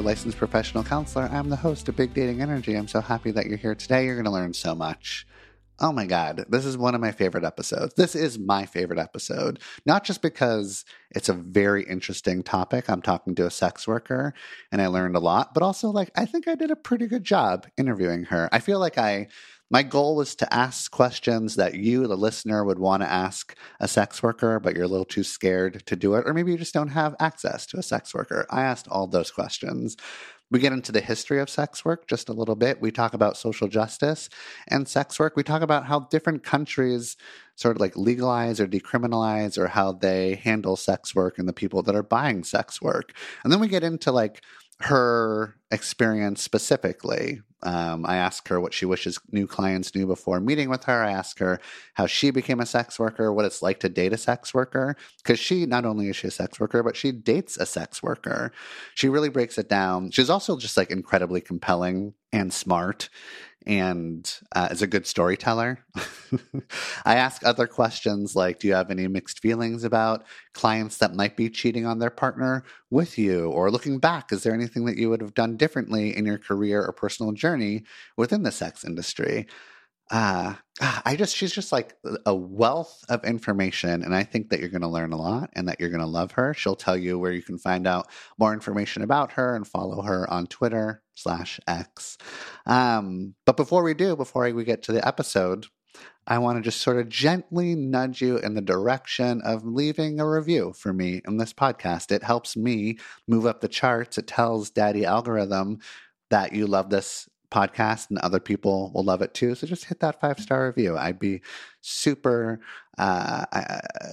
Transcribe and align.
Licensed 0.00 0.38
professional 0.38 0.84
counselor. 0.84 1.24
I'm 1.32 1.48
the 1.48 1.56
host 1.56 1.88
of 1.88 1.96
Big 1.96 2.14
Dating 2.14 2.42
Energy. 2.42 2.74
I'm 2.74 2.88
so 2.88 3.00
happy 3.00 3.30
that 3.30 3.46
you're 3.46 3.56
here 3.56 3.74
today. 3.74 4.04
You're 4.04 4.14
going 4.14 4.24
to 4.24 4.30
learn 4.30 4.52
so 4.52 4.74
much. 4.74 5.26
Oh 5.78 5.92
my 5.92 6.06
God, 6.06 6.46
this 6.48 6.64
is 6.64 6.78
one 6.78 6.94
of 6.94 7.02
my 7.02 7.12
favorite 7.12 7.44
episodes. 7.44 7.94
This 7.94 8.14
is 8.14 8.38
my 8.38 8.64
favorite 8.64 8.98
episode, 8.98 9.58
not 9.84 10.04
just 10.04 10.22
because 10.22 10.86
it's 11.10 11.28
a 11.28 11.34
very 11.34 11.84
interesting 11.84 12.42
topic. 12.42 12.88
I'm 12.88 13.02
talking 13.02 13.34
to 13.34 13.46
a 13.46 13.50
sex 13.50 13.86
worker 13.86 14.32
and 14.72 14.80
I 14.80 14.86
learned 14.86 15.16
a 15.16 15.20
lot, 15.20 15.52
but 15.52 15.62
also, 15.62 15.90
like, 15.90 16.10
I 16.16 16.24
think 16.24 16.48
I 16.48 16.54
did 16.54 16.70
a 16.70 16.76
pretty 16.76 17.06
good 17.06 17.24
job 17.24 17.66
interviewing 17.76 18.24
her. 18.24 18.48
I 18.52 18.58
feel 18.58 18.78
like 18.78 18.96
I 18.96 19.28
my 19.70 19.82
goal 19.82 20.16
was 20.16 20.34
to 20.36 20.54
ask 20.54 20.90
questions 20.90 21.56
that 21.56 21.74
you, 21.74 22.06
the 22.06 22.16
listener, 22.16 22.64
would 22.64 22.78
want 22.78 23.02
to 23.02 23.10
ask 23.10 23.56
a 23.80 23.88
sex 23.88 24.22
worker, 24.22 24.60
but 24.60 24.74
you're 24.74 24.84
a 24.84 24.88
little 24.88 25.04
too 25.04 25.24
scared 25.24 25.84
to 25.86 25.96
do 25.96 26.14
it, 26.14 26.24
or 26.26 26.32
maybe 26.32 26.52
you 26.52 26.58
just 26.58 26.74
don't 26.74 26.88
have 26.88 27.16
access 27.18 27.66
to 27.66 27.78
a 27.78 27.82
sex 27.82 28.14
worker. 28.14 28.46
I 28.50 28.62
asked 28.62 28.86
all 28.88 29.06
those 29.06 29.30
questions. 29.30 29.96
We 30.48 30.60
get 30.60 30.72
into 30.72 30.92
the 30.92 31.00
history 31.00 31.40
of 31.40 31.50
sex 31.50 31.84
work 31.84 32.06
just 32.06 32.28
a 32.28 32.32
little 32.32 32.54
bit. 32.54 32.80
We 32.80 32.92
talk 32.92 33.14
about 33.14 33.36
social 33.36 33.66
justice 33.66 34.28
and 34.68 34.86
sex 34.86 35.18
work. 35.18 35.34
We 35.34 35.42
talk 35.42 35.62
about 35.62 35.86
how 35.86 36.00
different 36.00 36.44
countries 36.44 37.16
sort 37.56 37.74
of 37.74 37.80
like 37.80 37.96
legalize 37.96 38.60
or 38.60 38.68
decriminalize 38.68 39.58
or 39.58 39.66
how 39.66 39.90
they 39.90 40.36
handle 40.36 40.76
sex 40.76 41.16
work 41.16 41.38
and 41.38 41.48
the 41.48 41.52
people 41.52 41.82
that 41.82 41.96
are 41.96 42.04
buying 42.04 42.44
sex 42.44 42.80
work. 42.80 43.12
And 43.42 43.52
then 43.52 43.58
we 43.58 43.66
get 43.66 43.82
into 43.82 44.12
like 44.12 44.40
her 44.80 45.56
experience 45.72 46.42
specifically. 46.42 47.40
Um, 47.62 48.04
I 48.06 48.16
ask 48.16 48.46
her 48.48 48.60
what 48.60 48.74
she 48.74 48.84
wishes 48.84 49.18
new 49.32 49.46
clients 49.46 49.94
knew 49.94 50.06
before 50.06 50.40
meeting 50.40 50.68
with 50.68 50.84
her. 50.84 51.02
I 51.02 51.12
ask 51.12 51.38
her 51.38 51.60
how 51.94 52.06
she 52.06 52.30
became 52.30 52.60
a 52.60 52.66
sex 52.66 52.98
worker, 52.98 53.32
what 53.32 53.44
it's 53.44 53.62
like 53.62 53.80
to 53.80 53.88
date 53.88 54.12
a 54.12 54.18
sex 54.18 54.52
worker, 54.52 54.96
because 55.22 55.38
she 55.38 55.66
not 55.66 55.84
only 55.84 56.08
is 56.08 56.16
she 56.16 56.28
a 56.28 56.30
sex 56.30 56.60
worker, 56.60 56.82
but 56.82 56.96
she 56.96 57.12
dates 57.12 57.56
a 57.56 57.66
sex 57.66 58.02
worker. 58.02 58.52
She 58.94 59.08
really 59.08 59.30
breaks 59.30 59.58
it 59.58 59.68
down. 59.68 60.10
She's 60.10 60.30
also 60.30 60.58
just 60.58 60.76
like 60.76 60.90
incredibly 60.90 61.40
compelling 61.40 62.14
and 62.32 62.52
smart 62.52 63.08
and 63.66 64.32
uh, 64.54 64.68
is 64.70 64.82
a 64.82 64.86
good 64.86 65.06
storyteller. 65.06 65.80
I 67.04 67.16
ask 67.16 67.44
other 67.44 67.66
questions 67.66 68.36
like 68.36 68.60
Do 68.60 68.68
you 68.68 68.74
have 68.74 68.90
any 68.90 69.08
mixed 69.08 69.40
feelings 69.40 69.84
about 69.84 70.24
clients 70.54 70.98
that 70.98 71.14
might 71.14 71.36
be 71.36 71.50
cheating 71.50 71.84
on 71.84 71.98
their 71.98 72.10
partner 72.10 72.64
with 72.90 73.18
you? 73.18 73.50
Or 73.50 73.70
looking 73.70 73.98
back, 73.98 74.32
is 74.32 74.42
there 74.42 74.54
anything 74.54 74.84
that 74.86 74.96
you 74.96 75.10
would 75.10 75.20
have 75.20 75.34
done 75.34 75.56
differently 75.56 76.16
in 76.16 76.24
your 76.24 76.38
career 76.38 76.82
or 76.82 76.92
personal 76.92 77.32
journey 77.32 77.84
within 78.16 78.42
the 78.42 78.52
sex 78.52 78.84
industry? 78.84 79.46
Uh, 80.10 80.54
I 80.80 81.16
just, 81.16 81.34
she's 81.34 81.52
just 81.52 81.72
like 81.72 81.94
a 82.26 82.34
wealth 82.34 83.04
of 83.08 83.24
information. 83.24 84.02
And 84.02 84.14
I 84.14 84.24
think 84.24 84.50
that 84.50 84.60
you're 84.60 84.68
going 84.68 84.82
to 84.82 84.88
learn 84.88 85.12
a 85.12 85.16
lot 85.16 85.50
and 85.54 85.68
that 85.68 85.80
you're 85.80 85.90
going 85.90 86.00
to 86.00 86.06
love 86.06 86.32
her. 86.32 86.54
She'll 86.54 86.76
tell 86.76 86.96
you 86.96 87.18
where 87.18 87.32
you 87.32 87.42
can 87.42 87.58
find 87.58 87.86
out 87.86 88.08
more 88.38 88.52
information 88.52 89.02
about 89.02 89.32
her 89.32 89.56
and 89.56 89.66
follow 89.66 90.02
her 90.02 90.28
on 90.30 90.46
Twitter 90.46 91.02
slash 91.14 91.58
X. 91.66 92.18
Um, 92.66 93.34
but 93.46 93.56
before 93.56 93.82
we 93.82 93.94
do, 93.94 94.16
before 94.16 94.50
we 94.52 94.64
get 94.64 94.82
to 94.84 94.92
the 94.92 95.06
episode, 95.06 95.66
I 96.26 96.38
want 96.38 96.58
to 96.58 96.62
just 96.62 96.82
sort 96.82 96.98
of 96.98 97.08
gently 97.08 97.74
nudge 97.74 98.20
you 98.20 98.36
in 98.36 98.54
the 98.54 98.60
direction 98.60 99.40
of 99.42 99.64
leaving 99.64 100.20
a 100.20 100.28
review 100.28 100.72
for 100.76 100.92
me 100.92 101.22
in 101.26 101.36
this 101.36 101.52
podcast. 101.52 102.12
It 102.12 102.22
helps 102.22 102.56
me 102.56 102.98
move 103.26 103.46
up 103.46 103.60
the 103.60 103.68
charts. 103.68 104.18
It 104.18 104.26
tells 104.26 104.70
Daddy 104.70 105.04
Algorithm 105.04 105.78
that 106.30 106.52
you 106.52 106.66
love 106.66 106.90
this 106.90 107.28
podcast 107.50 108.10
and 108.10 108.18
other 108.18 108.40
people 108.40 108.90
will 108.94 109.04
love 109.04 109.22
it 109.22 109.34
too. 109.34 109.54
So 109.54 109.66
just 109.66 109.84
hit 109.84 110.00
that 110.00 110.20
five 110.20 110.38
star 110.38 110.66
review. 110.66 110.96
I'd 110.96 111.18
be 111.18 111.42
super 111.80 112.60
uh, 112.98 113.44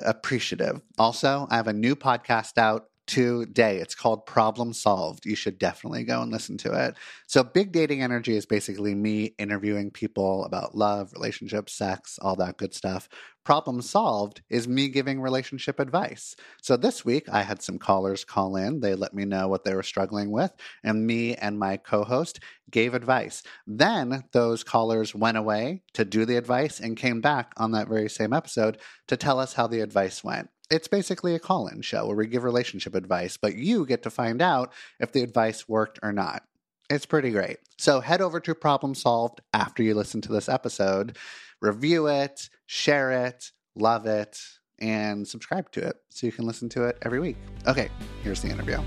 appreciative. 0.05 0.81
Also, 0.97 1.47
I 1.49 1.55
have 1.55 1.67
a 1.67 1.73
new 1.73 1.95
podcast 1.95 2.57
out 2.57 2.88
today. 3.05 3.77
It's 3.77 3.95
called 3.95 4.25
Problem 4.25 4.73
Solved. 4.73 5.25
You 5.25 5.35
should 5.35 5.59
definitely 5.59 6.03
go 6.03 6.21
and 6.21 6.31
listen 6.31 6.57
to 6.59 6.85
it. 6.85 6.95
So, 7.27 7.43
Big 7.43 7.71
Dating 7.71 8.01
Energy 8.01 8.35
is 8.35 8.45
basically 8.45 8.95
me 8.95 9.35
interviewing 9.37 9.91
people 9.91 10.45
about 10.45 10.75
love, 10.75 11.11
relationships, 11.13 11.73
sex, 11.73 12.17
all 12.21 12.35
that 12.37 12.57
good 12.57 12.73
stuff. 12.73 13.09
Problem 13.43 13.81
Solved 13.81 14.41
is 14.49 14.67
me 14.69 14.87
giving 14.87 15.19
relationship 15.19 15.79
advice. 15.79 16.35
So, 16.61 16.77
this 16.77 17.03
week 17.03 17.27
I 17.29 17.43
had 17.43 17.61
some 17.61 17.77
callers 17.77 18.23
call 18.23 18.55
in. 18.55 18.79
They 18.79 18.95
let 18.95 19.13
me 19.13 19.25
know 19.25 19.47
what 19.47 19.63
they 19.65 19.75
were 19.75 19.83
struggling 19.83 20.31
with, 20.31 20.53
and 20.83 21.05
me 21.05 21.35
and 21.35 21.59
my 21.59 21.77
co 21.77 22.03
host 22.03 22.39
gave 22.71 22.93
advice. 22.93 23.43
Then 23.67 24.23
those 24.31 24.63
callers 24.63 25.13
went 25.13 25.37
away 25.37 25.81
to 25.93 26.05
do 26.05 26.25
the 26.25 26.37
advice 26.37 26.79
and 26.79 26.97
came 26.97 27.21
back 27.21 27.53
on 27.57 27.71
that 27.71 27.89
very 27.89 28.09
same 28.09 28.33
episode 28.33 28.77
to 29.07 29.17
tell 29.17 29.39
us 29.39 29.53
how 29.53 29.67
the 29.67 29.81
advice 29.81 30.23
went. 30.23 30.49
It's 30.73 30.88
basically 30.88 31.35
a 31.35 31.39
call 31.39 31.67
in 31.67 31.84
show 31.84 32.07
where 32.07 32.16
we 32.16 32.25
give 32.25 32.44
relationship 32.44 32.95
advice, 32.95 33.38
but 33.38 33.53
you 33.53 33.85
get 33.85 34.01
to 34.01 34.09
find 34.09 34.41
out 34.41 34.73
if 35.00 35.11
the 35.11 35.22
advice 35.22 35.69
worked 35.69 36.00
or 36.01 36.11
not. 36.11 36.41
It's 36.89 37.06
pretty 37.06 37.29
great. 37.29 37.57
So 37.78 38.00
head 38.00 38.22
over 38.22 38.39
to 38.39 38.56
Problem 38.56 38.95
Solved 38.95 39.39
after 39.53 39.83
you 39.83 39.94
listen 39.94 40.19
to 40.22 40.31
this 40.31 40.50
episode, 40.50 41.16
review 41.62 42.07
it, 42.07 42.50
share 42.66 43.12
it, 43.28 43.51
love 43.75 44.07
it, 44.07 44.39
and 44.79 45.28
subscribe 45.28 45.72
to 45.73 45.89
it 45.89 45.97
so 46.09 46.25
you 46.25 46.33
can 46.33 46.47
listen 46.47 46.69
to 46.69 46.85
it 46.85 46.97
every 47.03 47.19
week. 47.19 47.38
Okay, 47.67 47.89
here's 48.23 48.41
the 48.41 48.50
interview. 48.50 48.78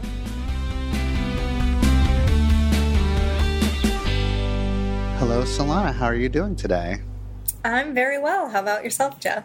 Hello, 5.20 5.44
Solana. 5.44 5.94
How 5.94 6.06
are 6.06 6.16
you 6.16 6.28
doing 6.28 6.56
today? 6.56 7.02
I'm 7.64 7.94
very 7.94 8.18
well. 8.18 8.48
How 8.48 8.58
about 8.58 8.82
yourself, 8.82 9.20
Jeff? 9.20 9.44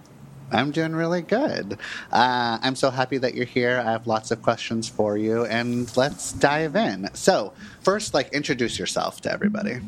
I'm 0.51 0.71
doing 0.71 0.93
really 0.93 1.21
good. 1.21 1.77
Uh, 2.11 2.59
I'm 2.61 2.75
so 2.75 2.89
happy 2.89 3.17
that 3.17 3.33
you're 3.35 3.45
here. 3.45 3.81
I 3.85 3.91
have 3.91 4.07
lots 4.07 4.31
of 4.31 4.41
questions 4.41 4.89
for 4.89 5.17
you, 5.17 5.45
and 5.45 5.95
let's 5.97 6.33
dive 6.33 6.75
in. 6.75 7.09
So, 7.13 7.53
first, 7.81 8.13
like, 8.13 8.31
introduce 8.33 8.77
yourself 8.77 9.21
to 9.21 9.31
everybody. 9.31 9.79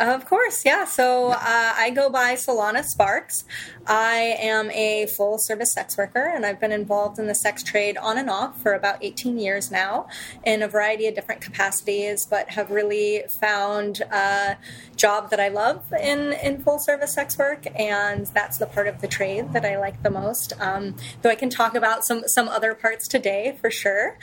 Of 0.00 0.26
course, 0.26 0.64
yeah. 0.64 0.84
So 0.84 1.30
uh, 1.30 1.36
I 1.40 1.90
go 1.90 2.08
by 2.08 2.34
Solana 2.34 2.84
Sparks. 2.84 3.44
I 3.84 4.36
am 4.38 4.70
a 4.70 5.06
full 5.06 5.38
service 5.38 5.72
sex 5.72 5.96
worker, 5.96 6.30
and 6.32 6.46
I've 6.46 6.60
been 6.60 6.72
involved 6.72 7.18
in 7.18 7.26
the 7.26 7.34
sex 7.34 7.62
trade 7.62 7.96
on 7.96 8.18
and 8.18 8.28
off 8.30 8.60
for 8.60 8.74
about 8.74 9.02
18 9.02 9.38
years 9.38 9.72
now 9.72 10.06
in 10.44 10.62
a 10.62 10.68
variety 10.68 11.06
of 11.08 11.14
different 11.14 11.40
capacities, 11.40 12.26
but 12.26 12.50
have 12.50 12.70
really 12.70 13.24
found 13.40 14.00
a 14.12 14.58
job 14.94 15.30
that 15.30 15.40
I 15.40 15.48
love 15.48 15.82
in, 15.92 16.34
in 16.34 16.62
full 16.62 16.78
service 16.78 17.14
sex 17.14 17.38
work, 17.38 17.64
and 17.74 18.26
that's 18.26 18.58
the 18.58 18.66
part 18.66 18.88
of 18.88 19.00
the 19.00 19.08
trade 19.08 19.52
that 19.52 19.64
I 19.64 19.78
like 19.78 20.02
the 20.02 20.10
most. 20.10 20.52
Um, 20.60 20.94
though 21.22 21.30
I 21.30 21.34
can 21.34 21.48
talk 21.48 21.74
about 21.74 22.04
some, 22.04 22.22
some 22.26 22.48
other 22.48 22.74
parts 22.74 23.08
today 23.08 23.56
for 23.60 23.70
sure. 23.70 24.18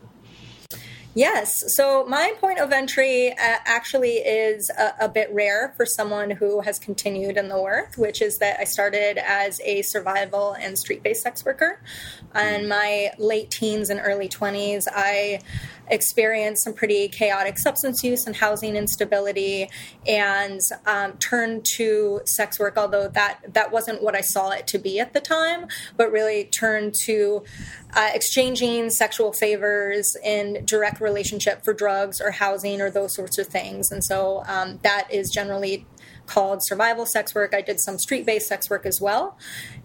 Yes. 1.16 1.76
So 1.76 2.06
my 2.06 2.34
point 2.40 2.60
of 2.60 2.72
entry 2.72 3.32
uh, 3.32 3.36
actually 3.66 4.18
is 4.18 4.70
a, 4.70 5.06
a, 5.06 5.10
bit 5.10 5.28
rare 5.34 5.74
for 5.76 5.84
someone 5.84 6.30
who 6.30 6.62
has 6.62 6.78
continued 6.78 7.36
in 7.36 7.48
the 7.48 7.60
work, 7.60 7.96
which 7.96 8.22
is 8.22 8.38
that 8.38 8.60
I 8.60 8.64
started 8.64 9.18
as 9.18 9.60
a 9.62 9.82
survival 9.82 10.54
and 10.54 10.78
street 10.78 11.02
based 11.02 11.24
sex 11.24 11.44
worker. 11.44 11.82
In 12.36 12.68
my 12.68 13.12
late 13.18 13.50
teens 13.50 13.90
and 13.90 14.00
early 14.04 14.30
20s, 14.30 14.88
I 14.94 15.40
experienced 15.90 16.64
some 16.64 16.74
pretty 16.74 17.08
chaotic 17.08 17.58
substance 17.58 18.04
use 18.04 18.28
and 18.28 18.36
housing 18.36 18.76
instability 18.76 19.70
and 20.08 20.62
um, 20.86 21.14
turned 21.18 21.66
to 21.66 22.22
sex 22.26 22.60
work 22.60 22.78
although 22.78 23.08
that 23.08 23.40
that 23.54 23.72
wasn't 23.72 24.02
what 24.02 24.16
i 24.16 24.22
saw 24.22 24.52
it 24.52 24.68
to 24.68 24.78
be 24.78 25.00
at 25.00 25.14
the 25.14 25.20
time 25.20 25.68
but 25.98 26.12
really 26.12 26.46
turned 26.46 26.94
to 26.94 27.44
uh, 27.94 28.10
exchanging 28.14 28.90
sexual 28.90 29.34
favors 29.34 30.16
in 30.24 30.64
direct 30.66 31.02
relationship 31.02 31.64
for 31.64 31.74
drugs 31.74 32.22
or 32.22 32.32
housing 32.32 32.82
or 32.82 32.92
those 32.92 33.14
sorts 33.14 33.38
of 33.38 33.48
things. 33.48 33.92
And 33.92 34.04
so 34.04 34.44
um, 34.48 34.80
that 34.84 35.08
is 35.12 35.32
generally 35.32 35.86
called 36.30 36.64
survival 36.64 37.06
sex 37.06 37.34
work. 37.34 37.54
I 37.56 37.62
did 37.62 37.80
some 37.80 37.98
street 37.98 38.26
based 38.26 38.48
sex 38.48 38.70
work 38.70 38.86
as 38.86 39.02
well. 39.02 39.38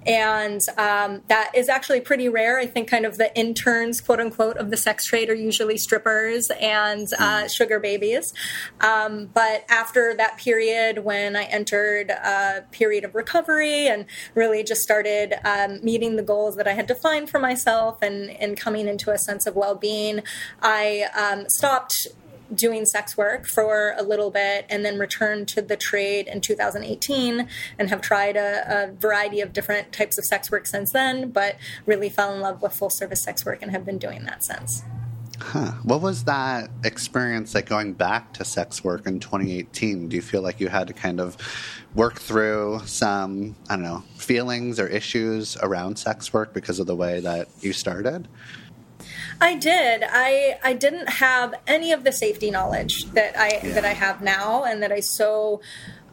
And 0.06 0.60
um, 0.76 1.22
that 1.28 1.50
is 1.54 1.70
actually 1.70 2.02
pretty 2.02 2.28
rare. 2.28 2.58
I 2.58 2.66
think 2.66 2.88
kind 2.88 3.06
of 3.06 3.16
the 3.16 3.34
interns, 3.36 4.02
quote 4.02 4.20
unquote, 4.20 4.58
of 4.58 4.70
the 4.70 4.76
sex 4.76 5.06
trade 5.06 5.30
are 5.30 5.34
usually 5.34 5.78
strippers 5.78 6.50
and 6.60 7.08
uh, 7.18 7.42
hmm. 7.42 7.46
sugar 7.46 7.80
babies. 7.80 8.34
Um, 8.82 9.30
but 9.32 9.64
after 9.70 10.14
that 10.16 10.36
period, 10.36 11.04
when 11.04 11.34
I 11.34 11.44
entered 11.44 12.10
a 12.10 12.64
period 12.70 13.04
of 13.04 13.14
recovery 13.14 13.88
and 13.88 14.04
really 14.34 14.62
just 14.62 14.82
started 14.82 15.34
um, 15.44 15.82
meeting 15.82 16.16
the 16.16 16.22
goals 16.22 16.56
that 16.56 16.68
I 16.68 16.72
had 16.72 16.86
defined 16.86 17.30
for 17.30 17.38
myself 17.38 18.02
and, 18.02 18.30
and 18.30 18.58
coming 18.58 18.86
into 18.86 19.10
a 19.10 19.18
sense 19.18 19.46
of 19.46 19.56
well 19.56 19.74
being, 19.74 20.20
I 20.60 21.06
um, 21.16 21.48
stopped 21.48 22.06
doing 22.54 22.84
sex 22.84 23.16
work 23.16 23.46
for 23.46 23.94
a 23.98 24.02
little 24.02 24.30
bit 24.30 24.66
and 24.68 24.84
then 24.84 24.98
returned 24.98 25.48
to 25.48 25.62
the 25.62 25.76
trade 25.76 26.26
in 26.26 26.40
2018 26.40 27.48
and 27.78 27.90
have 27.90 28.00
tried 28.00 28.36
a, 28.36 28.64
a, 28.66 28.92
variety 28.92 29.40
of 29.40 29.52
different 29.52 29.92
types 29.92 30.18
of 30.18 30.24
sex 30.24 30.50
work 30.50 30.66
since 30.66 30.92
then, 30.92 31.30
but 31.30 31.56
really 31.86 32.08
fell 32.08 32.34
in 32.34 32.40
love 32.40 32.62
with 32.62 32.72
full 32.74 32.90
service 32.90 33.22
sex 33.22 33.44
work 33.44 33.62
and 33.62 33.70
have 33.70 33.84
been 33.84 33.98
doing 33.98 34.24
that 34.24 34.44
since. 34.44 34.82
Huh. 35.40 35.72
What 35.82 36.00
was 36.00 36.24
that 36.24 36.70
experience 36.84 37.54
like 37.54 37.66
going 37.66 37.92
back 37.92 38.32
to 38.34 38.44
sex 38.44 38.84
work 38.84 39.06
in 39.06 39.20
2018? 39.20 40.08
Do 40.08 40.16
you 40.16 40.22
feel 40.22 40.42
like 40.42 40.60
you 40.60 40.68
had 40.68 40.86
to 40.88 40.92
kind 40.92 41.20
of 41.20 41.36
work 41.94 42.20
through 42.20 42.82
some, 42.86 43.56
I 43.68 43.76
don't 43.76 43.84
know, 43.84 44.04
feelings 44.16 44.78
or 44.78 44.86
issues 44.86 45.56
around 45.56 45.98
sex 45.98 46.32
work 46.32 46.54
because 46.54 46.78
of 46.78 46.86
the 46.86 46.94
way 46.94 47.20
that 47.20 47.48
you 47.60 47.72
started? 47.72 48.28
I 49.40 49.54
did. 49.56 50.04
I 50.06 50.58
I 50.62 50.72
didn't 50.74 51.08
have 51.08 51.54
any 51.66 51.92
of 51.92 52.04
the 52.04 52.12
safety 52.12 52.50
knowledge 52.50 53.04
that 53.12 53.38
I 53.38 53.60
yeah. 53.62 53.74
that 53.74 53.84
I 53.84 53.92
have 53.92 54.22
now, 54.22 54.64
and 54.64 54.82
that 54.82 54.92
I 54.92 55.00
so 55.00 55.60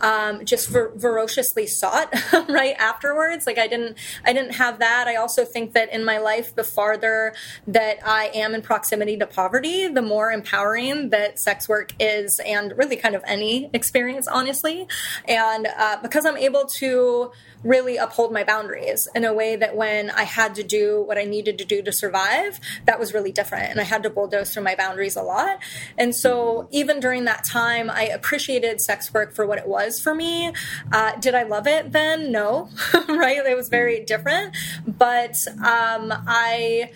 um, 0.02 0.44
just 0.46 0.70
ver- 0.70 0.92
ferociously 1.00 1.68
sought 1.68 2.14
right 2.50 2.76
afterwards. 2.78 3.46
Like 3.46 3.58
I 3.58 3.68
didn't, 3.68 3.98
I 4.26 4.34
didn't 4.34 4.56
have 4.56 4.80
that. 4.80 5.08
I 5.08 5.16
also 5.16 5.46
think 5.46 5.74
that 5.74 5.94
in 5.94 6.04
my 6.04 6.18
life, 6.18 6.56
the 6.56 6.64
farther 6.64 7.34
that 7.68 7.98
I 8.06 8.32
am 8.34 8.54
in 8.54 8.62
proximity 8.62 9.18
to 9.18 9.28
poverty, 9.28 9.88
the 9.88 10.02
more 10.02 10.32
empowering 10.32 11.10
that 11.12 11.40
sex 11.40 11.70
work 11.70 11.94
is, 12.00 12.40
and 12.46 12.74
really 12.78 12.96
kind 12.96 13.16
of 13.16 13.24
any 13.26 13.70
experience, 13.74 14.28
honestly. 14.28 14.88
And 15.26 15.68
uh, 15.78 15.98
because 16.02 16.26
I'm 16.26 16.38
able 16.38 16.66
to 16.80 17.32
really 17.64 17.98
uphold 17.98 18.32
my 18.32 18.44
boundaries 18.44 19.08
in 19.16 19.24
a 19.24 19.34
way 19.34 19.56
that 19.56 19.76
when 19.76 20.10
I 20.10 20.24
had 20.24 20.56
to 20.56 20.64
do 20.64 21.02
what 21.02 21.18
I 21.18 21.24
needed 21.24 21.58
to 21.60 21.66
do 21.66 21.82
to 21.84 21.92
survive, 21.92 22.60
that 22.86 23.00
was 23.00 23.14
really 23.14 23.32
different. 23.32 23.70
And 23.72 23.80
I 23.80 23.84
had 23.84 24.04
to 24.04 24.10
bulldoze 24.10 24.54
through 24.54 24.64
my 24.64 24.76
boundaries 24.76 25.16
a 25.16 25.22
lot. 25.22 25.60
And 25.98 26.16
so 26.16 26.68
even 26.72 27.00
during 27.00 27.26
that 27.26 27.44
time, 27.44 27.90
I 27.90 28.04
appreciated 28.04 28.82
sex 28.82 29.14
work 29.14 29.34
for 29.34 29.46
what 29.46 29.58
it 29.58 29.68
was 29.68 30.00
for 30.00 30.16
me. 30.16 30.54
Uh, 30.92 31.16
did 31.20 31.36
I 31.36 31.44
love 31.44 31.68
it 31.68 31.92
then? 31.92 32.32
No, 32.32 32.70
right? 33.08 33.46
It 33.46 33.56
was 33.56 33.70
very 33.70 34.04
different. 34.04 34.56
But 34.88 35.36
um, 35.64 36.14
I 36.28 36.92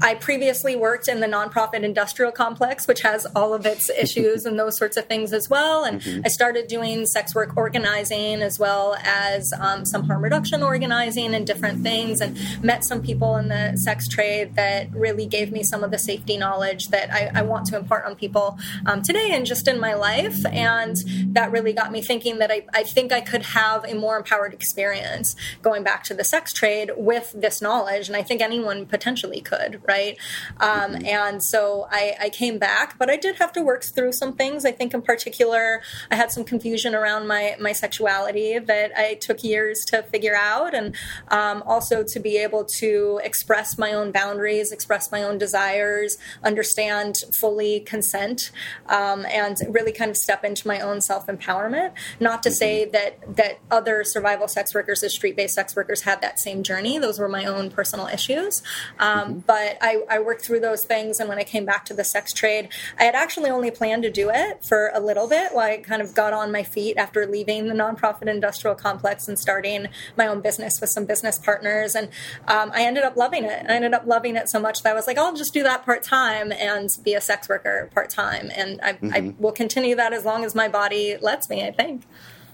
I 0.00 0.14
previously 0.14 0.76
worked 0.76 1.08
in 1.08 1.20
the 1.20 1.26
nonprofit 1.26 1.82
industrial 1.82 2.32
complex, 2.32 2.86
which 2.86 3.02
has 3.02 3.26
all 3.36 3.54
of 3.54 3.66
its 3.66 3.90
issues 3.98 4.46
and 4.46 4.58
those 4.58 4.76
sorts 4.76 4.96
of 4.96 5.06
things 5.06 5.32
as 5.32 5.48
well. 5.48 5.84
And 5.84 6.00
mm-hmm. 6.00 6.22
I 6.24 6.28
started 6.28 6.66
doing 6.68 7.06
sex 7.06 7.34
work 7.34 7.56
organizing 7.56 8.42
as 8.42 8.58
well 8.58 8.96
as 9.02 9.52
um, 9.58 9.84
some 9.84 10.04
harm 10.04 10.22
reduction 10.22 10.62
organizing 10.62 11.34
and 11.34 11.46
different 11.46 11.82
things, 11.82 12.20
and 12.20 12.38
met 12.62 12.84
some 12.84 13.02
people 13.02 13.36
in 13.36 13.48
the 13.48 13.76
sex 13.76 14.08
trade 14.08 14.54
that 14.56 14.90
really 14.92 15.26
gave 15.26 15.52
me 15.52 15.62
some 15.62 15.84
of 15.84 15.90
the 15.90 15.98
safety 15.98 16.36
knowledge 16.36 16.88
that 16.88 17.12
I, 17.12 17.30
I 17.34 17.42
want 17.42 17.66
to 17.66 17.76
impart 17.76 18.06
on 18.06 18.16
people 18.16 18.58
um, 18.86 19.02
today 19.02 19.30
and 19.32 19.46
just 19.46 19.68
in 19.68 19.80
my 19.80 19.94
life. 19.94 20.44
And 20.46 20.96
that 21.34 21.50
really 21.50 21.72
got 21.72 21.92
me 21.92 22.02
thinking 22.02 22.38
that 22.38 22.50
I, 22.50 22.64
I 22.74 22.82
think 22.82 23.12
I 23.12 23.20
could 23.20 23.42
have 23.42 23.84
a 23.84 23.94
more 23.94 24.16
empowered 24.16 24.54
experience 24.54 25.36
going 25.62 25.82
back 25.82 26.04
to 26.04 26.14
the 26.14 26.24
sex 26.24 26.52
trade 26.52 26.90
with 26.96 27.32
this 27.34 27.60
knowledge. 27.60 28.08
And 28.08 28.16
I 28.16 28.22
think 28.22 28.40
anyone 28.40 28.86
potentially 28.86 29.40
could, 29.40 29.79
right? 29.86 30.16
Um, 30.58 30.92
mm-hmm. 30.92 31.06
And 31.06 31.42
so 31.42 31.86
I, 31.90 32.14
I, 32.20 32.30
came 32.30 32.58
back, 32.58 32.98
but 32.98 33.10
I 33.10 33.16
did 33.16 33.36
have 33.36 33.52
to 33.54 33.62
work 33.62 33.82
through 33.82 34.12
some 34.12 34.32
things. 34.32 34.64
I 34.64 34.72
think, 34.72 34.94
in 34.94 35.02
particular, 35.02 35.82
I 36.10 36.16
had 36.16 36.30
some 36.30 36.44
confusion 36.44 36.94
around 36.94 37.26
my 37.26 37.56
my 37.60 37.72
sexuality 37.72 38.58
that 38.58 38.92
I 38.96 39.14
took 39.14 39.42
years 39.42 39.84
to 39.86 40.02
figure 40.04 40.36
out, 40.36 40.74
and 40.74 40.94
um, 41.28 41.62
also 41.66 42.02
to 42.02 42.20
be 42.20 42.36
able 42.38 42.64
to 42.64 43.20
express 43.24 43.78
my 43.78 43.92
own 43.92 44.12
boundaries, 44.12 44.72
express 44.72 45.10
my 45.10 45.22
own 45.22 45.38
desires, 45.38 46.18
understand 46.42 47.18
fully 47.32 47.80
consent, 47.80 48.50
um, 48.88 49.26
and 49.26 49.58
really 49.68 49.92
kind 49.92 50.10
of 50.10 50.16
step 50.16 50.44
into 50.44 50.66
my 50.68 50.80
own 50.80 51.00
self 51.00 51.26
empowerment. 51.26 51.92
Not 52.18 52.42
to 52.44 52.50
say 52.50 52.82
mm-hmm. 52.82 52.92
that 52.92 53.36
that 53.36 53.58
other 53.70 54.04
survival 54.04 54.48
sex 54.48 54.74
workers, 54.74 55.02
as 55.02 55.12
street 55.12 55.36
based 55.36 55.54
sex 55.54 55.74
workers, 55.74 56.02
had 56.02 56.20
that 56.22 56.38
same 56.38 56.62
journey. 56.62 56.98
Those 56.98 57.18
were 57.18 57.28
my 57.28 57.44
own 57.44 57.70
personal 57.70 58.06
issues, 58.06 58.62
um, 58.98 59.20
mm-hmm. 59.20 59.38
but 59.40 59.69
I, 59.80 60.02
I, 60.08 60.18
worked 60.18 60.44
through 60.44 60.60
those 60.60 60.84
things. 60.84 61.20
And 61.20 61.28
when 61.28 61.38
I 61.38 61.44
came 61.44 61.64
back 61.64 61.84
to 61.86 61.94
the 61.94 62.04
sex 62.04 62.32
trade, 62.32 62.68
I 62.98 63.04
had 63.04 63.14
actually 63.14 63.50
only 63.50 63.70
planned 63.70 64.02
to 64.02 64.10
do 64.10 64.30
it 64.32 64.64
for 64.64 64.90
a 64.94 65.00
little 65.00 65.28
bit 65.28 65.52
while 65.52 65.70
I 65.70 65.78
kind 65.78 66.02
of 66.02 66.14
got 66.14 66.32
on 66.32 66.52
my 66.52 66.62
feet 66.62 66.96
after 66.96 67.26
leaving 67.26 67.66
the 67.66 67.74
nonprofit 67.74 68.28
industrial 68.28 68.74
complex 68.74 69.28
and 69.28 69.38
starting 69.38 69.86
my 70.16 70.26
own 70.26 70.40
business 70.40 70.80
with 70.80 70.90
some 70.90 71.04
business 71.04 71.38
partners. 71.38 71.94
And 71.94 72.08
um, 72.48 72.70
I 72.74 72.84
ended 72.84 73.04
up 73.04 73.16
loving 73.16 73.44
it. 73.44 73.66
I 73.68 73.74
ended 73.74 73.94
up 73.94 74.06
loving 74.06 74.36
it 74.36 74.48
so 74.48 74.60
much 74.60 74.82
that 74.82 74.90
I 74.90 74.94
was 74.94 75.06
like, 75.06 75.18
I'll 75.18 75.34
just 75.34 75.52
do 75.52 75.62
that 75.62 75.84
part 75.84 76.02
time 76.02 76.52
and 76.52 76.88
be 77.02 77.14
a 77.14 77.20
sex 77.20 77.48
worker 77.48 77.90
part 77.94 78.10
time. 78.10 78.50
And 78.54 78.80
I, 78.82 78.92
mm-hmm. 78.94 79.12
I 79.14 79.34
will 79.38 79.52
continue 79.52 79.96
that 79.96 80.12
as 80.12 80.24
long 80.24 80.44
as 80.44 80.54
my 80.54 80.68
body 80.68 81.16
lets 81.20 81.48
me, 81.48 81.66
I 81.66 81.72
think. 81.72 82.02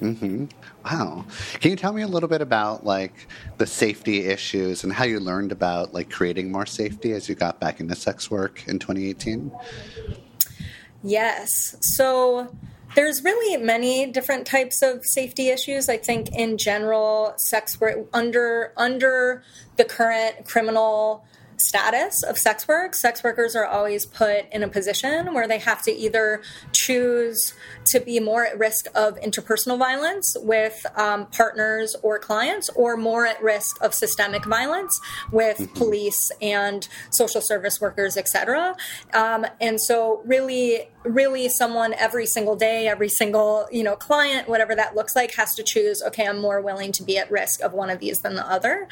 Mm-hmm. 0.01 0.47
Wow. 0.85 1.25
Can 1.61 1.71
you 1.71 1.77
tell 1.77 1.93
me 1.93 2.03
a 2.03 2.07
little 2.07 2.29
bit 2.29 2.41
about 2.41 2.85
like 2.85 3.29
the 3.59 3.67
safety 3.67 4.27
issues 4.27 4.85
and 4.85 4.93
how 4.93 5.05
you 5.05 5.21
learned 5.21 5.53
about 5.53 5.95
like 5.95 6.11
creating 6.11 6.53
more 6.53 6.67
safety 6.67 7.13
as 7.13 7.29
you 7.29 7.35
got 7.35 7.61
back 7.61 7.81
into 7.81 7.95
sex 7.95 8.31
work 8.31 8.67
in 8.67 8.79
2018? 8.79 9.51
Yes. 11.03 11.77
So 11.81 12.55
there's 12.95 13.25
really 13.25 13.63
many 13.63 14.07
different 14.07 14.47
types 14.47 14.83
of 14.83 15.05
safety 15.05 15.49
issues. 15.49 15.89
I 15.89 15.97
think 15.97 16.29
in 16.35 16.59
general, 16.59 17.35
sex 17.37 17.81
work 17.81 18.09
under 18.13 18.73
under 18.77 19.43
the 19.77 19.85
current 19.85 20.47
criminal 20.47 21.25
status 21.59 22.23
of 22.23 22.39
sex 22.39 22.69
work, 22.69 22.95
sex 22.95 23.23
workers 23.23 23.57
are 23.57 23.65
always 23.65 24.07
put 24.07 24.51
in 24.53 24.63
a 24.63 24.69
position 24.69 25.33
where 25.35 25.49
they 25.49 25.59
have 25.59 25.83
to 25.83 25.93
either 25.93 26.43
choose 26.87 27.55
to 27.87 28.01
be 28.01 28.21
more 28.21 28.45
at 28.45 28.59
risk 28.59 28.87
of 28.95 29.19
interpersonal 29.21 29.79
violence 29.79 30.37
with 30.41 30.85
um, 30.97 31.27
partners 31.27 31.97
or 32.03 32.19
clients, 32.19 32.69
or 32.71 32.97
more 32.97 33.27
at 33.27 33.43
risk 33.43 33.83
of 33.83 33.95
systemic 33.95 34.45
violence 34.45 35.01
with 35.31 35.59
mm-hmm. 35.59 35.75
police 35.75 36.31
and 36.41 36.89
social 37.11 37.41
service 37.41 37.81
workers, 37.81 38.17
etc. 38.17 38.77
Um, 39.15 39.47
and 39.61 39.81
so, 39.81 40.23
really, 40.25 40.89
really 41.07 41.49
someone 41.49 41.95
every 41.95 42.27
single 42.27 42.57
day 42.57 42.89
every 42.89 43.09
single 43.09 43.67
you 43.71 43.83
know 43.83 43.95
client 43.95 44.49
whatever 44.49 44.75
that 44.75 44.95
looks 44.95 45.15
like 45.15 45.33
has 45.35 45.55
to 45.55 45.63
choose 45.63 46.03
okay 46.03 46.27
i'm 46.27 46.41
more 46.41 46.61
willing 46.61 46.93
to 46.93 47.03
be 47.03 47.17
at 47.17 47.31
risk 47.31 47.61
of 47.63 47.73
one 47.73 47.91
of 47.91 48.01
these 48.01 48.21
than 48.21 48.35
the 48.35 48.47
other 48.51 48.89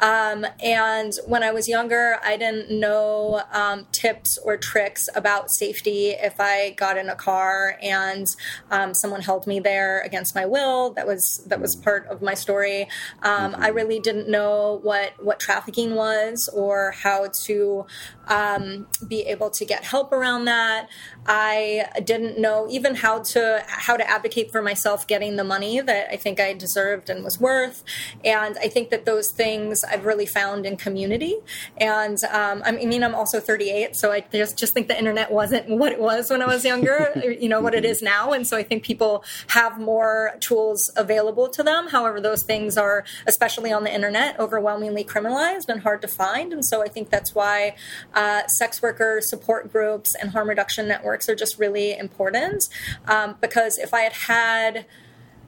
um, 0.00 0.46
and 0.62 1.12
when 1.26 1.42
i 1.42 1.50
was 1.50 1.68
younger 1.68 2.18
i 2.24 2.36
didn't 2.36 2.70
know 2.70 3.42
um, 3.52 3.86
tips 3.92 4.38
or 4.44 4.56
tricks 4.56 5.08
about 5.14 5.50
safety 5.50 6.10
if 6.10 6.38
i 6.38 6.70
got 6.70 6.96
in 6.96 7.08
a 7.08 7.16
car 7.16 7.35
and 7.82 8.26
um, 8.70 8.94
someone 8.94 9.20
held 9.20 9.46
me 9.46 9.60
there 9.60 10.00
against 10.00 10.34
my 10.34 10.46
will. 10.46 10.92
That 10.94 11.06
was 11.06 11.44
that 11.46 11.60
was 11.60 11.76
part 11.76 12.06
of 12.06 12.22
my 12.22 12.34
story. 12.34 12.88
Um, 13.22 13.54
i 13.58 13.68
really 13.68 14.00
didn't 14.00 14.28
know 14.28 14.80
what 14.82 15.12
what 15.22 15.40
trafficking 15.40 15.94
was 15.94 16.48
or 16.52 16.92
how 16.92 17.28
to 17.44 17.86
um, 18.26 18.86
be 19.06 19.22
able 19.22 19.50
to 19.50 19.64
get 19.64 19.84
help 19.84 20.12
around 20.12 20.44
that 20.44 20.88
i 21.26 21.86
didn't 22.04 22.38
know 22.38 22.66
even 22.70 22.94
how 22.94 23.20
to 23.20 23.62
how 23.66 23.96
to 23.96 24.08
advocate 24.08 24.50
for 24.50 24.62
myself 24.62 25.06
getting 25.06 25.36
the 25.36 25.44
money 25.44 25.80
that 25.80 26.08
I 26.12 26.16
think 26.16 26.40
I 26.40 26.52
deserved 26.52 27.10
and 27.10 27.24
was 27.24 27.40
worth. 27.40 27.84
And 28.24 28.56
I 28.58 28.68
think 28.68 28.90
that 28.90 29.04
those 29.04 29.30
things 29.30 29.84
I've 29.84 30.04
really 30.04 30.26
found 30.26 30.66
in 30.66 30.76
community. 30.76 31.36
And 31.76 32.22
um, 32.24 32.62
I 32.64 32.72
mean, 32.72 33.02
I'm 33.02 33.14
also 33.14 33.40
38, 33.40 33.96
so 33.96 34.12
I 34.12 34.20
just 34.32 34.58
just 34.58 34.72
think 34.74 34.88
the 34.88 34.98
internet 34.98 35.30
wasn't 35.30 35.68
what 35.80 35.92
it 35.92 36.00
was 36.00 36.30
when 36.30 36.42
I 36.42 36.46
was 36.46 36.64
younger. 36.64 37.12
you 37.40 37.48
know 37.48 37.60
what 37.60 37.74
it 37.74 37.84
is 37.84 38.02
now, 38.02 38.32
and 38.32 38.46
so 38.46 38.56
I 38.56 38.62
think 38.62 38.82
people 38.82 39.24
have 39.48 39.78
more 39.78 40.36
tools 40.40 40.90
available 40.96 41.48
to 41.50 41.62
them. 41.62 41.88
However, 41.88 42.20
those 42.20 42.42
things 42.42 42.76
are, 42.76 43.04
especially 43.26 43.72
on 43.72 43.84
the 43.84 43.94
internet, 43.94 44.38
overwhelmingly 44.38 45.04
criminalized 45.04 45.68
and 45.68 45.82
hard 45.82 46.02
to 46.02 46.08
find. 46.08 46.52
And 46.52 46.64
so 46.64 46.82
I 46.82 46.88
think 46.88 47.10
that's 47.10 47.34
why 47.34 47.76
uh, 48.16 48.46
sex 48.48 48.82
worker 48.82 49.20
support 49.20 49.70
groups 49.70 50.14
and 50.14 50.30
harm 50.30 50.48
reduction 50.48 50.88
networks 50.88 51.28
are 51.28 51.36
just 51.36 51.58
really 51.58 51.96
important 51.96 52.64
um, 53.06 53.36
because 53.40 53.78
if 53.78 53.94
I 53.94 54.00
had 54.00 54.12
had 54.14 54.86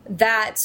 that 0.09 0.59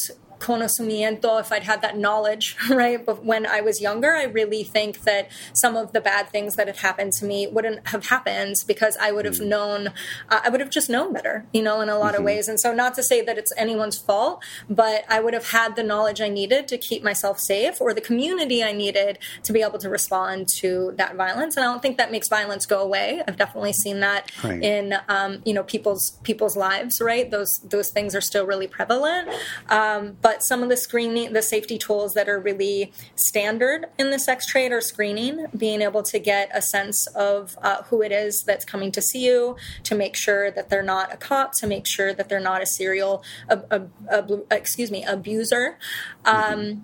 conocimiento, 0.43 1.39
if 1.39 1.51
I'd 1.51 1.63
had 1.63 1.81
that 1.81 1.97
knowledge, 1.97 2.57
right? 2.69 3.03
But 3.03 3.23
when 3.23 3.45
I 3.45 3.61
was 3.61 3.81
younger, 3.81 4.13
I 4.13 4.23
really 4.23 4.63
think 4.63 5.03
that 5.03 5.29
some 5.53 5.77
of 5.77 5.93
the 5.93 6.01
bad 6.01 6.29
things 6.29 6.55
that 6.55 6.67
had 6.67 6.77
happened 6.77 7.13
to 7.13 7.25
me 7.25 7.47
wouldn't 7.47 7.87
have 7.87 8.07
happened 8.07 8.55
because 8.67 8.97
I 8.97 9.11
would 9.11 9.25
have 9.25 9.35
mm. 9.35 9.47
known, 9.47 9.87
uh, 10.29 10.41
I 10.43 10.49
would 10.49 10.59
have 10.59 10.69
just 10.69 10.89
known 10.89 11.13
better, 11.13 11.45
you 11.53 11.61
know, 11.61 11.79
in 11.81 11.89
a 11.89 11.97
lot 11.97 12.13
mm-hmm. 12.13 12.17
of 12.17 12.25
ways. 12.25 12.47
And 12.47 12.59
so, 12.59 12.73
not 12.73 12.93
to 12.95 13.03
say 13.03 13.21
that 13.21 13.37
it's 13.37 13.53
anyone's 13.57 13.97
fault, 13.97 14.43
but 14.69 15.05
I 15.09 15.21
would 15.21 15.33
have 15.33 15.49
had 15.51 15.75
the 15.75 15.83
knowledge 15.83 16.19
I 16.19 16.27
needed 16.27 16.67
to 16.67 16.77
keep 16.77 17.03
myself 17.03 17.39
safe 17.39 17.79
or 17.79 17.93
the 17.93 18.01
community 18.01 18.63
I 18.63 18.73
needed 18.73 19.19
to 19.43 19.53
be 19.53 19.61
able 19.61 19.79
to 19.79 19.89
respond 19.89 20.49
to 20.59 20.93
that 20.97 21.15
violence. 21.15 21.55
And 21.55 21.65
I 21.65 21.71
don't 21.71 21.81
think 21.81 21.97
that 21.97 22.11
makes 22.11 22.27
violence 22.27 22.65
go 22.65 22.81
away. 22.81 23.21
I've 23.25 23.37
definitely 23.37 23.73
seen 23.73 24.01
that 24.01 24.29
right. 24.43 24.61
in, 24.61 24.95
um, 25.07 25.41
you 25.45 25.53
know, 25.53 25.63
people's 25.63 26.19
people's 26.23 26.57
lives, 26.57 26.99
right? 26.99 27.31
Those 27.31 27.59
those 27.63 27.89
things 27.89 28.13
are 28.13 28.21
still 28.21 28.45
really 28.45 28.67
prevalent. 28.67 29.29
Um, 29.69 30.17
but 30.21 30.32
some 30.41 30.63
of 30.63 30.69
the 30.69 30.77
screening, 30.77 31.33
the 31.33 31.41
safety 31.41 31.77
tools 31.77 32.13
that 32.13 32.27
are 32.27 32.39
really 32.39 32.91
standard 33.15 33.85
in 33.99 34.09
the 34.09 34.19
sex 34.19 34.47
trade 34.47 34.71
are 34.71 34.81
screening, 34.81 35.47
being 35.55 35.81
able 35.81 36.01
to 36.03 36.17
get 36.17 36.49
a 36.53 36.61
sense 36.61 37.05
of 37.07 37.57
uh, 37.61 37.83
who 37.83 38.01
it 38.01 38.11
is 38.11 38.43
that's 38.43 38.65
coming 38.65 38.91
to 38.91 39.01
see 39.01 39.25
you, 39.25 39.57
to 39.83 39.95
make 39.95 40.15
sure 40.15 40.49
that 40.51 40.69
they're 40.69 40.81
not 40.81 41.13
a 41.13 41.17
cop, 41.17 41.53
to 41.53 41.67
make 41.67 41.85
sure 41.85 42.13
that 42.13 42.29
they're 42.29 42.39
not 42.39 42.61
a 42.61 42.65
serial, 42.65 43.23
a, 43.49 43.61
a, 43.69 43.81
a, 44.09 44.41
excuse 44.51 44.89
me, 44.89 45.03
abuser. 45.03 45.77
Um, 46.25 46.59
mm-hmm 46.59 46.79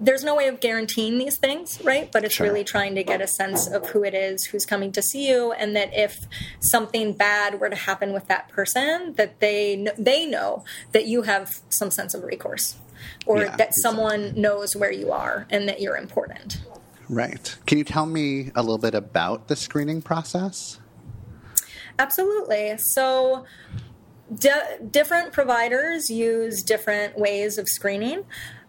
there's 0.00 0.24
no 0.24 0.34
way 0.34 0.48
of 0.48 0.60
guaranteeing 0.60 1.18
these 1.18 1.38
things, 1.38 1.80
right? 1.82 2.10
But 2.10 2.24
it's 2.24 2.34
sure. 2.34 2.46
really 2.46 2.64
trying 2.64 2.94
to 2.96 3.04
get 3.04 3.20
a 3.20 3.26
sense 3.26 3.68
of 3.68 3.90
who 3.90 4.04
it 4.04 4.14
is 4.14 4.46
who's 4.46 4.66
coming 4.66 4.92
to 4.92 5.02
see 5.02 5.28
you, 5.28 5.52
and 5.52 5.76
that 5.76 5.90
if 5.94 6.26
something 6.60 7.12
bad 7.12 7.60
were 7.60 7.70
to 7.70 7.76
happen 7.76 8.12
with 8.12 8.26
that 8.28 8.48
person, 8.48 9.14
that 9.14 9.40
they 9.40 9.86
they 9.96 10.26
know 10.26 10.64
that 10.92 11.06
you 11.06 11.22
have 11.22 11.60
some 11.68 11.90
sense 11.90 12.12
of 12.14 12.24
recourse, 12.24 12.76
or 13.26 13.38
yeah, 13.38 13.56
that 13.56 13.70
exactly. 13.70 13.80
someone 13.82 14.40
knows 14.40 14.74
where 14.76 14.92
you 14.92 15.12
are 15.12 15.46
and 15.50 15.68
that 15.68 15.80
you're 15.80 15.96
important. 15.96 16.62
Right. 17.08 17.56
Can 17.66 17.78
you 17.78 17.84
tell 17.84 18.06
me 18.06 18.50
a 18.54 18.62
little 18.62 18.78
bit 18.78 18.94
about 18.94 19.48
the 19.48 19.56
screening 19.56 20.02
process? 20.02 20.80
Absolutely. 21.98 22.76
So. 22.78 23.44
different 24.90 25.32
providers 25.32 26.10
use 26.10 26.62
different 26.62 27.18
ways 27.18 27.58
of 27.58 27.68
screening. 27.68 28.24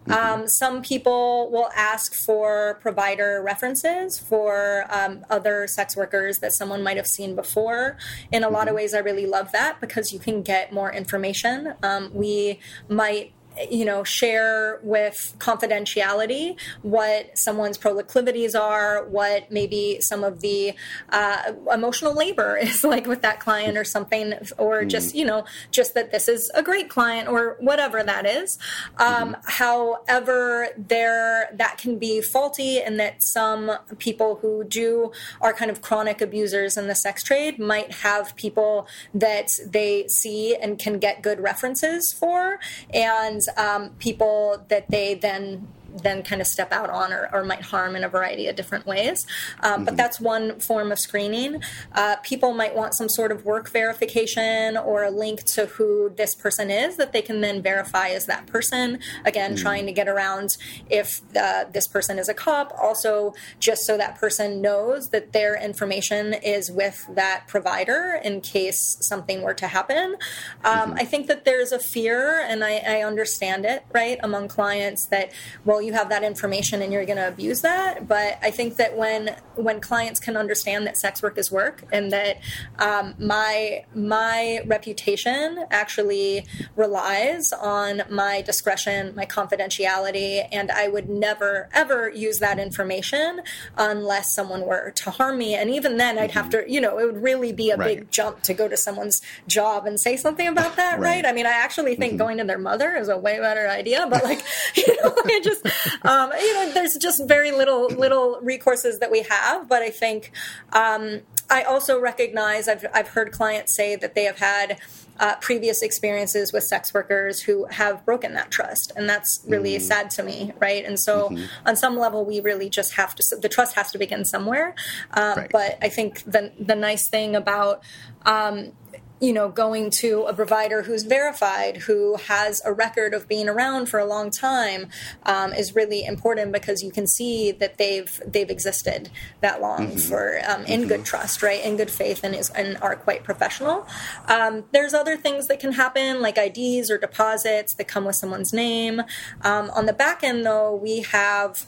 Mm-hmm. 0.06 0.40
Um, 0.42 0.48
some 0.48 0.82
people 0.82 1.50
will 1.50 1.70
ask 1.74 2.14
for 2.14 2.78
provider 2.80 3.42
references 3.42 4.18
for 4.18 4.84
um, 4.90 5.24
other 5.30 5.66
sex 5.66 5.96
workers 5.96 6.38
that 6.38 6.52
someone 6.52 6.82
might 6.82 6.96
have 6.96 7.08
seen 7.08 7.34
before. 7.34 7.96
In 8.30 8.44
a 8.44 8.48
lot 8.48 8.62
of 8.62 8.68
mm-hmm. 8.68 8.76
ways, 8.76 8.94
I 8.94 8.98
really 8.98 9.26
love 9.26 9.50
that 9.52 9.80
because 9.80 10.12
you 10.12 10.18
can 10.18 10.42
get 10.42 10.72
more 10.72 10.92
information. 10.92 11.74
Um, 11.82 12.10
we 12.12 12.60
might 12.88 13.32
you 13.70 13.84
know 13.84 14.04
share 14.04 14.80
with 14.82 15.34
confidentiality 15.38 16.58
what 16.82 17.36
someone's 17.36 17.78
proclivities 17.78 18.54
are 18.54 19.04
what 19.06 19.50
maybe 19.50 20.00
some 20.00 20.22
of 20.24 20.40
the 20.40 20.74
uh, 21.10 21.52
emotional 21.72 22.14
labor 22.14 22.56
is 22.60 22.84
like 22.84 23.06
with 23.06 23.22
that 23.22 23.40
client 23.40 23.76
or 23.76 23.84
something 23.84 24.34
or 24.58 24.80
mm-hmm. 24.80 24.88
just 24.88 25.14
you 25.14 25.24
know 25.24 25.44
just 25.70 25.94
that 25.94 26.12
this 26.12 26.28
is 26.28 26.50
a 26.54 26.62
great 26.62 26.88
client 26.88 27.28
or 27.28 27.56
whatever 27.60 28.02
that 28.02 28.26
is 28.26 28.58
um, 28.98 29.32
mm-hmm. 29.32 29.40
however 29.44 30.68
there 30.76 31.48
that 31.54 31.78
can 31.78 31.98
be 31.98 32.20
faulty 32.20 32.80
and 32.80 33.00
that 33.00 33.22
some 33.22 33.72
people 33.98 34.36
who 34.36 34.64
do 34.64 35.10
are 35.40 35.52
kind 35.52 35.70
of 35.70 35.80
chronic 35.82 36.20
abusers 36.20 36.76
in 36.76 36.88
the 36.88 36.94
sex 36.94 37.22
trade 37.22 37.58
might 37.58 37.92
have 37.92 38.34
people 38.36 38.86
that 39.14 39.58
they 39.66 40.06
see 40.08 40.54
and 40.56 40.78
can 40.78 40.98
get 40.98 41.22
good 41.22 41.40
references 41.40 42.12
for 42.12 42.58
and 42.92 43.40
um, 43.56 43.90
people 43.98 44.64
that 44.68 44.90
they 44.90 45.14
then 45.14 45.68
then 46.02 46.22
kind 46.22 46.40
of 46.40 46.46
step 46.46 46.72
out 46.72 46.90
on 46.90 47.12
or, 47.12 47.28
or 47.32 47.44
might 47.44 47.62
harm 47.62 47.96
in 47.96 48.04
a 48.04 48.08
variety 48.08 48.46
of 48.48 48.56
different 48.56 48.86
ways. 48.86 49.26
Um, 49.60 49.72
mm-hmm. 49.72 49.84
But 49.84 49.96
that's 49.96 50.20
one 50.20 50.60
form 50.60 50.92
of 50.92 50.98
screening. 50.98 51.62
Uh, 51.92 52.16
people 52.22 52.52
might 52.52 52.74
want 52.74 52.94
some 52.94 53.08
sort 53.08 53.32
of 53.32 53.44
work 53.44 53.70
verification 53.70 54.76
or 54.76 55.04
a 55.04 55.10
link 55.10 55.42
to 55.44 55.66
who 55.66 56.10
this 56.16 56.34
person 56.34 56.70
is 56.70 56.96
that 56.96 57.12
they 57.12 57.22
can 57.22 57.40
then 57.40 57.62
verify 57.62 58.08
as 58.08 58.26
that 58.26 58.46
person. 58.46 58.98
Again, 59.24 59.54
mm-hmm. 59.54 59.62
trying 59.62 59.86
to 59.86 59.92
get 59.92 60.08
around 60.08 60.56
if 60.90 61.20
the, 61.32 61.68
this 61.72 61.86
person 61.86 62.18
is 62.18 62.28
a 62.28 62.34
cop, 62.34 62.72
also 62.80 63.34
just 63.58 63.84
so 63.84 63.96
that 63.96 64.16
person 64.16 64.60
knows 64.60 65.10
that 65.10 65.32
their 65.32 65.60
information 65.60 66.34
is 66.34 66.70
with 66.70 67.06
that 67.14 67.44
provider 67.46 68.20
in 68.22 68.40
case 68.40 68.96
something 69.00 69.42
were 69.42 69.54
to 69.54 69.66
happen. 69.66 70.16
Um, 70.64 70.90
mm-hmm. 70.90 70.92
I 70.94 71.04
think 71.04 71.26
that 71.26 71.44
there's 71.44 71.72
a 71.72 71.78
fear, 71.78 72.40
and 72.40 72.64
I, 72.64 72.78
I 72.78 73.02
understand 73.02 73.64
it, 73.64 73.84
right, 73.92 74.18
among 74.22 74.48
clients 74.48 75.06
that, 75.06 75.32
well, 75.64 75.82
you 75.86 75.92
have 75.92 76.08
that 76.08 76.22
information 76.22 76.82
and 76.82 76.92
you're 76.92 77.06
going 77.06 77.16
to 77.16 77.28
abuse 77.28 77.62
that. 77.62 78.06
But 78.06 78.38
I 78.42 78.50
think 78.50 78.76
that 78.76 78.96
when 78.96 79.36
when 79.54 79.80
clients 79.80 80.20
can 80.20 80.36
understand 80.36 80.86
that 80.86 80.96
sex 80.96 81.22
work 81.22 81.38
is 81.38 81.50
work 81.50 81.84
and 81.92 82.12
that 82.12 82.38
um, 82.78 83.14
my 83.18 83.84
my 83.94 84.60
reputation 84.66 85.64
actually 85.70 86.46
relies 86.74 87.52
on 87.52 88.02
my 88.10 88.42
discretion, 88.42 89.14
my 89.14 89.24
confidentiality, 89.24 90.46
and 90.52 90.70
I 90.70 90.88
would 90.88 91.08
never 91.08 91.68
ever 91.72 92.10
use 92.10 92.40
that 92.40 92.58
information 92.58 93.40
unless 93.76 94.34
someone 94.34 94.62
were 94.62 94.90
to 94.90 95.10
harm 95.10 95.38
me. 95.38 95.54
And 95.54 95.70
even 95.70 95.96
then, 95.96 96.18
I'd 96.18 96.32
have 96.32 96.50
to, 96.50 96.64
you 96.66 96.80
know, 96.80 96.98
it 96.98 97.06
would 97.06 97.22
really 97.22 97.52
be 97.52 97.70
a 97.70 97.76
right. 97.76 97.98
big 97.98 98.10
jump 98.10 98.42
to 98.42 98.54
go 98.54 98.68
to 98.68 98.76
someone's 98.76 99.22
job 99.46 99.86
and 99.86 100.00
say 100.00 100.16
something 100.16 100.46
about 100.46 100.76
that, 100.76 100.98
right? 100.98 101.16
right? 101.16 101.26
I 101.26 101.32
mean, 101.32 101.46
I 101.46 101.50
actually 101.50 101.94
think 101.96 102.12
mm-hmm. 102.12 102.18
going 102.18 102.38
to 102.38 102.44
their 102.44 102.58
mother 102.58 102.96
is 102.96 103.08
a 103.08 103.16
way 103.16 103.38
better 103.38 103.68
idea, 103.68 104.06
but 104.10 104.24
like, 104.24 104.42
you 104.74 105.02
know, 105.02 105.14
I 105.24 105.40
just 105.42 105.66
um, 106.02 106.32
you 106.38 106.54
know, 106.54 106.72
there's 106.72 106.96
just 106.96 107.26
very 107.26 107.52
little 107.52 107.88
little 107.88 108.40
recourses 108.42 108.98
that 109.00 109.10
we 109.10 109.22
have. 109.22 109.68
But 109.68 109.82
I 109.82 109.90
think 109.90 110.32
um, 110.72 111.20
I 111.50 111.62
also 111.62 112.00
recognize 112.00 112.68
I've 112.68 112.84
I've 112.92 113.08
heard 113.08 113.32
clients 113.32 113.76
say 113.76 113.96
that 113.96 114.14
they 114.14 114.24
have 114.24 114.38
had. 114.38 114.78
Uh, 115.18 115.34
previous 115.36 115.80
experiences 115.80 116.52
with 116.52 116.62
sex 116.62 116.92
workers 116.92 117.40
who 117.40 117.64
have 117.70 118.04
broken 118.04 118.34
that 118.34 118.50
trust 118.50 118.92
and 118.96 119.08
that's 119.08 119.42
really 119.48 119.74
mm. 119.74 119.80
sad 119.80 120.10
to 120.10 120.22
me 120.22 120.52
right 120.58 120.84
and 120.84 121.00
so 121.00 121.30
mm-hmm. 121.30 121.42
on 121.66 121.74
some 121.74 121.96
level 121.96 122.26
we 122.26 122.38
really 122.38 122.68
just 122.68 122.92
have 122.92 123.14
to 123.14 123.24
the 123.40 123.48
trust 123.48 123.74
has 123.74 123.90
to 123.90 123.96
begin 123.96 124.26
somewhere 124.26 124.74
um, 125.14 125.38
right. 125.38 125.50
but 125.50 125.78
i 125.80 125.88
think 125.88 126.22
the 126.24 126.52
the 126.60 126.74
nice 126.74 127.08
thing 127.08 127.34
about 127.34 127.82
um, 128.26 128.72
you 129.20 129.32
know, 129.32 129.48
going 129.48 129.90
to 129.90 130.24
a 130.24 130.34
provider 130.34 130.82
who's 130.82 131.02
verified, 131.04 131.78
who 131.78 132.16
has 132.16 132.60
a 132.64 132.72
record 132.72 133.14
of 133.14 133.26
being 133.26 133.48
around 133.48 133.86
for 133.86 133.98
a 133.98 134.04
long 134.04 134.30
time, 134.30 134.88
um, 135.22 135.52
is 135.54 135.74
really 135.74 136.04
important 136.04 136.52
because 136.52 136.82
you 136.82 136.90
can 136.90 137.06
see 137.06 137.50
that 137.52 137.78
they've 137.78 138.20
they've 138.26 138.50
existed 138.50 139.10
that 139.40 139.60
long 139.60 139.88
mm-hmm. 139.88 139.98
for 139.98 140.40
um, 140.46 140.64
in 140.64 140.80
mm-hmm. 140.80 140.88
good 140.88 141.04
trust, 141.04 141.42
right, 141.42 141.64
in 141.64 141.76
good 141.76 141.90
faith, 141.90 142.24
and 142.24 142.34
is 142.34 142.50
and 142.50 142.76
are 142.78 142.94
quite 142.94 143.24
professional. 143.24 143.86
Um, 144.26 144.64
there's 144.72 144.92
other 144.92 145.16
things 145.16 145.46
that 145.46 145.60
can 145.60 145.72
happen, 145.72 146.20
like 146.20 146.36
IDs 146.36 146.90
or 146.90 146.98
deposits 146.98 147.74
that 147.74 147.88
come 147.88 148.04
with 148.04 148.16
someone's 148.16 148.52
name. 148.52 149.00
Um, 149.40 149.70
on 149.70 149.86
the 149.86 149.94
back 149.94 150.22
end, 150.22 150.44
though, 150.44 150.74
we 150.74 151.00
have 151.02 151.66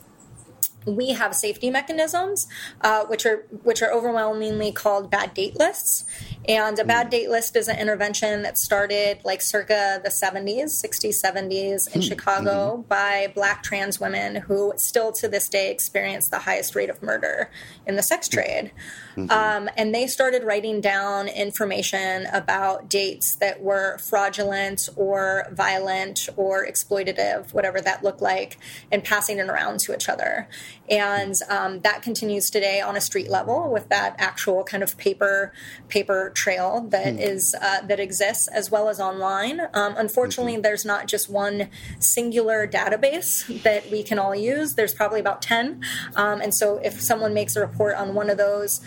we 0.88 1.10
have 1.10 1.34
safety 1.34 1.70
mechanisms, 1.70 2.46
uh, 2.80 3.04
which 3.06 3.26
are 3.26 3.46
which 3.62 3.82
are 3.82 3.92
overwhelmingly 3.92 4.72
called 4.72 5.10
bad 5.10 5.34
date 5.34 5.58
lists. 5.58 6.04
And 6.48 6.78
a 6.78 6.84
bad 6.84 7.06
hmm. 7.06 7.10
date 7.10 7.28
list 7.28 7.56
is 7.56 7.68
an 7.68 7.78
intervention 7.78 8.42
that 8.42 8.56
started 8.56 9.20
like 9.22 9.42
circa 9.42 10.00
the 10.02 10.08
70s, 10.08 10.82
60s, 10.82 11.22
70s 11.22 11.94
in 11.94 12.00
mm 12.00 12.08
Chicago 12.08 12.76
mm-hmm. 12.76 12.82
by 12.82 13.30
black 13.34 13.62
trans 13.62 14.00
women 14.00 14.36
who 14.36 14.72
still 14.76 15.12
to 15.12 15.28
this 15.28 15.46
day 15.48 15.70
experience 15.70 16.30
the 16.30 16.38
highest 16.38 16.74
rate 16.74 16.88
of 16.88 17.02
murder 17.02 17.50
in 17.86 17.96
the 17.96 18.02
sex 18.02 18.28
trade. 18.28 18.72
Mm-hmm. 19.14 19.30
Um, 19.30 19.68
and 19.76 19.94
they 19.94 20.06
started 20.06 20.44
writing 20.44 20.80
down 20.80 21.28
information 21.28 22.26
about 22.32 22.88
dates 22.88 23.34
that 23.36 23.60
were 23.60 23.98
fraudulent 23.98 24.88
or 24.96 25.48
violent 25.52 26.28
or 26.36 26.64
exploitative, 26.64 27.52
whatever 27.52 27.80
that 27.80 28.02
looked 28.02 28.22
like, 28.22 28.56
and 28.90 29.04
passing 29.04 29.38
it 29.38 29.48
around 29.48 29.80
to 29.80 29.94
each 29.94 30.08
other. 30.08 30.48
And 30.88 31.34
um, 31.50 31.80
that 31.80 32.00
continues 32.00 32.48
today 32.48 32.80
on 32.80 32.96
a 32.96 33.00
street 33.00 33.28
level 33.28 33.70
with 33.70 33.88
that 33.90 34.14
actual 34.18 34.64
kind 34.64 34.82
of 34.82 34.96
paper 34.96 35.52
paper 35.88 36.32
trail 36.44 36.86
that 36.90 37.14
mm. 37.14 37.30
is 37.32 37.54
uh, 37.60 37.80
that 37.90 38.00
exists 38.00 38.48
as 38.48 38.70
well 38.70 38.88
as 38.88 38.98
online. 39.00 39.60
Um, 39.74 39.94
unfortunately, 39.96 40.54
mm-hmm. 40.54 40.62
there's 40.62 40.84
not 40.84 41.02
just 41.14 41.28
one 41.28 41.68
singular 41.98 42.66
database 42.66 43.30
that 43.62 43.90
we 43.90 44.02
can 44.02 44.18
all 44.18 44.34
use. 44.34 44.74
There's 44.74 44.94
probably 44.94 45.20
about 45.20 45.42
ten, 45.42 45.82
um, 46.14 46.40
and 46.40 46.54
so 46.54 46.66
if 46.78 47.00
someone 47.00 47.34
makes 47.34 47.56
a 47.56 47.60
report 47.60 47.96
on 47.96 48.14
one 48.14 48.30
of 48.30 48.38
those, 48.38 48.80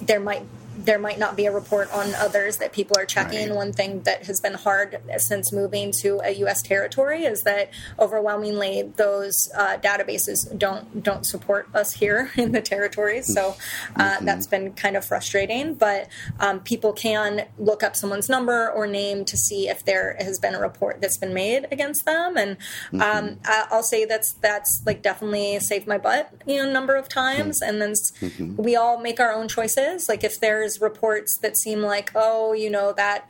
there 0.00 0.20
might 0.20 0.44
there 0.76 0.98
might 0.98 1.18
not 1.18 1.36
be 1.36 1.46
a 1.46 1.52
report 1.52 1.92
on 1.92 2.14
others 2.14 2.58
that 2.58 2.72
people 2.72 2.96
are 2.98 3.06
checking. 3.06 3.48
Right. 3.48 3.56
One 3.56 3.72
thing 3.72 4.02
that 4.02 4.26
has 4.26 4.40
been 4.40 4.54
hard 4.54 5.00
since 5.18 5.52
moving 5.52 5.92
to 6.02 6.20
a 6.22 6.30
U.S. 6.40 6.62
territory 6.62 7.24
is 7.24 7.42
that 7.42 7.70
overwhelmingly 7.98 8.82
those 8.96 9.50
uh, 9.56 9.78
databases 9.78 10.56
don't 10.58 11.02
don't 11.02 11.24
support 11.24 11.68
us 11.74 11.94
here 11.94 12.30
in 12.36 12.52
the 12.52 12.60
territories. 12.60 13.32
So 13.32 13.56
uh, 13.96 14.02
mm-hmm. 14.02 14.24
that's 14.24 14.46
been 14.46 14.72
kind 14.72 14.96
of 14.96 15.04
frustrating. 15.04 15.74
But 15.74 16.08
um, 16.40 16.60
people 16.60 16.92
can 16.92 17.46
look 17.58 17.82
up 17.82 17.96
someone's 17.96 18.28
number 18.28 18.70
or 18.70 18.86
name 18.86 19.24
to 19.26 19.36
see 19.36 19.68
if 19.68 19.84
there 19.84 20.16
has 20.18 20.38
been 20.38 20.54
a 20.54 20.60
report 20.60 21.00
that's 21.00 21.18
been 21.18 21.34
made 21.34 21.66
against 21.70 22.04
them. 22.04 22.36
And 22.36 22.50
um, 22.92 22.98
mm-hmm. 23.00 23.72
I'll 23.72 23.82
say 23.82 24.04
that's 24.04 24.32
that's 24.34 24.82
like 24.84 25.02
definitely 25.02 25.58
saved 25.60 25.86
my 25.86 25.98
butt, 25.98 26.32
you 26.46 26.62
know, 26.62 26.68
a 26.68 26.72
number 26.72 26.96
of 26.96 27.08
times. 27.08 27.60
Mm-hmm. 27.60 27.70
And 27.70 27.82
then 27.82 27.92
mm-hmm. 27.92 28.62
we 28.62 28.76
all 28.76 29.00
make 29.00 29.20
our 29.20 29.32
own 29.32 29.48
choices. 29.48 30.08
Like 30.08 30.24
if 30.24 30.40
there's 30.40 30.65
reports 30.80 31.38
that 31.38 31.56
seem 31.56 31.82
like, 31.82 32.10
oh, 32.14 32.52
you 32.52 32.70
know, 32.70 32.92
that 32.92 33.28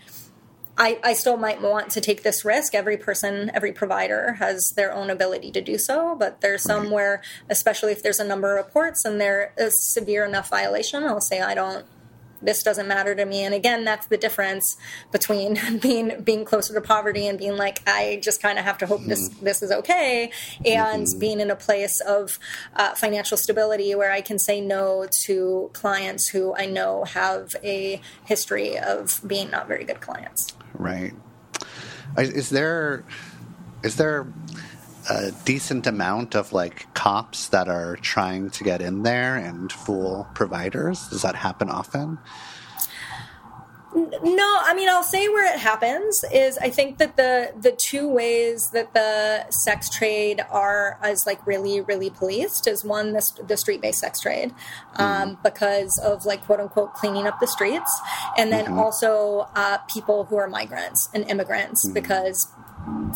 I, 0.78 0.98
I 1.02 1.12
still 1.14 1.36
might 1.36 1.62
want 1.62 1.90
to 1.92 2.00
take 2.00 2.22
this 2.22 2.44
risk. 2.44 2.74
Every 2.74 2.96
person, 2.96 3.50
every 3.54 3.72
provider 3.72 4.34
has 4.34 4.72
their 4.76 4.92
own 4.92 5.08
ability 5.08 5.50
to 5.52 5.60
do 5.62 5.78
so, 5.78 6.14
but 6.14 6.42
there's 6.42 6.62
some 6.62 6.90
where, 6.90 7.22
especially 7.48 7.92
if 7.92 8.02
there's 8.02 8.20
a 8.20 8.24
number 8.24 8.56
of 8.56 8.66
reports 8.66 9.04
and 9.04 9.20
they're 9.20 9.54
a 9.56 9.70
severe 9.70 10.24
enough 10.24 10.50
violation, 10.50 11.02
I'll 11.04 11.20
say 11.20 11.40
I 11.40 11.54
don't 11.54 11.86
this 12.42 12.62
doesn't 12.62 12.86
matter 12.88 13.14
to 13.14 13.24
me 13.24 13.42
and 13.42 13.54
again 13.54 13.84
that's 13.84 14.06
the 14.06 14.16
difference 14.16 14.76
between 15.12 15.58
being 15.80 16.20
being 16.22 16.44
closer 16.44 16.74
to 16.74 16.80
poverty 16.80 17.26
and 17.26 17.38
being 17.38 17.56
like 17.56 17.80
i 17.88 18.18
just 18.22 18.40
kind 18.42 18.58
of 18.58 18.64
have 18.64 18.78
to 18.78 18.86
hope 18.86 19.00
mm-hmm. 19.00 19.10
this 19.10 19.28
this 19.40 19.62
is 19.62 19.70
okay 19.70 20.30
and 20.64 21.06
mm-hmm. 21.06 21.18
being 21.18 21.40
in 21.40 21.50
a 21.50 21.56
place 21.56 22.00
of 22.00 22.38
uh, 22.74 22.94
financial 22.94 23.36
stability 23.36 23.94
where 23.94 24.12
i 24.12 24.20
can 24.20 24.38
say 24.38 24.60
no 24.60 25.06
to 25.24 25.70
clients 25.72 26.28
who 26.28 26.54
i 26.56 26.66
know 26.66 27.04
have 27.04 27.54
a 27.62 28.00
history 28.24 28.78
of 28.78 29.20
being 29.26 29.50
not 29.50 29.66
very 29.68 29.84
good 29.84 30.00
clients 30.00 30.54
right 30.74 31.14
is 32.18 32.50
there 32.50 33.04
is 33.82 33.96
there 33.96 34.26
a 35.08 35.32
decent 35.44 35.86
amount 35.86 36.34
of 36.34 36.52
like 36.52 36.92
cops 36.94 37.48
that 37.48 37.68
are 37.68 37.96
trying 37.96 38.50
to 38.50 38.64
get 38.64 38.80
in 38.80 39.02
there 39.02 39.36
and 39.36 39.72
fool 39.72 40.26
providers? 40.34 41.08
Does 41.08 41.22
that 41.22 41.36
happen 41.36 41.68
often? 41.68 42.18
No, 43.96 44.58
I 44.62 44.74
mean 44.74 44.90
I'll 44.90 45.02
say 45.02 45.26
where 45.28 45.50
it 45.54 45.58
happens 45.58 46.22
is 46.30 46.58
I 46.58 46.68
think 46.68 46.98
that 46.98 47.16
the 47.16 47.52
the 47.58 47.72
two 47.72 48.06
ways 48.08 48.70
that 48.72 48.92
the 48.92 49.50
sex 49.50 49.88
trade 49.88 50.42
are 50.50 50.98
as 51.02 51.24
like 51.26 51.44
really 51.46 51.80
really 51.80 52.10
policed 52.10 52.66
is 52.66 52.84
one 52.84 53.14
the, 53.14 53.40
the 53.48 53.56
street 53.56 53.80
based 53.80 54.00
sex 54.00 54.20
trade 54.20 54.52
um, 54.96 55.36
mm. 55.36 55.42
because 55.42 55.98
of 56.04 56.26
like 56.26 56.44
quote 56.44 56.60
unquote 56.60 56.92
cleaning 56.92 57.26
up 57.26 57.40
the 57.40 57.46
streets, 57.46 57.90
and 58.36 58.52
then 58.52 58.66
mm-hmm. 58.66 58.78
also 58.78 59.48
uh, 59.54 59.78
people 59.88 60.24
who 60.24 60.36
are 60.36 60.48
migrants 60.48 61.08
and 61.14 61.24
immigrants 61.30 61.86
mm. 61.88 61.94
because 61.94 62.52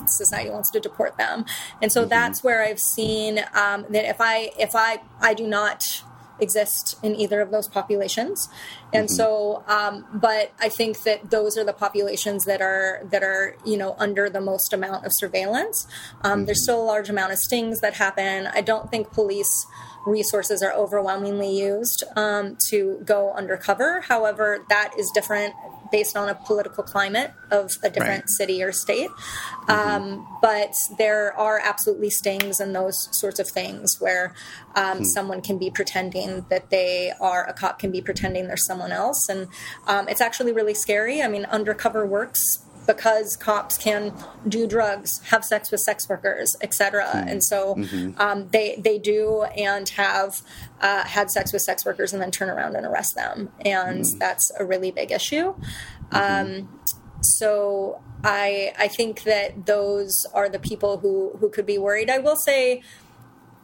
society 0.07 0.51
wants 0.51 0.71
to 0.71 0.81
deport 0.81 1.17
them 1.17 1.45
and 1.83 1.93
so 1.93 2.01
mm-hmm. 2.01 2.11
that's 2.11 2.43
where 2.43 2.63
i've 2.63 2.81
seen 2.81 3.39
um, 3.55 3.85
that 3.91 4.05
if 4.09 4.21
i 4.21 4.51
if 4.59 4.75
i 4.75 5.01
i 5.21 5.35
do 5.35 5.47
not 5.47 6.03
exist 6.41 6.99
in 7.03 7.15
either 7.15 7.41
of 7.41 7.51
those 7.51 7.69
populations 7.69 8.49
and 8.93 9.09
mm-hmm. 9.09 9.15
so 9.15 9.63
um, 9.67 10.07
but 10.15 10.53
i 10.61 10.69
think 10.69 11.03
that 11.03 11.31
those 11.31 11.57
are 11.59 11.65
the 11.65 11.73
populations 11.73 12.45
that 12.45 12.61
are 12.61 13.03
that 13.11 13.23
are 13.23 13.57
you 13.65 13.77
know 13.77 13.95
under 13.99 14.31
the 14.31 14.41
most 14.41 14.73
amount 14.73 15.05
of 15.05 15.13
surveillance 15.15 15.87
um, 16.23 16.39
mm-hmm. 16.39 16.47
there's 16.47 16.63
still 16.63 16.83
a 16.83 16.85
large 16.85 17.11
amount 17.11 17.33
of 17.33 17.39
stings 17.39 17.81
that 17.81 17.95
happen 17.95 18.49
i 18.55 18.61
don't 18.61 18.91
think 18.91 19.11
police 19.13 19.67
resources 20.07 20.63
are 20.63 20.73
overwhelmingly 20.73 21.59
used 21.61 22.05
um, 22.17 22.57
to 22.69 23.01
go 23.05 23.33
undercover 23.33 24.01
however 24.01 24.65
that 24.69 24.93
is 24.99 25.11
different 25.15 25.55
based 25.91 26.17
on 26.17 26.29
a 26.29 26.35
political 26.35 26.85
climate 26.85 27.33
of 27.51 27.77
a 27.83 27.91
different 27.91 28.23
right. 28.23 28.29
city 28.29 28.63
or 28.63 28.73
state. 28.73 29.11
Mm-hmm. 29.11 29.71
Um, 29.71 30.39
but 30.41 30.73
there 30.99 31.37
are 31.37 31.61
absolutely 31.63 32.11
stings 32.11 32.61
and 32.61 32.75
those 32.75 33.09
sorts 33.17 33.39
of 33.41 33.49
things 33.49 33.97
where 33.99 34.35
um, 34.75 34.99
hmm. 34.99 35.05
someone 35.05 35.41
can 35.41 35.59
be 35.59 35.71
pretending 35.71 36.47
that 36.49 36.71
they 36.71 37.13
are 37.21 37.45
a 37.49 37.53
cop, 37.53 37.79
can 37.79 37.91
be 37.91 38.01
pretending 38.01 38.47
they're 38.47 38.57
someone 38.57 38.93
else. 38.93 39.29
And 39.29 39.49
um, 39.87 40.09
it's 40.09 40.21
actually 40.21 40.53
really 40.53 40.75
scary. 40.75 41.23
I 41.23 41.29
mean, 41.29 41.45
undercover 41.47 42.07
works 42.07 42.65
because 42.87 43.37
cops 43.37 43.79
can 43.79 44.13
do 44.49 44.67
drugs, 44.67 45.21
have 45.29 45.45
sex 45.45 45.71
with 45.71 45.81
sex 45.81 46.09
workers, 46.09 46.57
etc. 46.61 47.05
Mm-hmm. 47.05 47.29
And 47.29 47.45
so 47.45 47.75
mm-hmm. 47.75 48.21
um, 48.21 48.49
they 48.49 48.77
they 48.77 48.99
do 48.99 49.43
and 49.57 49.89
have 49.91 50.43
uh, 50.81 51.05
had 51.05 51.31
sex 51.31 51.53
with 51.53 51.63
sex 51.63 51.85
workers 51.85 52.13
and 52.13 52.21
then 52.21 52.31
turn 52.31 52.51
around 52.51 52.77
and 52.77 52.87
arrest 52.87 53.15
them, 53.15 53.51
and 53.65 54.05
mm-hmm. 54.05 54.19
that's 54.19 54.51
a 54.59 54.65
really 54.65 54.91
big 54.91 55.13
issue. 55.13 55.55
Mm-hmm. 56.11 56.17
Um, 56.17 56.81
so 57.23 58.01
I 58.25 58.73
I 58.79 58.89
think 58.89 59.23
that 59.25 59.67
those 59.67 60.27
are 60.35 60.49
the 60.49 60.59
people 60.59 60.99
who 60.99 61.37
who 61.39 61.49
could 61.49 61.67
be 61.67 61.79
worried. 61.79 62.11
I 62.11 62.19
will 62.19 62.37
say 62.37 62.83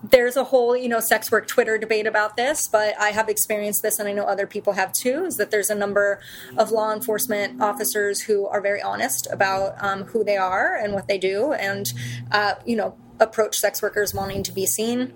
there's 0.03 0.37
a 0.37 0.45
whole 0.45 0.77
you 0.77 0.89
know 0.89 1.01
sex 1.01 1.31
work 1.33 1.47
twitter 1.47 1.79
debate 1.79 2.07
about 2.07 2.37
this 2.37 2.69
but 2.69 2.95
i 3.01 3.09
have 3.09 3.29
experienced 3.29 3.83
this 3.83 3.99
and 3.99 4.09
i 4.09 4.13
know 4.13 4.25
other 4.25 4.47
people 4.47 4.75
have 4.75 4.93
too 4.93 5.25
is 5.25 5.37
that 5.37 5.51
there's 5.51 5.71
a 5.71 5.75
number 5.75 6.21
of 6.57 6.71
law 6.71 6.93
enforcement 6.93 7.61
officers 7.63 8.21
who 8.21 8.47
are 8.47 8.61
very 8.61 8.83
honest 8.83 9.27
about 9.33 9.75
um, 9.83 10.05
who 10.05 10.23
they 10.23 10.37
are 10.37 10.77
and 10.77 10.93
what 10.93 11.09
they 11.09 11.19
do 11.19 11.53
and 11.55 11.93
uh, 12.31 12.55
you 12.67 12.77
know 12.77 12.95
approach 13.21 13.59
sex 13.59 13.81
workers 13.81 14.13
wanting 14.13 14.43
to 14.43 14.53
be 14.53 14.67
seen 14.67 15.13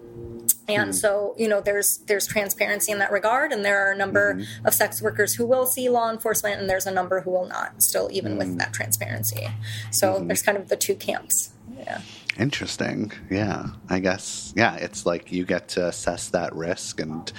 and 0.75 0.91
mm 0.91 1.01
so 1.01 1.35
you 1.39 1.49
know 1.49 1.61
there's 1.61 2.01
there's 2.07 2.27
transparency 2.27 2.93
in 2.93 2.99
that 2.99 3.11
regard 3.11 3.53
and 3.53 3.65
there 3.65 3.87
are 3.87 3.93
a 3.93 3.97
number 3.97 4.35
mm-hmm. 4.35 4.67
of 4.67 4.75
sex 4.75 5.01
workers 5.01 5.35
who 5.35 5.47
will 5.47 5.65
see 5.65 5.89
law 5.89 6.11
enforcement 6.11 6.61
and 6.61 6.69
there's 6.69 6.85
a 6.85 6.91
number 6.91 7.21
who 7.21 7.31
will 7.31 7.47
not 7.47 7.81
still 7.83 8.09
even 8.13 8.33
mm 8.33 8.39
with 8.39 8.59
that 8.59 8.73
transparency 8.73 9.49
so 9.91 10.15
mm-hmm. 10.15 10.27
there's 10.27 10.43
kind 10.43 10.59
of 10.59 10.69
the 10.69 10.77
two 10.77 10.95
camps 10.95 11.53
yeah 11.79 12.01
Interesting. 12.39 13.13
Yeah. 13.31 13.67
I 13.89 14.01
guess, 14.01 14.55
yeah, 14.57 14.77
it's 14.77 15.05
like 15.05 15.31
you 15.31 15.45
get 15.45 15.69
to 15.71 15.89
assess 15.89 16.29
that 16.31 16.55
risk 16.55 17.01
and, 17.01 17.31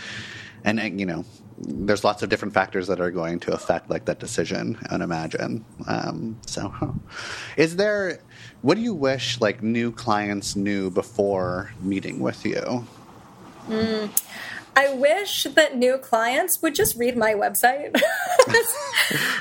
and, 0.63 0.99
you 0.99 1.07
know, 1.07 1.25
there's 1.57 2.03
lots 2.03 2.23
of 2.23 2.29
different 2.29 2.53
factors 2.53 2.87
that 2.87 2.99
are 2.99 3.11
going 3.11 3.39
to 3.41 3.53
affect 3.53 3.89
like 3.89 4.05
that 4.05 4.19
decision 4.19 4.77
and 4.89 5.01
imagine. 5.01 5.65
Um, 5.87 6.39
so, 6.45 6.69
huh. 6.69 6.93
is 7.57 7.75
there, 7.75 8.19
what 8.61 8.75
do 8.75 8.81
you 8.81 8.93
wish 8.93 9.39
like 9.41 9.63
new 9.63 9.91
clients 9.91 10.55
knew 10.55 10.89
before 10.91 11.71
meeting 11.81 12.19
with 12.19 12.45
you? 12.45 12.85
Mm. 13.67 14.09
I 14.75 14.93
wish 14.93 15.43
that 15.43 15.77
new 15.77 15.97
clients 15.97 16.61
would 16.61 16.75
just 16.75 16.97
read 16.97 17.17
my 17.17 17.33
website. 17.33 17.99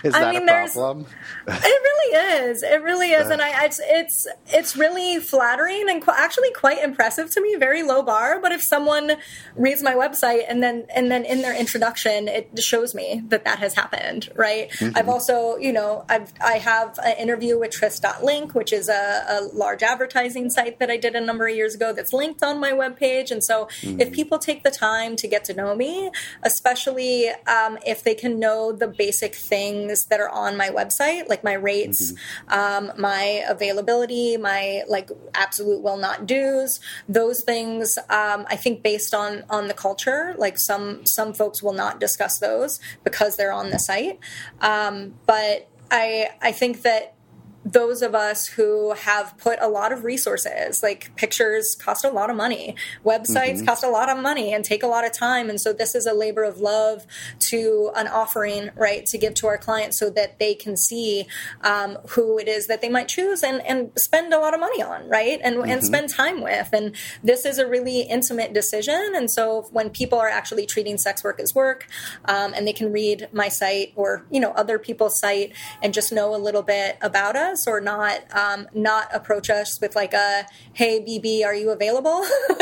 is 0.05 0.13
that 0.13 0.23
I 0.23 0.33
mean, 0.33 0.49
a 0.49 0.53
problem? 0.53 1.07
it 1.47 1.83
really 1.83 2.51
is. 2.51 2.63
It 2.63 2.83
really 2.83 3.13
is, 3.13 3.29
and 3.29 3.41
I 3.41 3.65
it's 3.65 3.81
it's 3.83 4.27
it's 4.49 4.77
really 4.77 5.19
flattering 5.19 5.89
and 5.89 6.03
qu- 6.03 6.15
actually 6.17 6.53
quite 6.53 6.83
impressive 6.83 7.31
to 7.33 7.41
me. 7.41 7.57
Very 7.57 7.83
low 7.83 8.03
bar, 8.03 8.41
but 8.41 8.53
if 8.53 8.63
someone 8.63 9.17
reads 9.55 9.83
my 9.83 9.95
website 9.95 10.45
and 10.49 10.63
then 10.63 10.87
and 10.95 11.11
then 11.11 11.25
in 11.25 11.43
their 11.43 11.57
introduction 11.57 12.29
it 12.29 12.51
shows 12.59 12.95
me 12.95 13.23
that 13.29 13.45
that 13.45 13.59
has 13.59 13.75
happened, 13.75 14.31
right? 14.35 14.71
Mm-hmm. 14.71 14.97
I've 14.97 15.09
also 15.09 15.57
you 15.57 15.73
know 15.73 16.05
I've 16.09 16.33
I 16.41 16.55
have 16.59 16.99
an 17.03 17.17
interview 17.19 17.59
with 17.59 17.71
Tryst.link, 17.71 18.55
which 18.55 18.73
is 18.73 18.89
a, 18.89 19.25
a, 19.29 19.41
large 19.53 19.83
advertising 19.83 20.51
site 20.51 20.79
that 20.79 20.91
I 20.91 20.97
did 20.97 21.15
a 21.15 21.21
number 21.21 21.47
of 21.47 21.55
years 21.55 21.75
ago 21.75 21.93
that's 21.93 22.13
linked 22.13 22.43
on 22.43 22.61
my 22.61 22.73
webpage, 22.73 23.31
and 23.31 23.43
so 23.43 23.67
mm-hmm. 23.81 24.01
if 24.01 24.13
people 24.13 24.39
take 24.39 24.63
the 24.63 24.71
time 24.71 25.17
to 25.17 25.29
get 25.29 25.45
to 25.45 25.55
know 25.55 25.75
me, 25.75 26.11
especially 26.43 27.29
um, 27.47 27.79
if 27.87 28.03
they 28.03 28.15
can 28.15 28.39
know 28.39 28.73
the 28.73 28.89
basic 29.01 29.35
things 29.35 30.05
that 30.11 30.21
are 30.21 30.29
on 30.29 30.59
my 30.59 30.69
website, 30.69 31.27
like 31.27 31.43
my 31.43 31.55
rates, 31.55 32.13
mm-hmm. 32.13 32.87
um, 32.87 32.93
my 33.01 33.43
availability, 33.49 34.37
my 34.37 34.83
like 34.89 35.09
absolute 35.33 35.81
will 35.81 35.97
not 35.97 36.27
do's, 36.27 36.81
those 37.09 37.41
things. 37.41 37.97
Um, 38.11 38.45
I 38.55 38.57
think 38.57 38.83
based 38.83 39.15
on 39.15 39.45
on 39.49 39.69
the 39.69 39.75
culture, 39.87 40.35
like 40.37 40.59
some 40.59 41.07
some 41.07 41.33
folks 41.33 41.63
will 41.63 41.73
not 41.73 41.99
discuss 41.99 42.41
those 42.41 42.79
because 43.03 43.39
they're 43.39 43.57
on 43.63 43.71
the 43.71 43.79
site, 43.79 44.19
um, 44.61 45.15
but 45.25 45.71
I 45.91 46.29
I 46.43 46.53
think 46.53 46.83
that 46.83 47.15
those 47.65 48.01
of 48.01 48.15
us 48.15 48.47
who 48.47 48.93
have 48.95 49.37
put 49.37 49.59
a 49.61 49.69
lot 49.69 49.93
of 49.93 50.03
resources 50.03 50.83
like 50.83 51.15
pictures 51.17 51.77
cost 51.79 52.05
a 52.07 52.09
lot 52.09 52.31
of 52.31 52.37
money 52.37 52.75
websites 53.05 53.57
mm-hmm. 53.57 53.67
cost 53.67 53.85
a 53.85 53.89
lot 53.89 54.09
of 54.09 54.19
money 54.19 54.55
and 54.55 54.65
take 54.65 54.83
a 54.83 54.87
lot 54.87 55.05
of 55.05 55.13
time 55.13 55.51
and 55.51 55.61
so 55.61 55.71
this 55.73 55.95
is 55.95 56.07
a 56.07 56.15
labor 56.15 56.43
of 56.43 56.59
love 56.59 57.07
to 57.39 57.91
an 57.97 58.09
offering 58.09 58.71
right 58.77 59.05
to 59.05 59.19
give 59.19 59.35
to 59.35 59.47
our 59.47 59.59
clients 59.59 59.99
so 59.99 60.09
that 60.09 60.39
they 60.39 60.55
can 60.55 60.75
see 60.75 61.27
um, 61.63 61.99
who 62.11 62.39
it 62.39 62.49
is 62.49 62.67
that 62.67 62.81
they 62.81 62.89
might 62.89 63.09
choose 63.09 63.43
and, 63.43 63.61
and 63.67 63.91
spend 63.97 64.33
a 64.33 64.39
lot 64.39 64.55
of 64.55 64.61
money 64.61 64.83
on 64.83 65.07
right 65.09 65.39
and, 65.45 65.57
mm-hmm. 65.57 65.71
and 65.71 65.85
spend 65.85 66.09
time 66.09 66.41
with 66.41 66.71
and 66.73 66.97
this 67.23 67.45
is 67.45 67.59
a 67.59 67.67
really 67.67 68.01
intimate 68.01 68.55
decision 68.55 69.13
and 69.15 69.31
so 69.31 69.69
when 69.71 69.91
people 69.91 70.19
are 70.19 70.31
actually 70.31 70.65
treating 70.65 70.97
sex 70.97 71.23
work 71.23 71.39
as 71.39 71.55
work 71.55 71.87
um, 72.25 72.55
and 72.55 72.67
they 72.67 72.73
can 72.73 72.91
read 72.91 73.29
my 73.33 73.49
site 73.49 73.93
or 73.97 74.25
you 74.31 74.41
know 74.41 74.53
other 74.53 74.79
people's 74.79 75.21
site 75.21 75.53
and 75.83 75.93
just 75.93 76.11
know 76.11 76.35
a 76.35 76.39
little 76.39 76.63
bit 76.63 76.97
about 77.03 77.37
us 77.37 77.50
us 77.51 77.67
or 77.67 77.81
not 77.81 78.21
um, 78.37 78.67
not 78.75 79.09
approach 79.15 79.51
us 79.51 79.81
with 79.81 79.95
like 79.97 80.15
a 80.15 80.47
hey 80.73 81.01
bb 81.01 81.45
are 81.45 81.55
you 81.55 81.71
available 81.71 82.25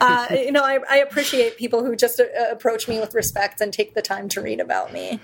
uh, 0.00 0.26
you 0.30 0.52
know 0.52 0.62
I, 0.62 0.78
I, 0.90 0.98
appreciate 0.98 1.56
people 1.56 1.84
who 1.84 1.94
just 1.96 2.20
uh, 2.20 2.24
approach 2.50 2.88
me 2.88 2.98
with 3.00 3.14
respect 3.14 3.60
and 3.60 3.72
take 3.72 3.94
the 3.94 4.02
time 4.02 4.28
to 4.30 4.40
read 4.40 4.60
about 4.60 4.92
me 4.92 5.20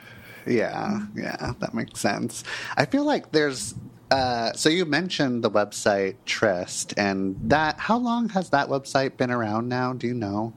yeah 0.47 1.01
yeah 1.15 1.53
that 1.59 1.75
makes 1.75 2.01
sense 2.01 2.45
i 2.77 2.85
feel 2.85 3.05
like 3.05 3.33
there's 3.33 3.75
uh, 4.11 4.53
so 4.53 4.69
you 4.69 4.85
mentioned 4.85 5.43
the 5.43 5.51
website 5.51 6.15
Tryst, 6.25 6.95
and 6.97 7.37
that 7.51 7.81
how 7.81 7.99
long 7.99 8.29
has 8.29 8.51
that 8.51 8.69
website 8.69 9.17
been 9.17 9.31
around 9.31 9.69
now? 9.69 9.93
Do 9.93 10.07
you 10.07 10.15
know? 10.15 10.53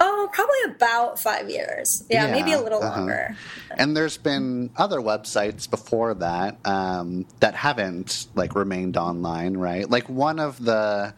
Oh, 0.00 0.28
probably 0.32 0.76
about 0.76 1.18
five 1.18 1.50
years. 1.50 2.04
Yeah, 2.08 2.26
yeah 2.26 2.32
maybe 2.32 2.52
a 2.52 2.60
little 2.60 2.82
uh-huh. 2.82 2.98
longer. 3.00 3.36
And 3.70 3.96
there's 3.96 4.16
been 4.16 4.70
other 4.76 5.00
websites 5.00 5.68
before 5.68 6.14
that 6.14 6.58
um, 6.64 7.26
that 7.40 7.54
haven't 7.54 8.26
like 8.34 8.54
remained 8.54 8.96
online, 8.96 9.56
right? 9.56 9.88
Like 9.88 10.08
one 10.08 10.38
of 10.38 10.62
the. 10.62 11.14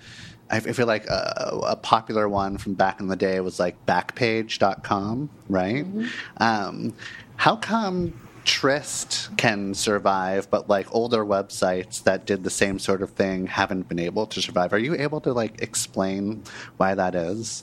I 0.53 0.59
feel 0.59 0.89
like 0.89 1.07
a, 1.07 1.61
a, 1.65 1.77
popular 1.77 2.29
one 2.29 2.59
from 2.59 2.75
back 2.75 2.99
in 2.99 3.07
the 3.07 3.15
day 3.15 3.39
was 3.39 3.61
like 3.61 3.87
backpage.com, 3.87 5.31
right? 5.49 5.85
Mm-hmm. 5.85 6.43
Um, 6.43 6.95
how 7.37 7.55
come 7.55 8.15
Tryst 8.45 9.37
can 9.37 9.75
survive, 9.75 10.51
but 10.51 10.69
like 10.69 10.93
older 10.93 11.25
websites 11.25 12.03
that 12.03 12.27
did 12.27 12.43
the 12.43 12.51
same 12.51 12.79
sort 12.79 13.03
of 13.03 13.11
thing 13.11 13.47
haven't 13.47 13.89
been 13.89 13.99
able 13.99 14.27
to 14.27 14.43
survive? 14.43 14.73
Are 14.73 14.79
you 14.79 14.95
able 14.97 15.21
to 15.21 15.33
like 15.33 15.63
explain 15.63 16.43
why 16.79 16.95
that 16.95 17.15
is? 17.15 17.63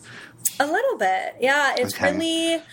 A 0.60 0.66
little 0.66 0.98
bit, 0.98 1.36
yeah. 1.40 1.76
It's 1.78 1.94
okay. 1.94 2.12
really 2.12 2.64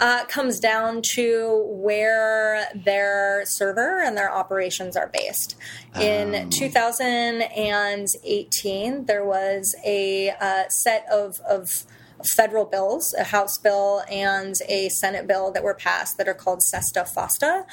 uh, 0.00 0.24
comes 0.26 0.58
down 0.58 1.02
to 1.02 1.66
where 1.68 2.66
their 2.74 3.44
server 3.46 4.02
and 4.02 4.16
their 4.16 4.32
operations 4.32 4.96
are 4.96 5.10
based. 5.12 5.54
In 6.00 6.34
um. 6.34 6.48
2018, 6.50 9.04
there 9.06 9.24
was 9.24 9.76
a 9.84 10.30
uh, 10.30 10.64
set 10.68 11.06
of, 11.10 11.40
of 11.48 11.84
federal 12.26 12.64
bills, 12.64 13.14
a 13.18 13.24
House 13.24 13.58
bill 13.58 14.02
and 14.10 14.54
a 14.68 14.88
Senate 14.88 15.26
bill 15.26 15.50
that 15.52 15.62
were 15.62 15.74
passed 15.74 16.18
that 16.18 16.28
are 16.28 16.34
called 16.34 16.62
SESTA 16.62 17.04
FOSTA, 17.04 17.64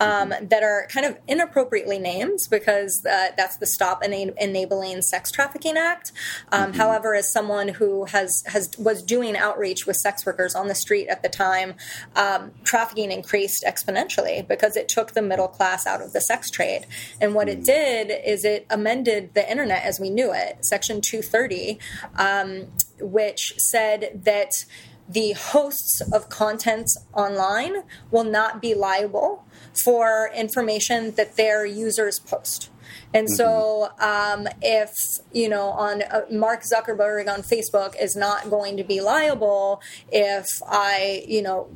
um, 0.00 0.30
mm-hmm. 0.30 0.46
that 0.48 0.62
are 0.62 0.86
kind 0.90 1.06
of 1.06 1.18
inappropriately 1.28 1.98
named 1.98 2.40
because 2.50 3.04
uh, 3.06 3.28
that's 3.36 3.56
the 3.56 3.66
Stop 3.66 4.02
Ena- 4.02 4.32
Enabling 4.38 5.02
Sex 5.02 5.30
Trafficking 5.30 5.76
Act. 5.76 6.12
Um, 6.52 6.70
mm-hmm. 6.70 6.80
However, 6.80 7.14
as 7.14 7.32
someone 7.32 7.68
who 7.68 8.04
has 8.06 8.42
has 8.46 8.70
was 8.78 9.02
doing 9.02 9.36
outreach 9.36 9.86
with 9.86 9.96
sex 9.96 10.24
workers 10.24 10.54
on 10.54 10.68
the 10.68 10.74
street 10.74 11.08
at 11.08 11.22
the 11.22 11.28
time, 11.28 11.74
um, 12.14 12.52
trafficking 12.64 13.10
increased 13.10 13.64
exponentially 13.66 14.46
because 14.46 14.76
it 14.76 14.88
took 14.88 15.12
the 15.12 15.22
middle 15.22 15.48
class 15.48 15.86
out 15.86 16.00
of 16.00 16.12
the 16.12 16.20
sex 16.20 16.50
trade. 16.50 16.86
And 17.20 17.34
what 17.34 17.48
mm-hmm. 17.48 17.60
it 17.60 17.64
did 17.64 18.22
is 18.24 18.44
it 18.44 18.66
amended 18.70 19.34
the 19.34 19.48
internet 19.50 19.84
as 19.84 20.00
we 20.00 20.10
knew 20.10 20.32
it. 20.32 20.64
Section 20.64 21.00
230 21.00 21.78
um, 22.16 22.66
which 23.00 23.54
said 23.58 24.20
that 24.24 24.50
the 25.08 25.32
hosts 25.32 26.00
of 26.12 26.28
content 26.28 26.90
online 27.12 27.84
will 28.10 28.24
not 28.24 28.60
be 28.60 28.74
liable 28.74 29.44
for 29.84 30.30
information 30.34 31.12
that 31.12 31.36
their 31.36 31.64
users 31.64 32.18
post. 32.18 32.70
And 33.14 33.30
so, 33.30 33.90
mm-hmm. 34.00 34.46
um, 34.46 34.52
if 34.62 34.90
you 35.32 35.48
know, 35.48 35.68
on 35.68 36.02
uh, 36.02 36.22
Mark 36.30 36.62
Zuckerberg 36.62 37.32
on 37.32 37.42
Facebook 37.42 37.94
is 38.00 38.16
not 38.16 38.50
going 38.50 38.76
to 38.76 38.84
be 38.84 39.00
liable 39.00 39.80
if 40.10 40.46
I, 40.66 41.24
you 41.26 41.42
know, 41.42 41.68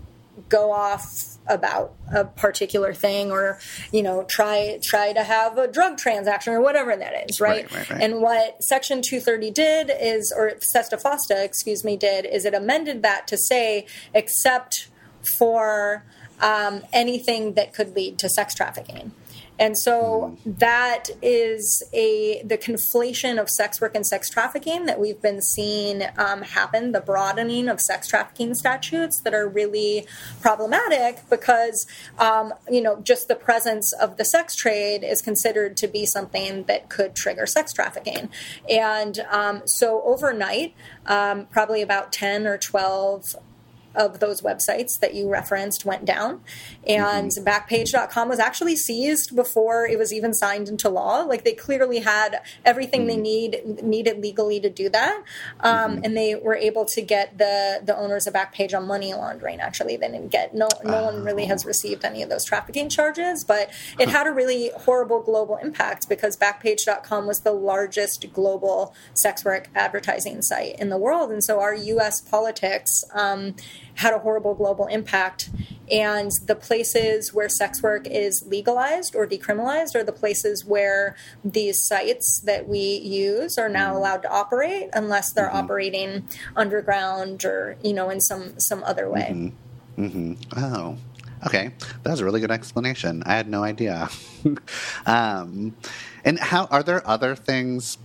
go 0.50 0.72
off 0.72 1.38
about 1.46 1.94
a 2.12 2.24
particular 2.24 2.92
thing 2.92 3.32
or 3.32 3.58
you 3.92 4.02
know 4.02 4.22
try 4.24 4.78
try 4.82 5.12
to 5.12 5.22
have 5.22 5.56
a 5.56 5.66
drug 5.66 5.96
transaction 5.96 6.52
or 6.52 6.60
whatever 6.60 6.94
that 6.94 7.28
is 7.28 7.40
right, 7.40 7.64
right, 7.72 7.78
right, 7.78 7.90
right. 7.90 8.02
and 8.02 8.20
what 8.20 8.62
section 8.62 9.00
230 9.00 9.50
did 9.50 9.90
is 10.00 10.32
or 10.36 10.52
sesta 10.60 10.96
fosta 10.96 11.42
excuse 11.44 11.82
me 11.82 11.96
did 11.96 12.26
is 12.26 12.44
it 12.44 12.52
amended 12.52 13.02
that 13.02 13.26
to 13.26 13.36
say 13.36 13.86
except 14.14 14.88
for 15.38 16.04
um, 16.40 16.82
anything 16.92 17.54
that 17.54 17.72
could 17.72 17.94
lead 17.94 18.18
to 18.18 18.28
sex 18.28 18.54
trafficking 18.54 19.12
and 19.60 19.76
so 19.76 20.38
that 20.46 21.10
is 21.20 21.82
a 21.92 22.42
the 22.44 22.56
conflation 22.56 23.38
of 23.38 23.50
sex 23.50 23.78
work 23.78 23.94
and 23.94 24.06
sex 24.06 24.30
trafficking 24.30 24.86
that 24.86 24.98
we've 24.98 25.20
been 25.20 25.42
seeing 25.42 26.02
um, 26.16 26.40
happen, 26.40 26.92
the 26.92 27.00
broadening 27.02 27.68
of 27.68 27.78
sex 27.78 28.08
trafficking 28.08 28.54
statutes 28.54 29.20
that 29.20 29.34
are 29.34 29.46
really 29.46 30.06
problematic 30.40 31.20
because 31.28 31.86
um, 32.18 32.54
you 32.70 32.80
know 32.80 33.02
just 33.02 33.28
the 33.28 33.36
presence 33.36 33.92
of 33.92 34.16
the 34.16 34.24
sex 34.24 34.56
trade 34.56 35.04
is 35.04 35.20
considered 35.20 35.76
to 35.76 35.86
be 35.86 36.06
something 36.06 36.64
that 36.64 36.88
could 36.88 37.14
trigger 37.14 37.44
sex 37.46 37.74
trafficking. 37.74 38.30
And 38.68 39.18
um, 39.30 39.62
so 39.66 40.00
overnight, 40.06 40.74
um, 41.04 41.44
probably 41.46 41.82
about 41.82 42.12
ten 42.12 42.46
or 42.46 42.56
twelve 42.56 43.36
of 43.94 44.20
those 44.20 44.42
websites 44.42 44.98
that 45.00 45.14
you 45.14 45.28
referenced 45.28 45.84
went 45.84 46.04
down. 46.04 46.40
And 46.86 47.30
mm-hmm. 47.30 47.44
Backpage.com 47.44 48.28
was 48.28 48.38
actually 48.38 48.76
seized 48.76 49.34
before 49.34 49.86
it 49.86 49.98
was 49.98 50.12
even 50.12 50.32
signed 50.32 50.68
into 50.68 50.88
law. 50.88 51.22
Like 51.22 51.44
they 51.44 51.52
clearly 51.52 52.00
had 52.00 52.40
everything 52.64 53.02
mm-hmm. 53.02 53.08
they 53.08 53.16
need 53.16 53.82
needed 53.82 54.18
legally 54.18 54.60
to 54.60 54.70
do 54.70 54.88
that, 54.90 55.22
um, 55.60 55.92
mm-hmm. 55.92 56.04
and 56.04 56.16
they 56.16 56.34
were 56.34 56.54
able 56.54 56.84
to 56.86 57.02
get 57.02 57.38
the 57.38 57.80
the 57.84 57.96
owners 57.96 58.26
of 58.26 58.34
Backpage 58.34 58.76
on 58.76 58.86
money 58.86 59.12
laundering. 59.14 59.60
Actually, 59.60 59.96
they 59.96 60.08
didn't 60.08 60.28
get 60.30 60.54
no 60.54 60.68
no 60.84 61.04
one 61.04 61.22
really 61.24 61.46
has 61.46 61.64
oh. 61.64 61.68
received 61.68 62.04
any 62.04 62.22
of 62.22 62.28
those 62.28 62.44
trafficking 62.44 62.88
charges, 62.88 63.44
but 63.44 63.70
it 63.98 64.08
had 64.08 64.26
a 64.26 64.32
really 64.32 64.70
horrible 64.76 65.20
global 65.20 65.56
impact 65.56 66.08
because 66.08 66.36
Backpage.com 66.36 67.26
was 67.26 67.40
the 67.40 67.52
largest 67.52 68.32
global 68.32 68.94
sex 69.14 69.44
work 69.44 69.68
advertising 69.74 70.42
site 70.42 70.78
in 70.78 70.88
the 70.88 70.98
world, 70.98 71.30
and 71.30 71.42
so 71.42 71.60
our 71.60 71.74
U.S. 71.74 72.20
politics. 72.20 73.04
Um, 73.12 73.54
had 74.00 74.14
a 74.14 74.18
horrible 74.18 74.54
global 74.54 74.86
impact. 74.86 75.50
And 75.90 76.30
the 76.46 76.54
places 76.54 77.34
where 77.34 77.48
sex 77.48 77.82
work 77.82 78.06
is 78.06 78.46
legalized 78.46 79.14
or 79.14 79.26
decriminalized 79.26 79.94
are 79.94 80.04
the 80.04 80.12
places 80.12 80.64
where 80.64 81.16
these 81.44 81.82
sites 81.82 82.40
that 82.40 82.66
we 82.66 82.78
use 82.78 83.58
are 83.58 83.68
now 83.68 83.88
mm-hmm. 83.88 83.98
allowed 83.98 84.22
to 84.22 84.30
operate 84.30 84.88
unless 84.94 85.32
they're 85.32 85.48
mm-hmm. 85.48 85.56
operating 85.56 86.28
underground 86.56 87.44
or, 87.44 87.76
you 87.82 87.92
know, 87.92 88.08
in 88.08 88.20
some, 88.20 88.58
some 88.58 88.82
other 88.84 89.10
way. 89.10 89.52
Mm-hmm. 89.98 90.04
mm-hmm. 90.04 90.34
Oh, 90.56 90.96
Okay, 91.46 91.70
that 92.02 92.10
was 92.10 92.20
a 92.20 92.24
really 92.26 92.40
good 92.40 92.50
explanation. 92.50 93.22
I 93.24 93.34
had 93.34 93.48
no 93.48 93.64
idea. 93.64 94.10
um, 95.06 95.74
and 96.22 96.38
how 96.38 96.66
are 96.66 96.82
there 96.82 97.06
other 97.08 97.34
things 97.34 97.96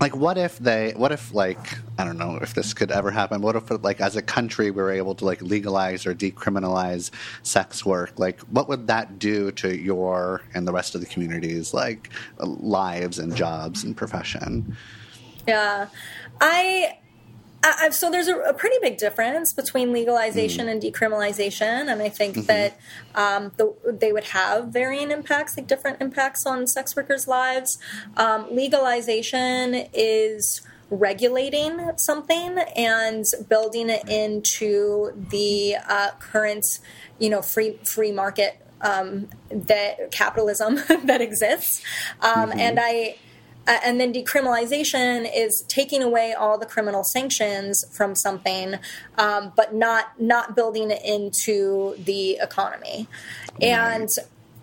like 0.00 0.14
what 0.14 0.38
if 0.38 0.58
they 0.58 0.92
what 0.96 1.12
if 1.12 1.34
like 1.34 1.78
i 1.98 2.04
don't 2.04 2.18
know 2.18 2.38
if 2.40 2.54
this 2.54 2.72
could 2.72 2.90
ever 2.90 3.10
happen 3.10 3.40
what 3.40 3.56
if 3.56 3.68
like 3.82 4.00
as 4.00 4.16
a 4.16 4.22
country 4.22 4.70
we 4.70 4.82
were 4.82 4.92
able 4.92 5.14
to 5.14 5.24
like 5.24 5.42
legalize 5.42 6.06
or 6.06 6.14
decriminalize 6.14 7.10
sex 7.42 7.84
work? 7.84 8.18
Like 8.18 8.40
what 8.42 8.68
would 8.68 8.86
that 8.86 9.18
do 9.18 9.50
to 9.52 9.76
your 9.76 10.42
and 10.54 10.66
the 10.66 10.72
rest 10.72 10.94
of 10.94 11.00
the 11.00 11.06
community's 11.06 11.74
like 11.74 12.10
lives 12.38 13.18
and 13.18 13.34
jobs 13.34 13.84
and 13.84 13.96
profession? 13.96 14.76
Yeah. 15.46 15.88
I 16.40 16.98
uh, 17.62 17.90
so 17.90 18.10
there's 18.10 18.28
a, 18.28 18.36
a, 18.38 18.54
pretty 18.54 18.76
big 18.80 18.98
difference 18.98 19.52
between 19.52 19.92
legalization 19.92 20.66
mm. 20.66 20.72
and 20.72 20.82
decriminalization, 20.82 21.90
and 21.90 22.00
I 22.00 22.08
think 22.08 22.36
mm-hmm. 22.36 22.46
that 22.46 22.78
um, 23.14 23.52
the, 23.56 23.74
they 23.84 24.12
would 24.12 24.24
have 24.24 24.68
varying 24.68 25.10
impacts, 25.10 25.56
like 25.56 25.66
different 25.66 26.00
impacts 26.00 26.46
on 26.46 26.66
sex 26.68 26.94
workers' 26.94 27.26
lives. 27.26 27.78
Um, 28.16 28.46
legalization 28.52 29.86
is 29.92 30.60
regulating 30.90 31.92
something 31.96 32.58
and 32.76 33.24
building 33.48 33.90
it 33.90 34.08
into 34.08 35.12
the 35.30 35.76
uh, 35.88 36.10
current, 36.20 36.64
you 37.18 37.28
know, 37.28 37.42
free 37.42 37.78
free 37.82 38.12
market 38.12 38.64
um, 38.82 39.28
that 39.50 40.12
capitalism 40.12 40.76
that 41.04 41.20
exists, 41.20 41.82
um, 42.20 42.50
mm-hmm. 42.50 42.58
and 42.60 42.78
I 42.80 43.16
uh, 43.68 43.78
and 43.84 44.00
then 44.00 44.12
decriminalization 44.12 45.30
is 45.32 45.62
taking 45.68 46.02
away 46.02 46.32
all 46.32 46.58
the 46.58 46.66
criminal 46.66 47.04
sanctions 47.04 47.84
from 47.96 48.14
something, 48.14 48.76
um, 49.18 49.52
but 49.54 49.74
not 49.74 50.20
not 50.20 50.56
building 50.56 50.90
it 50.90 51.02
into 51.04 51.94
the 51.98 52.38
economy. 52.40 53.06
And 53.60 54.08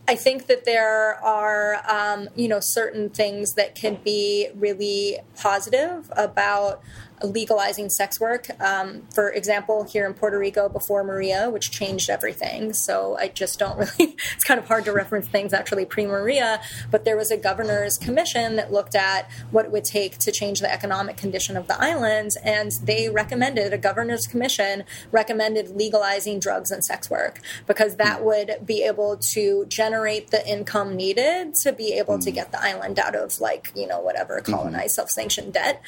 I 0.08 0.16
think 0.16 0.48
that 0.48 0.66
there 0.66 1.24
are, 1.24 1.82
um, 1.88 2.30
you 2.36 2.48
know, 2.48 2.60
certain 2.60 3.10
things 3.10 3.54
that 3.54 3.76
can 3.76 4.00
be 4.04 4.50
really 4.56 5.20
positive 5.36 6.12
about 6.16 6.82
legalizing 7.26 7.90
sex 7.90 8.20
work. 8.20 8.48
Um, 8.62 9.04
for 9.14 9.32
example, 9.32 9.84
here 9.84 10.06
in 10.06 10.14
Puerto 10.14 10.38
Rico 10.38 10.70
before 10.70 11.04
Maria, 11.04 11.50
which 11.50 11.72
changed 11.72 12.10
everything. 12.10 12.74
So 12.74 13.18
I 13.20 13.28
just 13.28 13.60
don't 13.60 13.78
really, 14.00 14.16
it's 14.36 14.44
kind 14.44 14.60
of 14.60 14.68
hard 14.68 14.86
to 14.86 14.92
reference 14.92 15.28
things 15.28 15.54
actually 15.54 15.86
pre 15.86 16.06
Maria, 16.06 16.62
but 16.92 17.06
there 17.06 17.18
was 17.18 17.32
a 17.32 17.38
governor's 17.38 17.98
commission 17.98 18.56
that 18.56 18.72
looked 18.72 18.96
at 18.96 19.30
what 19.52 19.66
it 19.66 19.72
would 19.72 19.86
take 19.86 20.18
to 20.20 20.32
change 20.32 20.60
the 20.60 20.72
economic 20.72 21.18
condition 21.18 21.58
of 21.58 21.68
the 21.68 21.82
island. 21.82 22.32
And 22.44 22.72
they 22.84 23.10
recommended, 23.10 23.74
a 23.74 23.78
governor's 23.78 24.28
commission 24.28 24.84
recommended 25.12 25.70
legalizing 25.70 26.40
drugs 26.40 26.72
and 26.72 26.84
sex 26.84 27.10
work 27.10 27.42
because 27.68 27.96
that 27.96 28.24
would 28.24 28.58
be 28.66 28.84
able 28.84 29.18
to 29.18 29.66
generate 29.68 30.32
the 30.32 30.48
income 30.48 30.96
needed 30.96 31.54
to 31.56 31.74
be 31.74 31.94
able 31.94 32.20
to 32.20 32.32
get 32.32 32.52
the 32.52 32.62
island 32.62 33.00
out 33.00 33.16
of 33.16 33.40
like 33.40 33.72
you 33.76 33.88
know 33.88 34.00
whatever 34.00 34.40
colonized 34.42 34.96
self-sanctioned 34.96 35.54
debt 35.54 35.82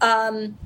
um, 0.00 0.58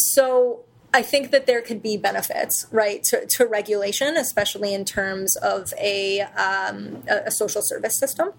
so 0.00 0.64
I 0.92 1.02
think 1.02 1.30
that 1.30 1.46
there 1.46 1.62
could 1.62 1.82
be 1.82 1.96
benefits, 1.96 2.66
right, 2.72 3.02
to, 3.04 3.26
to 3.26 3.46
regulation, 3.46 4.16
especially 4.16 4.74
in 4.74 4.84
terms 4.84 5.36
of 5.36 5.72
a, 5.78 6.20
um, 6.20 7.02
a, 7.08 7.26
a 7.26 7.30
social 7.30 7.62
service 7.62 7.96
system. 7.96 8.32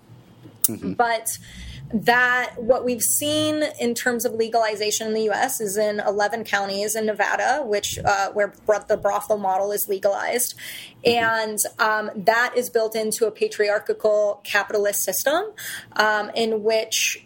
But 0.96 1.38
that 1.94 2.54
what 2.58 2.86
we've 2.86 3.02
seen 3.02 3.64
in 3.80 3.94
terms 3.94 4.26
of 4.26 4.34
legalization 4.34 5.08
in 5.08 5.14
the 5.14 5.24
U.S. 5.24 5.60
is 5.60 5.78
in 5.78 6.00
11 6.00 6.44
counties 6.46 6.96
in 6.96 7.06
Nevada, 7.06 7.64
which 7.66 8.00
uh, 8.00 8.32
where 8.32 8.54
the 8.88 8.98
brothel 8.98 9.38
model 9.38 9.72
is 9.72 9.88
legalized, 9.90 10.56
and 11.04 11.58
um, 11.80 12.12
that 12.16 12.54
is 12.56 12.70
built 12.70 12.96
into 12.96 13.26
a 13.26 13.32
patriarchal 13.32 14.42
capitalist 14.44 15.04
system 15.04 15.44
um, 15.94 16.32
in 16.36 16.64
which 16.64 17.26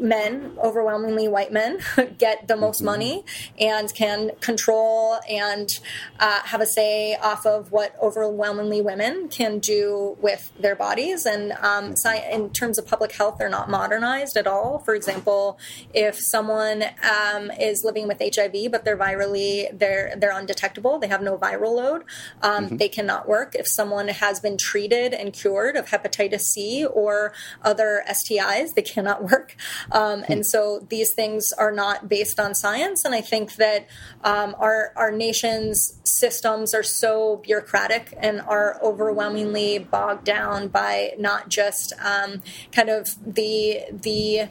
men, 0.00 0.56
overwhelmingly 0.62 1.28
white 1.28 1.52
men, 1.52 1.78
get 2.18 2.48
the 2.48 2.56
most 2.56 2.82
money 2.82 3.24
and 3.58 3.92
can 3.94 4.32
control 4.40 5.18
and 5.28 5.80
uh, 6.18 6.40
have 6.44 6.60
a 6.60 6.66
say 6.66 7.16
off 7.16 7.46
of 7.46 7.72
what 7.72 7.94
overwhelmingly 8.02 8.80
women 8.80 9.28
can 9.28 9.58
do 9.58 10.16
with 10.20 10.52
their 10.58 10.76
bodies. 10.76 11.26
And 11.26 11.52
um, 11.52 11.92
sci- 11.96 12.28
in 12.30 12.50
terms 12.50 12.78
of 12.78 12.86
public 12.86 13.12
health, 13.12 13.36
they're 13.38 13.48
not 13.48 13.70
modernized 13.70 14.36
at 14.36 14.46
all. 14.46 14.78
For 14.80 14.94
example, 14.94 15.58
if 15.92 16.18
someone 16.18 16.84
um, 17.02 17.50
is 17.50 17.84
living 17.84 18.08
with 18.08 18.18
HIV 18.20 18.70
but 18.70 18.84
they're 18.84 18.96
virally 18.96 19.66
they're 19.76 20.14
they're 20.16 20.36
undetectable, 20.36 20.98
they 20.98 21.08
have 21.08 21.22
no 21.22 21.36
viral 21.36 21.74
load, 21.76 22.04
um, 22.42 22.76
they 22.76 22.88
cannot 22.88 23.28
work. 23.28 23.54
If 23.54 23.66
someone 23.68 24.08
has 24.08 24.40
been 24.40 24.56
treated 24.56 25.12
and 25.12 25.32
cured 25.32 25.76
of 25.76 25.86
hepatitis 25.86 26.40
C 26.40 26.84
or 26.84 27.32
other 27.62 28.02
STIs, 28.08 28.74
they 28.74 28.82
cannot 28.82 29.22
work. 29.30 29.56
Um, 29.92 30.24
and 30.28 30.46
so 30.46 30.86
these 30.88 31.12
things 31.12 31.52
are 31.52 31.72
not 31.72 32.08
based 32.08 32.40
on 32.40 32.54
science. 32.54 33.04
And 33.04 33.14
I 33.14 33.20
think 33.20 33.56
that 33.56 33.88
um, 34.24 34.54
our 34.58 34.92
our 34.96 35.10
nation's 35.10 36.00
systems 36.04 36.74
are 36.74 36.82
so 36.82 37.36
bureaucratic 37.44 38.14
and 38.16 38.40
are 38.40 38.78
overwhelmingly 38.82 39.78
bogged 39.78 40.24
down 40.24 40.68
by 40.68 41.12
not 41.18 41.48
just 41.48 41.92
um, 42.02 42.42
kind 42.72 42.88
of 42.88 43.14
the 43.34 43.80
the 43.90 44.48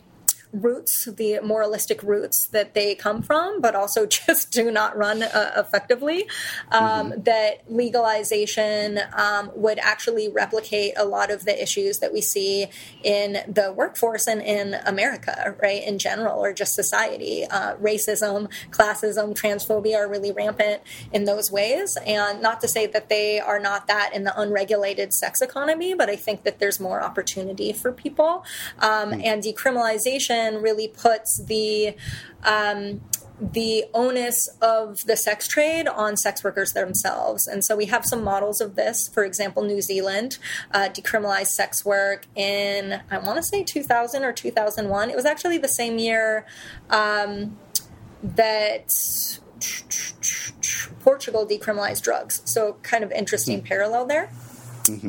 roots, 0.62 1.06
the 1.06 1.40
moralistic 1.44 2.02
roots 2.04 2.48
that 2.48 2.74
they 2.74 2.96
come 2.96 3.22
from, 3.22 3.62
but 3.62 3.76
also 3.76 4.06
just 4.26 4.52
do 4.52 4.72
not 4.72 4.98
run 4.98 5.24
uh, 5.24 5.52
effectively. 5.58 6.28
Um, 6.72 7.14
That 7.18 7.64
legalization 7.70 9.00
um, 9.14 9.52
would 9.56 9.80
actually 9.80 10.30
replicate 10.30 10.94
a 10.98 11.06
lot 11.06 11.32
of 11.32 11.46
the 11.46 11.62
issues 11.62 12.00
that 12.00 12.14
we 12.14 12.22
see 12.22 12.68
in 13.04 13.40
the 13.48 13.74
workforce 13.74 14.28
and 14.28 14.42
in 14.42 14.76
America, 14.86 15.56
right, 15.62 15.84
in 15.84 15.98
general, 16.00 16.40
or 16.44 16.54
just 16.54 16.74
society. 16.74 17.46
Uh, 17.46 17.76
racism, 17.76 18.50
classism, 18.72 19.34
transphobia 19.34 19.98
are 19.98 20.10
really 20.10 20.32
rampant 20.32 20.82
in 21.12 21.26
those 21.26 21.52
ways. 21.52 21.98
And 22.06 22.42
not 22.42 22.62
to 22.62 22.68
say 22.68 22.88
that 22.88 23.10
they 23.10 23.40
are 23.40 23.60
not 23.60 23.88
that 23.88 24.12
in 24.14 24.24
the 24.24 24.40
unregulated 24.40 25.14
sex 25.14 25.42
economy, 25.42 25.94
but 25.94 26.10
I 26.10 26.16
think 26.16 26.44
that 26.44 26.60
there's 26.60 26.80
more 26.80 27.02
opportunity 27.02 27.74
for 27.74 27.92
people. 27.92 28.44
Um, 28.80 29.14
And 29.26 29.42
decriminalization 29.42 30.45
really 30.54 30.88
puts 30.88 31.44
the 31.44 31.96
um, 32.44 33.02
the 33.40 33.86
onus 33.94 34.48
of 34.62 35.06
the 35.06 35.18
sex 35.18 35.48
trade 35.48 35.88
on 35.88 36.16
sex 36.16 36.44
workers 36.44 36.72
themselves. 36.74 37.48
And 37.48 37.66
so 37.66 37.76
we 37.76 37.86
have 37.88 38.06
some 38.06 38.24
models 38.24 38.62
of 38.62 38.76
this. 38.76 39.10
For 39.10 39.26
example, 39.26 39.64
New 39.64 39.82
Zealand 39.82 40.38
uh, 40.72 40.90
decriminalized 40.90 41.48
sex 41.48 41.84
work 41.84 42.26
in, 42.36 43.02
I 43.12 43.18
want 43.18 43.38
to 43.38 43.44
say 43.44 43.64
2000 43.64 44.24
or 44.24 44.32
2001. 44.32 45.10
It 45.10 45.16
was 45.16 45.26
actually 45.26 45.58
the 45.58 45.68
same 45.68 45.98
year 45.98 46.46
um, 46.90 47.58
that. 48.24 48.92
Portugal 51.00 51.48
decriminalized 51.48 52.02
drugs. 52.02 52.42
So, 52.46 52.78
kind 52.82 53.04
of 53.04 53.12
interesting 53.12 53.62
parallel 53.62 54.06
there. 54.06 54.32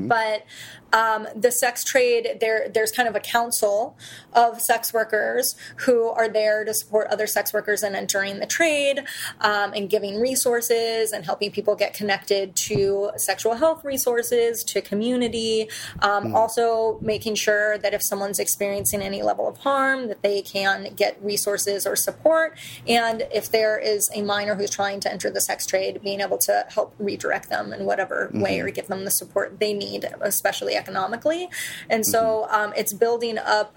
But 0.09 0.45
um, 0.93 1.27
the 1.35 1.51
sex 1.51 1.85
trade, 1.85 2.39
there 2.41 2.69
there's 2.69 2.93
kind 2.93 3.09
of 3.09 3.15
a 3.15 3.21
council 3.21 3.97
of 4.37 4.61
sex 4.61 4.93
workers 4.93 5.57
who 5.79 6.09
are 6.11 6.29
there 6.29 6.65
to 6.65 6.73
support 6.73 7.09
other 7.09 7.27
sex 7.27 7.53
workers 7.53 7.83
in 7.83 7.97
entering 7.97 8.39
the 8.39 8.47
trade 8.47 9.01
um, 9.41 9.73
and 9.73 9.91
giving 9.91 10.21
resources 10.21 11.11
and 11.11 11.25
helping 11.25 11.51
people 11.51 11.75
get 11.75 11.93
connected 11.95 12.55
to 12.55 13.11
sexual 13.17 13.55
health 13.55 13.85
resources, 13.85 14.63
to 14.63 14.81
community. 14.81 15.69
Um, 16.01 16.35
Also 16.37 16.99
making 17.01 17.35
sure 17.35 17.79
that 17.79 17.95
if 17.95 18.03
someone's 18.03 18.39
experiencing 18.39 19.01
any 19.01 19.23
level 19.23 19.49
of 19.49 19.57
harm, 19.59 20.09
that 20.09 20.21
they 20.21 20.43
can 20.43 20.93
get 20.95 21.17
resources 21.23 21.87
or 21.87 21.97
support. 21.97 22.59
And 22.87 23.27
if 23.33 23.51
there 23.51 23.79
is 23.79 24.11
a 24.15 24.21
minor 24.21 24.55
who's 24.55 24.71
trying 24.71 25.01
to 25.01 25.11
enter 25.11 25.31
the 25.31 25.41
sex 25.41 25.65
trade, 25.65 26.03
being 26.03 26.21
able 26.21 26.37
to 26.39 26.67
help 26.69 26.95
redirect 26.99 27.49
them 27.49 27.73
in 27.73 27.87
whatever 27.87 28.31
way 28.35 28.61
or 28.61 28.71
give 28.71 28.89
them 28.89 29.05
the 29.07 29.11
support 29.11 29.59
they 29.61 29.73
need, 29.73 30.05
especially 30.21 30.75
economically. 30.77 31.49
And 31.89 32.05
so 32.07 32.47
um, 32.51 32.75
it's 32.77 32.93
building 32.93 33.39
up 33.39 33.75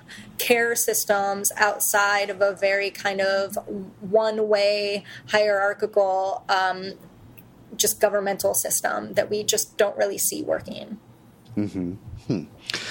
care 0.49 0.75
systems 0.75 1.51
outside 1.57 2.29
of 2.31 2.41
a 2.41 2.53
very 2.53 2.89
kind 2.89 3.21
of 3.21 3.55
one 4.01 4.47
way 4.49 5.03
hierarchical, 5.27 6.43
um, 6.49 6.93
just 7.75 8.01
governmental 8.01 8.55
system 8.55 9.13
that 9.13 9.29
we 9.29 9.43
just 9.43 9.77
don't 9.77 9.95
really 9.95 10.17
see 10.17 10.41
working. 10.41 10.97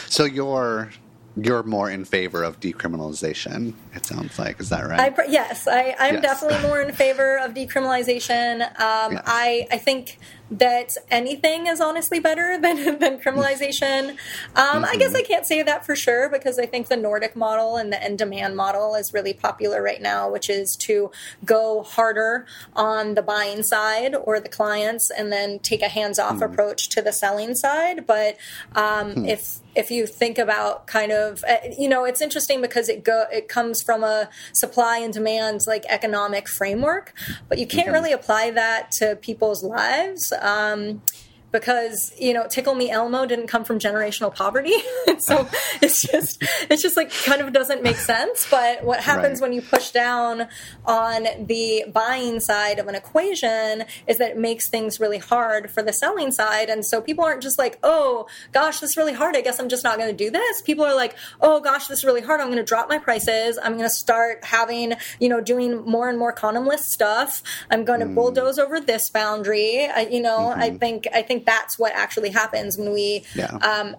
So 0.08 0.24
you're 0.24 0.90
you're 1.36 1.62
more 1.62 1.88
in 1.90 2.04
favor 2.04 2.42
of 2.42 2.58
decriminalization. 2.60 3.74
It 3.94 4.06
sounds 4.06 4.38
like 4.38 4.60
is 4.60 4.68
that 4.70 4.84
right? 4.88 5.00
I, 5.00 5.10
pr- 5.10 5.22
yes, 5.28 5.66
I, 5.68 5.94
I'm 5.98 6.14
Yes. 6.14 6.22
definitely 6.22 6.68
more 6.68 6.80
in 6.80 6.92
favor 6.94 7.38
of 7.38 7.54
decriminalization. 7.54 8.60
Um, 8.80 9.12
Yes. 9.12 9.22
I, 9.26 9.66
I 9.70 9.78
think 9.78 10.18
that 10.50 10.96
anything 11.10 11.66
is 11.66 11.80
honestly 11.80 12.20
better 12.20 12.58
than, 12.62 12.98
than 12.98 13.18
criminalization. 13.18 14.10
Um, 14.56 14.84
I 14.84 14.96
guess 14.96 15.14
I 15.14 15.22
can't 15.22 15.46
say 15.46 15.62
that 15.62 15.84
for 15.84 15.94
sure 15.94 16.28
because 16.28 16.58
I 16.58 16.66
think 16.66 16.88
the 16.88 16.96
Nordic 16.96 17.36
model 17.36 17.76
and 17.76 17.92
the 17.92 18.02
end 18.02 18.18
demand 18.18 18.56
model 18.56 18.94
is 18.94 19.12
really 19.12 19.34
popular 19.34 19.82
right 19.82 20.00
now, 20.00 20.30
which 20.30 20.48
is 20.50 20.76
to 20.76 21.10
go 21.44 21.82
harder 21.82 22.46
on 22.74 23.14
the 23.14 23.22
buying 23.22 23.62
side 23.62 24.14
or 24.14 24.40
the 24.40 24.48
clients 24.48 25.10
and 25.10 25.32
then 25.32 25.58
take 25.58 25.82
a 25.82 25.88
hands 25.88 26.18
off 26.18 26.40
approach 26.40 26.88
to 26.90 27.02
the 27.02 27.12
selling 27.12 27.54
side. 27.54 28.06
But 28.06 28.36
um, 28.74 29.24
if 29.26 29.60
if 29.78 29.92
you 29.92 30.06
think 30.06 30.38
about 30.38 30.88
kind 30.88 31.12
of 31.12 31.44
uh, 31.48 31.56
you 31.78 31.88
know 31.88 32.04
it's 32.04 32.20
interesting 32.20 32.60
because 32.60 32.88
it 32.88 33.04
go 33.04 33.26
it 33.32 33.48
comes 33.48 33.80
from 33.80 34.02
a 34.02 34.28
supply 34.52 34.98
and 34.98 35.14
demand 35.14 35.60
like 35.68 35.84
economic 35.88 36.48
framework 36.48 37.14
but 37.48 37.58
you 37.58 37.66
can't 37.66 37.92
really 37.92 38.12
apply 38.12 38.50
that 38.50 38.90
to 38.90 39.14
people's 39.16 39.62
lives 39.62 40.32
um, 40.42 41.02
because 41.50 42.12
you 42.18 42.34
know 42.34 42.46
tickle 42.46 42.74
me 42.74 42.90
elmo 42.90 43.26
didn't 43.26 43.46
come 43.46 43.64
from 43.64 43.78
generational 43.78 44.34
poverty. 44.34 44.74
So 45.18 45.48
it's 45.82 46.02
just 46.02 46.44
it's 46.70 46.80
just 46.80 46.96
like 46.96 47.10
kind 47.10 47.40
of 47.40 47.52
doesn't 47.52 47.82
make 47.82 47.96
sense. 47.96 48.46
But 48.48 48.84
what 48.84 49.00
happens 49.00 49.40
Right. 49.40 49.48
when 49.48 49.52
you 49.52 49.62
push 49.62 49.90
down 49.90 50.46
on 50.84 51.26
the 51.40 51.86
buying 51.92 52.38
side 52.38 52.78
of 52.78 52.86
an 52.86 52.94
equation 52.94 53.84
is 54.06 54.18
that 54.18 54.30
it 54.32 54.38
makes 54.38 54.68
things 54.68 55.00
really 55.00 55.18
hard 55.18 55.72
for 55.72 55.82
the 55.82 55.92
selling 55.92 56.30
side. 56.30 56.70
And 56.70 56.86
so 56.86 57.00
people 57.00 57.24
aren't 57.24 57.42
just 57.42 57.58
like 57.58 57.80
oh 57.82 58.28
gosh 58.52 58.78
this 58.78 58.90
is 58.90 58.96
really 58.96 59.12
hard. 59.12 59.34
I 59.34 59.40
guess 59.40 59.58
i'm 59.58 59.68
just 59.68 59.82
not 59.82 59.98
going 59.98 60.08
to 60.08 60.16
do 60.16 60.30
this. 60.30 60.62
People 60.62 60.84
are 60.84 60.94
like 60.94 61.16
oh 61.40 61.60
gosh 61.60 61.88
this 61.88 61.98
is 61.98 62.04
really 62.04 62.22
hard. 62.22 62.40
I'm 62.40 62.46
going 62.46 62.58
to 62.58 62.64
drop 62.64 62.88
my 62.88 62.98
prices. 62.98 63.58
I'm 63.60 63.72
going 63.72 63.88
to 63.88 63.94
start 63.94 64.44
having 64.44 64.92
you 65.18 65.28
know 65.28 65.40
doing 65.40 65.84
more 65.84 66.08
and 66.08 66.16
more 66.16 66.32
condomless 66.32 66.80
stuff. 66.80 67.42
I'm 67.70 67.84
going 67.84 68.00
to 68.00 68.06
hmm. 68.06 68.14
bulldoze 68.14 68.60
over 68.60 68.80
this 68.80 69.10
boundary. 69.10 69.88
I, 69.88 70.02
you 70.02 70.22
know 70.22 70.48
i 70.50 70.68
mm-hmm. 70.68 70.78
think 70.78 71.08
i 71.12 71.22
think 71.22 71.37
that's 71.44 71.78
what 71.78 71.92
actually 71.94 72.30
happens 72.30 72.78
when 72.78 72.92
we 72.92 73.24
Yeah. 73.34 73.56
um, 73.56 73.96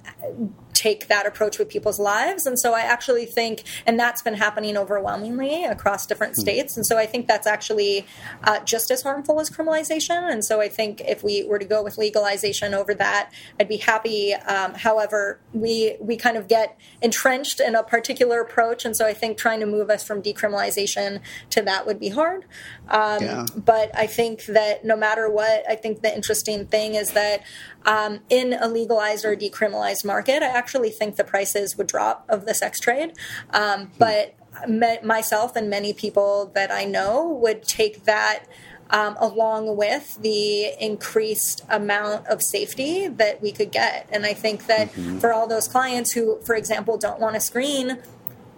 take 0.80 1.08
that 1.08 1.26
approach 1.26 1.60
with 1.60 1.68
people's 1.68 2.00
lives. 2.00 2.46
And 2.46 2.58
so 2.58 2.74
I 2.74 2.82
actually 2.82 3.26
think, 3.26 3.64
and 3.86 4.00
that's 4.00 4.22
been 4.22 4.36
happening 4.36 4.78
overwhelmingly 4.78 5.66
across 5.66 6.06
different 6.06 6.38
states. 6.38 6.78
And 6.78 6.86
so 6.86 6.98
I 6.98 7.06
think 7.06 7.28
that's 7.28 7.46
actually 7.46 8.06
uh, 8.46 8.60
just 8.62 8.90
as 8.90 9.02
harmful 9.02 9.42
as 9.42 9.50
criminalization. 9.50 10.32
And 10.32 10.44
so 10.46 10.62
I 10.62 10.70
think 10.70 11.02
if 11.02 11.22
we 11.22 11.44
were 11.44 11.60
to 11.60 11.66
go 11.66 11.84
with 11.84 11.98
legalization 11.98 12.74
over 12.74 12.94
that, 12.94 13.32
I'd 13.60 13.68
be 13.68 13.78
happy. 13.78 14.34
Um, 14.34 14.74
however, 14.74 15.42
we 15.54 15.98
we 16.00 16.16
kind 16.16 16.38
of 16.38 16.48
get 16.48 16.78
entrenched 17.02 17.60
in 17.60 17.76
a 17.76 17.84
particular 17.84 18.40
approach, 18.40 18.86
and 18.86 18.96
so 18.96 19.06
I 19.06 19.14
think 19.14 19.38
trying 19.38 19.60
to 19.60 19.66
move 19.66 19.90
us 19.90 20.04
from 20.04 20.22
decriminalization 20.22 21.20
to 21.50 21.62
that 21.64 21.86
would 21.86 22.00
be 22.00 22.10
hard. 22.10 22.46
Um, 22.88 23.20
Yeah. 23.22 23.46
But 23.56 23.92
I 24.06 24.08
think 24.08 24.46
that 24.46 24.86
no 24.86 24.96
matter 24.96 25.30
what, 25.30 25.58
I 25.70 25.76
think 25.76 26.02
the 26.02 26.14
interesting 26.16 26.66
thing 26.68 26.96
is 26.96 27.12
that 27.12 27.44
um, 27.86 28.20
in 28.30 28.54
a 28.54 28.68
legalized 28.68 29.26
or 29.26 29.36
decriminalized 29.36 30.06
market, 30.06 30.44
I 30.44 30.48
actually 30.48 30.90
think 30.90 31.16
the 31.16 31.24
prices 31.24 31.78
would 31.78 31.88
drop 31.88 32.26
of 32.30 32.46
the 32.46 32.54
sex 32.54 32.80
trade. 32.80 33.14
Um, 33.52 33.92
but 33.98 34.36
me- 34.68 35.00
myself 35.04 35.56
and 35.56 35.70
many 35.70 35.94
people 35.94 36.52
that 36.56 36.72
I 36.72 36.86
know 36.86 37.28
would 37.28 37.64
take 37.64 38.06
that 38.06 38.46
um, 38.92 39.16
along 39.20 39.78
with 39.78 40.20
the 40.22 40.74
increased 40.84 41.64
amount 41.70 42.28
of 42.28 42.42
safety 42.42 43.08
that 43.08 43.42
we 43.42 43.52
could 43.52 43.72
get. 43.72 44.10
And 44.12 44.26
I 44.26 44.34
think 44.34 44.66
that 44.66 44.92
mm-hmm. 44.92 45.20
for 45.20 45.32
all 45.32 45.48
those 45.48 45.68
clients 45.68 46.12
who, 46.12 46.40
for 46.42 46.56
example, 46.56 46.98
don't 46.98 47.20
want 47.20 47.36
to 47.36 47.42
screen 47.42 48.00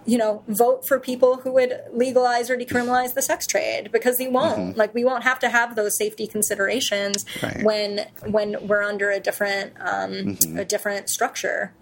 you 0.06 0.18
know, 0.18 0.44
vote 0.48 0.88
for 0.88 1.00
people 1.00 1.38
who 1.38 1.52
would 1.54 1.80
legalize 1.94 2.50
or 2.50 2.58
decriminalize 2.58 3.14
the 3.14 3.22
sex 3.22 3.46
trade 3.46 3.92
because 3.92 4.18
they 4.18 4.28
won't. 4.28 4.60
Mm-hmm. 4.60 4.80
Like 4.80 4.94
we 4.94 5.04
won't 5.04 5.24
have 5.24 5.40
to 5.40 5.50
have 5.50 5.76
those 5.76 5.96
safety 5.96 6.28
considerations 6.28 7.26
right. 7.42 7.64
when 7.64 8.08
when 8.26 8.68
we're 8.68 8.84
under 8.84 9.12
a 9.12 9.20
different 9.20 9.74
um, 9.80 10.12
mm-hmm. 10.12 10.58
a 10.58 10.66
different 10.66 11.10
structure. 11.10 11.74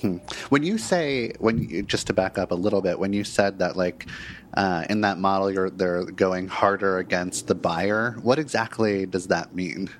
Hmm. 0.00 0.16
When 0.48 0.62
you 0.62 0.78
say 0.78 1.32
when 1.38 1.68
you, 1.68 1.82
just 1.82 2.06
to 2.06 2.14
back 2.14 2.38
up 2.38 2.50
a 2.50 2.54
little 2.54 2.80
bit, 2.80 2.98
when 2.98 3.12
you 3.12 3.24
said 3.24 3.58
that 3.58 3.76
like 3.76 4.06
uh, 4.54 4.84
in 4.88 5.02
that 5.02 5.18
model 5.18 5.50
you're 5.50 5.68
they're 5.68 6.04
going 6.04 6.48
harder 6.48 6.98
against 6.98 7.46
the 7.46 7.54
buyer, 7.54 8.12
what 8.22 8.38
exactly 8.38 9.04
does 9.04 9.26
that 9.26 9.54
mean? 9.54 9.90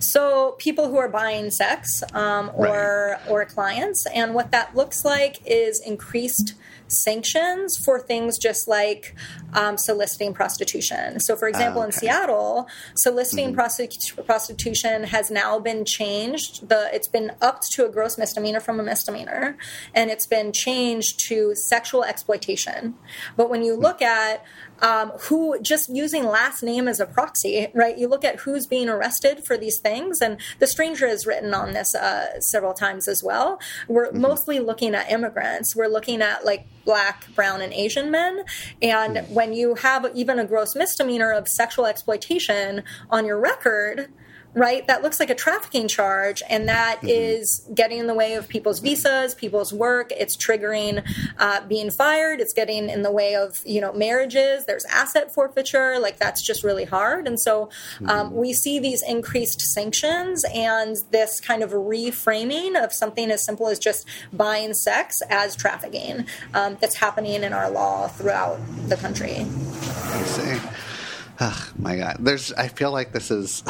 So 0.00 0.56
people 0.58 0.88
who 0.88 0.96
are 0.96 1.08
buying 1.08 1.50
sex 1.50 2.02
um, 2.14 2.50
or 2.54 3.18
right. 3.18 3.30
or 3.30 3.44
clients, 3.44 4.06
and 4.14 4.34
what 4.34 4.50
that 4.50 4.74
looks 4.74 5.04
like 5.04 5.40
is 5.44 5.80
increased 5.80 6.54
sanctions 6.92 7.76
for 7.76 8.00
things 8.00 8.38
just 8.38 8.68
like 8.68 9.14
um, 9.54 9.76
soliciting 9.76 10.34
prostitution. 10.34 11.20
So, 11.20 11.36
for 11.36 11.48
example, 11.48 11.82
okay. 11.82 11.88
in 11.88 11.92
Seattle, 11.92 12.68
soliciting 12.96 13.54
mm-hmm. 13.54 14.22
prostitution 14.24 15.04
has 15.04 15.30
now 15.30 15.58
been 15.58 15.84
changed. 15.84 16.68
The 16.68 16.88
it's 16.92 17.08
been 17.08 17.32
upped 17.40 17.70
to 17.72 17.86
a 17.86 17.88
gross 17.88 18.18
misdemeanor 18.18 18.60
from 18.60 18.80
a 18.80 18.82
misdemeanor, 18.82 19.56
and 19.94 20.10
it's 20.10 20.26
been 20.26 20.52
changed 20.52 21.20
to 21.28 21.54
sexual 21.54 22.04
exploitation. 22.04 22.94
But 23.36 23.50
when 23.50 23.62
you 23.62 23.74
look 23.74 24.02
at 24.02 24.44
um, 24.82 25.10
who 25.22 25.60
just 25.60 25.88
using 25.88 26.24
last 26.24 26.62
name 26.62 26.88
as 26.88 27.00
a 27.00 27.06
proxy, 27.06 27.68
right? 27.74 27.96
You 27.96 28.08
look 28.08 28.24
at 28.24 28.40
who's 28.40 28.66
being 28.66 28.88
arrested 28.88 29.44
for 29.44 29.56
these 29.56 29.78
things, 29.78 30.20
and 30.20 30.38
the 30.58 30.66
stranger 30.66 31.08
has 31.08 31.26
written 31.26 31.54
on 31.54 31.72
this 31.72 31.94
uh, 31.94 32.40
several 32.40 32.74
times 32.74 33.08
as 33.08 33.22
well. 33.22 33.60
We're 33.88 34.08
mm-hmm. 34.08 34.20
mostly 34.20 34.60
looking 34.60 34.94
at 34.94 35.10
immigrants. 35.10 35.74
We're 35.76 35.88
looking 35.88 36.22
at 36.22 36.44
like 36.44 36.66
black, 36.84 37.26
brown, 37.34 37.60
and 37.60 37.72
Asian 37.72 38.10
men. 38.10 38.44
And 38.82 39.16
mm-hmm. 39.16 39.34
when 39.34 39.52
you 39.52 39.74
have 39.76 40.06
even 40.14 40.38
a 40.38 40.46
gross 40.46 40.74
misdemeanor 40.74 41.32
of 41.32 41.48
sexual 41.48 41.86
exploitation 41.86 42.82
on 43.10 43.26
your 43.26 43.38
record, 43.38 44.08
right? 44.54 44.86
That 44.86 45.02
looks 45.02 45.20
like 45.20 45.30
a 45.30 45.34
trafficking 45.34 45.88
charge, 45.88 46.42
and 46.48 46.68
that 46.68 46.98
mm-hmm. 46.98 47.08
is 47.08 47.68
getting 47.74 47.98
in 47.98 48.06
the 48.06 48.14
way 48.14 48.34
of 48.34 48.48
people's 48.48 48.80
visas, 48.80 49.34
people's 49.34 49.72
work. 49.72 50.10
It's 50.12 50.36
triggering 50.36 51.04
uh, 51.38 51.66
being 51.66 51.90
fired. 51.90 52.40
It's 52.40 52.52
getting 52.52 52.88
in 52.88 53.02
the 53.02 53.12
way 53.12 53.36
of 53.36 53.60
you 53.64 53.80
know 53.80 53.92
marriages. 53.92 54.66
There's 54.66 54.84
asset 54.86 55.32
forfeiture. 55.32 55.98
Like 55.98 56.18
that's 56.18 56.42
just 56.42 56.64
really 56.64 56.84
hard. 56.84 57.26
And 57.26 57.40
so 57.40 57.70
um, 58.00 58.06
mm-hmm. 58.06 58.34
we 58.34 58.52
see 58.52 58.78
these 58.78 59.02
increased 59.02 59.60
sanctions 59.60 60.44
and 60.52 60.96
this 61.10 61.40
kind 61.40 61.62
of 61.62 61.70
reframing 61.70 62.82
of 62.82 62.92
something 62.92 63.30
as 63.30 63.44
simple 63.44 63.68
as 63.68 63.78
just 63.78 64.06
buying 64.32 64.74
sex 64.74 65.22
as 65.30 65.56
trafficking 65.56 66.26
um, 66.54 66.76
that's 66.80 66.96
happening 66.96 67.42
in 67.42 67.52
our 67.52 67.70
law 67.70 68.08
throughout 68.08 68.58
the 68.88 68.96
country. 68.96 69.46
I 69.46 70.22
see. 70.24 70.89
Oh, 71.42 71.72
my 71.78 71.96
God, 71.96 72.18
there's. 72.20 72.52
I 72.52 72.68
feel 72.68 72.92
like 72.92 73.12
this 73.12 73.30
is. 73.30 73.62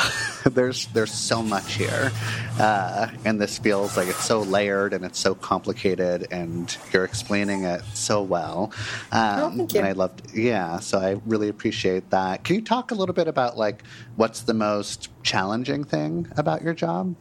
there's 0.44 0.86
there's 0.86 1.12
so 1.12 1.40
much 1.40 1.74
here, 1.74 2.10
uh, 2.58 3.08
and 3.24 3.40
this 3.40 3.58
feels 3.58 3.96
like 3.96 4.08
it's 4.08 4.24
so 4.24 4.40
layered 4.40 4.92
and 4.92 5.04
it's 5.04 5.20
so 5.20 5.36
complicated, 5.36 6.26
and 6.32 6.76
you're 6.92 7.04
explaining 7.04 7.62
it 7.62 7.82
so 7.94 8.22
well. 8.22 8.72
Um, 9.12 9.40
oh, 9.40 9.50
thank 9.56 9.72
you. 9.72 9.78
And 9.78 9.88
I 9.88 9.92
loved. 9.92 10.34
Yeah, 10.34 10.80
so 10.80 10.98
I 10.98 11.20
really 11.26 11.48
appreciate 11.48 12.10
that. 12.10 12.42
Can 12.42 12.56
you 12.56 12.62
talk 12.62 12.90
a 12.90 12.94
little 12.94 13.14
bit 13.14 13.28
about 13.28 13.56
like 13.56 13.84
what's 14.16 14.40
the 14.40 14.54
most 14.54 15.08
challenging 15.22 15.84
thing 15.84 16.26
about 16.36 16.62
your 16.62 16.74
job? 16.74 17.14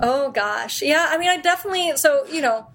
Oh 0.00 0.30
gosh, 0.30 0.80
yeah. 0.80 1.08
I 1.10 1.18
mean, 1.18 1.28
I 1.28 1.36
definitely. 1.36 1.94
So 1.96 2.24
you 2.26 2.40
know, 2.40 2.68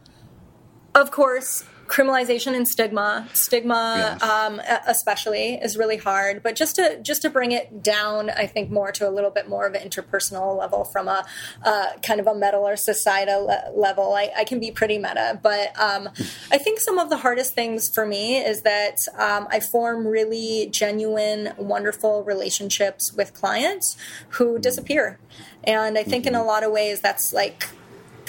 of 0.94 1.10
course, 1.10 1.64
criminalization 1.92 2.56
and 2.56 2.66
stigma 2.66 3.28
stigma 3.34 3.96
yes. 3.98 4.24
um, 4.24 4.62
especially 4.88 5.56
is 5.56 5.76
really 5.76 5.98
hard 5.98 6.42
but 6.42 6.56
just 6.56 6.78
to 6.78 6.98
just 7.02 7.22
to 7.22 7.30
bring 7.30 7.52
it 7.52 7.84
down 7.84 8.30
i 8.30 8.48
think 8.48 8.72
more 8.72 8.94
to 8.94 9.08
a 9.08 9.12
little 9.12 9.30
bit 9.30 9.50
more 9.50 9.66
of 9.66 9.74
an 9.74 9.88
interpersonal 9.88 10.58
level 10.58 10.86
from 10.86 11.10
a 11.10 11.26
uh, 11.66 11.88
kind 12.02 12.22
of 12.22 12.28
a 12.28 12.34
meta 12.34 12.56
or 12.56 12.78
societal 12.78 13.46
le- 13.46 13.72
level 13.76 14.14
I, 14.14 14.32
I, 14.38 14.44
can 14.46 14.62
be 14.62 14.72
pretty 14.72 14.98
meta 15.00 15.38
but 15.44 15.78
um, 15.78 16.08
i 16.50 16.58
think 16.58 16.80
some 16.80 16.98
of 16.98 17.10
the 17.10 17.18
hardest 17.18 17.54
things 17.54 17.92
for 17.94 18.06
me 18.06 18.38
is 18.38 18.62
that 18.62 18.96
um, 19.18 19.48
i 19.52 19.60
form 19.60 20.08
really 20.08 20.70
genuine 20.72 21.54
wonderful 21.58 22.24
relationships 22.24 23.12
with 23.12 23.34
clients 23.34 23.98
who 24.30 24.58
disappear 24.60 25.20
and 25.66 25.98
i 25.98 26.04
think 26.04 26.24
mm-hmm. 26.24 26.30
in 26.30 26.36
a 26.36 26.38
mm-hmm. 26.40 26.48
lot 26.48 26.64
of 26.64 26.72
ways 26.72 27.02
that's 27.02 27.34
like 27.34 27.68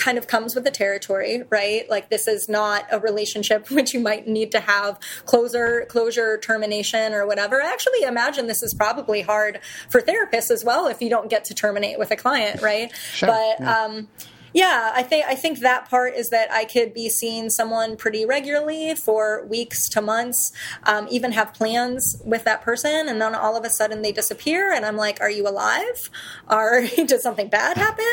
kind 0.02 0.18
of 0.18 0.26
comes 0.26 0.54
with 0.56 0.64
the 0.64 0.70
territory, 0.70 1.44
right? 1.48 1.88
Like 1.88 2.10
this 2.10 2.26
is 2.26 2.48
not 2.48 2.84
a 2.90 2.98
relationship 2.98 3.70
which 3.70 3.94
you 3.94 4.00
might 4.00 4.26
need 4.26 4.50
to 4.52 4.60
have 4.60 4.98
closure, 5.26 5.86
closure, 5.88 6.38
termination, 6.38 7.12
or 7.12 7.26
whatever. 7.26 7.62
I 7.62 7.72
actually 7.72 8.02
imagine 8.02 8.48
this 8.48 8.62
is 8.62 8.74
probably 8.74 9.22
hard 9.22 9.60
for 9.88 10.00
therapists 10.00 10.50
as 10.50 10.64
well 10.64 10.88
if 10.88 11.00
you 11.00 11.08
don't 11.08 11.30
get 11.30 11.44
to 11.46 11.54
terminate 11.54 11.98
with 11.98 12.10
a 12.10 12.16
client, 12.16 12.60
right? 12.60 12.92
Sure, 13.12 13.28
but 13.28 13.60
yeah. 13.60 13.84
um, 13.84 14.08
yeah, 14.52 14.92
I 14.94 15.02
think 15.02 15.26
I 15.26 15.34
think 15.34 15.60
that 15.60 15.88
part 15.88 16.14
is 16.14 16.30
that 16.30 16.52
I 16.52 16.64
could 16.64 16.92
be 16.92 17.08
seeing 17.08 17.50
someone 17.50 17.96
pretty 17.96 18.26
regularly 18.26 18.94
for 18.94 19.46
weeks 19.46 19.88
to 19.90 20.02
months, 20.02 20.52
um, 20.84 21.06
even 21.10 21.32
have 21.32 21.54
plans 21.54 22.20
with 22.24 22.44
that 22.44 22.62
person, 22.62 23.08
and 23.08 23.20
then 23.20 23.34
all 23.34 23.56
of 23.56 23.64
a 23.64 23.70
sudden 23.70 24.02
they 24.02 24.12
disappear, 24.12 24.72
and 24.72 24.84
I'm 24.84 24.96
like, 24.96 25.20
"Are 25.20 25.30
you 25.30 25.48
alive? 25.48 26.10
Are 26.48 26.82
did 26.96 27.20
something 27.20 27.48
bad 27.48 27.76
happen? 27.76 28.04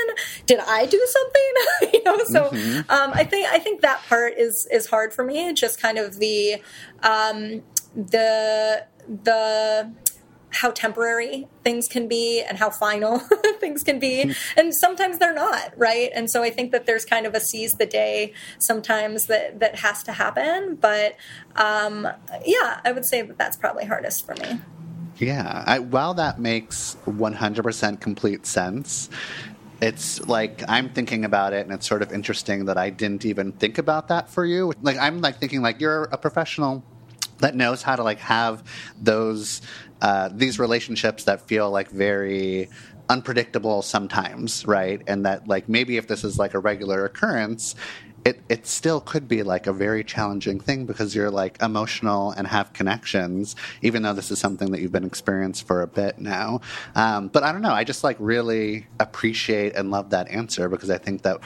Did 0.45 0.59
I 0.59 0.85
do 0.85 1.05
something?" 1.05 1.93
you 1.93 2.03
know, 2.03 2.17
so 2.25 2.49
mm-hmm. 2.49 2.91
um, 2.91 3.11
I 3.13 3.23
think 3.23 3.47
I 3.49 3.59
think 3.59 3.81
that 3.81 4.01
part 4.07 4.33
is 4.37 4.67
is 4.71 4.87
hard 4.87 5.13
for 5.13 5.23
me. 5.23 5.53
Just 5.53 5.81
kind 5.81 5.97
of 5.97 6.19
the 6.19 6.61
um, 7.03 7.63
the 7.95 8.85
the 9.07 9.91
how 10.51 10.71
temporary 10.71 11.47
things 11.63 11.87
can 11.87 12.07
be 12.07 12.41
and 12.41 12.57
how 12.57 12.69
final 12.69 13.19
things 13.59 13.83
can 13.83 13.99
be. 13.99 14.23
Hmm. 14.23 14.31
And 14.57 14.75
sometimes 14.75 15.17
they're 15.17 15.33
not, 15.33 15.73
right? 15.77 16.09
And 16.13 16.29
so 16.29 16.43
I 16.43 16.49
think 16.49 16.71
that 16.71 16.85
there's 16.85 17.05
kind 17.05 17.25
of 17.25 17.35
a 17.35 17.39
seize 17.39 17.73
the 17.73 17.85
day 17.85 18.33
sometimes 18.57 19.27
that, 19.27 19.59
that 19.59 19.79
has 19.79 20.03
to 20.03 20.11
happen. 20.11 20.75
But 20.75 21.15
um, 21.55 22.07
yeah, 22.45 22.81
I 22.83 22.91
would 22.91 23.05
say 23.05 23.21
that 23.21 23.37
that's 23.37 23.57
probably 23.57 23.85
hardest 23.85 24.25
for 24.25 24.35
me. 24.35 24.59
Yeah. 25.17 25.63
I, 25.67 25.79
while 25.79 26.13
that 26.15 26.39
makes 26.39 26.97
100% 27.05 27.99
complete 27.99 28.45
sense, 28.45 29.09
it's 29.81 30.25
like 30.27 30.63
I'm 30.67 30.89
thinking 30.89 31.23
about 31.23 31.53
it, 31.53 31.65
and 31.65 31.73
it's 31.73 31.87
sort 31.87 32.01
of 32.01 32.11
interesting 32.11 32.65
that 32.65 32.77
I 32.77 32.89
didn't 32.89 33.25
even 33.25 33.53
think 33.53 33.77
about 33.77 34.09
that 34.09 34.29
for 34.29 34.45
you. 34.45 34.73
Like 34.81 34.97
I'm 34.97 35.21
like 35.21 35.37
thinking 35.37 35.61
like 35.61 35.79
you're 35.79 36.03
a 36.11 36.17
professional 36.17 36.83
that 37.39 37.55
knows 37.55 37.81
how 37.81 37.95
to 37.95 38.03
like 38.03 38.19
have 38.19 38.63
those 39.01 39.61
uh, 40.01 40.29
these 40.31 40.59
relationships 40.59 41.25
that 41.25 41.41
feel 41.41 41.69
like 41.69 41.89
very 41.89 42.69
unpredictable 43.09 43.81
sometimes, 43.81 44.65
right? 44.65 45.01
And 45.07 45.25
that 45.25 45.47
like 45.47 45.67
maybe 45.67 45.97
if 45.97 46.07
this 46.07 46.23
is 46.23 46.37
like 46.37 46.53
a 46.53 46.59
regular 46.59 47.05
occurrence, 47.05 47.75
it, 48.25 48.41
it 48.49 48.67
still 48.67 49.01
could 49.01 49.27
be 49.27 49.43
like 49.43 49.65
a 49.67 49.73
very 49.73 50.03
challenging 50.03 50.59
thing 50.59 50.85
because 50.85 51.15
you're 51.15 51.31
like 51.31 51.61
emotional 51.61 52.31
and 52.31 52.45
have 52.47 52.73
connections, 52.73 53.55
even 53.81 54.03
though 54.03 54.13
this 54.13 54.29
is 54.29 54.39
something 54.39 54.71
that 54.71 54.81
you've 54.81 54.91
been 54.91 55.05
experienced 55.05 55.65
for 55.65 55.81
a 55.81 55.87
bit 55.87 56.19
now. 56.19 56.61
Um, 56.95 57.29
but 57.29 57.43
I 57.43 57.51
don't 57.51 57.61
know. 57.61 57.71
I 57.71 57.83
just 57.83 58.03
like 58.03 58.17
really 58.19 58.87
appreciate 58.99 59.75
and 59.75 59.89
love 59.89 60.11
that 60.11 60.27
answer 60.29 60.69
because 60.69 60.89
I 60.89 60.97
think 60.97 61.23
that 61.23 61.39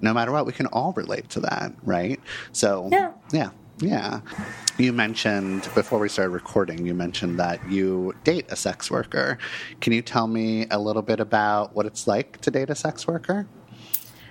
no 0.00 0.12
matter 0.14 0.32
what, 0.32 0.46
we 0.46 0.52
can 0.52 0.66
all 0.66 0.92
relate 0.92 1.28
to 1.30 1.40
that, 1.40 1.72
right? 1.82 2.20
So, 2.52 2.88
yeah. 2.90 3.12
yeah. 3.32 3.50
Yeah. 3.78 4.20
You 4.78 4.92
mentioned 4.92 5.68
before 5.74 5.98
we 5.98 6.08
started 6.08 6.30
recording, 6.30 6.86
you 6.86 6.94
mentioned 6.94 7.38
that 7.40 7.68
you 7.70 8.14
date 8.24 8.46
a 8.48 8.56
sex 8.56 8.90
worker. 8.90 9.38
Can 9.80 9.92
you 9.92 10.02
tell 10.02 10.26
me 10.26 10.66
a 10.70 10.78
little 10.78 11.02
bit 11.02 11.20
about 11.20 11.74
what 11.74 11.86
it's 11.86 12.06
like 12.06 12.40
to 12.42 12.50
date 12.50 12.70
a 12.70 12.74
sex 12.74 13.06
worker? 13.06 13.46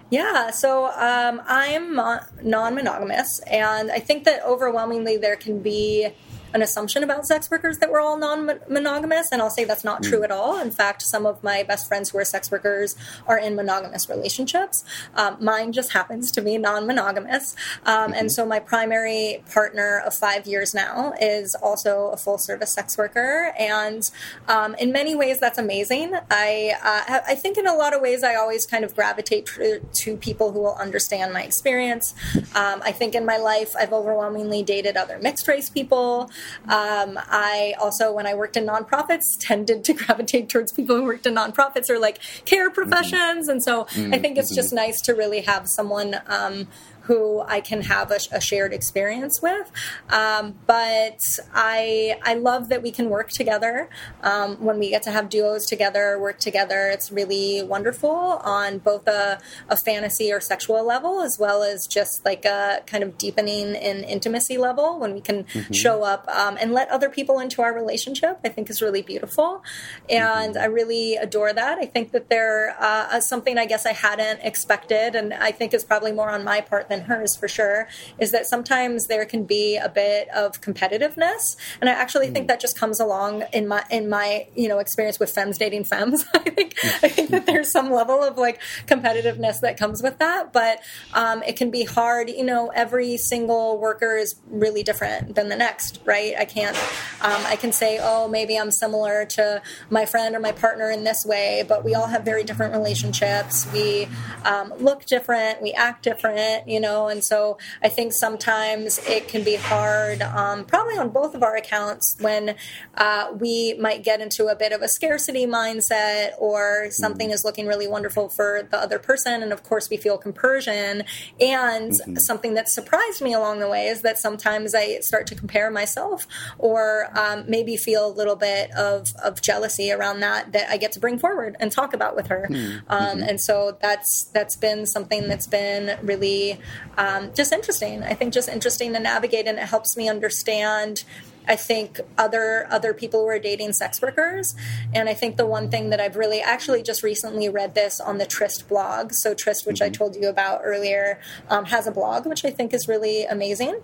Yeah, 0.09 0.51
so 0.51 0.91
um, 0.91 1.41
I'm 1.47 1.95
non 1.95 2.75
monogamous, 2.75 3.39
and 3.47 3.91
I 3.91 3.99
think 3.99 4.25
that 4.25 4.45
overwhelmingly 4.45 5.17
there 5.17 5.35
can 5.35 5.59
be 5.59 6.09
an 6.53 6.61
assumption 6.61 7.03
about 7.03 7.25
sex 7.25 7.49
workers 7.49 7.79
that 7.79 7.91
we're 7.91 8.01
all 8.01 8.17
non-monogamous, 8.17 9.31
and 9.31 9.41
I'll 9.41 9.49
say 9.49 9.63
that's 9.63 9.83
not 9.83 10.01
mm. 10.01 10.09
true 10.09 10.23
at 10.23 10.31
all. 10.31 10.59
In 10.59 10.71
fact, 10.71 11.01
some 11.01 11.25
of 11.25 11.43
my 11.43 11.63
best 11.63 11.87
friends 11.87 12.09
who 12.09 12.17
are 12.17 12.25
sex 12.25 12.51
workers 12.51 12.95
are 13.27 13.37
in 13.37 13.55
monogamous 13.55 14.09
relationships. 14.09 14.83
Um, 15.15 15.37
mine 15.39 15.71
just 15.71 15.93
happens 15.93 16.31
to 16.31 16.41
be 16.41 16.57
non-monogamous, 16.57 17.55
um, 17.85 18.11
mm-hmm. 18.11 18.13
and 18.13 18.31
so 18.31 18.45
my 18.45 18.59
primary 18.59 19.43
partner 19.51 20.01
of 20.05 20.13
five 20.13 20.47
years 20.47 20.73
now 20.73 21.13
is 21.19 21.55
also 21.55 22.09
a 22.13 22.17
full-service 22.17 22.73
sex 22.73 22.97
worker, 22.97 23.53
and 23.57 24.09
um, 24.47 24.75
in 24.75 24.91
many 24.91 25.15
ways 25.15 25.39
that's 25.39 25.57
amazing. 25.57 26.13
I 26.29 26.75
uh, 26.83 27.19
I 27.27 27.35
think 27.35 27.57
in 27.57 27.67
a 27.67 27.73
lot 27.73 27.93
of 27.93 28.01
ways 28.01 28.23
I 28.23 28.35
always 28.35 28.65
kind 28.65 28.83
of 28.83 28.95
gravitate 28.95 29.45
to, 29.47 29.79
to 29.79 30.17
people 30.17 30.51
who 30.51 30.59
will 30.59 30.75
understand 30.75 31.33
my 31.33 31.43
experience. 31.43 32.13
Um, 32.55 32.81
I 32.83 32.91
think 32.91 33.15
in 33.15 33.25
my 33.25 33.37
life 33.37 33.75
I've 33.75 33.93
overwhelmingly 33.93 34.63
dated 34.63 34.97
other 34.97 35.17
mixed 35.19 35.47
race 35.47 35.69
people. 35.69 36.29
Um, 36.65 37.19
I 37.29 37.75
also, 37.79 38.13
when 38.13 38.27
I 38.27 38.33
worked 38.33 38.57
in 38.57 38.65
nonprofits, 38.65 39.37
tended 39.39 39.83
to 39.85 39.93
gravitate 40.05 40.49
towards 40.49 40.71
people 40.71 40.95
who 40.95 41.03
worked 41.03 41.25
in 41.25 41.35
nonprofits 41.35 41.89
or 41.89 41.99
like 41.99 42.19
care 42.45 42.69
mm-hmm. 42.69 42.75
professions. 42.75 43.47
Mm-hmm. 43.47 43.51
And 43.51 43.63
so 43.63 43.85
mm-hmm. 43.85 44.13
I 44.13 44.19
think 44.19 44.37
it's 44.37 44.53
just 44.53 44.73
nice 44.73 45.01
to 45.01 45.13
really 45.13 45.41
have 45.41 45.67
someone 45.67 46.19
um, 46.27 46.67
who 47.03 47.41
I 47.41 47.59
can 47.59 47.81
have 47.81 48.11
a, 48.11 48.19
a 48.31 48.39
shared 48.39 48.73
experience 48.73 49.41
with. 49.41 49.71
Um, 50.09 50.55
but 50.65 51.19
I 51.53 52.17
I 52.23 52.35
love 52.35 52.69
that 52.69 52.81
we 52.81 52.91
can 52.91 53.09
work 53.09 53.29
together 53.29 53.89
um, 54.21 54.55
when 54.63 54.79
we 54.79 54.89
get 54.89 55.03
to 55.03 55.11
have 55.11 55.29
duos 55.29 55.65
together, 55.65 56.17
work 56.19 56.39
together. 56.39 56.89
It's 56.89 57.11
really 57.11 57.61
wonderful 57.61 58.09
on 58.09 58.77
both 58.77 59.07
a, 59.07 59.39
a 59.67 59.75
fantasy 59.75 60.31
or 60.31 60.39
sexual 60.39 60.85
level 60.85 61.21
as 61.21 61.37
well 61.39 61.63
as 61.63 61.87
just 61.87 62.23
like 62.23 62.45
a 62.45 62.81
kind 62.85 63.03
of 63.03 63.17
deepening 63.17 63.75
in 63.75 64.03
intimacy 64.03 64.57
level 64.57 64.99
when 64.99 65.13
we 65.13 65.21
can 65.21 65.43
mm-hmm. 65.43 65.73
show 65.73 66.03
up 66.03 66.25
um, 66.29 66.57
and 66.59 66.71
let 66.71 66.89
other 66.89 67.09
people 67.09 67.39
into 67.39 67.61
our 67.61 67.73
relationship. 67.73 68.39
I 68.45 68.49
think 68.49 68.69
is 68.69 68.81
really 68.81 69.01
beautiful, 69.01 69.61
and 70.09 70.55
mm-hmm. 70.55 70.63
I 70.63 70.65
really 70.65 71.15
adore 71.17 71.51
that. 71.51 71.79
I 71.79 71.85
think 71.85 72.11
that 72.11 72.29
they're 72.29 72.75
uh, 72.79 73.19
something 73.19 73.57
I 73.57 73.65
guess 73.65 73.85
I 73.85 73.93
hadn't 73.93 74.39
expected, 74.41 75.15
and 75.15 75.33
I 75.33 75.51
think 75.51 75.73
is 75.73 75.83
probably 75.83 76.13
more 76.13 76.29
on 76.29 76.45
my 76.45 76.61
part 76.61 76.87
than 76.93 77.05
hers 77.05 77.35
for 77.35 77.47
sure, 77.47 77.87
is 78.19 78.31
that 78.31 78.45
sometimes 78.45 79.07
there 79.07 79.25
can 79.25 79.43
be 79.43 79.77
a 79.77 79.89
bit 79.89 80.29
of 80.29 80.61
competitiveness, 80.61 81.55
and 81.81 81.89
I 81.89 81.93
actually 81.93 82.27
mm. 82.27 82.33
think 82.33 82.47
that 82.47 82.59
just 82.59 82.77
comes 82.77 82.99
along 82.99 83.43
in 83.51 83.67
my 83.67 83.83
in 83.89 84.09
my 84.09 84.47
you 84.55 84.67
know 84.67 84.79
experience 84.79 85.19
with 85.19 85.31
femmes 85.31 85.57
dating 85.57 85.85
femmes. 85.85 86.25
I 86.33 86.49
think 86.49 86.75
I 87.03 87.09
think 87.09 87.29
that 87.31 87.45
there's 87.45 87.71
some 87.71 87.91
level 87.91 88.23
of 88.23 88.37
like 88.37 88.61
competitiveness 88.87 89.61
that 89.61 89.77
comes 89.77 90.01
with 90.03 90.19
that, 90.19 90.53
but 90.53 90.81
um, 91.13 91.43
it 91.43 91.55
can 91.55 91.71
be 91.71 91.83
hard. 91.83 92.29
You 92.29 92.43
know, 92.43 92.71
every 92.73 93.17
single 93.17 93.79
worker 93.79 94.17
is 94.17 94.35
really 94.49 94.83
different 94.83 95.35
than 95.35 95.49
the 95.49 95.55
next, 95.55 95.99
right? 96.05 96.33
I 96.37 96.45
can't. 96.45 96.77
Um, 97.21 97.41
I 97.45 97.55
can 97.55 97.71
say, 97.71 97.99
oh, 98.01 98.27
maybe 98.27 98.57
I'm 98.57 98.71
similar 98.71 99.25
to 99.37 99.61
my 99.89 100.05
friend 100.05 100.35
or 100.35 100.39
my 100.39 100.51
partner 100.51 100.89
in 100.91 101.03
this 101.03 101.25
way, 101.25 101.65
but 101.67 101.83
we 101.83 101.95
all 101.95 102.07
have 102.07 102.23
very 102.23 102.43
different 102.43 102.73
relationships. 102.73 103.67
We 103.73 104.07
um, 104.45 104.73
look 104.77 105.05
different. 105.05 105.61
We 105.61 105.73
act 105.73 106.03
different. 106.03 106.67
You 106.67 106.79
know, 106.79 106.82
and 106.83 107.23
so 107.23 107.57
I 107.81 107.89
think 107.89 108.13
sometimes 108.13 108.99
it 109.07 109.27
can 109.27 109.43
be 109.43 109.55
hard, 109.55 110.21
um, 110.21 110.65
probably 110.65 110.97
on 110.97 111.09
both 111.09 111.35
of 111.35 111.43
our 111.43 111.55
accounts, 111.55 112.15
when 112.19 112.55
uh, 112.95 113.31
we 113.37 113.73
might 113.75 114.03
get 114.03 114.21
into 114.21 114.47
a 114.47 114.55
bit 114.55 114.71
of 114.71 114.81
a 114.81 114.87
scarcity 114.87 115.45
mindset 115.45 116.31
or 116.39 116.87
something 116.91 117.27
mm-hmm. 117.27 117.33
is 117.33 117.45
looking 117.45 117.67
really 117.67 117.87
wonderful 117.87 118.29
for 118.29 118.67
the 118.69 118.77
other 118.77 118.99
person. 118.99 119.43
And 119.43 119.51
of 119.51 119.63
course, 119.63 119.89
we 119.89 119.97
feel 119.97 120.17
compersion. 120.17 121.03
And 121.39 121.91
mm-hmm. 121.91 122.15
something 122.15 122.53
that 122.53 122.69
surprised 122.69 123.21
me 123.21 123.33
along 123.33 123.59
the 123.59 123.69
way 123.69 123.87
is 123.87 124.01
that 124.01 124.17
sometimes 124.17 124.75
I 124.75 124.99
start 124.99 125.27
to 125.27 125.35
compare 125.35 125.71
myself 125.71 126.27
or 126.57 127.07
um, 127.17 127.45
maybe 127.47 127.77
feel 127.77 128.07
a 128.07 128.13
little 128.13 128.35
bit 128.35 128.71
of, 128.71 129.13
of 129.23 129.41
jealousy 129.41 129.91
around 129.91 130.19
that 130.21 130.51
that 130.53 130.69
I 130.69 130.77
get 130.77 130.91
to 130.93 130.99
bring 130.99 131.19
forward 131.19 131.55
and 131.59 131.71
talk 131.71 131.93
about 131.93 132.15
with 132.15 132.27
her. 132.27 132.47
Mm-hmm. 132.49 132.91
Um, 132.91 133.21
and 133.21 133.39
so 133.39 133.77
that's 133.81 134.25
that's 134.33 134.55
been 134.55 134.85
something 134.85 135.27
that's 135.27 135.47
been 135.47 135.97
really 136.01 136.59
um, 136.97 137.33
just 137.33 137.51
interesting. 137.51 138.03
I 138.03 138.13
think 138.13 138.33
just 138.33 138.49
interesting 138.49 138.93
to 138.93 138.99
navigate, 138.99 139.47
and 139.47 139.57
it 139.57 139.65
helps 139.65 139.97
me 139.97 140.09
understand. 140.09 141.03
I 141.45 141.57
think 141.57 141.99
other 142.17 142.67
other 142.71 142.93
people 142.93 143.21
who 143.21 143.27
are 143.27 143.39
dating 143.39 143.73
sex 143.73 144.01
workers, 144.01 144.55
and 144.93 145.09
I 145.09 145.13
think 145.13 145.37
the 145.37 145.45
one 145.45 145.69
thing 145.69 145.89
that 145.89 145.99
I've 145.99 146.15
really 146.15 146.41
actually 146.41 146.83
just 146.83 147.03
recently 147.03 147.49
read 147.49 147.75
this 147.75 147.99
on 147.99 148.17
the 148.17 148.25
Tryst 148.25 148.69
blog. 148.69 149.11
So 149.11 149.33
Tryst, 149.33 149.67
which 149.67 149.77
mm-hmm. 149.77 149.85
I 149.85 149.89
told 149.89 150.15
you 150.15 150.29
about 150.29 150.61
earlier, 150.63 151.19
um, 151.49 151.65
has 151.65 151.85
a 151.85 151.91
blog 151.91 152.25
which 152.25 152.45
I 152.45 152.49
think 152.49 152.73
is 152.73 152.87
really 152.87 153.25
amazing. 153.25 153.81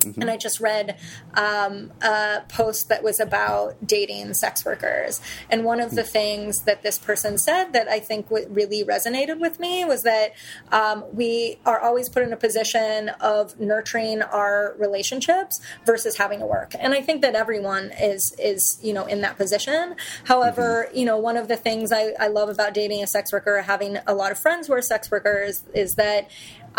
Mm-hmm. 0.00 0.20
And 0.20 0.30
I 0.30 0.36
just 0.36 0.60
read 0.60 0.98
um, 1.34 1.92
a 2.02 2.42
post 2.48 2.88
that 2.88 3.02
was 3.02 3.20
about 3.20 3.86
dating 3.86 4.34
sex 4.34 4.64
workers. 4.64 5.20
And 5.50 5.64
one 5.64 5.80
of 5.80 5.94
the 5.94 6.02
things 6.02 6.62
that 6.64 6.82
this 6.82 6.98
person 6.98 7.38
said 7.38 7.72
that 7.72 7.88
I 7.88 8.00
think 8.00 8.28
w- 8.28 8.48
really 8.48 8.84
resonated 8.84 9.38
with 9.40 9.60
me 9.60 9.84
was 9.84 10.02
that 10.02 10.32
um, 10.72 11.04
we 11.12 11.58
are 11.66 11.80
always 11.80 12.08
put 12.08 12.22
in 12.22 12.32
a 12.32 12.36
position 12.36 13.10
of 13.20 13.58
nurturing 13.60 14.22
our 14.22 14.74
relationships 14.78 15.60
versus 15.84 16.16
having 16.16 16.40
to 16.40 16.46
work. 16.46 16.74
And 16.78 16.94
I 16.94 17.02
think 17.02 17.22
that 17.22 17.34
everyone 17.34 17.92
is 18.00 18.34
is 18.38 18.78
you 18.82 18.92
know 18.92 19.06
in 19.06 19.20
that 19.20 19.36
position. 19.36 19.96
However, 20.24 20.86
mm-hmm. 20.88 20.98
you 20.98 21.04
know 21.04 21.18
one 21.18 21.36
of 21.36 21.48
the 21.48 21.56
things 21.56 21.92
I, 21.92 22.12
I 22.18 22.28
love 22.28 22.48
about 22.48 22.74
dating 22.74 23.02
a 23.02 23.06
sex 23.06 23.32
worker, 23.32 23.62
having 23.62 23.98
a 24.06 24.14
lot 24.14 24.32
of 24.32 24.38
friends 24.38 24.66
who 24.66 24.72
are 24.74 24.82
sex 24.82 25.10
workers, 25.10 25.64
is 25.74 25.94
that 25.96 26.30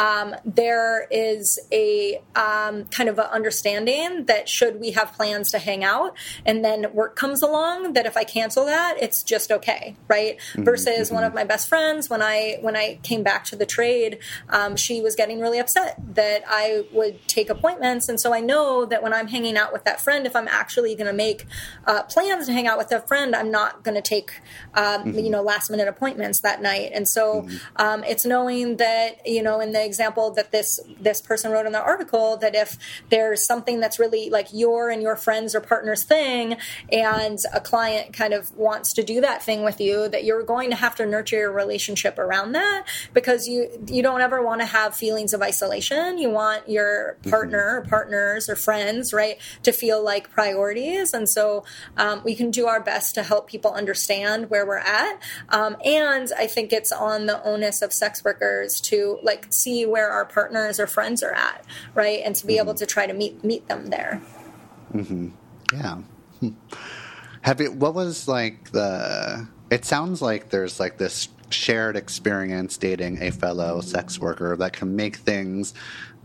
um, 0.01 0.35
there 0.43 1.07
is 1.11 1.59
a 1.71 2.19
um, 2.35 2.85
kind 2.85 3.07
of 3.07 3.19
an 3.19 3.25
understanding 3.25 4.25
that 4.25 4.49
should 4.49 4.79
we 4.79 4.91
have 4.91 5.13
plans 5.13 5.51
to 5.51 5.59
hang 5.59 5.83
out 5.83 6.17
and 6.43 6.65
then 6.65 6.91
work 6.91 7.15
comes 7.15 7.43
along 7.43 7.93
that 7.93 8.07
if 8.07 8.17
i 8.17 8.23
cancel 8.23 8.65
that 8.65 8.97
it's 8.99 9.21
just 9.21 9.51
okay 9.51 9.95
right 10.07 10.37
mm-hmm. 10.37 10.63
versus 10.63 11.07
mm-hmm. 11.07 11.15
one 11.15 11.23
of 11.23 11.35
my 11.35 11.43
best 11.43 11.69
friends 11.69 12.09
when 12.09 12.19
i 12.19 12.57
when 12.61 12.75
i 12.75 12.99
came 13.03 13.21
back 13.21 13.45
to 13.45 13.55
the 13.55 13.65
trade 13.65 14.17
um, 14.49 14.75
she 14.75 15.01
was 15.01 15.15
getting 15.15 15.39
really 15.39 15.59
upset 15.59 15.95
that 16.15 16.41
i 16.47 16.83
would 16.91 17.15
take 17.27 17.51
appointments 17.51 18.09
and 18.09 18.19
so 18.19 18.33
i 18.33 18.39
know 18.39 18.85
that 18.85 19.03
when 19.03 19.13
i'm 19.13 19.27
hanging 19.27 19.55
out 19.55 19.71
with 19.71 19.83
that 19.83 20.01
friend 20.01 20.25
if 20.25 20.35
i'm 20.35 20.47
actually 20.47 20.95
going 20.95 21.05
to 21.05 21.13
make 21.13 21.45
uh, 21.85 22.01
plans 22.03 22.47
to 22.47 22.53
hang 22.53 22.65
out 22.65 22.79
with 22.79 22.91
a 22.91 23.01
friend 23.01 23.35
i'm 23.35 23.51
not 23.51 23.83
going 23.83 23.95
to 23.95 24.01
take 24.01 24.41
um, 24.73 25.03
mm-hmm. 25.03 25.19
you 25.19 25.29
know 25.29 25.43
last 25.43 25.69
minute 25.69 25.87
appointments 25.87 26.41
that 26.41 26.59
night 26.59 26.89
and 26.91 27.07
so 27.07 27.43
mm-hmm. 27.43 27.57
um, 27.75 28.03
it's 28.03 28.25
knowing 28.25 28.77
that 28.77 29.21
you 29.27 29.43
know 29.43 29.59
in 29.59 29.71
the 29.71 29.90
example 29.91 30.31
that 30.31 30.51
this 30.51 30.79
this 30.99 31.19
person 31.21 31.51
wrote 31.51 31.65
in 31.65 31.73
the 31.79 31.85
article 31.93 32.37
that 32.37 32.55
if 32.55 32.69
there's 33.09 33.45
something 33.45 33.79
that's 33.81 33.99
really 33.99 34.29
like 34.29 34.47
your 34.53 34.89
and 34.89 35.01
your 35.01 35.15
friends 35.15 35.49
or 35.53 35.61
partner's 35.73 36.03
thing 36.03 36.45
and 36.91 37.37
a 37.53 37.61
client 37.61 38.13
kind 38.13 38.33
of 38.33 38.55
wants 38.55 38.93
to 38.93 39.03
do 39.03 39.21
that 39.21 39.43
thing 39.43 39.63
with 39.63 39.79
you 39.79 40.07
that 40.09 40.23
you're 40.23 40.43
going 40.43 40.69
to 40.69 40.75
have 40.75 40.95
to 40.95 41.05
nurture 41.05 41.39
your 41.43 41.51
relationship 41.51 42.17
around 42.17 42.53
that 42.53 42.85
because 43.13 43.47
you 43.47 43.59
you 43.87 44.01
don't 44.01 44.21
ever 44.21 44.41
want 44.41 44.61
to 44.61 44.67
have 44.79 44.95
feelings 44.95 45.33
of 45.33 45.41
isolation. 45.41 46.17
You 46.17 46.29
want 46.29 46.69
your 46.69 47.17
partner 47.29 47.65
or 47.77 47.81
partners 47.81 48.49
or 48.49 48.55
friends 48.55 49.13
right 49.13 49.37
to 49.63 49.71
feel 49.71 50.03
like 50.03 50.31
priorities. 50.31 51.13
And 51.13 51.29
so 51.29 51.65
um, 51.97 52.21
we 52.23 52.33
can 52.35 52.49
do 52.51 52.67
our 52.67 52.81
best 52.81 53.15
to 53.15 53.23
help 53.23 53.47
people 53.47 53.71
understand 53.71 54.49
where 54.49 54.65
we're 54.65 54.77
at. 54.77 55.19
Um, 55.49 55.75
and 55.85 56.27
i 56.37 56.47
think 56.47 56.71
it's 56.73 56.91
on 56.91 57.25
the 57.25 57.43
onus 57.43 57.81
of 57.81 57.93
sex 57.93 58.23
workers 58.23 58.79
to 58.81 59.19
like 59.23 59.47
see 59.51 59.70
see 59.71 59.85
where 59.85 60.09
our 60.09 60.25
partners 60.25 60.79
or 60.79 60.87
friends 60.87 61.23
are 61.23 61.33
at, 61.33 61.65
right? 61.93 62.21
And 62.25 62.35
to 62.35 62.45
be 62.45 62.53
mm-hmm. 62.53 62.63
able 62.63 62.73
to 62.75 62.85
try 62.85 63.07
to 63.07 63.13
meet 63.13 63.43
meet 63.43 63.67
them 63.67 63.87
there. 63.87 64.21
Mm-hmm. 64.93 65.29
Yeah. 65.73 66.01
Have 67.41 67.61
you? 67.61 67.71
What 67.71 67.93
was 67.93 68.27
like 68.27 68.71
the? 68.71 69.47
It 69.69 69.85
sounds 69.85 70.21
like 70.21 70.49
there's 70.49 70.79
like 70.79 70.97
this 70.97 71.29
shared 71.49 71.95
experience 71.95 72.77
dating 72.77 73.21
a 73.21 73.31
fellow 73.31 73.81
sex 73.81 74.19
worker 74.19 74.55
that 74.57 74.73
can 74.73 74.95
make 74.95 75.17
things 75.17 75.73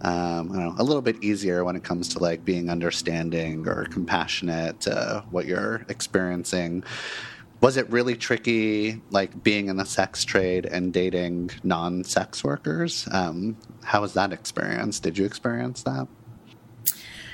um, 0.03 0.49
know, 0.49 0.75
a 0.79 0.85
little 0.85 1.03
bit 1.03 1.23
easier 1.23 1.65
when 1.65 1.75
it 1.75 1.83
comes 1.83 2.09
to 2.11 2.19
like 2.19 2.45
being 2.45 2.69
understanding 2.71 3.67
or 3.67 3.87
compassionate 3.87 4.81
to 4.83 5.25
what 5.31 5.47
you're 5.47 5.87
experiencing 5.89 6.85
was 7.67 7.77
it 7.77 7.91
really 7.91 8.15
tricky 8.15 9.03
like 9.11 9.43
being 9.43 9.67
in 9.67 9.77
the 9.77 9.85
sex 9.85 10.25
trade 10.25 10.67
and 10.67 10.93
dating 10.93 11.51
non-sex 11.65 12.45
workers? 12.45 13.09
Um, 13.11 13.57
how 13.83 14.03
was 14.03 14.13
that 14.13 14.33
experience? 14.33 15.01
Did 15.01 15.19
you 15.19 15.25
experience 15.25 15.83
that 15.83 16.07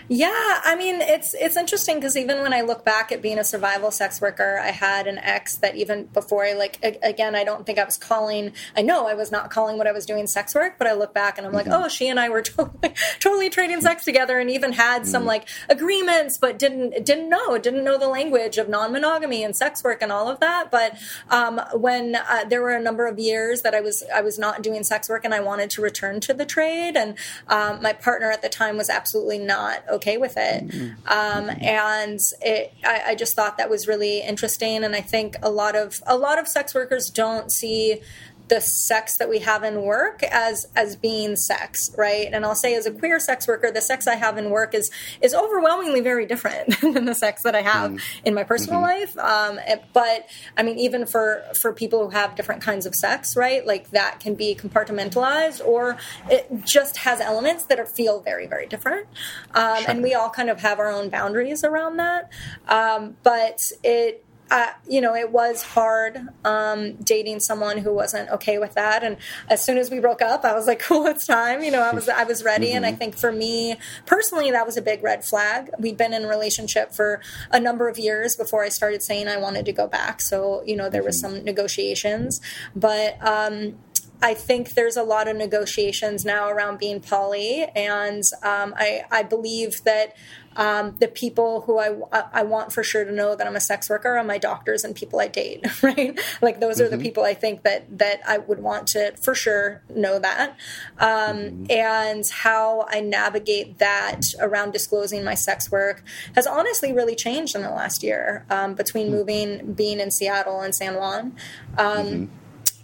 yeah, 0.08 0.60
I 0.64 0.76
mean 0.76 1.00
it's 1.00 1.34
it's 1.34 1.56
interesting 1.56 1.96
because 1.96 2.16
even 2.16 2.42
when 2.42 2.52
I 2.52 2.62
look 2.62 2.84
back 2.84 3.12
at 3.12 3.22
being 3.22 3.38
a 3.38 3.44
survival 3.44 3.90
sex 3.90 4.20
worker, 4.20 4.58
I 4.62 4.70
had 4.70 5.06
an 5.06 5.18
ex 5.18 5.56
that 5.56 5.76
even 5.76 6.04
before 6.06 6.44
I 6.44 6.52
like 6.54 6.78
again, 7.02 7.34
I 7.34 7.44
don't 7.44 7.64
think 7.64 7.78
I 7.78 7.84
was 7.84 7.96
calling. 7.96 8.52
I 8.76 8.82
know 8.82 9.06
I 9.06 9.14
was 9.14 9.30
not 9.30 9.50
calling 9.50 9.78
what 9.78 9.86
I 9.86 9.92
was 9.92 10.06
doing 10.06 10.26
sex 10.26 10.54
work, 10.54 10.76
but 10.78 10.86
I 10.86 10.92
look 10.92 11.14
back 11.14 11.38
and 11.38 11.46
I'm 11.46 11.52
like, 11.52 11.66
mm-hmm. 11.66 11.84
oh, 11.84 11.88
she 11.88 12.08
and 12.08 12.18
I 12.18 12.28
were 12.28 12.42
totally 12.42 12.94
totally 13.20 13.50
trading 13.50 13.80
sex 13.80 14.04
together, 14.04 14.38
and 14.38 14.50
even 14.50 14.72
had 14.72 15.02
mm-hmm. 15.02 15.10
some 15.10 15.24
like 15.24 15.48
agreements, 15.68 16.38
but 16.38 16.58
didn't 16.58 17.04
didn't 17.04 17.28
know 17.28 17.58
didn't 17.58 17.84
know 17.84 17.98
the 17.98 18.08
language 18.08 18.58
of 18.58 18.68
non 18.68 18.92
monogamy 18.92 19.44
and 19.44 19.56
sex 19.56 19.82
work 19.84 20.02
and 20.02 20.10
all 20.10 20.28
of 20.28 20.40
that. 20.40 20.70
But 20.70 20.98
um, 21.30 21.60
when 21.74 22.16
uh, 22.16 22.44
there 22.48 22.62
were 22.62 22.72
a 22.74 22.82
number 22.82 23.06
of 23.06 23.18
years 23.18 23.62
that 23.62 23.74
I 23.74 23.80
was 23.80 24.02
I 24.14 24.20
was 24.20 24.38
not 24.38 24.62
doing 24.62 24.84
sex 24.84 25.08
work 25.08 25.24
and 25.24 25.34
I 25.34 25.40
wanted 25.40 25.70
to 25.70 25.82
return 25.82 26.20
to 26.20 26.34
the 26.34 26.44
trade, 26.44 26.96
and 26.96 27.16
um, 27.48 27.82
my 27.82 27.92
partner 27.92 28.30
at 28.30 28.42
the 28.42 28.48
time 28.48 28.76
was 28.76 28.90
absolutely 28.90 29.38
not 29.38 29.82
okay 29.92 30.16
with 30.16 30.34
it. 30.36 30.66
Mm-hmm. 30.68 31.06
Um, 31.06 31.56
and 31.60 32.18
it, 32.40 32.72
I, 32.84 33.02
I, 33.08 33.14
just 33.14 33.36
thought 33.36 33.58
that 33.58 33.70
was 33.70 33.86
really 33.86 34.20
interesting. 34.20 34.84
And 34.84 34.94
I 34.94 35.00
think 35.00 35.36
a 35.42 35.50
lot 35.50 35.76
of 35.76 36.02
a 36.06 36.16
lot 36.16 36.38
of 36.38 36.48
sex 36.48 36.74
workers 36.74 37.10
don't 37.10 37.52
see 37.52 38.00
the 38.48 38.60
sex 38.60 39.18
that 39.18 39.28
we 39.28 39.38
have 39.40 39.62
in 39.62 39.82
work 39.82 40.22
as 40.24 40.66
as 40.76 40.96
being 40.96 41.36
sex, 41.36 41.90
right? 41.96 42.28
And 42.32 42.44
I'll 42.44 42.54
say 42.54 42.74
as 42.74 42.86
a 42.86 42.90
queer 42.90 43.18
sex 43.18 43.46
worker, 43.48 43.70
the 43.70 43.80
sex 43.80 44.06
I 44.06 44.16
have 44.16 44.36
in 44.38 44.50
work 44.50 44.74
is 44.74 44.90
is 45.20 45.34
overwhelmingly 45.34 46.00
very 46.00 46.26
different 46.26 46.80
than 46.80 47.04
the 47.04 47.14
sex 47.14 47.42
that 47.44 47.54
I 47.54 47.62
have 47.62 47.92
mm. 47.92 48.00
in 48.24 48.34
my 48.34 48.44
personal 48.44 48.80
mm-hmm. 48.80 49.16
life. 49.16 49.18
Um, 49.18 49.58
but 49.92 50.26
I 50.56 50.62
mean, 50.62 50.78
even 50.78 51.06
for 51.06 51.42
for 51.60 51.72
people 51.72 52.04
who 52.04 52.10
have 52.10 52.34
different 52.34 52.62
kinds 52.62 52.86
of 52.86 52.94
sex, 52.94 53.36
right? 53.36 53.66
Like 53.66 53.90
that 53.90 54.20
can 54.20 54.34
be 54.34 54.54
compartmentalized, 54.54 55.64
or 55.64 55.96
it 56.30 56.48
just 56.64 56.98
has 56.98 57.20
elements 57.20 57.64
that 57.66 57.78
are, 57.78 57.86
feel 57.86 58.20
very 58.20 58.46
very 58.46 58.66
different. 58.66 59.06
Um, 59.54 59.78
sure. 59.78 59.90
And 59.90 60.02
we 60.02 60.14
all 60.14 60.30
kind 60.30 60.50
of 60.50 60.60
have 60.60 60.78
our 60.78 60.90
own 60.90 61.08
boundaries 61.08 61.64
around 61.64 61.96
that. 61.98 62.30
Um, 62.68 63.16
but 63.22 63.60
it 63.82 64.24
uh, 64.52 64.66
you 64.86 65.00
know, 65.00 65.14
it 65.14 65.32
was 65.32 65.62
hard 65.62 66.28
um, 66.44 66.92
dating 66.96 67.40
someone 67.40 67.78
who 67.78 67.90
wasn't 67.90 68.28
okay 68.28 68.58
with 68.58 68.74
that. 68.74 69.02
And 69.02 69.16
as 69.48 69.64
soon 69.64 69.78
as 69.78 69.90
we 69.90 69.98
broke 69.98 70.20
up, 70.20 70.44
I 70.44 70.54
was 70.54 70.66
like, 70.66 70.78
"Cool, 70.86 71.06
it's 71.06 71.26
time." 71.26 71.62
You 71.62 71.70
know, 71.70 71.80
I 71.80 71.94
was 71.94 72.06
I 72.06 72.24
was 72.24 72.44
ready. 72.44 72.66
Mm-hmm. 72.66 72.76
And 72.76 72.86
I 72.86 72.90
mm-hmm. 72.90 72.98
think 72.98 73.16
for 73.16 73.32
me 73.32 73.76
personally, 74.04 74.50
that 74.50 74.66
was 74.66 74.76
a 74.76 74.82
big 74.82 75.02
red 75.02 75.24
flag. 75.24 75.70
We'd 75.78 75.96
been 75.96 76.12
in 76.12 76.24
a 76.24 76.28
relationship 76.28 76.92
for 76.92 77.22
a 77.50 77.58
number 77.58 77.88
of 77.88 77.98
years 77.98 78.36
before 78.36 78.62
I 78.62 78.68
started 78.68 79.02
saying 79.02 79.26
I 79.26 79.38
wanted 79.38 79.64
to 79.64 79.72
go 79.72 79.86
back. 79.86 80.20
So 80.20 80.62
you 80.66 80.76
know, 80.76 80.90
there 80.90 81.02
was 81.02 81.22
mm-hmm. 81.22 81.36
some 81.36 81.44
negotiations, 81.44 82.42
but. 82.76 83.16
Um, 83.26 83.78
I 84.22 84.34
think 84.34 84.74
there's 84.74 84.96
a 84.96 85.02
lot 85.02 85.28
of 85.28 85.36
negotiations 85.36 86.24
now 86.24 86.48
around 86.48 86.78
being 86.78 87.00
poly, 87.00 87.64
and 87.74 88.22
um, 88.42 88.74
I, 88.76 89.02
I 89.10 89.22
believe 89.24 89.82
that 89.84 90.14
um, 90.56 90.96
the 91.00 91.08
people 91.08 91.62
who 91.62 91.78
I, 91.78 91.96
I 92.32 92.42
want 92.42 92.72
for 92.72 92.82
sure 92.82 93.04
to 93.04 93.12
know 93.12 93.34
that 93.34 93.46
I'm 93.46 93.56
a 93.56 93.60
sex 93.60 93.88
worker 93.88 94.16
are 94.16 94.24
my 94.24 94.38
doctors 94.38 94.84
and 94.84 94.94
people 94.94 95.20
I 95.20 95.28
date, 95.28 95.64
right? 95.82 96.18
Like 96.40 96.60
those 96.60 96.76
mm-hmm. 96.76 96.84
are 96.84 96.88
the 96.88 96.96
mm-hmm. 96.96 97.02
people 97.02 97.24
I 97.24 97.34
think 97.34 97.62
that 97.62 97.98
that 97.98 98.20
I 98.26 98.38
would 98.38 98.60
want 98.60 98.86
to 98.88 99.16
for 99.22 99.34
sure 99.34 99.82
know 99.94 100.18
that. 100.18 100.56
Um, 100.98 101.08
mm-hmm. 101.08 101.66
And 101.70 102.24
how 102.28 102.86
I 102.88 103.00
navigate 103.00 103.78
that 103.78 104.34
around 104.40 104.72
disclosing 104.72 105.24
my 105.24 105.34
sex 105.34 105.70
work 105.70 106.02
has 106.34 106.46
honestly 106.46 106.92
really 106.92 107.14
changed 107.14 107.54
in 107.54 107.62
the 107.62 107.70
last 107.70 108.02
year 108.02 108.44
um, 108.50 108.74
between 108.74 109.06
mm-hmm. 109.06 109.16
moving, 109.16 109.72
being 109.72 110.00
in 110.00 110.10
Seattle 110.10 110.60
and 110.60 110.74
San 110.74 110.96
Juan. 110.96 111.36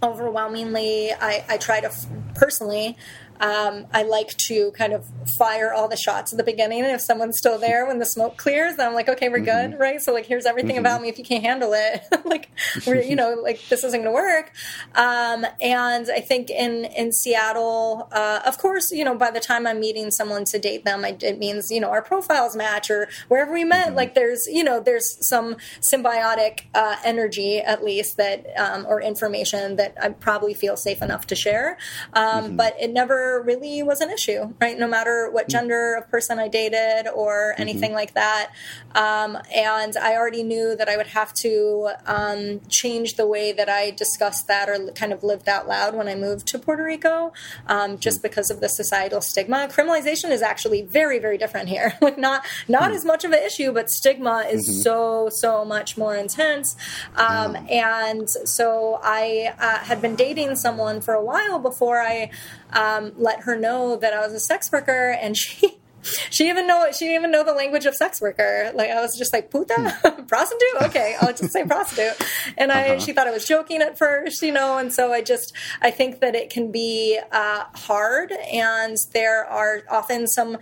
Overwhelmingly, 0.02 1.12
I, 1.12 1.44
I 1.48 1.56
try 1.58 1.80
to 1.80 1.88
f- 1.88 2.06
personally 2.34 2.96
um, 3.40 3.86
I 3.92 4.02
like 4.02 4.36
to 4.36 4.72
kind 4.72 4.92
of 4.92 5.06
fire 5.36 5.72
all 5.72 5.88
the 5.88 5.96
shots 5.96 6.32
at 6.32 6.38
the 6.38 6.44
beginning. 6.44 6.82
And 6.82 6.92
if 6.92 7.00
someone's 7.00 7.38
still 7.38 7.58
there 7.58 7.86
when 7.86 7.98
the 7.98 8.06
smoke 8.06 8.36
clears, 8.36 8.76
then 8.76 8.88
I'm 8.88 8.94
like, 8.94 9.08
okay, 9.08 9.28
we're 9.28 9.38
mm-hmm. 9.38 9.70
good, 9.72 9.78
right? 9.78 10.00
So 10.00 10.12
like, 10.12 10.26
here's 10.26 10.46
everything 10.46 10.76
mm-hmm. 10.76 10.80
about 10.80 11.02
me. 11.02 11.08
If 11.08 11.18
you 11.18 11.24
can't 11.24 11.44
handle 11.44 11.72
it, 11.74 12.02
like, 12.24 12.50
we're, 12.86 13.02
you 13.02 13.16
know, 13.16 13.34
like 13.42 13.60
this 13.68 13.84
isn't 13.84 14.02
going 14.02 14.04
to 14.04 14.12
work. 14.12 14.52
Um, 14.94 15.46
and 15.60 16.10
I 16.10 16.20
think 16.20 16.50
in 16.50 16.84
in 16.84 17.12
Seattle, 17.12 18.08
uh, 18.12 18.40
of 18.44 18.58
course, 18.58 18.90
you 18.90 19.04
know, 19.04 19.16
by 19.16 19.30
the 19.30 19.40
time 19.40 19.66
I'm 19.66 19.80
meeting 19.80 20.10
someone 20.10 20.44
to 20.46 20.58
date 20.58 20.84
them, 20.84 21.04
I, 21.04 21.16
it 21.20 21.38
means 21.38 21.70
you 21.70 21.80
know 21.80 21.90
our 21.90 22.02
profiles 22.02 22.56
match 22.56 22.90
or 22.90 23.08
wherever 23.28 23.52
we 23.52 23.64
met. 23.64 23.88
Mm-hmm. 23.88 23.96
Like, 23.96 24.14
there's 24.14 24.46
you 24.46 24.64
know, 24.64 24.80
there's 24.80 25.26
some 25.26 25.56
symbiotic 25.80 26.62
uh, 26.74 26.96
energy 27.04 27.58
at 27.58 27.84
least 27.84 28.16
that 28.16 28.46
um, 28.58 28.86
or 28.86 29.00
information 29.00 29.76
that 29.76 29.94
I 30.00 30.10
probably 30.10 30.54
feel 30.54 30.76
safe 30.76 31.02
enough 31.02 31.26
to 31.28 31.34
share. 31.34 31.78
Um, 32.12 32.44
mm-hmm. 32.44 32.56
But 32.56 32.76
it 32.80 32.90
never 32.90 33.27
really 33.42 33.82
was 33.82 34.00
an 34.00 34.10
issue, 34.10 34.54
right? 34.60 34.78
No 34.78 34.86
matter 34.88 35.30
what 35.30 35.44
mm-hmm. 35.44 35.52
gender 35.52 35.94
of 35.94 36.10
person 36.10 36.38
I 36.38 36.48
dated 36.48 37.08
or 37.08 37.52
mm-hmm. 37.52 37.62
anything 37.62 37.90
mm-hmm. 37.90 37.96
like 37.96 38.14
that. 38.14 38.52
Um, 38.94 39.38
and 39.54 39.96
I 39.96 40.16
already 40.16 40.42
knew 40.42 40.76
that 40.76 40.88
I 40.88 40.96
would 40.96 41.08
have 41.08 41.32
to 41.34 41.90
um, 42.06 42.60
change 42.68 43.14
the 43.14 43.26
way 43.26 43.52
that 43.52 43.68
I 43.68 43.90
discussed 43.90 44.46
that 44.48 44.68
or 44.68 44.90
kind 44.92 45.12
of 45.12 45.22
lived 45.22 45.48
out 45.48 45.68
loud 45.68 45.94
when 45.94 46.08
I 46.08 46.14
moved 46.14 46.46
to 46.48 46.58
Puerto 46.58 46.82
Rico, 46.82 47.32
um, 47.66 47.98
just 47.98 48.18
mm-hmm. 48.18 48.22
because 48.22 48.50
of 48.50 48.60
the 48.60 48.68
societal 48.68 49.20
stigma. 49.20 49.68
Criminalization 49.70 50.30
is 50.30 50.42
actually 50.42 50.82
very, 50.82 51.18
very 51.18 51.38
different 51.38 51.68
here. 51.68 51.94
like 52.00 52.18
not 52.18 52.44
not 52.66 52.82
mm-hmm. 52.82 52.92
as 52.92 53.04
much 53.04 53.24
of 53.24 53.32
an 53.32 53.42
issue, 53.42 53.72
but 53.72 53.90
stigma 53.90 54.46
is 54.50 54.68
mm-hmm. 54.68 54.80
so 54.80 55.28
so 55.30 55.64
much 55.64 55.96
more 55.96 56.16
intense. 56.16 56.76
Um, 57.16 57.56
and 57.70 58.28
so 58.28 59.00
I 59.02 59.54
uh, 59.58 59.78
had 59.78 60.00
been 60.00 60.16
dating 60.16 60.56
someone 60.56 61.00
for 61.00 61.14
a 61.14 61.22
while 61.22 61.58
before 61.58 62.00
I 62.00 62.30
um, 62.72 63.12
let 63.18 63.42
her 63.42 63.56
know 63.56 63.96
that 63.96 64.12
I 64.12 64.24
was 64.24 64.32
a 64.32 64.40
sex 64.40 64.70
worker, 64.70 65.10
and 65.10 65.36
she 65.36 65.78
she 66.30 66.48
even 66.48 66.66
know 66.66 66.86
she 66.92 67.06
didn't 67.06 67.20
even 67.20 67.30
know 67.30 67.44
the 67.44 67.52
language 67.52 67.86
of 67.86 67.94
sex 67.94 68.20
worker. 68.20 68.70
Like 68.74 68.90
I 68.90 69.00
was 69.00 69.16
just 69.16 69.32
like 69.32 69.50
puta, 69.50 69.74
hmm. 69.78 70.24
prostitute. 70.26 70.82
Okay, 70.82 71.16
I'll 71.20 71.32
just 71.32 71.52
say 71.52 71.64
prostitute. 71.64 72.16
And 72.56 72.72
I 72.72 72.90
uh-huh. 72.90 73.00
she 73.00 73.12
thought 73.12 73.26
I 73.26 73.30
was 73.30 73.44
joking 73.44 73.82
at 73.82 73.98
first, 73.98 74.42
you 74.42 74.52
know. 74.52 74.78
And 74.78 74.92
so 74.92 75.12
I 75.12 75.22
just 75.22 75.52
I 75.80 75.90
think 75.90 76.20
that 76.20 76.34
it 76.34 76.50
can 76.50 76.70
be 76.70 77.18
uh, 77.32 77.64
hard, 77.74 78.32
and 78.52 78.96
there 79.12 79.44
are 79.44 79.82
often 79.90 80.26
some 80.26 80.58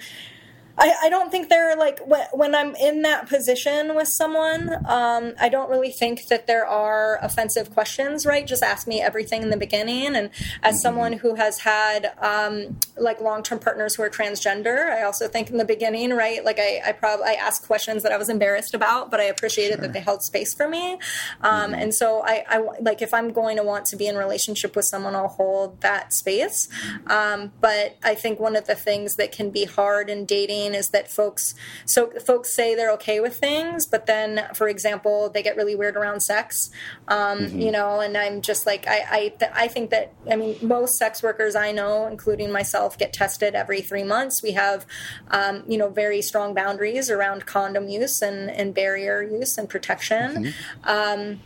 I, 0.78 0.94
I 1.04 1.08
don't 1.08 1.30
think 1.30 1.48
they're 1.48 1.76
like 1.76 2.00
when, 2.32 2.54
I'm 2.54 2.74
in 2.76 3.02
that 3.02 3.28
position 3.28 3.94
with 3.94 4.08
someone, 4.08 4.72
um, 4.86 5.34
I 5.40 5.48
don't 5.48 5.70
really 5.70 5.90
think 5.90 6.28
that 6.28 6.46
there 6.46 6.66
are 6.66 7.18
offensive 7.22 7.72
questions, 7.72 8.24
right? 8.24 8.46
Just 8.46 8.62
ask 8.62 8.86
me 8.86 9.00
everything 9.00 9.42
in 9.42 9.50
the 9.50 9.56
beginning. 9.56 10.14
And 10.14 10.30
as 10.62 10.74
mm-hmm. 10.74 10.76
someone 10.76 11.12
who 11.14 11.34
has 11.34 11.60
had 11.60 12.12
um, 12.18 12.78
like 12.96 13.20
long 13.20 13.42
term 13.42 13.58
partners 13.58 13.94
who 13.94 14.02
are 14.02 14.10
transgender, 14.10 14.90
I 14.90 15.02
also 15.02 15.28
think 15.28 15.50
in 15.50 15.56
the 15.56 15.64
beginning, 15.64 16.10
right? 16.10 16.44
Like 16.44 16.58
I, 16.58 16.82
I 16.86 16.92
probably 16.92 17.26
I 17.26 17.34
asked 17.34 17.66
questions 17.66 18.02
that 18.02 18.12
I 18.12 18.16
was 18.16 18.28
embarrassed 18.28 18.74
about, 18.74 19.10
but 19.10 19.20
I 19.20 19.24
appreciated 19.24 19.74
sure. 19.74 19.82
that 19.82 19.92
they 19.92 20.00
held 20.00 20.22
space 20.22 20.54
for 20.54 20.68
me. 20.68 20.94
Um, 21.40 21.72
mm-hmm. 21.72 21.74
And 21.74 21.94
so 21.94 22.22
I, 22.24 22.44
I 22.48 22.58
like 22.80 23.02
if 23.02 23.12
I'm 23.12 23.32
going 23.32 23.56
to 23.56 23.62
want 23.62 23.86
to 23.86 23.96
be 23.96 24.06
in 24.06 24.16
relationship 24.16 24.76
with 24.76 24.84
someone, 24.84 25.14
I'll 25.14 25.28
hold 25.28 25.80
that 25.80 26.12
space. 26.12 26.68
Um, 27.06 27.52
but 27.60 27.96
I 28.02 28.14
think 28.14 28.40
one 28.40 28.56
of 28.56 28.66
the 28.66 28.74
things 28.74 29.16
that 29.16 29.32
can 29.32 29.50
be 29.50 29.64
hard 29.64 30.10
in 30.10 30.24
dating 30.24 30.65
is 30.74 30.88
that 30.90 31.10
folks 31.10 31.54
so 31.84 32.10
folks 32.20 32.54
say 32.54 32.74
they're 32.74 32.92
okay 32.92 33.20
with 33.20 33.36
things, 33.36 33.86
but 33.86 34.06
then, 34.06 34.46
for 34.54 34.68
example, 34.68 35.30
they 35.30 35.42
get 35.42 35.56
really 35.56 35.74
weird 35.74 35.96
around 35.96 36.20
sex. 36.20 36.70
Um, 37.08 37.38
mm-hmm. 37.38 37.60
You 37.60 37.72
know, 37.72 38.00
and 38.00 38.16
I'm 38.16 38.42
just 38.42 38.66
like 38.66 38.86
I 38.86 39.04
I, 39.10 39.28
th- 39.38 39.50
I 39.54 39.68
think 39.68 39.90
that 39.90 40.12
I 40.30 40.36
mean 40.36 40.56
most 40.62 40.96
sex 40.96 41.22
workers 41.22 41.54
I 41.54 41.72
know, 41.72 42.06
including 42.06 42.52
myself, 42.52 42.98
get 42.98 43.12
tested 43.12 43.54
every 43.54 43.80
three 43.80 44.04
months. 44.04 44.42
We 44.42 44.52
have 44.52 44.86
um, 45.30 45.64
you 45.66 45.78
know 45.78 45.88
very 45.88 46.22
strong 46.22 46.54
boundaries 46.54 47.10
around 47.10 47.46
condom 47.46 47.88
use 47.88 48.22
and, 48.22 48.50
and 48.50 48.74
barrier 48.74 49.22
use 49.22 49.58
and 49.58 49.68
protection. 49.68 50.44
Mm-hmm. 50.44 50.88
Um, 50.88 51.40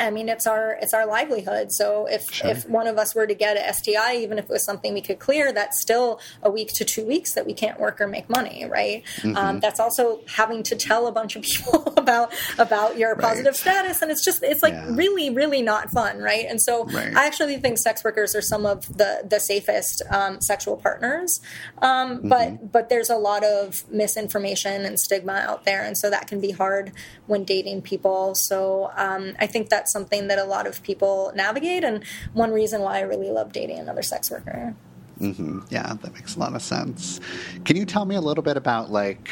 I 0.00 0.10
mean, 0.10 0.28
it's 0.28 0.46
our 0.46 0.78
it's 0.80 0.94
our 0.94 1.06
livelihood. 1.06 1.72
So 1.72 2.06
if 2.06 2.30
sure. 2.32 2.50
if 2.50 2.68
one 2.68 2.86
of 2.86 2.98
us 2.98 3.14
were 3.14 3.26
to 3.26 3.34
get 3.34 3.56
a 3.56 3.72
STI, 3.72 4.16
even 4.16 4.38
if 4.38 4.44
it 4.44 4.50
was 4.50 4.64
something 4.64 4.94
we 4.94 5.00
could 5.00 5.18
clear, 5.18 5.52
that's 5.52 5.80
still 5.80 6.20
a 6.42 6.50
week 6.50 6.72
to 6.74 6.84
two 6.84 7.04
weeks 7.04 7.34
that 7.34 7.46
we 7.46 7.52
can't 7.52 7.80
work 7.80 8.00
or 8.00 8.06
make 8.06 8.30
money, 8.30 8.64
right? 8.64 9.02
Mm-hmm. 9.16 9.36
Um, 9.36 9.60
that's 9.60 9.80
also 9.80 10.20
having 10.28 10.62
to 10.64 10.76
tell 10.76 11.06
a 11.06 11.12
bunch 11.12 11.34
of 11.34 11.42
people 11.42 11.92
about 11.96 12.32
about 12.58 12.96
your 12.96 13.14
right. 13.14 13.20
positive 13.22 13.56
status, 13.56 14.00
and 14.02 14.10
it's 14.10 14.24
just 14.24 14.42
it's 14.42 14.62
like 14.62 14.74
yeah. 14.74 14.94
really 14.94 15.30
really 15.30 15.62
not 15.62 15.90
fun, 15.90 16.18
right? 16.18 16.46
And 16.48 16.62
so 16.62 16.84
right. 16.84 17.16
I 17.16 17.26
actually 17.26 17.56
think 17.56 17.78
sex 17.78 18.04
workers 18.04 18.36
are 18.36 18.42
some 18.42 18.66
of 18.66 18.86
the 18.96 19.26
the 19.28 19.40
safest 19.40 20.02
um, 20.10 20.40
sexual 20.40 20.76
partners, 20.76 21.40
um, 21.82 22.18
mm-hmm. 22.18 22.28
but 22.28 22.72
but 22.72 22.88
there's 22.88 23.10
a 23.10 23.16
lot 23.16 23.44
of 23.44 23.82
misinformation 23.90 24.84
and 24.84 25.00
stigma 25.00 25.32
out 25.32 25.64
there, 25.64 25.82
and 25.82 25.98
so 25.98 26.08
that 26.08 26.28
can 26.28 26.40
be 26.40 26.52
hard 26.52 26.92
when 27.26 27.44
dating 27.44 27.82
people. 27.82 28.34
So 28.34 28.92
um, 28.96 29.34
I 29.38 29.46
think 29.46 29.68
that's 29.68 29.87
something 29.88 30.28
that 30.28 30.38
a 30.38 30.44
lot 30.44 30.66
of 30.66 30.82
people 30.82 31.32
navigate, 31.34 31.84
and 31.84 32.04
one 32.32 32.52
reason 32.52 32.82
why 32.82 32.98
I 32.98 33.00
really 33.02 33.30
love 33.30 33.52
dating 33.52 33.78
another 33.78 34.02
sex 34.02 34.30
worker. 34.30 34.74
Mm-hmm. 35.20 35.60
Yeah, 35.70 35.94
that 35.94 36.14
makes 36.14 36.36
a 36.36 36.38
lot 36.38 36.54
of 36.54 36.62
sense. 36.62 37.20
Can 37.64 37.76
you 37.76 37.84
tell 37.84 38.04
me 38.04 38.14
a 38.14 38.20
little 38.20 38.44
bit 38.44 38.56
about 38.56 38.90
like 38.90 39.30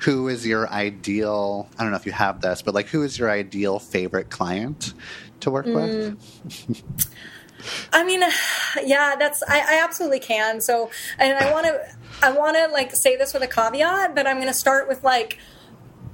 who 0.00 0.28
is 0.28 0.46
your 0.46 0.68
ideal? 0.68 1.68
I 1.78 1.82
don't 1.82 1.90
know 1.90 1.96
if 1.96 2.06
you 2.06 2.12
have 2.12 2.40
this, 2.40 2.60
but 2.62 2.74
like 2.74 2.88
who 2.88 3.02
is 3.02 3.18
your 3.18 3.30
ideal 3.30 3.78
favorite 3.78 4.30
client 4.30 4.92
to 5.40 5.50
work 5.50 5.66
mm. 5.66 5.74
with? 5.74 6.84
I 7.92 8.04
mean, 8.04 8.20
yeah, 8.84 9.16
that's 9.18 9.42
I, 9.48 9.60
I 9.60 9.82
absolutely 9.82 10.20
can. 10.20 10.60
So, 10.60 10.90
and 11.18 11.38
I 11.38 11.50
want 11.52 11.66
to 11.66 11.80
I 12.22 12.32
want 12.32 12.56
to 12.56 12.66
like 12.68 12.94
say 12.94 13.16
this 13.16 13.32
with 13.32 13.42
a 13.42 13.46
caveat, 13.46 14.14
but 14.14 14.26
I'm 14.26 14.36
going 14.36 14.48
to 14.48 14.54
start 14.54 14.88
with 14.88 15.02
like, 15.02 15.38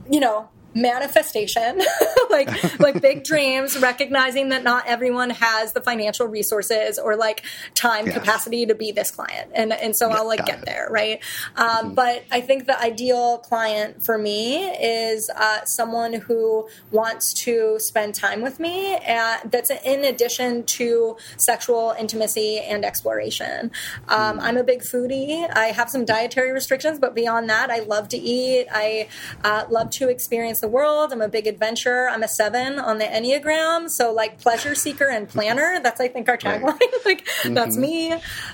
you 0.08 0.20
know, 0.20 0.48
manifestation 0.74 1.80
like 2.30 2.80
like 2.80 3.00
big 3.02 3.24
dreams 3.30 3.76
recognizing 3.78 4.50
that 4.50 4.62
not 4.62 4.86
everyone 4.86 5.30
has 5.30 5.72
the 5.72 5.80
financial 5.80 6.26
resources 6.26 6.98
or 6.98 7.16
like 7.16 7.42
time 7.74 8.06
yes. 8.06 8.14
capacity 8.14 8.66
to 8.66 8.74
be 8.74 8.92
this 8.92 9.10
client 9.10 9.50
and 9.54 9.72
and 9.72 9.96
so 9.96 10.08
yeah, 10.08 10.16
i'll 10.16 10.26
like 10.26 10.44
get 10.46 10.60
it. 10.60 10.64
there 10.66 10.86
right 10.90 11.20
um, 11.56 11.68
mm-hmm. 11.68 11.94
but 11.94 12.22
i 12.30 12.40
think 12.40 12.66
the 12.66 12.80
ideal 12.80 13.38
client 13.38 14.02
for 14.02 14.16
me 14.16 14.58
is 14.58 15.28
uh, 15.36 15.64
someone 15.64 16.12
who 16.12 16.68
wants 16.92 17.32
to 17.34 17.76
spend 17.80 18.14
time 18.14 18.40
with 18.40 18.60
me 18.60 18.94
and 18.96 19.50
that's 19.50 19.70
in 19.70 20.04
addition 20.04 20.62
to 20.62 21.16
sexual 21.36 21.94
intimacy 21.98 22.60
and 22.60 22.84
exploration 22.84 23.72
um, 24.08 24.38
mm. 24.38 24.42
i'm 24.42 24.56
a 24.56 24.64
big 24.64 24.82
foodie 24.82 25.48
i 25.56 25.66
have 25.66 25.90
some 25.90 26.04
dietary 26.04 26.52
restrictions 26.52 26.98
but 26.98 27.14
beyond 27.14 27.48
that 27.48 27.70
i 27.70 27.80
love 27.80 28.08
to 28.08 28.16
eat 28.16 28.66
i 28.70 29.08
uh, 29.42 29.64
love 29.68 29.90
to 29.90 30.08
experience 30.08 30.59
the 30.60 30.68
world. 30.68 31.12
I'm 31.12 31.20
a 31.20 31.28
big 31.28 31.46
adventurer. 31.46 32.08
I'm 32.08 32.22
a 32.22 32.28
seven 32.28 32.78
on 32.78 32.98
the 32.98 33.04
Enneagram. 33.04 33.88
So, 33.90 34.12
like, 34.12 34.40
pleasure 34.40 34.74
seeker 34.74 35.08
and 35.08 35.28
planner. 35.28 35.80
That's, 35.82 36.00
I 36.00 36.08
think, 36.08 36.28
our 36.28 36.36
tagline. 36.36 36.62
Right. 36.62 36.90
like, 37.04 37.24
mm-hmm. 37.24 37.54
that's 37.54 37.76
me. 37.76 38.12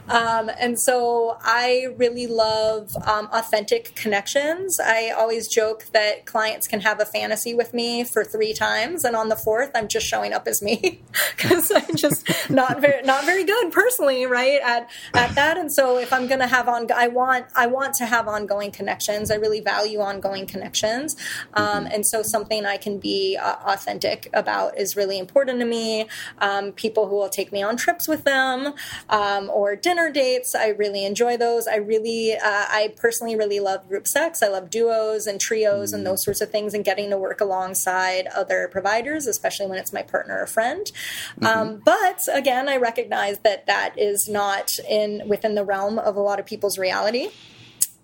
Um, 0.09 0.51
and 0.59 0.79
so, 0.79 1.37
I 1.41 1.89
really 1.97 2.27
love 2.27 2.95
um, 3.07 3.29
authentic 3.33 3.95
connections. 3.95 4.79
I 4.81 5.11
always 5.11 5.49
joke 5.49 5.85
that 5.93 6.27
clients 6.27 6.67
can 6.67 6.81
have 6.81 7.01
a 7.01 7.05
fantasy 7.05 7.55
with 7.55 7.75
me 7.75 8.05
for 8.05 8.25
three 8.25 8.55
times. 8.55 9.05
And 9.05 9.17
on 9.17 9.29
the 9.29 9.37
fourth, 9.37 9.71
I'm 9.75 9.89
just 9.89 10.07
showing 10.07 10.33
up 10.33 10.47
as 10.47 10.63
me 10.63 11.01
because 11.37 11.71
I'm 11.75 11.97
just 11.97 12.51
not 12.51 12.81
very, 12.81 13.03
not 13.03 13.25
very 13.25 13.45
good 13.45 13.73
personally, 13.73 14.27
right? 14.27 14.61
At, 14.63 14.91
at 15.15 15.35
that. 15.35 15.59
And 15.59 15.73
so, 15.73 15.99
if 15.99 16.13
I'm 16.13 16.27
going 16.27 16.41
to 16.41 16.47
have 16.47 16.69
on, 16.69 16.91
I 16.93 17.09
want, 17.09 17.47
I 17.55 17.67
want 17.67 17.95
to 17.95 18.07
have 18.07 18.29
ongoing 18.29 18.71
connections. 18.71 19.31
I 19.31 19.37
really 19.37 19.61
value 19.61 20.01
ongoing 20.01 20.47
connections. 20.47 21.17
Um, 21.55 21.85
mm-hmm. 21.85 21.95
And 21.97 22.07
so 22.07 22.23
something 22.23 22.67
I 22.67 22.77
can 22.77 22.99
be 22.99 23.39
uh, 23.41 23.57
authentic 23.65 24.29
about 24.35 24.77
is 24.77 24.97
really 24.97 25.19
important 25.19 25.61
to 25.61 25.65
me. 25.65 26.07
Um, 26.39 26.73
people 26.73 27.09
who 27.09 27.17
will 27.17 27.31
take 27.31 27.51
me 27.53 27.63
on 27.63 27.79
trips 27.79 28.07
with 28.07 28.25
them 28.25 28.75
um, 29.09 29.49
or 29.49 29.75
dinner 29.77 30.11
dates, 30.13 30.55
I 30.55 30.69
really 30.69 31.07
enjoy 31.07 31.39
those. 31.39 31.67
I 31.67 31.77
really, 31.77 32.35
uh, 32.35 32.39
I 32.43 32.93
personally 32.97 33.35
really 33.35 33.61
love 33.61 33.89
group 33.89 34.07
sex. 34.07 34.43
I 34.43 34.49
love 34.49 34.69
duos 34.69 35.27
and 35.27 35.41
trios 35.41 35.89
mm-hmm. 35.89 35.97
and 35.97 36.07
those 36.07 36.23
sorts 36.23 36.43
of 36.43 36.51
things 36.51 36.75
and 36.75 36.85
getting 36.85 37.09
to 37.09 37.17
work 37.17 37.41
alongside 37.41 38.27
other 38.27 38.69
providers, 38.71 39.27
especially 39.27 39.67
when 39.67 39.79
it's 39.79 39.93
my 39.95 40.03
partner 40.03 40.43
or 40.43 40.47
friend. 40.47 40.93
Mm-hmm. 41.41 41.47
Um, 41.47 41.83
but 41.83 42.21
again, 42.31 42.69
I 42.69 42.77
recognize 42.77 43.39
that 43.39 43.67
that 43.69 43.99
is 43.99 44.29
not 44.29 44.79
in 44.87 45.27
within 45.27 45.55
the 45.55 45.65
realm 45.65 45.99
of 45.99 46.15
a 46.17 46.21
lot 46.21 46.39
of 46.39 46.45
people's 46.45 46.77
reality. 46.77 47.31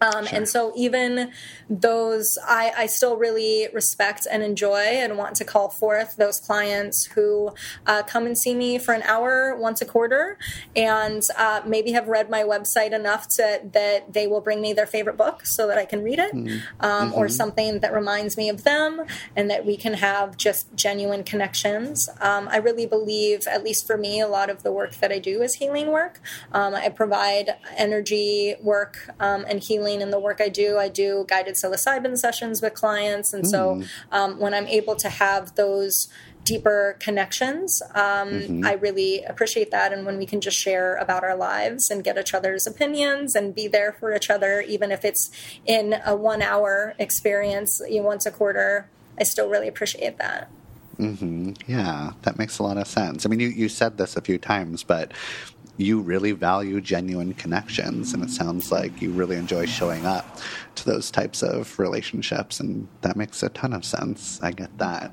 Um, 0.02 0.26
sure. 0.26 0.36
And 0.36 0.48
so, 0.48 0.72
even 0.76 1.30
those, 1.70 2.36
I, 2.44 2.72
I, 2.76 2.86
still 2.86 3.16
really 3.16 3.68
respect 3.72 4.26
and 4.30 4.42
enjoy 4.42 4.76
and 4.76 5.16
want 5.16 5.36
to 5.36 5.44
call 5.44 5.70
forth 5.70 6.16
those 6.16 6.40
clients 6.40 7.04
who 7.04 7.54
uh, 7.86 8.02
come 8.02 8.26
and 8.26 8.36
see 8.36 8.54
me 8.54 8.78
for 8.78 8.92
an 8.92 9.02
hour 9.02 9.56
once 9.56 9.80
a 9.80 9.86
quarter 9.86 10.38
and 10.74 11.22
uh, 11.38 11.62
maybe 11.64 11.92
have 11.92 12.08
read 12.08 12.28
my 12.28 12.42
website 12.42 12.92
enough 12.92 13.28
to, 13.36 13.60
that 13.72 14.12
they 14.12 14.26
will 14.26 14.40
bring 14.40 14.60
me 14.60 14.72
their 14.72 14.86
favorite 14.86 15.16
book 15.16 15.46
so 15.46 15.66
that 15.68 15.78
I 15.78 15.84
can 15.84 16.02
read 16.02 16.18
it 16.18 16.34
mm-hmm. 16.34 16.58
Um, 16.80 17.10
mm-hmm. 17.10 17.18
or 17.18 17.28
something 17.28 17.80
that 17.80 17.92
reminds 17.94 18.36
me 18.36 18.48
of 18.48 18.64
them 18.64 19.04
and 19.36 19.48
that 19.50 19.64
we 19.64 19.76
can 19.76 19.94
have 19.94 20.36
just 20.36 20.74
genuine 20.74 21.22
connections. 21.22 22.08
Um, 22.20 22.48
I 22.48 22.56
really 22.56 22.86
believe, 22.86 23.46
at 23.46 23.62
least 23.62 23.86
for 23.86 23.96
me, 23.96 24.20
a 24.20 24.28
lot 24.28 24.50
of 24.50 24.62
the 24.62 24.72
work 24.72 24.96
that 24.96 25.12
I 25.12 25.18
do 25.18 25.42
is 25.42 25.54
healing 25.54 25.88
work. 25.88 26.20
Um, 26.52 26.74
I 26.74 26.88
provide 26.88 27.54
energy 27.76 28.56
work 28.60 29.08
um, 29.20 29.46
and 29.48 29.62
healing 29.62 29.91
in 30.00 30.10
the 30.10 30.18
work 30.18 30.40
I 30.40 30.48
do. 30.48 30.78
I 30.78 30.88
do 30.88 31.24
guided 31.28 31.54
psilocybin 31.54 32.16
sessions 32.16 32.62
with 32.62 32.74
clients. 32.74 33.32
And 33.32 33.44
mm. 33.44 33.50
so 33.50 33.74
hmm. 33.74 33.82
um, 34.10 34.38
when 34.38 34.54
I'm 34.54 34.66
able 34.66 34.96
to 34.96 35.08
have 35.08 35.54
those 35.54 36.08
deeper 36.44 36.96
connections, 36.98 37.82
um, 37.94 38.30
mm-hmm. 38.30 38.66
I 38.66 38.72
really 38.72 39.22
appreciate 39.24 39.70
that. 39.70 39.92
And 39.92 40.04
when 40.04 40.18
we 40.18 40.26
can 40.26 40.40
just 40.40 40.56
share 40.56 40.96
about 40.96 41.22
our 41.22 41.36
lives 41.36 41.90
and 41.90 42.02
get 42.02 42.18
each 42.18 42.34
other's 42.34 42.66
opinions 42.66 43.34
and 43.34 43.54
be 43.54 43.68
there 43.68 43.92
for 43.92 44.14
each 44.14 44.30
other, 44.30 44.60
even 44.62 44.90
if 44.90 45.04
it's 45.04 45.30
in 45.66 45.96
a 46.04 46.16
one 46.16 46.42
hour 46.42 46.94
experience 46.98 47.80
you 47.88 48.00
know, 48.00 48.06
once 48.06 48.26
a 48.26 48.30
quarter, 48.30 48.88
I 49.18 49.24
still 49.24 49.48
really 49.48 49.68
appreciate 49.68 50.18
that. 50.18 50.50
Mm-hmm. 50.98 51.52
Yeah, 51.66 52.12
that 52.22 52.38
makes 52.38 52.58
a 52.58 52.62
lot 52.62 52.76
of 52.76 52.86
sense. 52.86 53.24
I 53.24 53.28
mean, 53.28 53.40
you, 53.40 53.48
you 53.48 53.68
said 53.68 53.98
this 53.98 54.16
a 54.16 54.20
few 54.20 54.38
times, 54.38 54.82
but 54.82 55.12
you 55.82 56.00
really 56.00 56.32
value 56.32 56.80
genuine 56.80 57.34
connections 57.34 58.14
and 58.14 58.22
it 58.22 58.30
sounds 58.30 58.70
like 58.72 59.02
you 59.02 59.10
really 59.10 59.36
enjoy 59.36 59.66
showing 59.66 60.06
up 60.06 60.38
to 60.76 60.84
those 60.84 61.10
types 61.10 61.42
of 61.42 61.78
relationships 61.78 62.60
and 62.60 62.88
that 63.02 63.16
makes 63.16 63.42
a 63.42 63.48
ton 63.50 63.72
of 63.72 63.84
sense. 63.84 64.40
I 64.42 64.52
get 64.52 64.76
that 64.78 65.12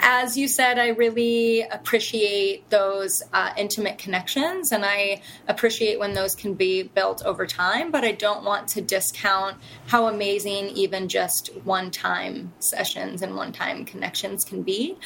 as 0.00 0.36
you 0.36 0.46
said, 0.46 0.78
I 0.78 0.88
really 0.88 1.62
appreciate 1.62 2.68
those 2.70 3.22
uh, 3.32 3.50
intimate 3.56 3.98
connections 3.98 4.70
and 4.72 4.84
I 4.84 5.22
appreciate 5.48 5.98
when 5.98 6.14
those 6.14 6.34
can 6.34 6.54
be 6.54 6.82
built 6.82 7.22
over 7.24 7.46
time, 7.46 7.90
but 7.90 8.04
I 8.04 8.12
don't 8.12 8.44
want 8.44 8.68
to 8.68 8.82
discount 8.82 9.56
how 9.86 10.06
amazing 10.06 10.68
even 10.70 11.08
just 11.08 11.48
one 11.64 11.90
time 11.90 12.52
sessions 12.58 13.22
and 13.22 13.36
one 13.36 13.52
time 13.52 13.84
connections 13.84 14.44
can 14.44 14.62
be. 14.62 14.96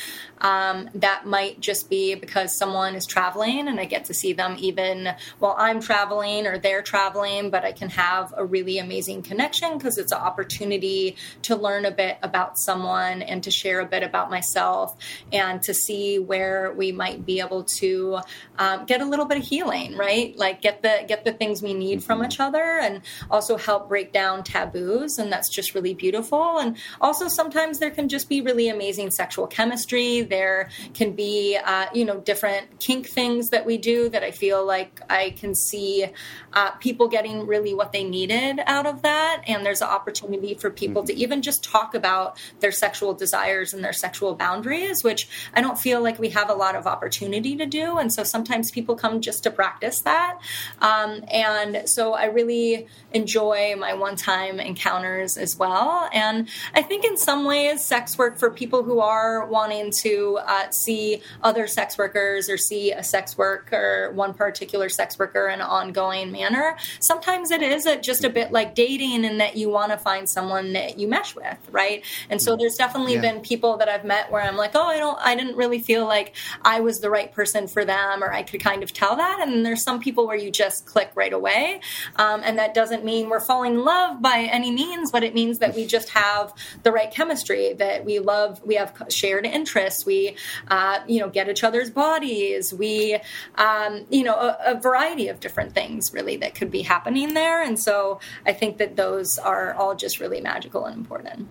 Um, 0.40 0.90
that 0.94 1.26
might 1.26 1.60
just 1.60 1.88
be 1.88 2.14
because 2.14 2.56
someone 2.56 2.94
is 2.94 3.06
traveling 3.06 3.68
and 3.68 3.78
I 3.78 3.84
get 3.84 4.06
to 4.06 4.14
see 4.14 4.32
them 4.32 4.56
even 4.58 5.14
while 5.38 5.54
I'm 5.58 5.80
traveling 5.80 6.46
or 6.46 6.58
they're 6.58 6.82
traveling, 6.82 7.50
but 7.50 7.64
I 7.64 7.72
can 7.72 7.90
have 7.90 8.34
a 8.36 8.44
really 8.44 8.78
amazing 8.78 9.22
connection 9.22 9.78
because 9.78 9.98
it's 9.98 10.12
an 10.12 10.18
opportunity 10.18 11.16
to 11.42 11.56
learn 11.56 11.84
a 11.84 11.90
bit 11.90 12.18
about 12.22 12.58
someone 12.58 13.22
and 13.22 13.42
to 13.44 13.50
share 13.50 13.80
a 13.80 13.86
bit 13.86 14.02
about 14.02 14.30
myself 14.30 14.79
health 14.80 14.96
and 15.32 15.62
to 15.62 15.74
see 15.74 16.18
where 16.18 16.72
we 16.72 16.92
might 16.92 17.24
be 17.24 17.40
able 17.40 17.64
to 17.64 18.20
um, 18.58 18.86
get 18.86 19.00
a 19.00 19.04
little 19.04 19.26
bit 19.26 19.38
of 19.38 19.44
healing, 19.44 19.96
right? 19.96 20.36
Like 20.36 20.60
get 20.60 20.82
the 20.82 21.04
get 21.06 21.24
the 21.24 21.32
things 21.32 21.62
we 21.62 21.74
need 21.74 22.02
from 22.02 22.24
each 22.24 22.40
other, 22.40 22.78
and 22.80 23.02
also 23.30 23.56
help 23.56 23.88
break 23.88 24.12
down 24.12 24.42
taboos, 24.42 25.18
and 25.18 25.32
that's 25.32 25.48
just 25.48 25.74
really 25.74 25.94
beautiful. 25.94 26.58
And 26.58 26.76
also 27.00 27.28
sometimes 27.28 27.78
there 27.78 27.90
can 27.90 28.08
just 28.08 28.28
be 28.28 28.40
really 28.40 28.68
amazing 28.68 29.10
sexual 29.10 29.46
chemistry. 29.46 30.22
There 30.22 30.70
can 30.94 31.12
be 31.12 31.58
uh, 31.62 31.86
you 31.94 32.04
know 32.04 32.20
different 32.20 32.78
kink 32.80 33.08
things 33.08 33.50
that 33.50 33.66
we 33.66 33.78
do 33.78 34.08
that 34.10 34.22
I 34.22 34.30
feel 34.30 34.64
like 34.66 35.00
I 35.08 35.30
can 35.30 35.54
see 35.54 36.06
uh, 36.52 36.70
people 36.72 37.08
getting 37.08 37.46
really 37.46 37.74
what 37.74 37.92
they 37.92 38.04
needed 38.04 38.60
out 38.66 38.86
of 38.86 39.02
that, 39.02 39.42
and 39.46 39.64
there's 39.64 39.82
an 39.82 39.88
opportunity 39.88 40.54
for 40.54 40.70
people 40.70 41.02
mm-hmm. 41.02 41.16
to 41.16 41.22
even 41.22 41.42
just 41.42 41.62
talk 41.64 41.94
about 41.94 42.38
their 42.60 42.72
sexual 42.72 43.14
desires 43.14 43.72
and 43.72 43.84
their 43.84 43.92
sexual 43.92 44.34
boundaries 44.34 44.69
boundaries, 44.70 45.02
which 45.02 45.28
I 45.54 45.60
don't 45.60 45.78
feel 45.78 46.02
like 46.02 46.18
we 46.18 46.30
have 46.30 46.50
a 46.50 46.54
lot 46.54 46.74
of 46.74 46.86
opportunity 46.86 47.56
to 47.56 47.66
do. 47.66 47.98
And 47.98 48.12
so 48.12 48.24
sometimes 48.24 48.70
people 48.70 48.94
come 48.94 49.20
just 49.20 49.42
to 49.44 49.50
practice 49.50 50.00
that. 50.02 50.38
Um, 50.80 51.24
and 51.30 51.88
so 51.88 52.12
I 52.12 52.26
really 52.26 52.86
enjoy 53.12 53.74
my 53.76 53.94
one 53.94 54.16
time 54.16 54.60
encounters 54.60 55.36
as 55.36 55.56
well. 55.56 56.08
And 56.12 56.48
I 56.74 56.82
think 56.82 57.04
in 57.04 57.16
some 57.16 57.44
ways, 57.44 57.84
sex 57.84 58.16
work 58.16 58.38
for 58.38 58.50
people 58.50 58.82
who 58.82 59.00
are 59.00 59.46
wanting 59.46 59.90
to 60.02 60.38
uh, 60.46 60.70
see 60.70 61.22
other 61.42 61.66
sex 61.66 61.98
workers 61.98 62.48
or 62.48 62.56
see 62.56 62.92
a 62.92 63.02
sex 63.02 63.36
worker, 63.36 64.12
one 64.14 64.34
particular 64.34 64.88
sex 64.88 65.18
worker 65.18 65.48
in 65.48 65.60
an 65.60 65.66
ongoing 65.66 66.30
manner, 66.30 66.76
sometimes 67.00 67.50
it 67.50 67.62
is 67.62 67.86
a, 67.86 68.00
just 68.00 68.24
a 68.24 68.30
bit 68.30 68.52
like 68.52 68.74
dating 68.74 69.24
in 69.24 69.38
that 69.38 69.56
you 69.56 69.68
want 69.68 69.90
to 69.90 69.98
find 69.98 70.28
someone 70.28 70.72
that 70.74 70.98
you 70.98 71.08
mesh 71.08 71.34
with, 71.34 71.58
right? 71.70 72.04
And 72.28 72.40
so 72.40 72.56
there's 72.56 72.76
definitely 72.76 73.14
yeah. 73.14 73.20
been 73.20 73.40
people 73.40 73.78
that 73.78 73.88
I've 73.88 74.04
met 74.04 74.30
where 74.30 74.42
I'm 74.42 74.56
like, 74.60 74.74
oh, 74.74 74.86
I 74.86 74.98
don't, 74.98 75.18
I 75.20 75.34
didn't 75.34 75.56
really 75.56 75.80
feel 75.80 76.06
like 76.06 76.36
I 76.62 76.80
was 76.80 77.00
the 77.00 77.10
right 77.10 77.32
person 77.32 77.66
for 77.66 77.84
them, 77.84 78.22
or 78.22 78.32
I 78.32 78.42
could 78.42 78.60
kind 78.60 78.82
of 78.82 78.92
tell 78.92 79.16
that. 79.16 79.40
And 79.40 79.66
there's 79.66 79.82
some 79.82 80.00
people 80.00 80.26
where 80.26 80.36
you 80.36 80.50
just 80.50 80.86
click 80.86 81.10
right 81.14 81.32
away, 81.32 81.80
um, 82.16 82.42
and 82.44 82.58
that 82.58 82.74
doesn't 82.74 83.04
mean 83.04 83.28
we're 83.28 83.40
falling 83.40 83.74
in 83.74 83.84
love 83.84 84.22
by 84.22 84.48
any 84.50 84.70
means, 84.70 85.10
but 85.10 85.22
it 85.24 85.34
means 85.34 85.58
that 85.58 85.74
we 85.74 85.86
just 85.86 86.10
have 86.10 86.52
the 86.82 86.92
right 86.92 87.10
chemistry, 87.10 87.72
that 87.74 88.04
we 88.04 88.18
love, 88.18 88.60
we 88.64 88.76
have 88.76 88.92
shared 89.08 89.46
interests, 89.46 90.06
we, 90.06 90.36
uh, 90.68 91.00
you 91.08 91.20
know, 91.20 91.28
get 91.28 91.48
each 91.48 91.64
other's 91.64 91.90
bodies, 91.90 92.72
we, 92.72 93.18
um, 93.56 94.06
you 94.10 94.22
know, 94.22 94.34
a, 94.34 94.58
a 94.66 94.80
variety 94.80 95.28
of 95.28 95.40
different 95.40 95.72
things 95.74 96.12
really 96.12 96.36
that 96.36 96.54
could 96.54 96.70
be 96.70 96.82
happening 96.82 97.34
there. 97.34 97.62
And 97.62 97.78
so 97.78 98.20
I 98.46 98.52
think 98.52 98.78
that 98.78 98.96
those 98.96 99.38
are 99.38 99.74
all 99.74 99.94
just 99.94 100.20
really 100.20 100.40
magical 100.40 100.84
and 100.84 100.96
important. 100.96 101.48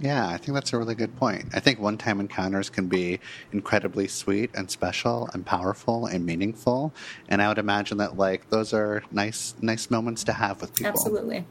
Yeah, 0.00 0.28
I 0.28 0.38
think 0.38 0.54
that's 0.54 0.72
a 0.72 0.78
really 0.78 0.96
good 0.96 1.16
point. 1.16 1.46
I 1.54 1.60
think 1.60 1.78
one 1.78 1.96
time 1.96 2.18
encounters 2.18 2.68
can 2.68 2.88
be 2.88 3.20
incredibly 3.52 4.08
sweet 4.08 4.50
and 4.54 4.68
special 4.70 5.28
and 5.32 5.46
powerful 5.46 6.06
and 6.06 6.26
meaningful. 6.26 6.92
And 7.28 7.40
I 7.40 7.48
would 7.48 7.58
imagine 7.58 7.98
that 7.98 8.16
like 8.16 8.50
those 8.50 8.72
are 8.72 9.02
nice 9.12 9.54
nice 9.60 9.90
moments 9.90 10.24
to 10.24 10.32
have 10.32 10.60
with 10.60 10.74
people. 10.74 10.90
Absolutely. 10.90 11.44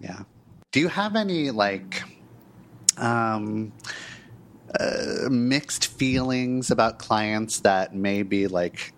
Yeah. 0.00 0.20
Do 0.70 0.80
you 0.80 0.88
have 0.88 1.16
any 1.16 1.50
like 1.50 2.02
um 2.96 3.72
uh, 4.78 5.28
mixed 5.30 5.86
feelings 5.86 6.70
about 6.70 6.98
clients 6.98 7.60
that 7.60 7.94
may 7.94 8.22
be 8.22 8.46
like 8.46 8.92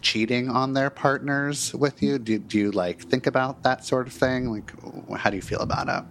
cheating 0.00 0.48
on 0.48 0.74
their 0.74 0.90
partners 0.90 1.74
with 1.74 2.02
you? 2.02 2.18
Do, 2.18 2.38
do 2.38 2.58
you 2.58 2.70
like 2.70 3.02
think 3.02 3.26
about 3.26 3.62
that 3.64 3.84
sort 3.84 4.06
of 4.06 4.12
thing? 4.12 4.50
Like, 4.50 5.18
how 5.18 5.30
do 5.30 5.36
you 5.36 5.42
feel 5.42 5.60
about 5.60 5.88
it? 5.88 6.04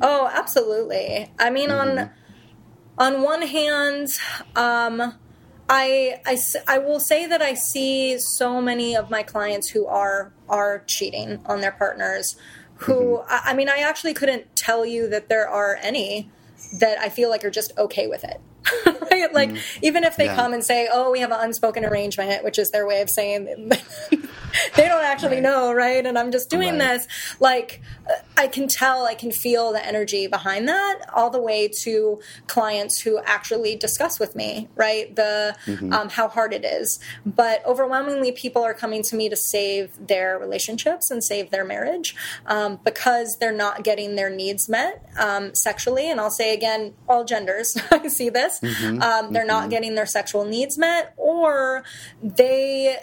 Oh, 0.00 0.30
absolutely. 0.32 1.30
I 1.38 1.50
mean, 1.50 1.68
mm-hmm. 1.68 1.98
on 1.98 2.10
on 2.98 3.22
one 3.22 3.42
hand, 3.42 4.08
um, 4.56 5.14
I, 5.68 6.20
I, 6.26 6.36
I 6.66 6.78
will 6.78 7.00
say 7.00 7.26
that 7.26 7.40
I 7.40 7.54
see 7.54 8.18
so 8.18 8.60
many 8.60 8.96
of 8.96 9.08
my 9.08 9.22
clients 9.22 9.70
who 9.70 9.86
are 9.86 10.32
are 10.48 10.82
cheating 10.86 11.40
on 11.46 11.60
their 11.60 11.72
partners. 11.72 12.36
Who 12.74 13.18
mm-hmm. 13.18 13.32
I, 13.32 13.50
I 13.50 13.54
mean, 13.54 13.68
I 13.68 13.78
actually 13.78 14.14
couldn't 14.14 14.54
tell 14.56 14.84
you 14.84 15.08
that 15.08 15.28
there 15.28 15.48
are 15.48 15.78
any 15.80 16.30
that 16.78 16.98
I 16.98 17.08
feel 17.08 17.30
like 17.30 17.44
are 17.44 17.50
just 17.50 17.72
okay 17.76 18.06
with 18.06 18.24
it. 18.24 18.40
right? 19.10 19.32
Like, 19.32 19.50
mm. 19.50 19.60
even 19.82 20.04
if 20.04 20.16
they 20.16 20.26
yeah. 20.26 20.36
come 20.36 20.52
and 20.52 20.64
say, 20.64 20.88
oh, 20.92 21.10
we 21.10 21.20
have 21.20 21.30
an 21.30 21.38
unspoken 21.40 21.84
arrangement, 21.84 22.44
which 22.44 22.58
is 22.58 22.70
their 22.70 22.86
way 22.86 23.00
of 23.00 23.10
saying 23.10 23.72
they 24.76 24.88
don't 24.88 25.04
actually 25.04 25.36
right. 25.36 25.42
know, 25.42 25.72
right? 25.72 26.04
And 26.04 26.18
I'm 26.18 26.30
just 26.32 26.50
doing 26.50 26.78
right. 26.78 26.98
this. 26.98 27.08
Like, 27.40 27.80
I 28.36 28.46
can 28.46 28.68
tell, 28.68 29.04
I 29.04 29.14
can 29.14 29.32
feel 29.32 29.72
the 29.72 29.84
energy 29.84 30.26
behind 30.26 30.68
that, 30.68 31.00
all 31.14 31.30
the 31.30 31.40
way 31.40 31.68
to 31.82 32.20
clients 32.46 33.00
who 33.00 33.18
actually 33.24 33.76
discuss 33.76 34.18
with 34.18 34.34
me, 34.34 34.68
right? 34.76 35.14
The 35.14 35.56
mm-hmm. 35.66 35.92
um, 35.92 36.08
how 36.08 36.28
hard 36.28 36.52
it 36.52 36.64
is. 36.64 36.98
But 37.24 37.64
overwhelmingly, 37.66 38.32
people 38.32 38.62
are 38.62 38.74
coming 38.74 39.02
to 39.04 39.16
me 39.16 39.28
to 39.28 39.36
save 39.36 39.92
their 40.06 40.38
relationships 40.38 41.10
and 41.10 41.22
save 41.22 41.50
their 41.50 41.64
marriage 41.64 42.16
um, 42.46 42.80
because 42.84 43.36
they're 43.40 43.52
not 43.52 43.84
getting 43.84 44.16
their 44.16 44.30
needs 44.30 44.68
met 44.68 45.04
um, 45.18 45.54
sexually. 45.54 46.10
And 46.10 46.20
I'll 46.20 46.30
say 46.30 46.54
again, 46.54 46.94
all 47.08 47.24
genders, 47.24 47.76
I 47.90 48.08
see 48.08 48.30
this. 48.30 48.60
Mm-hmm. 48.60 49.02
Um, 49.02 49.32
they're 49.32 49.42
mm-hmm. 49.42 49.48
not 49.48 49.70
getting 49.70 49.94
their 49.94 50.06
sexual 50.06 50.44
needs 50.44 50.78
met, 50.78 51.14
or 51.16 51.84
they 52.22 52.98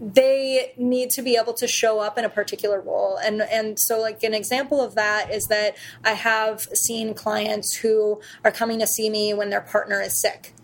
they 0.00 0.72
need 0.76 1.10
to 1.10 1.22
be 1.22 1.36
able 1.36 1.54
to 1.54 1.66
show 1.66 2.00
up 2.00 2.18
in 2.18 2.24
a 2.24 2.28
particular 2.28 2.80
role. 2.80 3.18
And 3.22 3.42
and 3.42 3.78
so 3.78 4.00
like 4.00 4.22
an 4.22 4.34
example 4.34 4.80
of 4.80 4.94
that 4.94 5.32
is 5.32 5.46
that 5.46 5.76
i 6.04 6.12
have 6.12 6.60
seen 6.74 7.14
clients 7.14 7.76
who 7.76 8.20
are 8.44 8.50
coming 8.50 8.78
to 8.80 8.86
see 8.86 9.10
me 9.10 9.34
when 9.34 9.50
their 9.50 9.60
partner 9.60 10.00
is 10.00 10.20
sick 10.20 10.54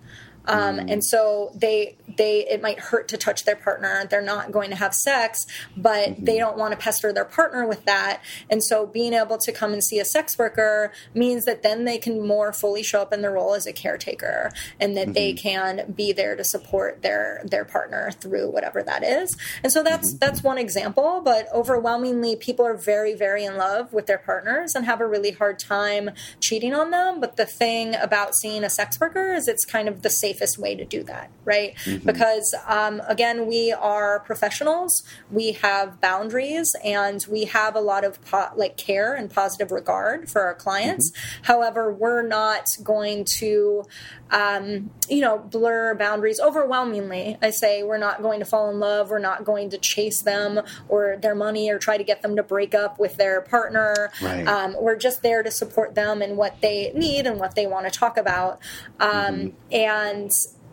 um, 0.47 0.79
mm. 0.79 0.91
and 0.91 1.05
so 1.05 1.51
they 1.55 1.97
they 2.17 2.47
it 2.49 2.63
might 2.63 2.79
hurt 2.79 3.09
to 3.09 3.17
touch 3.17 3.45
their 3.45 3.57
partner 3.57 4.07
they're 4.11 4.23
not 4.23 4.53
going 4.53 4.71
to 4.71 4.77
have 4.77 4.95
sex 4.95 5.47
but 5.77 6.11
mm-hmm. 6.11 6.25
they 6.25 6.39
don't 6.39 6.57
want 6.57 6.73
to 6.73 6.79
pester 6.79 7.13
their 7.13 7.25
partner 7.25 7.67
with 7.67 7.85
that 7.85 8.21
and 8.51 8.63
so 8.63 8.87
being 8.87 9.13
able 9.13 9.39
to 9.39 9.53
come 9.53 9.73
and 9.73 9.83
see 9.83 9.99
a 9.99 10.05
sex 10.05 10.39
worker 10.39 10.93
means 11.15 11.45
that 11.45 11.63
then 11.63 11.85
they 11.85 11.99
can 11.99 12.27
more 12.27 12.53
fully 12.53 12.83
show 12.83 13.01
up 13.01 13.13
in 13.13 13.23
their 13.23 13.33
role 13.33 13.55
as 13.55 13.67
a 13.67 13.73
caretaker 13.73 14.51
and 14.81 14.97
that 14.97 15.07
mm-hmm. 15.07 15.13
they 15.13 15.33
can 15.33 15.93
be 15.93 16.13
there 16.13 16.37
to 16.37 16.45
support 16.45 17.03
their 17.03 17.43
their 17.45 17.65
partner 17.65 18.11
through 18.13 18.51
whatever 18.51 18.83
that 18.83 19.03
is 19.03 19.37
and 19.63 19.73
so 19.73 19.83
that's 19.83 20.11
mm-hmm. 20.11 20.19
that's 20.19 20.43
one 20.43 20.59
example 20.59 21.21
but 21.25 21.49
overwhelmingly 21.53 22.37
people 22.37 22.65
are 22.65 22.77
very 22.77 23.15
very 23.15 23.45
in 23.45 23.57
love 23.57 23.93
with 23.93 24.07
their 24.07 24.19
partners 24.19 24.75
and 24.75 24.85
have 24.85 25.01
a 25.01 25.07
really 25.07 25.31
hard 25.31 25.59
time 25.59 26.11
cheating 26.41 26.75
on 26.75 26.91
them 26.91 27.21
but 27.21 27.37
the 27.37 27.47
thing 27.47 27.95
about 27.97 28.35
seeing 28.35 28.63
a 28.63 28.71
sex 28.71 29.01
worker 29.01 29.33
is 29.33 29.49
it's 29.49 29.65
kind 29.65 29.89
of 29.89 30.03
the 30.03 30.11
safest 30.35 30.59
way 30.59 30.75
to 30.75 30.85
do 30.85 31.03
that 31.05 31.31
right 31.45 31.75
mm-hmm. 31.85 32.05
Because 32.05 32.55
um, 32.67 33.01
again 33.09 33.47
we 33.47 33.73
are 33.73 34.21
professionals 34.21 35.05
we 35.31 35.53
have 35.53 36.01
boundaries 36.01 36.75
and 36.85 37.25
we 37.31 37.45
have 37.45 37.75
a 37.75 37.81
lot 37.81 38.05
of 38.05 38.23
po- 38.25 38.51
like 38.57 38.77
care 38.77 39.15
and 39.15 39.31
positive 39.31 39.71
regard 39.71 40.31
for 40.31 40.43
our 40.43 40.55
clients 40.55 41.11
mm-hmm. 41.11 41.45
however 41.45 41.93
we're 41.93 42.27
not 42.27 42.67
going 42.83 43.25
to 43.39 43.85
um, 44.31 44.91
you 45.09 45.21
know 45.21 45.39
blur 45.39 45.95
boundaries 45.95 46.41
overwhelmingly 46.41 47.37
i 47.43 47.51
say 47.51 47.83
we're 47.83 47.99
not 47.99 48.23
going 48.23 48.41
to 48.41 48.47
fall 48.47 48.71
in 48.71 48.81
love 48.81 49.11
we're 49.11 49.19
not 49.19 49.45
going 49.45 49.71
to 49.71 49.79
chase 49.79 50.23
them 50.23 50.61
or 50.89 51.17
their 51.21 51.35
money 51.35 51.71
or 51.71 51.79
try 51.79 51.97
to 51.97 52.05
get 52.05 52.23
them 52.23 52.37
to 52.37 52.43
break 52.43 52.75
up 52.75 52.99
with 52.99 53.17
their 53.17 53.43
partner 53.43 54.11
right. 54.23 54.47
um, 54.49 54.75
we're 54.81 54.97
just 54.97 55.23
there 55.23 55.43
to 55.43 55.51
support 55.51 55.95
them 55.95 56.23
and 56.23 56.37
what 56.37 56.61
they 56.61 56.91
need 56.95 57.27
and 57.27 57.39
what 57.39 57.55
they 57.55 57.67
want 57.67 57.85
to 57.85 57.97
talk 57.97 58.17
about 58.17 58.59
um, 58.99 59.11
mm-hmm. 59.11 59.49
and 59.73 60.24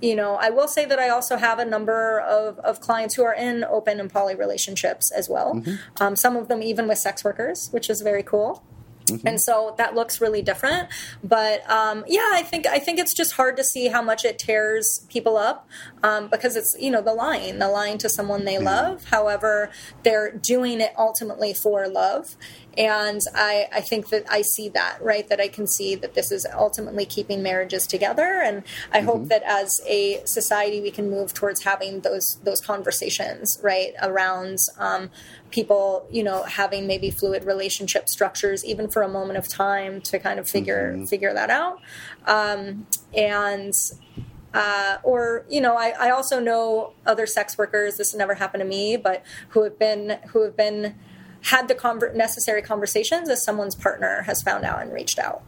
you 0.01 0.15
know, 0.15 0.35
I 0.35 0.49
will 0.49 0.67
say 0.67 0.85
that 0.85 0.99
I 0.99 1.09
also 1.09 1.37
have 1.37 1.59
a 1.59 1.65
number 1.65 2.19
of, 2.21 2.57
of 2.59 2.81
clients 2.81 3.15
who 3.15 3.23
are 3.23 3.35
in 3.35 3.63
open 3.63 3.99
and 3.99 4.11
poly 4.11 4.35
relationships 4.35 5.11
as 5.11 5.29
well. 5.29 5.55
Mm-hmm. 5.55 5.75
Um, 6.03 6.15
some 6.15 6.35
of 6.35 6.47
them 6.47 6.63
even 6.63 6.87
with 6.87 6.97
sex 6.97 7.23
workers, 7.23 7.69
which 7.71 7.89
is 7.89 8.01
very 8.01 8.23
cool. 8.23 8.63
Mm-hmm. 9.05 9.27
And 9.27 9.41
so 9.41 9.75
that 9.77 9.95
looks 9.95 10.21
really 10.21 10.41
different, 10.41 10.89
but 11.23 11.69
um, 11.69 12.03
yeah, 12.07 12.29
I 12.33 12.43
think 12.43 12.67
I 12.67 12.79
think 12.79 12.99
it's 12.99 13.13
just 13.13 13.33
hard 13.33 13.57
to 13.57 13.63
see 13.63 13.87
how 13.87 14.01
much 14.01 14.23
it 14.25 14.37
tears 14.37 15.05
people 15.09 15.37
up 15.37 15.67
um, 16.03 16.27
because 16.27 16.55
it's 16.55 16.75
you 16.79 16.91
know 16.91 17.01
the 17.01 17.13
lying, 17.13 17.59
the 17.59 17.67
lying 17.67 17.97
to 17.99 18.09
someone 18.09 18.45
they 18.45 18.59
love. 18.59 19.05
However, 19.05 19.71
they're 20.03 20.31
doing 20.31 20.81
it 20.81 20.93
ultimately 20.97 21.53
for 21.53 21.87
love, 21.87 22.35
and 22.77 23.19
I, 23.35 23.67
I 23.73 23.81
think 23.81 24.09
that 24.09 24.25
I 24.29 24.41
see 24.41 24.69
that, 24.69 25.01
right? 25.01 25.27
That 25.27 25.41
I 25.41 25.49
can 25.49 25.67
see 25.67 25.95
that 25.95 26.13
this 26.13 26.31
is 26.31 26.47
ultimately 26.53 27.05
keeping 27.05 27.43
marriages 27.43 27.85
together. 27.85 28.41
And 28.41 28.63
I 28.93 28.99
mm-hmm. 28.99 29.07
hope 29.07 29.27
that 29.27 29.43
as 29.43 29.81
a 29.85 30.21
society, 30.25 30.79
we 30.79 30.91
can 30.91 31.09
move 31.09 31.33
towards 31.33 31.63
having 31.63 32.01
those, 32.01 32.37
those 32.43 32.61
conversations, 32.61 33.59
right? 33.61 33.93
Around 34.01 34.59
um, 34.77 35.09
people, 35.49 36.07
you 36.09 36.23
know, 36.23 36.43
having 36.43 36.87
maybe 36.87 37.11
fluid 37.11 37.43
relationship 37.43 38.07
structures, 38.07 38.63
even 38.63 38.89
for 38.89 39.01
a 39.01 39.09
moment 39.09 39.37
of 39.37 39.49
time 39.49 39.99
to 40.01 40.17
kind 40.17 40.39
of 40.39 40.47
figure, 40.47 40.93
mm-hmm. 40.93 41.05
figure 41.05 41.33
that 41.33 41.49
out. 41.49 41.81
Um, 42.25 42.87
and, 43.13 43.73
uh, 44.53 44.97
or 45.03 45.45
you 45.49 45.61
know, 45.61 45.77
I, 45.77 45.93
I 45.97 46.09
also 46.09 46.39
know 46.39 46.93
other 47.05 47.25
sex 47.25 47.57
workers. 47.57 47.97
This 47.97 48.13
never 48.13 48.35
happened 48.35 48.61
to 48.61 48.67
me, 48.67 48.97
but 48.97 49.23
who 49.49 49.63
have 49.63 49.79
been 49.79 50.19
who 50.29 50.43
have 50.43 50.57
been 50.57 50.95
had 51.41 51.67
the 51.67 51.75
conver- 51.75 52.15
necessary 52.15 52.61
conversations 52.61 53.29
as 53.29 53.43
someone's 53.43 53.75
partner 53.75 54.23
has 54.23 54.41
found 54.41 54.63
out 54.63 54.81
and 54.81 54.93
reached 54.93 55.19
out. 55.19 55.43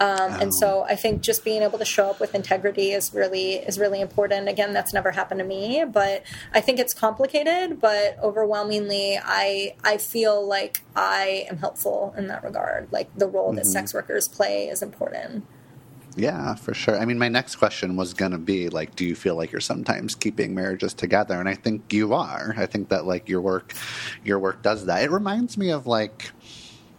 Um. 0.00 0.32
And 0.40 0.54
so 0.54 0.82
I 0.88 0.96
think 0.96 1.20
just 1.20 1.44
being 1.44 1.62
able 1.62 1.78
to 1.78 1.84
show 1.84 2.08
up 2.08 2.20
with 2.20 2.34
integrity 2.34 2.92
is 2.92 3.12
really 3.12 3.56
is 3.56 3.78
really 3.78 4.00
important. 4.00 4.48
Again, 4.48 4.72
that's 4.72 4.94
never 4.94 5.10
happened 5.10 5.40
to 5.40 5.44
me, 5.46 5.84
but 5.84 6.22
I 6.54 6.62
think 6.62 6.78
it's 6.78 6.94
complicated. 6.94 7.80
But 7.80 8.18
overwhelmingly, 8.22 9.20
I 9.22 9.74
I 9.84 9.98
feel 9.98 10.46
like 10.46 10.82
I 10.96 11.46
am 11.50 11.58
helpful 11.58 12.14
in 12.16 12.28
that 12.28 12.42
regard. 12.42 12.90
Like 12.90 13.14
the 13.14 13.28
role 13.28 13.48
mm-hmm. 13.48 13.56
that 13.56 13.66
sex 13.66 13.92
workers 13.92 14.26
play 14.26 14.68
is 14.68 14.80
important. 14.80 15.44
Yeah, 16.16 16.54
for 16.54 16.74
sure. 16.74 16.98
I 16.98 17.04
mean, 17.04 17.18
my 17.18 17.28
next 17.28 17.56
question 17.56 17.96
was 17.96 18.14
going 18.14 18.32
to 18.32 18.38
be 18.38 18.68
like, 18.68 18.96
do 18.96 19.04
you 19.04 19.14
feel 19.14 19.36
like 19.36 19.52
you're 19.52 19.60
sometimes 19.60 20.14
keeping 20.14 20.54
marriages 20.54 20.92
together? 20.92 21.38
And 21.38 21.48
I 21.48 21.54
think 21.54 21.92
you 21.92 22.14
are. 22.14 22.54
I 22.56 22.66
think 22.66 22.88
that 22.88 23.06
like 23.06 23.28
your 23.28 23.40
work, 23.40 23.74
your 24.24 24.38
work 24.38 24.62
does 24.62 24.86
that. 24.86 25.02
It 25.04 25.10
reminds 25.10 25.56
me 25.56 25.70
of 25.70 25.86
like, 25.86 26.32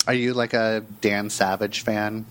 are 0.07 0.13
you 0.13 0.33
like 0.33 0.53
a 0.53 0.83
Dan 1.01 1.29
Savage 1.29 1.81
fan? 1.81 2.25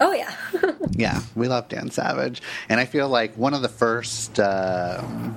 Oh 0.00 0.12
yeah. 0.12 0.34
yeah, 0.90 1.22
we 1.34 1.48
love 1.48 1.68
Dan 1.68 1.90
Savage, 1.90 2.42
and 2.68 2.80
I 2.80 2.84
feel 2.84 3.08
like 3.08 3.36
one 3.36 3.54
of 3.54 3.62
the 3.62 3.68
first. 3.68 4.38
Um, 4.40 5.36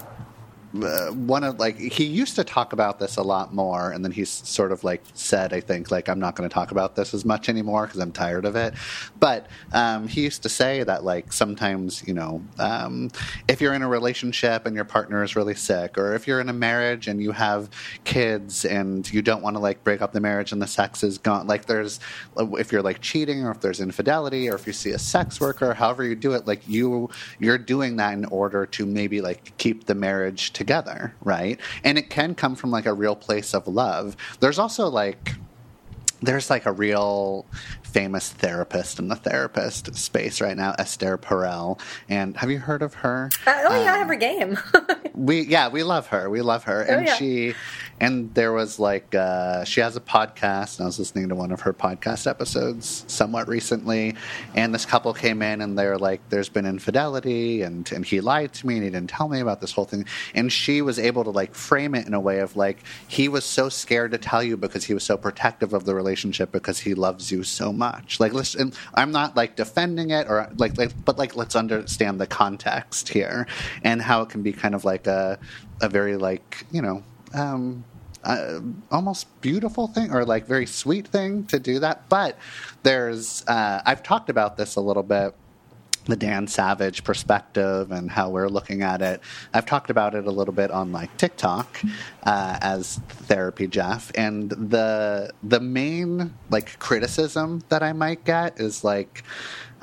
uh, 0.82 1.07
one 1.11 1.43
of 1.43 1.59
like 1.59 1.78
he 1.78 2.03
used 2.03 2.36
to 2.36 2.43
talk 2.43 2.74
about 2.74 2.99
this 2.99 3.17
a 3.17 3.21
lot 3.21 3.53
more 3.53 3.91
and 3.91 4.03
then 4.03 4.11
he's 4.11 4.30
sort 4.30 4.71
of 4.71 4.84
like 4.84 5.03
said 5.13 5.53
i 5.53 5.59
think 5.59 5.91
like 5.91 6.09
i'm 6.09 6.19
not 6.19 6.36
going 6.36 6.49
to 6.49 6.53
talk 6.53 6.71
about 6.71 6.95
this 6.95 7.13
as 7.13 7.24
much 7.26 7.47
anymore 7.47 7.86
because 7.86 7.99
i'm 7.99 8.11
tired 8.11 8.45
of 8.45 8.55
it. 8.55 8.74
But 9.19 9.47
um, 9.71 10.07
he 10.07 10.21
used 10.21 10.43
to 10.43 10.49
say 10.49 10.84
that 10.84 11.03
like 11.03 11.32
sometimes 11.32 12.03
you 12.07 12.13
know 12.13 12.41
um, 12.59 13.11
if 13.47 13.61
you're 13.61 13.74
in 13.74 13.82
a 13.82 13.88
relationship 13.88 14.65
and 14.65 14.76
your 14.76 14.86
partner 14.86 15.24
is 15.24 15.36
really 15.36 15.55
sick 15.55 15.97
or 15.97 16.15
if 16.15 16.28
you're 16.28 16.39
in 16.39 16.49
a 16.49 16.53
marriage 16.53 17.07
and 17.07 17.21
you 17.21 17.32
have 17.32 17.69
kids 18.03 18.65
and 18.65 19.11
you 19.13 19.21
don't 19.21 19.43
want 19.43 19.55
to 19.55 19.59
like 19.59 19.84
break 19.84 20.01
up 20.01 20.11
the 20.13 20.19
marriage 20.19 20.51
and 20.51 20.61
the 20.61 20.67
sex 20.67 21.03
is 21.03 21.17
gone 21.17 21.45
like 21.47 21.65
there's 21.65 21.99
if 22.38 22.71
you're 22.71 22.82
like 22.82 22.99
cheating 23.01 23.45
or 23.45 23.51
if 23.51 23.61
there's 23.61 23.80
infidelity 23.80 24.49
or 24.49 24.55
if 24.55 24.65
you 24.65 24.74
see 24.74 24.91
a 24.91 24.99
sex 24.99 25.39
worker 25.39 25.74
however 25.74 26.03
you 26.03 26.15
do 26.15 26.34
it 26.34 26.47
like 26.47 26.67
you 26.67 27.09
you're 27.39 27.57
doing 27.57 27.97
that 27.97 28.13
in 28.13 28.26
order 28.26 28.65
to 28.65 28.86
maybe 28.86 29.21
like 29.21 29.55
keep 29.57 29.86
the 29.86 29.95
marriage 29.95 30.51
together 30.51 30.62
together, 30.64 31.14
right? 31.22 31.59
And 31.84 31.97
it 31.97 32.09
can 32.09 32.36
come 32.36 32.55
from 32.55 32.72
like 32.72 32.86
a 32.86 32.93
real 32.93 33.16
place 33.18 33.53
of 33.53 33.68
love. 33.68 34.16
There's 34.39 34.59
also 34.59 34.88
like 34.88 35.34
there's 36.22 36.49
like 36.49 36.66
a 36.66 36.72
real 36.72 37.45
famous 37.84 38.32
therapist 38.32 38.97
in 38.97 39.09
the 39.09 39.16
therapist 39.16 39.93
space 39.95 40.39
right 40.39 40.55
now, 40.55 40.74
Esther 40.80 41.18
Perel. 41.18 41.80
And 42.07 42.38
have 42.38 42.49
you 42.49 42.59
heard 42.59 42.82
of 42.82 42.93
her? 42.95 43.30
Uh, 43.45 43.61
oh 43.66 43.84
yeah, 43.84 43.91
um, 43.91 43.95
I 43.95 43.97
have 43.97 44.07
her 44.07 44.16
game. 44.16 44.57
we 45.14 45.41
yeah, 45.41 45.68
we 45.68 45.84
love 45.84 46.07
her. 46.07 46.30
We 46.30 46.41
love 46.41 46.64
her, 46.64 46.86
oh, 46.88 46.93
and 46.93 47.07
yeah. 47.07 47.16
she 47.16 47.53
and 48.04 48.34
there 48.34 48.51
was 48.51 48.80
like 48.80 49.16
uh, 49.16 49.64
she 49.64 49.80
has 49.80 49.95
a 49.95 50.01
podcast 50.01 50.78
and 50.78 50.84
i 50.84 50.88
was 50.88 50.99
listening 50.99 51.30
to 51.30 51.36
one 51.36 51.54
of 51.54 51.62
her 51.62 51.72
podcast 51.72 52.28
episodes 52.30 53.06
somewhat 53.08 53.47
recently. 53.47 54.14
And 54.56 54.76
this 54.76 54.86
couple 54.86 55.14
came 55.14 55.41
in 55.41 55.62
and 55.62 55.80
they're 55.80 55.97
like 55.97 56.20
there's 56.28 56.49
been 56.49 56.66
infidelity 56.66 57.62
and 57.62 57.89
and 57.93 58.06
he 58.06 58.20
lied 58.20 58.51
to 58.56 58.68
me 58.68 58.76
and 58.76 58.84
he 58.84 58.89
didn't 58.89 59.10
tell 59.10 59.30
me 59.30 59.39
about 59.39 59.62
this 59.62 59.72
whole 59.72 59.86
thing. 59.86 60.06
And 60.36 60.51
she 60.51 60.82
was 60.82 60.99
able 60.99 61.24
to 61.24 61.30
like 61.30 61.56
frame 61.56 61.95
it 61.95 62.06
in 62.06 62.14
a 62.14 62.20
way 62.20 62.39
of 62.39 62.58
like 62.58 62.80
he 63.08 63.30
was 63.30 63.45
so 63.45 63.70
scared 63.70 64.12
to 64.12 64.18
tell 64.18 64.43
you 64.43 64.58
because 64.58 64.84
he 64.84 64.93
was 64.93 65.06
so 65.06 65.16
protective 65.16 65.72
of 65.72 65.86
the 65.86 65.95
relationship 65.95 66.51
because 66.51 66.80
he 66.80 66.93
loves 66.95 67.32
you 67.32 67.43
so 67.43 67.72
much. 67.72 68.20
Like 68.20 68.34
listen 68.34 68.74
i'm 68.95 69.12
not 69.12 69.38
like 69.38 69.56
defending 69.56 70.10
it 70.10 70.28
or 70.28 70.49
like, 70.58 70.78
like 70.78 70.91
but 71.06 71.18
like 71.18 71.36
let's 71.36 71.56
understand 71.56 72.20
the 72.20 72.28
context 72.28 73.10
here 73.10 73.47
and 73.84 74.01
how 74.01 74.22
it 74.22 74.30
can 74.30 74.41
be 74.41 74.51
kind 74.51 74.76
of 74.76 74.84
like 74.84 75.08
a 75.08 75.39
a 75.82 75.88
very 75.88 76.18
like 76.18 76.66
you 76.72 76.82
know 76.82 77.04
um, 77.34 77.84
uh, 78.24 78.59
almost 78.91 79.28
beautiful 79.41 79.88
thing 79.88 80.11
or 80.11 80.26
like 80.26 80.45
very 80.45 80.65
sweet 80.65 81.07
thing 81.07 81.45
to 81.45 81.59
do 81.59 81.80
that. 81.80 82.07
But 82.09 82.38
there's, 82.84 83.43
uh, 83.47 83.82
I've 83.86 84.03
talked 84.03 84.30
about 84.30 84.57
this 84.57 84.76
a 84.76 84.82
little 84.82 85.03
bit 85.03 85.36
the 86.05 86.15
Dan 86.15 86.47
Savage 86.47 87.03
perspective 87.03 87.91
and 87.91 88.11
how 88.11 88.30
we're 88.30 88.49
looking 88.49 88.82
at 88.82 89.01
it. 89.01 89.21
I've 89.53 89.65
talked 89.65 89.89
about 89.89 90.15
it 90.15 90.26
a 90.26 90.32
little 90.32 90.53
bit 90.53 90.71
on 90.71 90.91
like 90.91 91.15
TikTok 91.17 91.82
uh, 92.24 92.59
as 92.61 92.97
therapy 93.07 93.67
Jeff, 93.67 94.11
and 94.15 94.49
the 94.49 95.32
the 95.41 95.59
main 95.59 96.34
like 96.49 96.78
criticism 96.80 97.63
that 97.69 97.84
I 97.84 97.93
might 97.93 98.26
get 98.26 98.59
is 98.59 98.84
like 98.84 99.24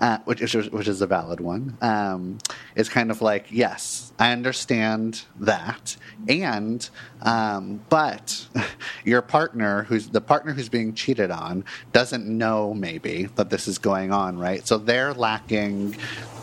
uh, 0.00 0.18
which 0.24 0.40
is 0.42 0.70
which 0.70 0.88
is 0.88 1.02
a 1.02 1.06
valid 1.06 1.40
one. 1.40 1.76
Um, 1.82 2.38
is 2.74 2.88
kind 2.88 3.10
of 3.10 3.20
like 3.20 3.46
yes, 3.50 4.12
I 4.18 4.32
understand 4.32 5.22
that, 5.38 5.96
and 6.28 6.88
um, 7.22 7.84
but 7.90 8.46
your 9.04 9.22
partner, 9.22 9.84
who's 9.84 10.08
the 10.08 10.22
partner 10.22 10.54
who's 10.54 10.70
being 10.70 10.94
cheated 10.94 11.30
on, 11.30 11.64
doesn't 11.92 12.26
know 12.26 12.72
maybe 12.72 13.28
that 13.36 13.50
this 13.50 13.68
is 13.68 13.78
going 13.78 14.10
on, 14.10 14.38
right? 14.38 14.66
So 14.66 14.78
they're 14.78 15.12
lacking 15.12 15.96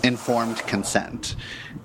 informed 0.04 0.60
consent. 0.68 1.36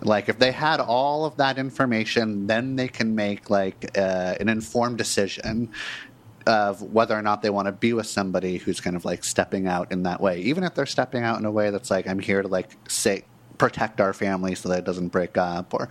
Like 0.03 0.29
if 0.29 0.39
they 0.39 0.53
had 0.53 0.81
all 0.81 1.25
of 1.25 1.37
that 1.39 1.59
information, 1.59 2.47
then 2.47 2.77
they 2.77 2.89
can 2.89 3.15
make 3.15 3.49
like 3.49 3.97
uh, 3.97 4.35
an 4.39 4.49
informed 4.49 4.99
decision 4.99 5.71
of 6.47 6.83
whether 6.83 7.17
or 7.17 7.23
not 7.23 7.43
they 7.43 7.51
want 7.51 7.67
to 7.67 7.73
be 7.73 7.93
with 7.93 8.07
somebody 8.07 8.59
who's 8.59 8.81
kind 8.81 8.97
of 8.97 9.05
like 9.05 9.25
stepping 9.25 9.67
out 9.67 9.93
in 9.93 10.03
that 10.05 10.21
way, 10.21 10.41
even 10.41 10.65
if 10.65 10.75
they're 10.75 10.87
stepping 10.87 11.23
out 11.23 11.39
in 11.39 11.45
a 11.45 11.51
way 11.51 11.71
that's 11.71 11.91
like 11.91 12.07
I'm 12.07 12.19
here 12.19 12.43
to 12.43 12.49
like 12.49 12.71
say 12.89 13.25
protect 13.59 14.01
our 14.01 14.13
family 14.13 14.55
so 14.55 14.69
that 14.69 14.81
it 14.81 14.85
doesn't 14.85 15.09
break 15.09 15.37
up 15.37 15.73
or 15.73 15.89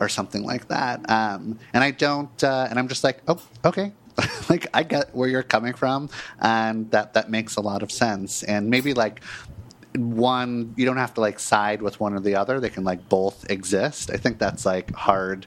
or 0.00 0.08
something 0.08 0.42
like 0.42 0.68
that. 0.68 1.08
Um, 1.08 1.58
and 1.72 1.84
I 1.84 1.92
don't, 1.92 2.42
uh, 2.42 2.66
and 2.68 2.78
I'm 2.78 2.88
just 2.88 3.04
like, 3.04 3.22
oh, 3.28 3.40
okay. 3.64 3.92
like 4.50 4.66
I 4.74 4.82
get 4.82 5.14
where 5.14 5.28
you're 5.28 5.42
coming 5.42 5.72
from, 5.72 6.10
and 6.40 6.90
that 6.90 7.14
that 7.14 7.30
makes 7.30 7.56
a 7.56 7.60
lot 7.60 7.82
of 7.82 7.90
sense. 7.90 8.42
And 8.42 8.68
maybe 8.68 8.92
like 8.92 9.22
one 9.94 10.74
you 10.76 10.84
don't 10.84 10.96
have 10.96 11.14
to 11.14 11.20
like 11.20 11.38
side 11.38 11.82
with 11.82 12.00
one 12.00 12.14
or 12.14 12.20
the 12.20 12.34
other 12.34 12.60
they 12.60 12.70
can 12.70 12.82
like 12.82 13.10
both 13.10 13.48
exist 13.50 14.10
i 14.10 14.16
think 14.16 14.38
that's 14.38 14.64
like 14.64 14.90
hard 14.94 15.46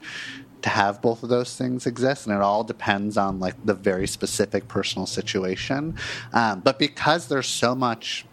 to 0.66 0.70
have 0.70 1.00
both 1.00 1.22
of 1.22 1.30
those 1.30 1.56
things 1.56 1.86
exist, 1.86 2.26
and 2.26 2.36
it 2.36 2.42
all 2.42 2.64
depends 2.64 3.18
on 3.18 3.40
like 3.40 3.54
the 3.66 3.76
very 3.76 4.08
specific 4.08 4.68
personal 4.68 5.06
situation. 5.06 5.96
Um, 6.34 6.62
but 6.62 6.80
because 6.80 7.28
there's 7.28 7.46
so 7.46 7.76
much 7.76 8.26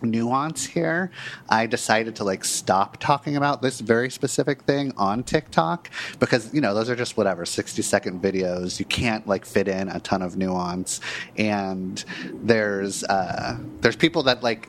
nuance 0.00 0.64
here, 0.64 1.10
I 1.48 1.66
decided 1.66 2.14
to 2.16 2.24
like 2.24 2.44
stop 2.44 2.98
talking 2.98 3.36
about 3.36 3.60
this 3.60 3.80
very 3.80 4.08
specific 4.08 4.62
thing 4.62 4.92
on 4.96 5.24
TikTok 5.24 5.90
because 6.20 6.54
you 6.54 6.60
know 6.60 6.74
those 6.74 6.88
are 6.88 6.94
just 6.94 7.16
whatever 7.16 7.44
60 7.44 7.82
second 7.82 8.22
videos. 8.22 8.78
You 8.78 8.84
can't 8.84 9.26
like 9.26 9.44
fit 9.44 9.66
in 9.66 9.88
a 9.88 9.98
ton 9.98 10.22
of 10.22 10.36
nuance, 10.36 11.00
and 11.36 12.04
there's 12.34 13.02
uh, 13.02 13.58
there's 13.80 13.96
people 13.96 14.22
that 14.22 14.44
like 14.44 14.68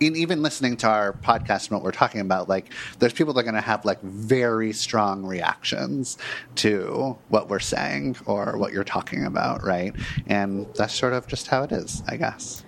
in 0.00 0.16
even 0.16 0.42
listening 0.42 0.76
to 0.78 0.88
our 0.88 1.12
podcast 1.12 1.68
and 1.68 1.72
what 1.72 1.82
we're 1.82 1.92
talking 1.92 2.20
about, 2.20 2.48
like 2.48 2.72
there's 2.98 3.12
people 3.12 3.32
that 3.34 3.40
are 3.40 3.44
going 3.44 3.54
to 3.54 3.60
have 3.60 3.84
like 3.84 4.00
very 4.02 4.72
strong 4.72 5.24
reactions 5.24 6.18
to 6.56 7.16
what 7.28 7.48
we're 7.48 7.58
saying 7.58 8.16
or 8.26 8.58
what 8.58 8.72
you're 8.72 8.84
talking 8.84 9.24
about, 9.24 9.64
right? 9.64 9.94
And 10.26 10.66
that's 10.74 10.94
sort 10.94 11.12
of 11.12 11.26
just 11.26 11.46
how 11.46 11.62
it 11.62 11.72
is, 11.72 12.02
I 12.06 12.16
guess. 12.16 12.64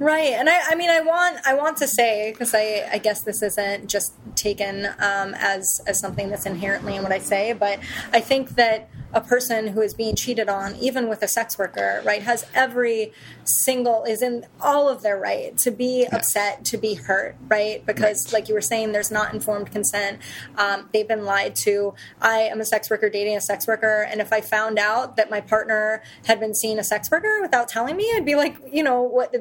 Right, 0.00 0.34
and 0.34 0.48
I, 0.48 0.60
I 0.68 0.74
mean, 0.76 0.90
I 0.90 1.00
want, 1.00 1.40
I 1.44 1.54
want 1.54 1.76
to 1.78 1.88
say 1.88 2.30
because 2.30 2.54
I, 2.54 2.88
I 2.92 2.98
guess 2.98 3.22
this 3.22 3.42
isn't 3.42 3.88
just 3.88 4.12
taken 4.36 4.86
um, 4.86 5.34
as 5.34 5.80
as 5.88 5.98
something 5.98 6.28
that's 6.28 6.46
inherently 6.46 6.94
in 6.94 7.02
what 7.02 7.10
I 7.10 7.18
say, 7.18 7.52
but 7.52 7.80
I 8.12 8.20
think 8.20 8.50
that 8.50 8.90
a 9.12 9.20
person 9.20 9.68
who 9.68 9.80
is 9.80 9.94
being 9.94 10.14
cheated 10.14 10.48
on, 10.48 10.76
even 10.76 11.08
with 11.08 11.22
a 11.22 11.28
sex 11.28 11.58
worker, 11.58 12.02
right, 12.04 12.22
has 12.22 12.46
every 12.54 13.12
single 13.44 14.04
is 14.04 14.22
in 14.22 14.44
all 14.60 14.88
of 14.88 15.02
their 15.02 15.18
right 15.18 15.56
to 15.58 15.70
be 15.70 16.00
yes. 16.00 16.12
upset, 16.12 16.64
to 16.66 16.76
be 16.76 16.94
hurt, 16.94 17.36
right? 17.48 17.84
Because, 17.86 18.26
right. 18.26 18.40
like 18.40 18.48
you 18.48 18.54
were 18.54 18.60
saying, 18.60 18.92
there's 18.92 19.10
not 19.10 19.32
informed 19.32 19.72
consent. 19.72 20.20
Um, 20.56 20.88
they've 20.92 21.08
been 21.08 21.24
lied 21.24 21.56
to. 21.56 21.94
I 22.20 22.40
am 22.40 22.60
a 22.60 22.64
sex 22.64 22.90
worker 22.90 23.08
dating 23.08 23.36
a 23.36 23.40
sex 23.40 23.66
worker, 23.66 24.06
and 24.10 24.20
if 24.20 24.32
I 24.32 24.40
found 24.40 24.78
out 24.78 25.16
that 25.16 25.30
my 25.30 25.40
partner 25.40 26.02
had 26.26 26.38
been 26.38 26.54
seeing 26.54 26.78
a 26.78 26.84
sex 26.84 27.10
worker 27.10 27.40
without 27.40 27.68
telling 27.68 27.96
me, 27.96 28.12
I'd 28.14 28.26
be 28.26 28.34
like, 28.34 28.56
you 28.70 28.82
know, 28.82 29.02
what, 29.02 29.32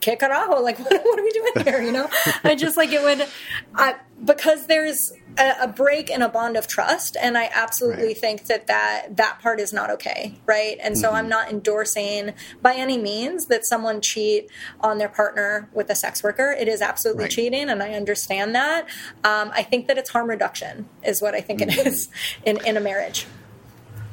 kick 0.00 0.20
carajo, 0.20 0.62
like, 0.62 0.78
what, 0.78 0.92
what 1.04 1.18
are 1.18 1.22
we 1.22 1.30
doing 1.30 1.64
here? 1.64 1.80
You 1.80 1.92
know, 1.92 2.08
I 2.44 2.54
just 2.54 2.76
like 2.76 2.90
it 2.90 3.02
would, 3.02 3.28
I, 3.74 3.96
because 4.24 4.66
there's 4.66 5.12
a, 5.38 5.54
a, 5.62 5.68
break 5.68 6.10
in 6.10 6.22
a 6.22 6.28
bond 6.28 6.56
of 6.56 6.66
trust 6.66 7.16
and 7.20 7.36
i 7.36 7.50
absolutely 7.54 8.08
right. 8.08 8.18
think 8.18 8.46
that, 8.46 8.66
that 8.66 9.16
that 9.16 9.38
part 9.40 9.60
is 9.60 9.72
not 9.72 9.90
okay 9.90 10.34
right 10.46 10.76
and 10.80 10.96
so 10.96 11.08
mm-hmm. 11.08 11.16
i'm 11.16 11.28
not 11.28 11.50
endorsing 11.50 12.32
by 12.60 12.74
any 12.74 12.98
means 12.98 13.46
that 13.46 13.64
someone 13.64 14.00
cheat 14.00 14.50
on 14.80 14.98
their 14.98 15.08
partner 15.08 15.68
with 15.72 15.90
a 15.90 15.94
sex 15.94 16.22
worker 16.22 16.52
it 16.58 16.68
is 16.68 16.80
absolutely 16.82 17.24
right. 17.24 17.30
cheating 17.30 17.68
and 17.68 17.82
i 17.82 17.92
understand 17.94 18.54
that 18.54 18.86
um, 19.24 19.50
i 19.54 19.62
think 19.62 19.86
that 19.86 19.98
it's 19.98 20.10
harm 20.10 20.28
reduction 20.28 20.88
is 21.04 21.22
what 21.22 21.34
i 21.34 21.40
think 21.40 21.60
mm-hmm. 21.60 21.70
it 21.78 21.86
is 21.86 22.08
in, 22.44 22.64
in 22.66 22.76
a 22.76 22.80
marriage 22.80 23.26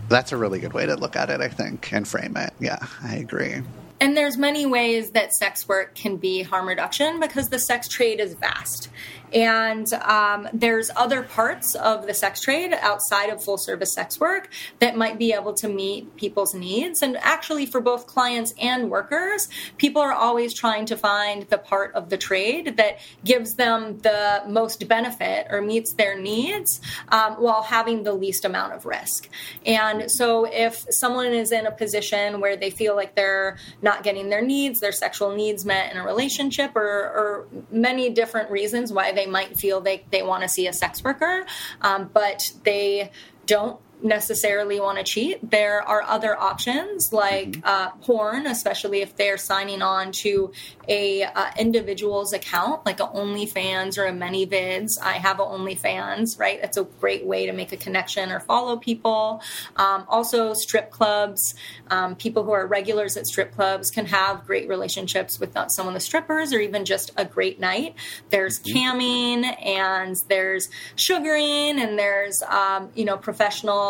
that's 0.08 0.32
a 0.32 0.38
really 0.38 0.60
good 0.60 0.74
way 0.74 0.86
to 0.86 0.96
look 0.96 1.16
at 1.16 1.30
it 1.30 1.42
i 1.42 1.48
think 1.48 1.92
and 1.94 2.08
frame 2.08 2.36
it 2.38 2.54
yeah 2.60 2.80
i 3.04 3.16
agree 3.16 3.62
and 4.02 4.16
there's 4.16 4.38
many 4.38 4.66
ways 4.66 5.12
that 5.12 5.34
sex 5.34 5.68
work 5.68 5.94
can 5.94 6.18
be 6.18 6.42
harm 6.42 6.68
reduction 6.68 7.20
because 7.20 7.50
the 7.50 7.60
sex 7.60 7.88
trade 7.88 8.20
is 8.20 8.34
vast 8.34 8.90
and 9.34 9.92
um, 9.94 10.48
there's 10.54 10.90
other 10.96 11.22
parts 11.24 11.76
of 11.76 12.08
the 12.08 12.14
sex 12.14 12.42
trade 12.42 12.74
outside 12.74 13.30
of 13.30 13.44
full 13.44 13.58
service 13.58 13.94
sex 13.94 14.20
work 14.20 14.50
that 14.80 14.96
might 14.96 15.18
be 15.18 15.34
able 15.34 15.54
to 15.54 15.70
meet 15.70 16.16
people's 16.16 16.54
needs. 16.54 17.02
And 17.02 17.18
actually, 17.18 17.66
for 17.66 17.82
both 17.82 18.08
clients 18.08 18.54
and 18.60 18.90
workers, 18.90 19.48
people 19.78 20.02
are 20.02 20.14
always 20.14 20.54
trying 20.54 20.86
to 20.88 20.98
find 20.98 21.44
the 21.44 21.58
part 21.58 21.94
of 21.94 22.10
the 22.10 22.18
trade 22.18 22.78
that 22.78 23.00
gives 23.24 23.56
them 23.56 24.00
the 24.00 24.44
most 24.48 24.88
benefit 24.88 25.48
or 25.50 25.62
meets 25.62 25.94
their 25.94 26.20
needs 26.20 26.82
um, 27.10 27.34
while 27.34 27.64
having 27.64 28.04
the 28.04 28.14
least 28.14 28.46
amount 28.46 28.74
of 28.74 28.86
risk. 28.86 29.30
And 29.66 30.10
so, 30.12 30.46
if 30.46 30.86
someone 30.90 31.34
is 31.34 31.52
in 31.52 31.66
a 31.66 31.72
position 31.72 32.40
where 32.40 32.56
they 32.56 32.70
feel 32.70 32.96
like 32.96 33.16
they're 33.16 33.58
not 33.82 34.04
getting 34.04 34.30
their 34.30 34.42
needs, 34.42 34.80
their 34.80 34.92
sexual 34.92 35.36
needs 35.36 35.66
met 35.66 35.92
in 35.92 35.98
a 35.98 36.06
relationship, 36.06 36.76
or, 36.76 36.82
or 36.82 37.48
many 37.72 38.10
different 38.10 38.50
reasons 38.50 38.92
why 38.92 39.12
they 39.12 39.19
might 39.26 39.58
feel 39.58 39.82
they, 39.82 40.06
they 40.12 40.22
want 40.24 40.44
to 40.44 40.50
see 40.50 40.68
a 40.68 40.74
sex 40.74 41.04
worker, 41.04 41.46
um, 41.82 42.10
but 42.14 42.52
they 42.64 43.12
don't 43.46 43.80
necessarily 44.02 44.80
want 44.80 44.98
to 44.98 45.04
cheat. 45.04 45.50
There 45.50 45.82
are 45.82 46.02
other 46.04 46.40
options 46.40 47.12
like 47.12 47.52
mm-hmm. 47.52 47.62
uh, 47.64 47.90
porn, 48.02 48.48
especially 48.48 49.02
if 49.02 49.16
they're 49.16 49.38
signing 49.38 49.82
on 49.82 50.12
to 50.24 50.52
a 50.88 51.24
uh, 51.24 51.52
individual's 51.58 52.34
account, 52.34 52.86
like 52.86 53.00
a 53.00 53.08
OnlyFans 53.08 53.98
or 53.98 54.06
a 54.06 54.12
ManyVids. 54.12 55.00
I 55.02 55.14
have 55.14 55.40
a 55.40 55.44
OnlyFans, 55.44 56.40
right? 56.40 56.62
That's 56.62 56.78
a 56.78 56.84
great 56.84 57.26
way 57.26 57.46
to 57.46 57.54
make 57.54 57.72
a 57.72 57.78
connection 57.78 58.32
or 58.32 58.40
follow 58.40 58.78
people. 58.78 59.42
Um, 59.76 60.06
also, 60.08 60.54
strip 60.54 60.92
clubs. 60.92 61.56
Um, 61.90 62.16
people 62.16 62.44
who 62.44 62.52
are 62.52 62.66
regulars 62.66 63.18
at 63.18 63.28
strip 63.28 63.54
clubs 63.54 63.92
can 63.92 64.06
have 64.06 64.46
great 64.46 64.68
relationships 64.68 65.40
with 65.40 65.56
some 65.70 65.88
of 65.88 65.94
the 65.94 66.00
strippers, 66.00 66.54
or 66.54 66.60
even 66.60 66.86
just 66.86 67.12
a 67.18 67.26
great 67.26 67.60
night. 67.60 67.96
There's 68.30 68.60
mm-hmm. 68.60 68.78
camming, 68.78 69.66
and 69.66 70.16
there's 70.28 70.70
sugaring, 70.96 71.80
and 71.80 72.00
there's 72.00 72.42
um, 72.44 72.90
you 72.96 73.06
know 73.06 73.18
professional 73.18 73.89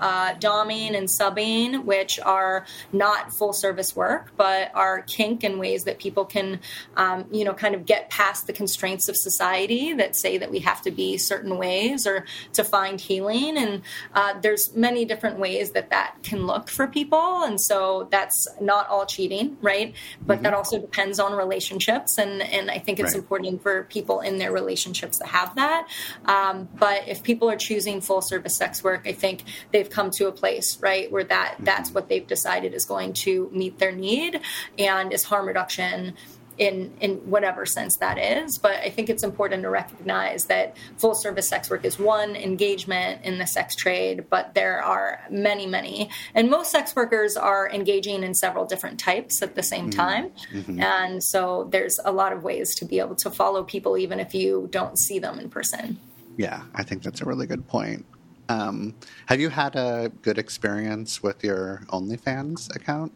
uh, 0.00 0.34
doming 0.34 0.96
and 0.96 1.08
subbing, 1.08 1.84
which 1.84 2.18
are 2.20 2.64
not 2.92 3.32
full 3.32 3.52
service 3.52 3.94
work, 3.94 4.32
but 4.36 4.70
are 4.74 5.02
kink 5.02 5.44
in 5.44 5.58
ways 5.58 5.84
that 5.84 5.98
people 5.98 6.24
can, 6.24 6.60
um, 6.96 7.26
you 7.30 7.44
know, 7.44 7.54
kind 7.54 7.74
of 7.74 7.86
get 7.86 8.10
past 8.10 8.46
the 8.46 8.52
constraints 8.52 9.08
of 9.08 9.16
society 9.16 9.92
that 9.94 10.16
say 10.16 10.38
that 10.38 10.50
we 10.50 10.60
have 10.60 10.82
to 10.82 10.90
be 10.90 11.18
certain 11.18 11.58
ways 11.58 12.06
or 12.06 12.24
to 12.52 12.64
find 12.64 13.00
healing. 13.00 13.56
And 13.56 13.82
uh, 14.14 14.40
there's 14.40 14.74
many 14.74 15.04
different 15.04 15.38
ways 15.38 15.72
that 15.72 15.90
that 15.90 16.16
can 16.22 16.46
look 16.46 16.68
for 16.68 16.86
people. 16.86 17.42
And 17.42 17.60
so 17.60 18.08
that's 18.10 18.48
not 18.60 18.88
all 18.88 19.06
cheating, 19.06 19.56
right? 19.62 19.94
But 20.26 20.34
mm-hmm. 20.34 20.44
that 20.44 20.54
also 20.54 20.78
depends 20.78 21.18
on 21.18 21.32
relationships. 21.32 22.18
And, 22.18 22.42
and 22.42 22.70
I 22.70 22.78
think 22.78 23.00
it's 23.00 23.14
right. 23.14 23.22
important 23.22 23.62
for 23.62 23.84
people 23.84 24.20
in 24.20 24.38
their 24.38 24.52
relationships 24.52 25.18
to 25.18 25.26
have 25.26 25.54
that. 25.56 25.88
Um, 26.26 26.68
but 26.78 27.08
if 27.08 27.22
people 27.22 27.50
are 27.50 27.56
choosing 27.56 28.00
full 28.00 28.22
service 28.22 28.56
sex 28.56 28.82
work, 28.82 29.06
I 29.06 29.12
think 29.12 29.39
they've 29.72 29.90
come 29.90 30.10
to 30.10 30.28
a 30.28 30.32
place 30.32 30.78
right 30.80 31.10
where 31.10 31.24
that 31.24 31.56
that's 31.60 31.90
what 31.92 32.08
they've 32.08 32.26
decided 32.26 32.74
is 32.74 32.84
going 32.84 33.12
to 33.12 33.50
meet 33.52 33.78
their 33.78 33.92
need 33.92 34.40
and 34.78 35.12
is 35.12 35.24
harm 35.24 35.46
reduction 35.46 36.14
in 36.60 36.92
in 37.00 37.16
whatever 37.30 37.64
sense 37.64 37.96
that 37.96 38.18
is. 38.18 38.58
But 38.58 38.76
I 38.76 38.90
think 38.90 39.08
it's 39.08 39.24
important 39.24 39.62
to 39.62 39.70
recognize 39.70 40.44
that 40.44 40.76
full 40.98 41.14
service 41.14 41.48
sex 41.48 41.70
work 41.70 41.84
is 41.84 41.98
one 41.98 42.36
engagement 42.36 43.24
in 43.24 43.38
the 43.38 43.46
sex 43.46 43.74
trade, 43.74 44.26
but 44.28 44.54
there 44.54 44.82
are 44.82 45.22
many, 45.30 45.66
many, 45.66 46.10
and 46.34 46.50
most 46.50 46.70
sex 46.70 46.94
workers 46.94 47.36
are 47.36 47.68
engaging 47.70 48.22
in 48.22 48.34
several 48.34 48.66
different 48.66 49.00
types 49.00 49.42
at 49.42 49.54
the 49.54 49.62
same 49.62 49.88
mm-hmm. 49.90 50.00
time. 50.00 50.32
Mm-hmm. 50.52 50.80
And 50.80 51.24
so 51.24 51.66
there's 51.72 51.98
a 52.04 52.12
lot 52.12 52.32
of 52.32 52.44
ways 52.44 52.74
to 52.76 52.84
be 52.84 52.98
able 52.98 53.16
to 53.16 53.30
follow 53.30 53.64
people 53.64 53.96
even 53.96 54.20
if 54.20 54.34
you 54.34 54.68
don't 54.70 54.98
see 54.98 55.18
them 55.18 55.40
in 55.40 55.48
person. 55.48 55.98
Yeah, 56.36 56.62
I 56.74 56.82
think 56.84 57.02
that's 57.02 57.22
a 57.22 57.24
really 57.24 57.46
good 57.46 57.66
point. 57.66 58.04
Um, 58.50 58.96
have 59.26 59.38
you 59.38 59.48
had 59.48 59.76
a 59.76 60.10
good 60.22 60.36
experience 60.36 61.22
with 61.22 61.44
your 61.44 61.84
OnlyFans 61.90 62.74
account? 62.74 63.12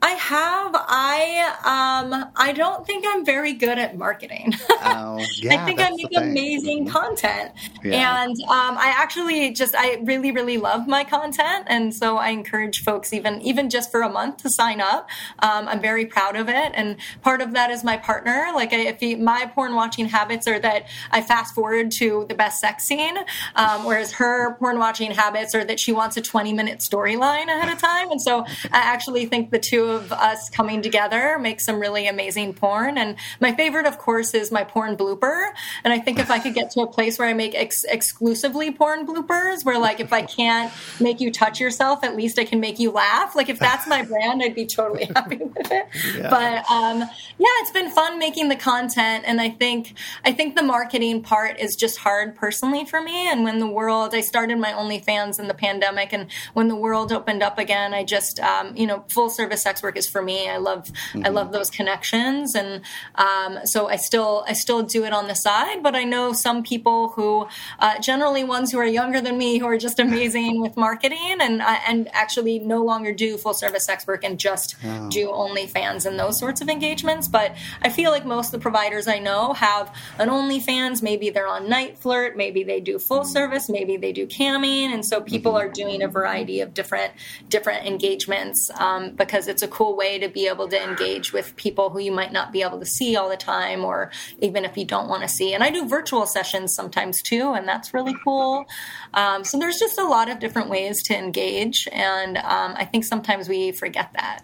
I 0.00 0.10
have. 0.10 0.72
I 0.74 1.54
um 1.64 2.30
I 2.36 2.52
don't 2.52 2.86
think 2.86 3.04
I'm 3.08 3.24
very 3.24 3.52
good 3.52 3.78
at 3.78 3.96
marketing. 3.96 4.54
Oh, 4.80 5.26
yeah, 5.42 5.54
I 5.54 5.64
think 5.66 5.80
I 5.80 5.90
make 5.90 6.16
amazing 6.16 6.86
Mhm. 6.86 6.90
content. 6.90 7.52
Yeah. 7.82 8.22
And 8.22 8.30
um 8.44 8.78
I 8.78 8.94
actually 8.96 9.50
just 9.50 9.74
I 9.76 9.98
really 10.02 10.30
really 10.30 10.56
love 10.56 10.86
my 10.86 11.02
content 11.04 11.64
and 11.66 11.92
so 11.94 12.16
I 12.16 12.28
encourage 12.28 12.82
folks 12.84 13.12
even 13.12 13.42
even 13.42 13.68
just 13.70 13.90
for 13.90 14.02
a 14.02 14.08
month 14.08 14.38
to 14.38 14.50
sign 14.50 14.80
up. 14.80 15.08
Um 15.40 15.68
I'm 15.68 15.80
very 15.80 16.06
proud 16.06 16.36
of 16.36 16.48
it 16.48 16.72
and 16.74 16.96
part 17.22 17.40
of 17.42 17.52
that 17.54 17.70
is 17.70 17.82
my 17.84 17.96
partner. 17.96 18.50
Like 18.54 18.72
I, 18.72 18.78
if 18.92 19.00
he, 19.00 19.16
my 19.16 19.50
porn 19.54 19.74
watching 19.74 20.06
habits 20.06 20.46
are 20.46 20.58
that 20.60 20.86
I 21.10 21.22
fast 21.22 21.54
forward 21.54 21.90
to 21.92 22.24
the 22.28 22.34
best 22.34 22.60
sex 22.60 22.84
scene 22.84 23.16
um, 23.56 23.84
whereas 23.84 24.12
her 24.12 24.54
porn 24.54 24.78
watching 24.78 25.10
habits 25.10 25.54
are 25.54 25.64
that 25.64 25.80
she 25.80 25.92
wants 25.92 26.16
a 26.16 26.22
20 26.22 26.52
minute 26.52 26.78
storyline 26.78 27.48
ahead 27.48 27.68
of 27.68 27.78
time 27.78 28.10
and 28.10 28.22
so 28.22 28.44
I 28.72 28.78
actually 28.94 29.26
think 29.26 29.50
the 29.50 29.58
two 29.68 29.84
of 29.84 30.12
us 30.12 30.48
coming 30.48 30.80
together 30.82 31.38
make 31.38 31.60
some 31.60 31.78
really 31.78 32.06
amazing 32.06 32.54
porn. 32.54 32.96
And 32.96 33.16
my 33.40 33.52
favorite, 33.52 33.86
of 33.86 33.98
course, 33.98 34.34
is 34.34 34.50
my 34.50 34.64
porn 34.64 34.96
blooper. 34.96 35.50
And 35.84 35.92
I 35.92 35.98
think 35.98 36.18
if 36.18 36.30
I 36.30 36.38
could 36.38 36.54
get 36.54 36.70
to 36.72 36.80
a 36.80 36.86
place 36.86 37.18
where 37.18 37.28
I 37.28 37.34
make 37.34 37.54
ex- 37.54 37.84
exclusively 37.84 38.72
porn 38.72 39.06
bloopers, 39.06 39.64
where 39.64 39.78
like 39.78 40.00
if 40.00 40.12
I 40.12 40.22
can't 40.22 40.72
make 41.00 41.20
you 41.20 41.30
touch 41.30 41.60
yourself, 41.60 42.02
at 42.02 42.16
least 42.16 42.38
I 42.38 42.44
can 42.44 42.60
make 42.60 42.78
you 42.78 42.90
laugh. 42.90 43.36
Like 43.36 43.48
if 43.48 43.58
that's 43.58 43.86
my 43.86 44.02
brand, 44.02 44.42
I'd 44.42 44.54
be 44.54 44.66
totally 44.66 45.04
happy 45.16 45.36
with 45.36 45.70
it. 45.70 45.86
Yeah. 46.16 46.30
But 46.30 46.70
um, 46.70 47.00
yeah, 47.00 47.46
it's 47.60 47.70
been 47.70 47.90
fun 47.90 48.18
making 48.18 48.48
the 48.48 48.56
content, 48.56 49.24
and 49.26 49.40
I 49.40 49.50
think 49.50 49.94
I 50.24 50.32
think 50.32 50.56
the 50.56 50.62
marketing 50.62 51.22
part 51.22 51.58
is 51.58 51.76
just 51.76 51.98
hard 51.98 52.34
personally 52.36 52.84
for 52.84 53.00
me. 53.00 53.30
And 53.30 53.44
when 53.44 53.58
the 53.58 53.66
world, 53.66 54.14
I 54.14 54.20
started 54.20 54.58
my 54.58 54.72
OnlyFans 54.72 55.38
in 55.38 55.48
the 55.48 55.54
pandemic, 55.54 56.12
and 56.12 56.26
when 56.54 56.68
the 56.68 56.76
world 56.76 57.12
opened 57.12 57.42
up 57.42 57.58
again, 57.58 57.94
I 57.94 58.04
just 58.04 58.40
um, 58.40 58.76
you 58.76 58.86
know 58.86 59.04
full 59.08 59.30
service 59.30 59.57
sex 59.58 59.82
work 59.82 59.96
is 59.96 60.08
for 60.08 60.22
me. 60.22 60.48
I 60.48 60.56
love 60.56 60.90
I 61.24 61.28
love 61.28 61.52
those 61.52 61.70
connections, 61.70 62.54
and 62.54 62.82
um, 63.14 63.58
so 63.64 63.88
I 63.88 63.96
still 63.96 64.44
I 64.48 64.52
still 64.52 64.82
do 64.82 65.04
it 65.04 65.12
on 65.12 65.28
the 65.28 65.34
side. 65.34 65.82
But 65.82 65.94
I 65.94 66.04
know 66.04 66.32
some 66.32 66.62
people 66.62 67.08
who 67.10 67.46
uh, 67.78 67.98
generally 68.00 68.44
ones 68.44 68.72
who 68.72 68.78
are 68.78 68.86
younger 68.86 69.20
than 69.20 69.36
me 69.38 69.58
who 69.58 69.66
are 69.66 69.78
just 69.78 69.98
amazing 69.98 70.60
with 70.60 70.76
marketing 70.76 71.36
and 71.40 71.60
uh, 71.60 71.78
and 71.86 72.08
actually 72.14 72.58
no 72.58 72.82
longer 72.84 73.12
do 73.12 73.36
full 73.36 73.54
service 73.54 73.84
sex 73.84 74.06
work 74.06 74.24
and 74.24 74.38
just 74.38 74.76
Oh. 74.84 75.08
do 75.10 75.28
OnlyFans 75.28 76.06
and 76.06 76.18
those 76.18 76.38
sorts 76.38 76.60
of 76.60 76.68
engagements. 76.68 77.26
But 77.26 77.56
I 77.82 77.88
feel 77.88 78.10
like 78.10 78.24
most 78.24 78.46
of 78.46 78.52
the 78.52 78.58
providers 78.60 79.08
I 79.08 79.18
know 79.18 79.52
have 79.54 79.92
an 80.18 80.28
OnlyFans. 80.28 81.02
Maybe 81.02 81.30
they're 81.30 81.48
on 81.48 81.66
NiteFlirt, 81.66 82.36
maybe 82.36 82.62
they 82.62 82.80
do 82.80 82.98
full 82.98 83.24
service, 83.24 83.68
maybe 83.68 83.96
they 83.96 84.12
do 84.12 84.26
camming, 84.26 84.92
and 84.92 85.04
so 85.04 85.20
people 85.20 85.56
are 85.56 85.68
doing 85.68 86.02
a 86.02 86.08
variety 86.08 86.60
of 86.60 86.74
different 86.74 87.12
different 87.48 87.86
engagements 87.86 88.70
um, 88.78 89.10
because 89.16 89.47
it's 89.48 89.62
a 89.62 89.68
cool 89.68 89.96
way 89.96 90.18
to 90.18 90.28
be 90.28 90.46
able 90.48 90.68
to 90.68 90.82
engage 90.82 91.32
with 91.32 91.56
people 91.56 91.90
who 91.90 91.98
you 91.98 92.12
might 92.12 92.32
not 92.32 92.52
be 92.52 92.62
able 92.62 92.78
to 92.78 92.86
see 92.86 93.16
all 93.16 93.28
the 93.28 93.36
time, 93.36 93.84
or 93.84 94.10
even 94.40 94.64
if 94.64 94.76
you 94.76 94.84
don't 94.84 95.08
want 95.08 95.22
to 95.22 95.28
see. 95.28 95.54
And 95.54 95.62
I 95.62 95.70
do 95.70 95.88
virtual 95.88 96.26
sessions 96.26 96.74
sometimes 96.74 97.22
too, 97.22 97.52
and 97.52 97.66
that's 97.66 97.94
really 97.94 98.14
cool. 98.24 98.66
Um, 99.14 99.44
so 99.44 99.58
there's 99.58 99.78
just 99.78 99.98
a 99.98 100.04
lot 100.04 100.30
of 100.30 100.38
different 100.38 100.68
ways 100.68 101.02
to 101.04 101.16
engage, 101.16 101.88
and 101.92 102.38
um, 102.38 102.74
I 102.76 102.84
think 102.84 103.04
sometimes 103.04 103.48
we 103.48 103.72
forget 103.72 104.12
that. 104.14 104.42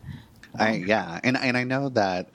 I, 0.56 0.74
yeah, 0.74 1.20
and 1.24 1.36
and 1.36 1.56
I 1.56 1.64
know 1.64 1.88
that 1.90 2.30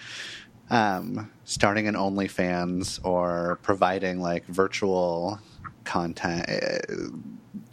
um, 0.70 1.32
starting 1.45 1.88
an 1.88 1.95
OnlyFans 1.95 2.99
or 3.03 3.59
providing 3.61 4.22
like 4.22 4.45
virtual 4.45 5.39
content, 5.84 6.45
eh, 6.47 6.80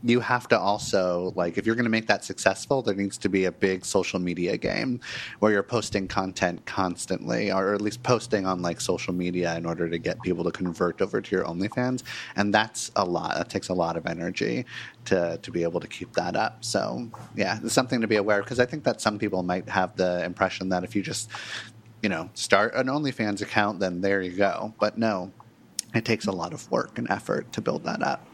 you 0.02 0.20
have 0.20 0.48
to 0.48 0.58
also 0.58 1.32
like 1.36 1.58
if 1.58 1.66
you're 1.66 1.74
going 1.74 1.84
to 1.84 1.90
make 1.90 2.06
that 2.06 2.24
successful, 2.24 2.82
there 2.82 2.94
needs 2.94 3.18
to 3.18 3.28
be 3.28 3.44
a 3.44 3.52
big 3.52 3.84
social 3.84 4.18
media 4.18 4.56
game 4.56 5.00
where 5.40 5.52
you're 5.52 5.62
posting 5.62 6.08
content 6.08 6.64
constantly, 6.66 7.52
or 7.52 7.74
at 7.74 7.80
least 7.80 8.02
posting 8.02 8.46
on 8.46 8.62
like 8.62 8.80
social 8.80 9.12
media 9.12 9.56
in 9.56 9.66
order 9.66 9.88
to 9.88 9.98
get 9.98 10.20
people 10.22 10.44
to 10.44 10.50
convert 10.50 11.02
over 11.02 11.20
to 11.20 11.36
your 11.36 11.44
OnlyFans, 11.44 12.02
and 12.36 12.52
that's 12.54 12.90
a 12.96 13.04
lot. 13.04 13.34
That 13.34 13.48
takes 13.48 13.68
a 13.68 13.74
lot 13.74 13.96
of 13.96 14.06
energy 14.06 14.64
to 15.06 15.38
to 15.42 15.50
be 15.50 15.62
able 15.62 15.80
to 15.80 15.88
keep 15.88 16.12
that 16.14 16.36
up. 16.36 16.64
So 16.64 17.10
yeah, 17.34 17.58
it's 17.62 17.74
something 17.74 18.00
to 18.00 18.06
be 18.06 18.16
aware 18.16 18.38
of 18.38 18.44
because 18.44 18.60
I 18.60 18.66
think 18.66 18.84
that 18.84 19.00
some 19.00 19.18
people 19.18 19.42
might 19.42 19.68
have 19.68 19.96
the 19.96 20.24
impression 20.24 20.68
that 20.70 20.84
if 20.84 20.96
you 20.96 21.02
just 21.02 21.30
you 22.02 22.08
know 22.08 22.30
start 22.34 22.74
an 22.74 22.86
OnlyFans 22.86 23.42
account, 23.42 23.80
then 23.80 24.00
there 24.00 24.22
you 24.22 24.32
go. 24.32 24.74
But 24.78 24.98
no, 24.98 25.32
it 25.94 26.04
takes 26.04 26.26
a 26.26 26.32
lot 26.32 26.52
of 26.52 26.70
work 26.70 26.98
and 26.98 27.10
effort 27.10 27.52
to 27.52 27.60
build 27.60 27.84
that 27.84 28.02
up. 28.02 28.26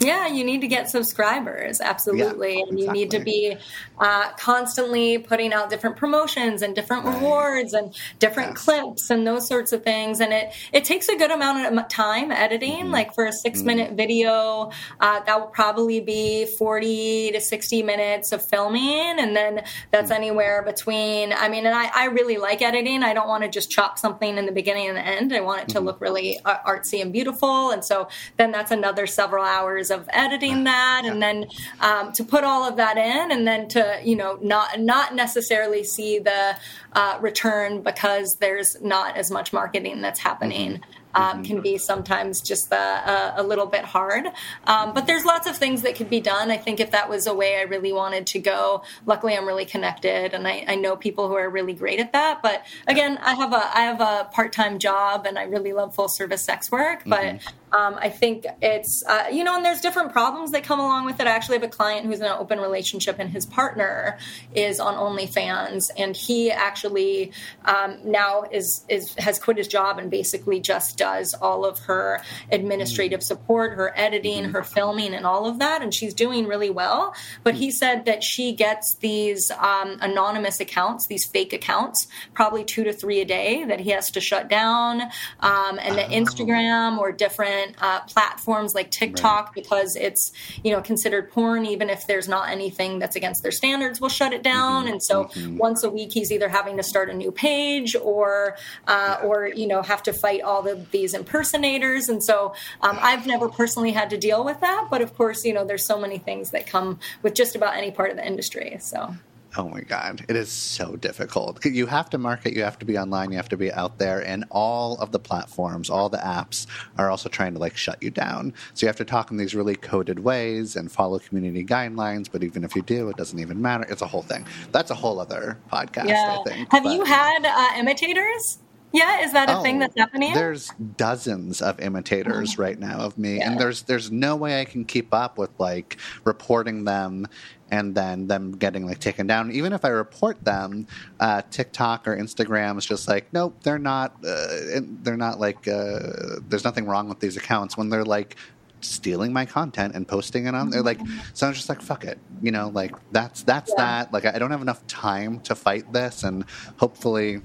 Yeah, 0.00 0.26
you 0.26 0.44
need 0.44 0.60
to 0.60 0.66
get 0.68 0.90
subscribers, 0.90 1.80
absolutely. 1.80 2.58
Yeah, 2.58 2.64
and 2.68 2.78
you 2.80 2.92
need 2.92 3.10
to 3.12 3.18
be 3.18 3.56
uh, 3.98 4.30
constantly 4.32 5.16
putting 5.18 5.52
out 5.54 5.70
different 5.70 5.96
promotions 5.96 6.60
and 6.62 6.74
different 6.74 7.04
Right. 7.06 7.14
rewards 7.16 7.72
and 7.72 7.94
different 8.18 8.50
Yes. 8.50 8.64
clips 8.64 9.10
and 9.10 9.26
those 9.26 9.46
sorts 9.48 9.72
of 9.72 9.82
things. 9.82 10.20
And 10.20 10.32
it, 10.34 10.52
it 10.72 10.84
takes 10.84 11.08
a 11.08 11.16
good 11.16 11.30
amount 11.30 11.74
of 11.78 11.88
time 11.88 12.30
editing. 12.30 12.84
Mm-hmm. 12.84 12.90
Like 12.92 13.14
for 13.14 13.24
a 13.26 13.32
six 13.32 13.62
minute 13.62 13.92
video, 13.92 14.70
uh, 15.00 15.20
that 15.20 15.40
will 15.40 15.46
probably 15.48 16.00
be 16.00 16.44
40 16.58 17.32
to 17.32 17.40
60 17.40 17.82
minutes 17.82 18.32
of 18.32 18.44
filming. 18.44 19.18
And 19.18 19.34
then 19.34 19.62
that's 19.92 20.10
Mm. 20.10 20.16
anywhere 20.16 20.62
between, 20.62 21.32
I 21.32 21.48
mean, 21.48 21.64
and 21.66 21.74
I, 21.74 21.90
I 21.94 22.04
really 22.06 22.36
like 22.36 22.60
editing. 22.60 23.02
I 23.02 23.14
don't 23.14 23.28
want 23.28 23.44
to 23.44 23.48
just 23.48 23.70
chop 23.70 23.98
something 23.98 24.36
in 24.36 24.44
the 24.46 24.52
beginning 24.52 24.88
and 24.88 24.96
the 24.96 25.06
end. 25.06 25.32
I 25.32 25.40
want 25.40 25.60
it 25.60 25.68
Mm-hmm. 25.68 25.78
to 25.78 25.80
look 25.80 26.00
really 26.00 26.38
artsy 26.44 27.00
and 27.00 27.12
beautiful. 27.12 27.70
And 27.70 27.82
so 27.84 28.08
then 28.36 28.50
that's 28.52 28.70
another 28.70 29.06
several 29.06 29.44
hours 29.44 29.85
of 29.90 30.08
editing 30.12 30.64
that, 30.64 31.02
and 31.04 31.22
then 31.22 31.46
um, 31.80 32.12
to 32.12 32.24
put 32.24 32.44
all 32.44 32.64
of 32.68 32.76
that 32.76 32.96
in, 32.96 33.30
and 33.30 33.46
then 33.46 33.68
to 33.68 34.00
you 34.04 34.16
know 34.16 34.38
not 34.42 34.80
not 34.80 35.14
necessarily 35.14 35.84
see 35.84 36.18
the 36.18 36.56
uh, 36.92 37.18
return 37.20 37.82
because 37.82 38.36
there's 38.36 38.80
not 38.82 39.16
as 39.16 39.30
much 39.30 39.52
marketing 39.52 40.00
that's 40.00 40.20
happening. 40.20 40.82
Um, 41.14 41.44
can 41.44 41.62
be 41.62 41.78
sometimes 41.78 42.42
just 42.42 42.70
uh, 42.70 43.32
a, 43.38 43.40
a 43.40 43.42
little 43.42 43.64
bit 43.64 43.86
hard, 43.86 44.26
um, 44.66 44.92
but 44.92 45.06
there's 45.06 45.24
lots 45.24 45.46
of 45.46 45.56
things 45.56 45.80
that 45.80 45.96
could 45.96 46.10
be 46.10 46.20
done. 46.20 46.50
I 46.50 46.58
think 46.58 46.78
if 46.78 46.90
that 46.90 47.08
was 47.08 47.26
a 47.26 47.32
way 47.32 47.56
I 47.56 47.62
really 47.62 47.90
wanted 47.90 48.26
to 48.28 48.38
go, 48.38 48.82
luckily 49.06 49.34
I'm 49.34 49.46
really 49.46 49.64
connected, 49.64 50.34
and 50.34 50.46
I, 50.46 50.66
I 50.68 50.74
know 50.74 50.94
people 50.94 51.28
who 51.28 51.34
are 51.34 51.48
really 51.48 51.72
great 51.72 52.00
at 52.00 52.12
that. 52.12 52.42
But 52.42 52.66
again, 52.86 53.16
I 53.22 53.32
have 53.32 53.54
a 53.54 53.78
I 53.78 53.80
have 53.84 54.02
a 54.02 54.28
part 54.30 54.52
time 54.52 54.78
job, 54.78 55.24
and 55.24 55.38
I 55.38 55.44
really 55.44 55.72
love 55.72 55.94
full 55.94 56.08
service 56.08 56.42
sex 56.42 56.70
work. 56.70 57.00
But 57.06 57.40
um, 57.76 57.96
I 58.00 58.08
think 58.08 58.46
it's 58.62 59.04
uh, 59.06 59.26
you 59.30 59.44
know, 59.44 59.54
and 59.54 59.64
there's 59.64 59.82
different 59.82 60.10
problems 60.10 60.52
that 60.52 60.64
come 60.64 60.80
along 60.80 61.04
with 61.04 61.20
it. 61.20 61.26
I 61.26 61.30
actually 61.30 61.56
have 61.56 61.62
a 61.62 61.68
client 61.68 62.06
who's 62.06 62.20
in 62.20 62.24
an 62.24 62.36
open 62.38 62.58
relationship, 62.58 63.16
and 63.18 63.28
his 63.28 63.44
partner 63.44 64.18
is 64.54 64.80
on 64.80 64.94
OnlyFans, 64.94 65.90
and 65.98 66.16
he 66.16 66.50
actually 66.50 67.32
um, 67.66 67.98
now 68.02 68.44
is 68.50 68.84
is 68.88 69.14
has 69.16 69.38
quit 69.38 69.58
his 69.58 69.68
job 69.68 69.98
and 69.98 70.10
basically 70.10 70.58
just 70.58 70.96
does 70.96 71.34
all 71.34 71.66
of 71.66 71.78
her 71.80 72.22
administrative 72.50 73.22
support, 73.22 73.74
her 73.74 73.92
editing, 73.94 74.44
her 74.44 74.62
filming, 74.62 75.12
and 75.12 75.26
all 75.26 75.46
of 75.46 75.58
that, 75.58 75.82
and 75.82 75.92
she's 75.92 76.14
doing 76.14 76.46
really 76.46 76.70
well. 76.70 77.14
But 77.44 77.56
he 77.56 77.70
said 77.70 78.06
that 78.06 78.24
she 78.24 78.52
gets 78.52 78.94
these 78.94 79.50
um, 79.50 79.98
anonymous 80.00 80.60
accounts, 80.60 81.08
these 81.08 81.26
fake 81.26 81.52
accounts, 81.52 82.06
probably 82.32 82.64
two 82.64 82.84
to 82.84 82.92
three 82.94 83.20
a 83.20 83.26
day 83.26 83.64
that 83.64 83.80
he 83.80 83.90
has 83.90 84.10
to 84.12 84.20
shut 84.20 84.48
down, 84.48 85.02
um, 85.40 85.78
and 85.78 85.98
the 85.98 86.04
Instagram 86.04 86.96
or 86.96 87.12
different 87.12 87.65
uh, 87.80 88.00
platforms 88.02 88.74
like 88.74 88.90
TikTok 88.90 89.54
because 89.54 89.96
it's 89.96 90.32
you 90.62 90.72
know 90.72 90.80
considered 90.80 91.30
porn, 91.30 91.66
even 91.66 91.90
if 91.90 92.06
there's 92.06 92.28
not 92.28 92.50
anything 92.50 92.98
that's 92.98 93.16
against 93.16 93.42
their 93.42 93.52
standards, 93.52 94.00
will 94.00 94.08
shut 94.08 94.32
it 94.32 94.42
down. 94.42 94.88
And 94.88 95.02
so 95.02 95.30
once 95.56 95.82
a 95.82 95.90
week, 95.90 96.12
he's 96.12 96.30
either 96.32 96.48
having 96.48 96.76
to 96.76 96.82
start 96.82 97.10
a 97.10 97.14
new 97.14 97.32
page 97.32 97.96
or 97.96 98.56
uh, 98.86 99.18
or 99.22 99.48
you 99.48 99.66
know 99.66 99.82
have 99.82 100.02
to 100.04 100.12
fight 100.12 100.42
all 100.42 100.66
of 100.68 100.90
these 100.90 101.14
impersonators. 101.14 102.08
And 102.08 102.22
so 102.22 102.54
um, 102.80 102.98
I've 103.00 103.26
never 103.26 103.48
personally 103.48 103.92
had 103.92 104.10
to 104.10 104.18
deal 104.18 104.44
with 104.44 104.60
that, 104.60 104.88
but 104.90 105.00
of 105.00 105.14
course, 105.16 105.44
you 105.44 105.52
know 105.52 105.64
there's 105.64 105.86
so 105.86 105.98
many 105.98 106.18
things 106.18 106.50
that 106.50 106.66
come 106.66 106.98
with 107.22 107.34
just 107.34 107.56
about 107.56 107.76
any 107.76 107.90
part 107.90 108.10
of 108.10 108.16
the 108.16 108.26
industry. 108.26 108.76
So. 108.80 109.14
Oh 109.58 109.68
my 109.68 109.80
God. 109.80 110.24
It 110.28 110.36
is 110.36 110.50
so 110.50 110.96
difficult. 110.96 111.64
You 111.64 111.86
have 111.86 112.10
to 112.10 112.18
market, 112.18 112.52
you 112.54 112.62
have 112.62 112.78
to 112.80 112.84
be 112.84 112.98
online, 112.98 113.30
you 113.30 113.36
have 113.38 113.48
to 113.48 113.56
be 113.56 113.72
out 113.72 113.98
there, 113.98 114.20
and 114.26 114.44
all 114.50 114.98
of 114.98 115.12
the 115.12 115.18
platforms, 115.18 115.88
all 115.88 116.08
the 116.08 116.18
apps 116.18 116.66
are 116.98 117.10
also 117.10 117.28
trying 117.28 117.54
to 117.54 117.58
like 117.58 117.76
shut 117.76 118.02
you 118.02 118.10
down. 118.10 118.52
So 118.74 118.84
you 118.84 118.88
have 118.88 118.96
to 118.96 119.04
talk 119.04 119.30
in 119.30 119.36
these 119.36 119.54
really 119.54 119.74
coded 119.76 120.18
ways 120.18 120.76
and 120.76 120.92
follow 120.92 121.18
community 121.18 121.64
guidelines, 121.64 122.30
but 122.30 122.44
even 122.44 122.64
if 122.64 122.76
you 122.76 122.82
do, 122.82 123.08
it 123.08 123.16
doesn't 123.16 123.38
even 123.38 123.60
matter. 123.62 123.86
It's 123.88 124.02
a 124.02 124.06
whole 124.06 124.22
thing. 124.22 124.46
That's 124.72 124.90
a 124.90 124.94
whole 124.94 125.20
other 125.20 125.58
podcast, 125.72 126.08
Yeah. 126.08 126.38
I 126.40 126.50
think. 126.50 126.72
Have 126.72 126.84
but- 126.84 126.92
you 126.92 127.04
had 127.04 127.44
uh, 127.46 127.78
imitators? 127.78 128.58
Yeah, 128.92 129.24
is 129.24 129.32
that 129.32 129.50
a 129.50 129.60
thing 129.60 129.76
Oh, 129.76 129.80
that's 129.80 129.98
happening? 129.98 130.32
There's 130.32 130.70
dozens 130.96 131.60
of 131.60 131.78
imitators 131.80 132.56
right 132.56 132.78
now 132.78 132.98
of 133.00 133.18
me, 133.18 133.38
Yeah. 133.38 133.50
and 133.50 133.60
there's 133.60 133.82
there's 133.82 134.10
no 134.10 134.36
way 134.36 134.60
I 134.60 134.64
can 134.64 134.84
keep 134.86 135.12
up 135.12 135.36
with 135.36 135.50
like 135.58 135.98
reporting 136.24 136.84
them 136.84 137.26
and 137.70 137.94
then 137.94 138.26
them 138.28 138.52
getting 138.52 138.86
like 138.86 139.00
taken 139.00 139.26
down. 139.26 139.50
Even 139.52 139.72
if 139.72 139.84
I 139.84 139.88
report 139.88 140.44
them, 140.44 140.86
uh, 141.20 141.42
TikTok 141.50 142.06
or 142.06 142.16
Instagram 142.16 142.78
is 142.78 142.86
just 142.86 143.08
like, 143.08 143.26
nope, 143.32 143.56
they're 143.62 143.78
not. 143.78 144.16
Uh, 144.24 144.80
they're 145.02 145.16
not 145.16 145.40
like. 145.40 145.66
Uh, 145.68 146.38
there's 146.48 146.64
nothing 146.64 146.86
wrong 146.86 147.08
with 147.08 147.20
these 147.20 147.36
accounts 147.36 147.76
when 147.76 147.88
they're 147.88 148.04
like 148.04 148.36
stealing 148.82 149.32
my 149.32 149.44
content 149.44 149.94
and 149.96 150.06
posting 150.06 150.46
it 150.46 150.54
on 150.54 150.70
there. 150.70 150.82
Like, 150.82 151.00
so 151.32 151.46
I'm 151.48 151.54
just 151.54 151.68
like, 151.68 151.80
fuck 151.82 152.04
it, 152.04 152.18
you 152.42 152.52
know, 152.52 152.68
like 152.68 152.92
that's 153.10 153.42
that's 153.42 153.70
Yeah. 153.76 153.84
that. 153.84 154.12
Like, 154.12 154.26
I 154.26 154.38
don't 154.38 154.50
have 154.50 154.62
enough 154.62 154.86
time 154.86 155.40
to 155.40 155.54
fight 155.54 155.92
this, 155.92 156.22
and 156.22 156.44
hopefully, 156.76 157.40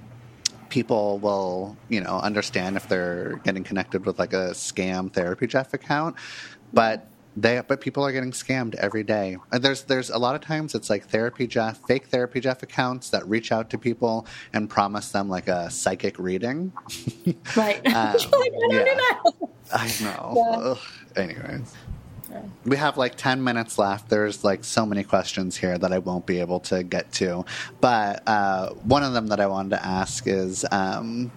people 0.69 1.17
will, 1.19 1.75
you 1.89 1.99
know, 2.01 2.19
understand 2.19 2.75
if 2.77 2.87
they're 2.87 3.41
getting 3.43 3.63
connected 3.63 4.05
with 4.05 4.19
like 4.19 4.33
a 4.33 4.51
scam 4.51 5.11
therapy 5.11 5.47
Jeff 5.47 5.73
account, 5.73 6.15
but. 6.73 7.07
They, 7.37 7.61
but 7.65 7.79
people 7.79 8.03
are 8.03 8.11
getting 8.11 8.31
scammed 8.31 8.75
every 8.75 9.03
day. 9.03 9.37
And 9.51 9.63
there's 9.63 9.83
there's 9.83 10.09
a 10.09 10.17
lot 10.17 10.35
of 10.35 10.41
times 10.41 10.75
it's 10.75 10.89
like 10.89 11.07
therapy 11.07 11.47
Jeff, 11.47 11.79
fake 11.87 12.07
therapy 12.07 12.39
Jeff 12.41 12.61
accounts 12.63 13.09
that 13.11 13.27
reach 13.27 13.51
out 13.51 13.69
to 13.69 13.77
people 13.77 14.25
and 14.53 14.69
promise 14.69 15.11
them 15.11 15.29
like 15.29 15.47
a 15.47 15.69
psychic 15.69 16.17
reading. 16.19 16.73
Right. 17.55 17.81
Um, 17.95 18.15
Like, 18.31 18.33
I 18.33 18.49
don't 18.49 18.71
yeah. 18.71 18.95
know. 19.23 19.49
I 19.73 19.93
know. 20.01 20.77
Yeah. 21.15 21.21
Anyways. 21.23 21.73
We 22.65 22.77
have 22.77 22.97
like 22.97 23.15
10 23.15 23.43
minutes 23.43 23.77
left. 23.77 24.09
There's 24.09 24.43
like 24.43 24.63
so 24.63 24.85
many 24.85 25.03
questions 25.03 25.57
here 25.57 25.77
that 25.77 25.91
I 25.91 25.97
won't 25.99 26.25
be 26.25 26.39
able 26.39 26.59
to 26.61 26.83
get 26.83 27.11
to. 27.13 27.45
But 27.81 28.23
uh, 28.27 28.69
one 28.69 29.03
of 29.03 29.13
them 29.13 29.27
that 29.27 29.39
I 29.39 29.47
wanted 29.47 29.71
to 29.71 29.85
ask 29.85 30.27
is 30.27 30.65
um, 30.71 31.31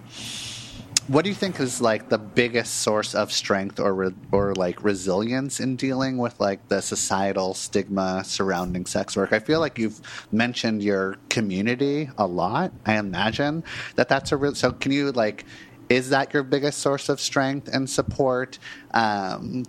what 1.06 1.22
do 1.22 1.28
you 1.28 1.34
think 1.34 1.60
is 1.60 1.80
like 1.80 2.08
the 2.08 2.18
biggest 2.18 2.76
source 2.76 3.14
of 3.14 3.30
strength 3.30 3.78
or, 3.78 3.94
re- 3.94 4.14
or 4.32 4.54
like 4.54 4.82
resilience 4.82 5.60
in 5.60 5.76
dealing 5.76 6.16
with 6.16 6.38
like 6.40 6.66
the 6.68 6.80
societal 6.80 7.52
stigma 7.52 8.22
surrounding 8.24 8.86
sex 8.86 9.16
work? 9.16 9.32
I 9.32 9.38
feel 9.38 9.60
like 9.60 9.78
you've 9.78 10.00
mentioned 10.32 10.82
your 10.82 11.16
community 11.28 12.08
a 12.16 12.26
lot. 12.26 12.72
I 12.86 12.96
imagine 12.96 13.64
that 13.96 14.08
that's 14.08 14.32
a 14.32 14.36
real. 14.36 14.54
So 14.54 14.72
can 14.72 14.92
you 14.92 15.12
like, 15.12 15.44
is 15.90 16.08
that 16.10 16.32
your 16.32 16.42
biggest 16.42 16.78
source 16.78 17.10
of 17.10 17.20
strength 17.20 17.68
and 17.68 17.88
support? 17.88 18.58
Um, 18.92 19.64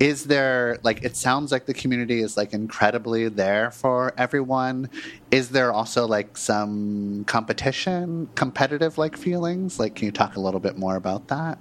is 0.00 0.24
there 0.24 0.78
like 0.82 1.02
it 1.02 1.16
sounds 1.16 1.50
like 1.50 1.66
the 1.66 1.74
community 1.74 2.20
is 2.20 2.36
like 2.36 2.52
incredibly 2.52 3.28
there 3.28 3.70
for 3.70 4.12
everyone 4.16 4.88
is 5.30 5.50
there 5.50 5.72
also 5.72 6.06
like 6.06 6.36
some 6.36 7.24
competition 7.24 8.28
competitive 8.34 8.98
like 8.98 9.16
feelings 9.16 9.78
like 9.78 9.94
can 9.96 10.06
you 10.06 10.12
talk 10.12 10.36
a 10.36 10.40
little 10.40 10.60
bit 10.60 10.76
more 10.78 10.96
about 10.96 11.28
that 11.28 11.58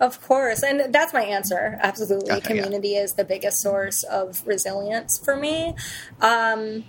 Of 0.00 0.20
course, 0.20 0.64
and 0.64 0.92
that's 0.92 1.12
my 1.12 1.22
answer. 1.22 1.78
Absolutely, 1.80 2.32
Okay, 2.32 2.56
yeah. 2.56 2.62
community 2.62 2.96
is 2.96 3.14
the 3.14 3.24
biggest 3.24 3.60
source 3.62 4.02
of 4.02 4.42
resilience 4.44 5.16
for 5.16 5.36
me. 5.36 5.76
Um, 6.20 6.84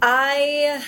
I. 0.00 0.82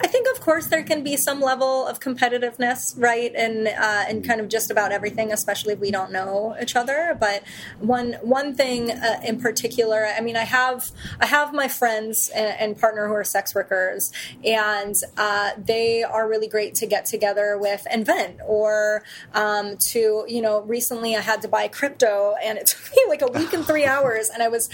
I 0.00 0.06
think, 0.06 0.28
of 0.32 0.40
course, 0.40 0.66
there 0.66 0.84
can 0.84 1.02
be 1.02 1.16
some 1.16 1.40
level 1.40 1.86
of 1.86 1.98
competitiveness, 1.98 2.94
right, 2.96 3.34
and 3.34 3.66
uh, 3.66 4.04
and 4.08 4.24
kind 4.24 4.40
of 4.40 4.48
just 4.48 4.70
about 4.70 4.92
everything, 4.92 5.32
especially 5.32 5.72
if 5.72 5.80
we 5.80 5.90
don't 5.90 6.12
know 6.12 6.56
each 6.62 6.76
other. 6.76 7.16
But 7.18 7.42
one 7.80 8.12
one 8.22 8.54
thing 8.54 8.92
uh, 8.92 9.20
in 9.24 9.40
particular, 9.40 10.06
I 10.06 10.20
mean, 10.20 10.36
I 10.36 10.44
have 10.44 10.92
I 11.20 11.26
have 11.26 11.52
my 11.52 11.66
friends 11.66 12.30
and, 12.32 12.46
and 12.60 12.78
partner 12.78 13.08
who 13.08 13.14
are 13.14 13.24
sex 13.24 13.56
workers, 13.56 14.12
and 14.44 14.94
uh, 15.16 15.50
they 15.58 16.04
are 16.04 16.28
really 16.28 16.48
great 16.48 16.76
to 16.76 16.86
get 16.86 17.04
together 17.04 17.58
with 17.58 17.84
and 17.90 18.06
vent, 18.06 18.36
or 18.46 19.02
um, 19.34 19.76
to 19.90 20.24
you 20.28 20.40
know, 20.40 20.62
recently 20.62 21.16
I 21.16 21.20
had 21.20 21.42
to 21.42 21.48
buy 21.48 21.66
crypto, 21.66 22.36
and 22.40 22.56
it 22.56 22.66
took 22.68 22.92
me 22.92 23.02
like 23.08 23.22
a 23.22 23.32
week 23.32 23.52
and 23.52 23.66
three 23.66 23.84
hours, 23.84 24.30
and 24.32 24.44
I 24.44 24.48
was 24.48 24.68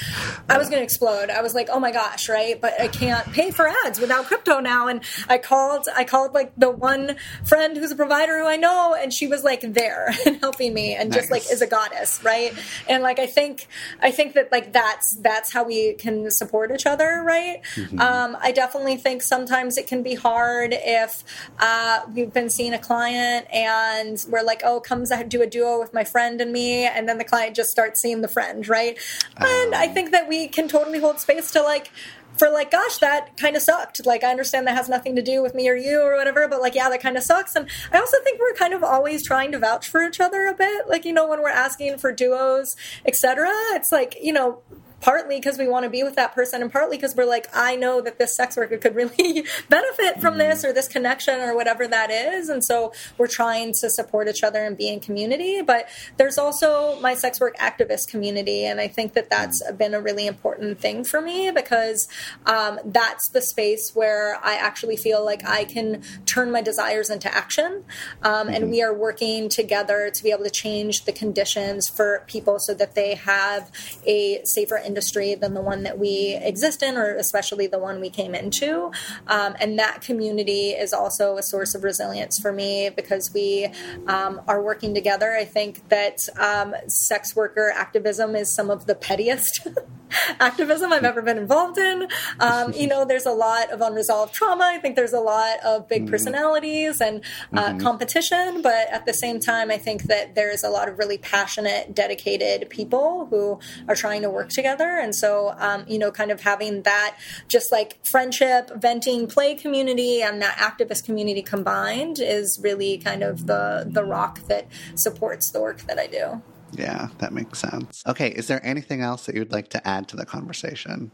I 0.51 0.59
was 0.59 0.69
going 0.69 0.81
to 0.81 0.85
explode. 0.85 1.31
I 1.31 1.41
was 1.41 1.55
like, 1.55 1.71
oh 1.73 1.81
my 1.81 1.93
gosh, 1.93 2.29
right? 2.29 2.61
But 2.61 2.79
I 2.79 2.89
can't 2.89 3.27
pay 3.33 3.51
for 3.51 3.67
ads 3.87 3.99
without 3.99 4.27
crypto 4.27 4.61
now, 4.61 4.89
and 4.89 5.01
I 5.29 5.39
called 5.39 5.89
I 5.95 6.05
called 6.05 6.35
like 6.35 6.53
the 6.57 6.71
one 6.71 7.17
friend 7.45 7.77
who's 7.77 7.91
a 7.91 7.97
provider 7.97 8.39
who 8.39 8.47
I 8.47 8.57
know, 8.57 8.95
and 8.99 9.13
she 9.13 9.27
was 9.27 9.45
like 9.45 9.61
there 9.61 10.15
and 10.27 10.41
helping 10.41 10.75
me, 10.75 10.95
and 10.95 11.13
just 11.13 11.31
like 11.31 11.43
is 11.51 11.63
a 11.63 11.67
goddess, 11.67 12.23
right? 12.23 12.55
And 12.89 13.03
like 13.03 13.19
I 13.19 13.27
think 13.27 13.69
I 14.01 14.11
think 14.11 14.35
that 14.35 14.53
like 14.53 14.73
that's 14.73 15.17
that's 15.17 15.53
how 15.53 15.65
we 15.65 15.95
can 15.95 16.31
support 16.31 16.71
each 16.73 16.87
other, 16.87 17.23
right? 17.25 17.61
Um, 17.99 18.37
I 18.41 18.53
definitely 18.53 18.97
think 18.97 19.23
sometimes 19.23 19.77
it 19.77 19.87
can 19.87 20.03
be 20.03 20.15
hard 20.15 20.75
if 20.77 21.25
uh, 21.59 22.01
we've 22.15 22.33
been 22.33 22.51
seeing 22.51 22.75
a 22.75 22.79
client 22.79 23.47
and 23.53 24.25
we're 24.29 24.43
like, 24.43 24.63
oh, 24.65 24.81
comes 24.81 25.13
do 25.29 25.43
a 25.43 25.47
duo 25.47 25.79
with 25.79 25.95
my 25.95 26.05
friend 26.05 26.41
and 26.41 26.53
me, 26.53 26.85
and 26.85 27.09
then 27.09 27.19
the 27.19 27.25
client 27.25 27.57
just 27.57 27.71
starts 27.71 28.01
seeing 28.01 28.21
the 28.21 28.29
friend, 28.29 28.69
right? 28.69 28.99
And 29.37 29.75
I 29.75 29.89
think 29.89 30.11
that 30.11 30.29
we 30.29 30.49
can 30.49 30.69
totally 30.69 30.99
hold 30.99 31.21
space 31.21 31.51
to 31.53 31.63
like 31.63 31.91
for 32.37 32.51
like 32.51 32.71
gosh 32.71 32.99
that 32.99 33.37
kind 33.37 33.57
of 33.57 33.63
sucked. 33.63 34.05
Like 34.07 34.25
i 34.25 34.31
understand 34.31 34.67
that 34.67 34.77
has 34.77 34.89
nothing 34.89 35.17
to 35.17 35.23
do 35.23 35.43
with 35.43 35.55
me 35.55 35.69
or 35.69 35.77
you 35.77 36.01
or 36.01 36.17
whatever 36.17 36.49
but 36.49 36.61
like 36.61 36.75
yeah 36.75 36.89
that 36.89 37.03
kind 37.03 37.17
of 37.17 37.23
sucks. 37.23 37.57
And 37.57 37.69
i 37.93 37.99
also 37.99 38.17
think 38.23 38.41
we're 38.41 38.55
kind 38.55 38.75
of 38.75 38.83
always 38.83 39.25
trying 39.25 39.53
to 39.53 39.59
vouch 39.59 39.89
for 39.89 40.03
each 40.03 40.21
other 40.21 40.47
a 40.47 40.55
bit. 40.55 40.89
Like 40.89 41.05
you 41.05 41.13
know 41.13 41.27
when 41.29 41.41
we're 41.41 41.49
asking 41.49 41.99
for 41.99 42.13
duos 42.13 42.77
etc 43.05 43.49
it's 43.73 43.93
like 43.93 44.17
you 44.21 44.33
know 44.33 44.61
partly 45.01 45.37
because 45.37 45.59
we 45.59 45.69
want 45.69 45.85
to 45.85 45.91
be 45.91 46.03
with 46.03 46.15
that 46.17 46.35
person 46.35 46.63
and 46.63 46.73
partly 46.73 46.97
because 46.97 47.15
we're 47.15 47.25
like 47.25 47.47
i 47.55 47.77
know 47.77 48.01
that 48.01 48.19
this 48.19 48.37
sex 48.37 48.57
worker 48.57 48.77
could 48.77 48.95
really 48.95 49.45
benefit 49.69 50.21
from 50.21 50.39
this 50.39 50.65
or 50.65 50.73
this 50.73 50.89
connection 50.89 51.41
or 51.41 51.55
whatever 51.55 51.87
that 51.87 52.11
is 52.11 52.49
and 52.49 52.65
so 52.65 52.93
we're 53.19 53.27
trying 53.27 53.73
to 53.73 53.91
support 53.91 54.29
each 54.29 54.43
other 54.43 54.65
and 54.65 54.77
be 54.77 54.89
in 54.89 55.01
community 55.01 55.61
but 55.63 55.89
there's 56.17 56.39
also 56.39 56.99
my 57.01 57.15
sex 57.15 57.41
work 57.41 57.57
activist 57.59 58.09
community 58.09 58.65
and 58.65 58.81
i 58.81 58.89
think 58.89 59.13
that 59.13 59.29
that's 59.31 59.63
been 59.73 59.95
a 59.95 60.01
really 60.01 60.27
important 60.27 60.79
thing 60.79 61.05
for 61.05 61.21
me 61.21 61.51
because 61.51 62.09
um, 62.47 62.79
that's 62.85 63.29
the 63.29 63.43
space 63.43 63.93
where 63.95 64.39
i 64.43 64.55
actually 64.55 64.97
feel 64.97 65.25
like 65.25 65.47
i 65.47 65.65
can 65.65 66.03
turn 66.27 66.51
my 66.51 66.63
desires 66.63 67.11
into 67.11 67.33
action 67.35 67.85
um, 68.23 68.49
and 68.49 68.71
we 68.71 68.83
are 68.83 68.95
working 68.95 69.49
together 69.49 70.11
to 70.13 70.23
be 70.23 70.31
able 70.31 70.45
to 70.45 70.51
change 70.51 71.05
the 71.05 71.13
conditions 71.13 71.89
for 71.89 72.25
people 72.27 72.59
so 72.59 72.75
that 72.75 72.95
they 72.95 73.15
have 73.15 73.71
a 74.07 74.43
safer 74.45 74.77
industry 74.85 75.35
than 75.35 75.55
the 75.55 75.61
one 75.63 75.83
that 75.85 75.99
we 75.99 76.39
exist 76.43 76.83
in 76.83 76.97
or 76.97 77.15
especially 77.17 77.67
the 77.67 77.79
one 77.79 78.01
we 78.01 78.11
came 78.11 78.35
into. 78.35 78.91
Um, 79.27 79.55
and 79.61 79.79
that 79.79 80.01
community 80.01 80.71
is 80.71 80.93
also 80.93 81.37
a 81.37 81.43
source 81.43 81.75
of 81.75 81.85
resilience 81.85 82.39
for 82.41 82.53
me 82.53 82.91
because 82.91 83.33
we 83.33 83.69
um, 84.07 84.41
are 84.47 84.63
working 84.63 84.95
together. 84.95 85.33
I 85.35 85.45
think 85.45 85.89
that 85.89 86.19
um, 86.39 86.75
sex 86.89 87.35
worker 87.35 87.73
activism 87.75 88.35
is 88.35 88.55
some 88.55 88.71
of 88.71 88.87
the 88.87 88.95
pettiest 88.95 89.67
activism 90.41 90.93
I've 90.93 91.05
ever 91.05 91.23
been 91.23 91.39
involved 91.39 91.79
in. 91.79 92.09
Um, 92.41 92.73
you 92.73 92.87
know, 92.87 93.05
there's 93.05 93.27
a 93.27 93.33
lot 93.33 93.71
of 93.71 93.81
unresolved 93.81 94.35
trauma. 94.35 94.65
I 94.65 94.79
think 94.79 94.97
there's 94.97 95.13
a 95.13 95.21
lot 95.21 95.61
of 95.65 95.89
big 95.89 96.09
personalities 96.09 97.01
and 97.01 97.23
uh, 97.53 97.77
competition, 97.79 98.63
but 98.63 98.89
at 98.91 99.07
the 99.07 99.15
same 99.15 99.41
time, 99.41 99.71
I 99.71 99.79
think 99.79 100.05
that 100.05 100.35
there's 100.35 100.65
a 100.65 100.69
lot 100.69 100.89
of 100.89 100.99
really 100.99 101.19
passionate, 101.19 101.95
dedicated 101.95 102.69
people 102.71 103.27
who 103.27 103.59
are 103.89 103.95
trying 103.95 104.23
to 104.23 104.31
work 104.31 104.51
together. 104.51 104.99
And 104.99 105.15
so, 105.15 105.55
um, 105.59 105.85
you 105.87 105.99
know, 105.99 106.11
kind 106.11 106.31
of 106.31 106.41
having 106.41 106.83
that 106.83 107.17
just 107.49 107.73
like 107.73 108.05
friendship, 108.05 108.71
venting, 108.77 109.27
play 109.27 109.55
community, 109.55 110.23
and 110.23 110.41
that 110.43 110.57
activist 110.57 111.05
community 111.05 111.43
combined 111.43 112.19
is 112.19 112.59
really 112.63 112.99
kind 112.99 113.23
of 113.23 113.47
the 113.47 113.87
the 113.89 114.05
rock 114.05 114.41
that 114.49 114.67
supports 114.95 115.51
the 115.51 115.61
work 115.61 115.83
that 115.83 115.99
I 115.99 116.07
do. 116.07 116.43
Yeah 116.77 117.09
that 117.19 117.33
makes 117.33 117.59
sense 117.59 118.03
okay 118.07 118.29
is 118.31 118.47
there 118.47 118.65
anything 118.65 119.01
else 119.01 119.27
that 119.27 119.35
you'd 119.35 119.53
like 119.53 119.69
to 119.69 119.87
add 119.87 120.09
to 120.09 120.17
the 120.17 120.27
conversation 120.27 121.11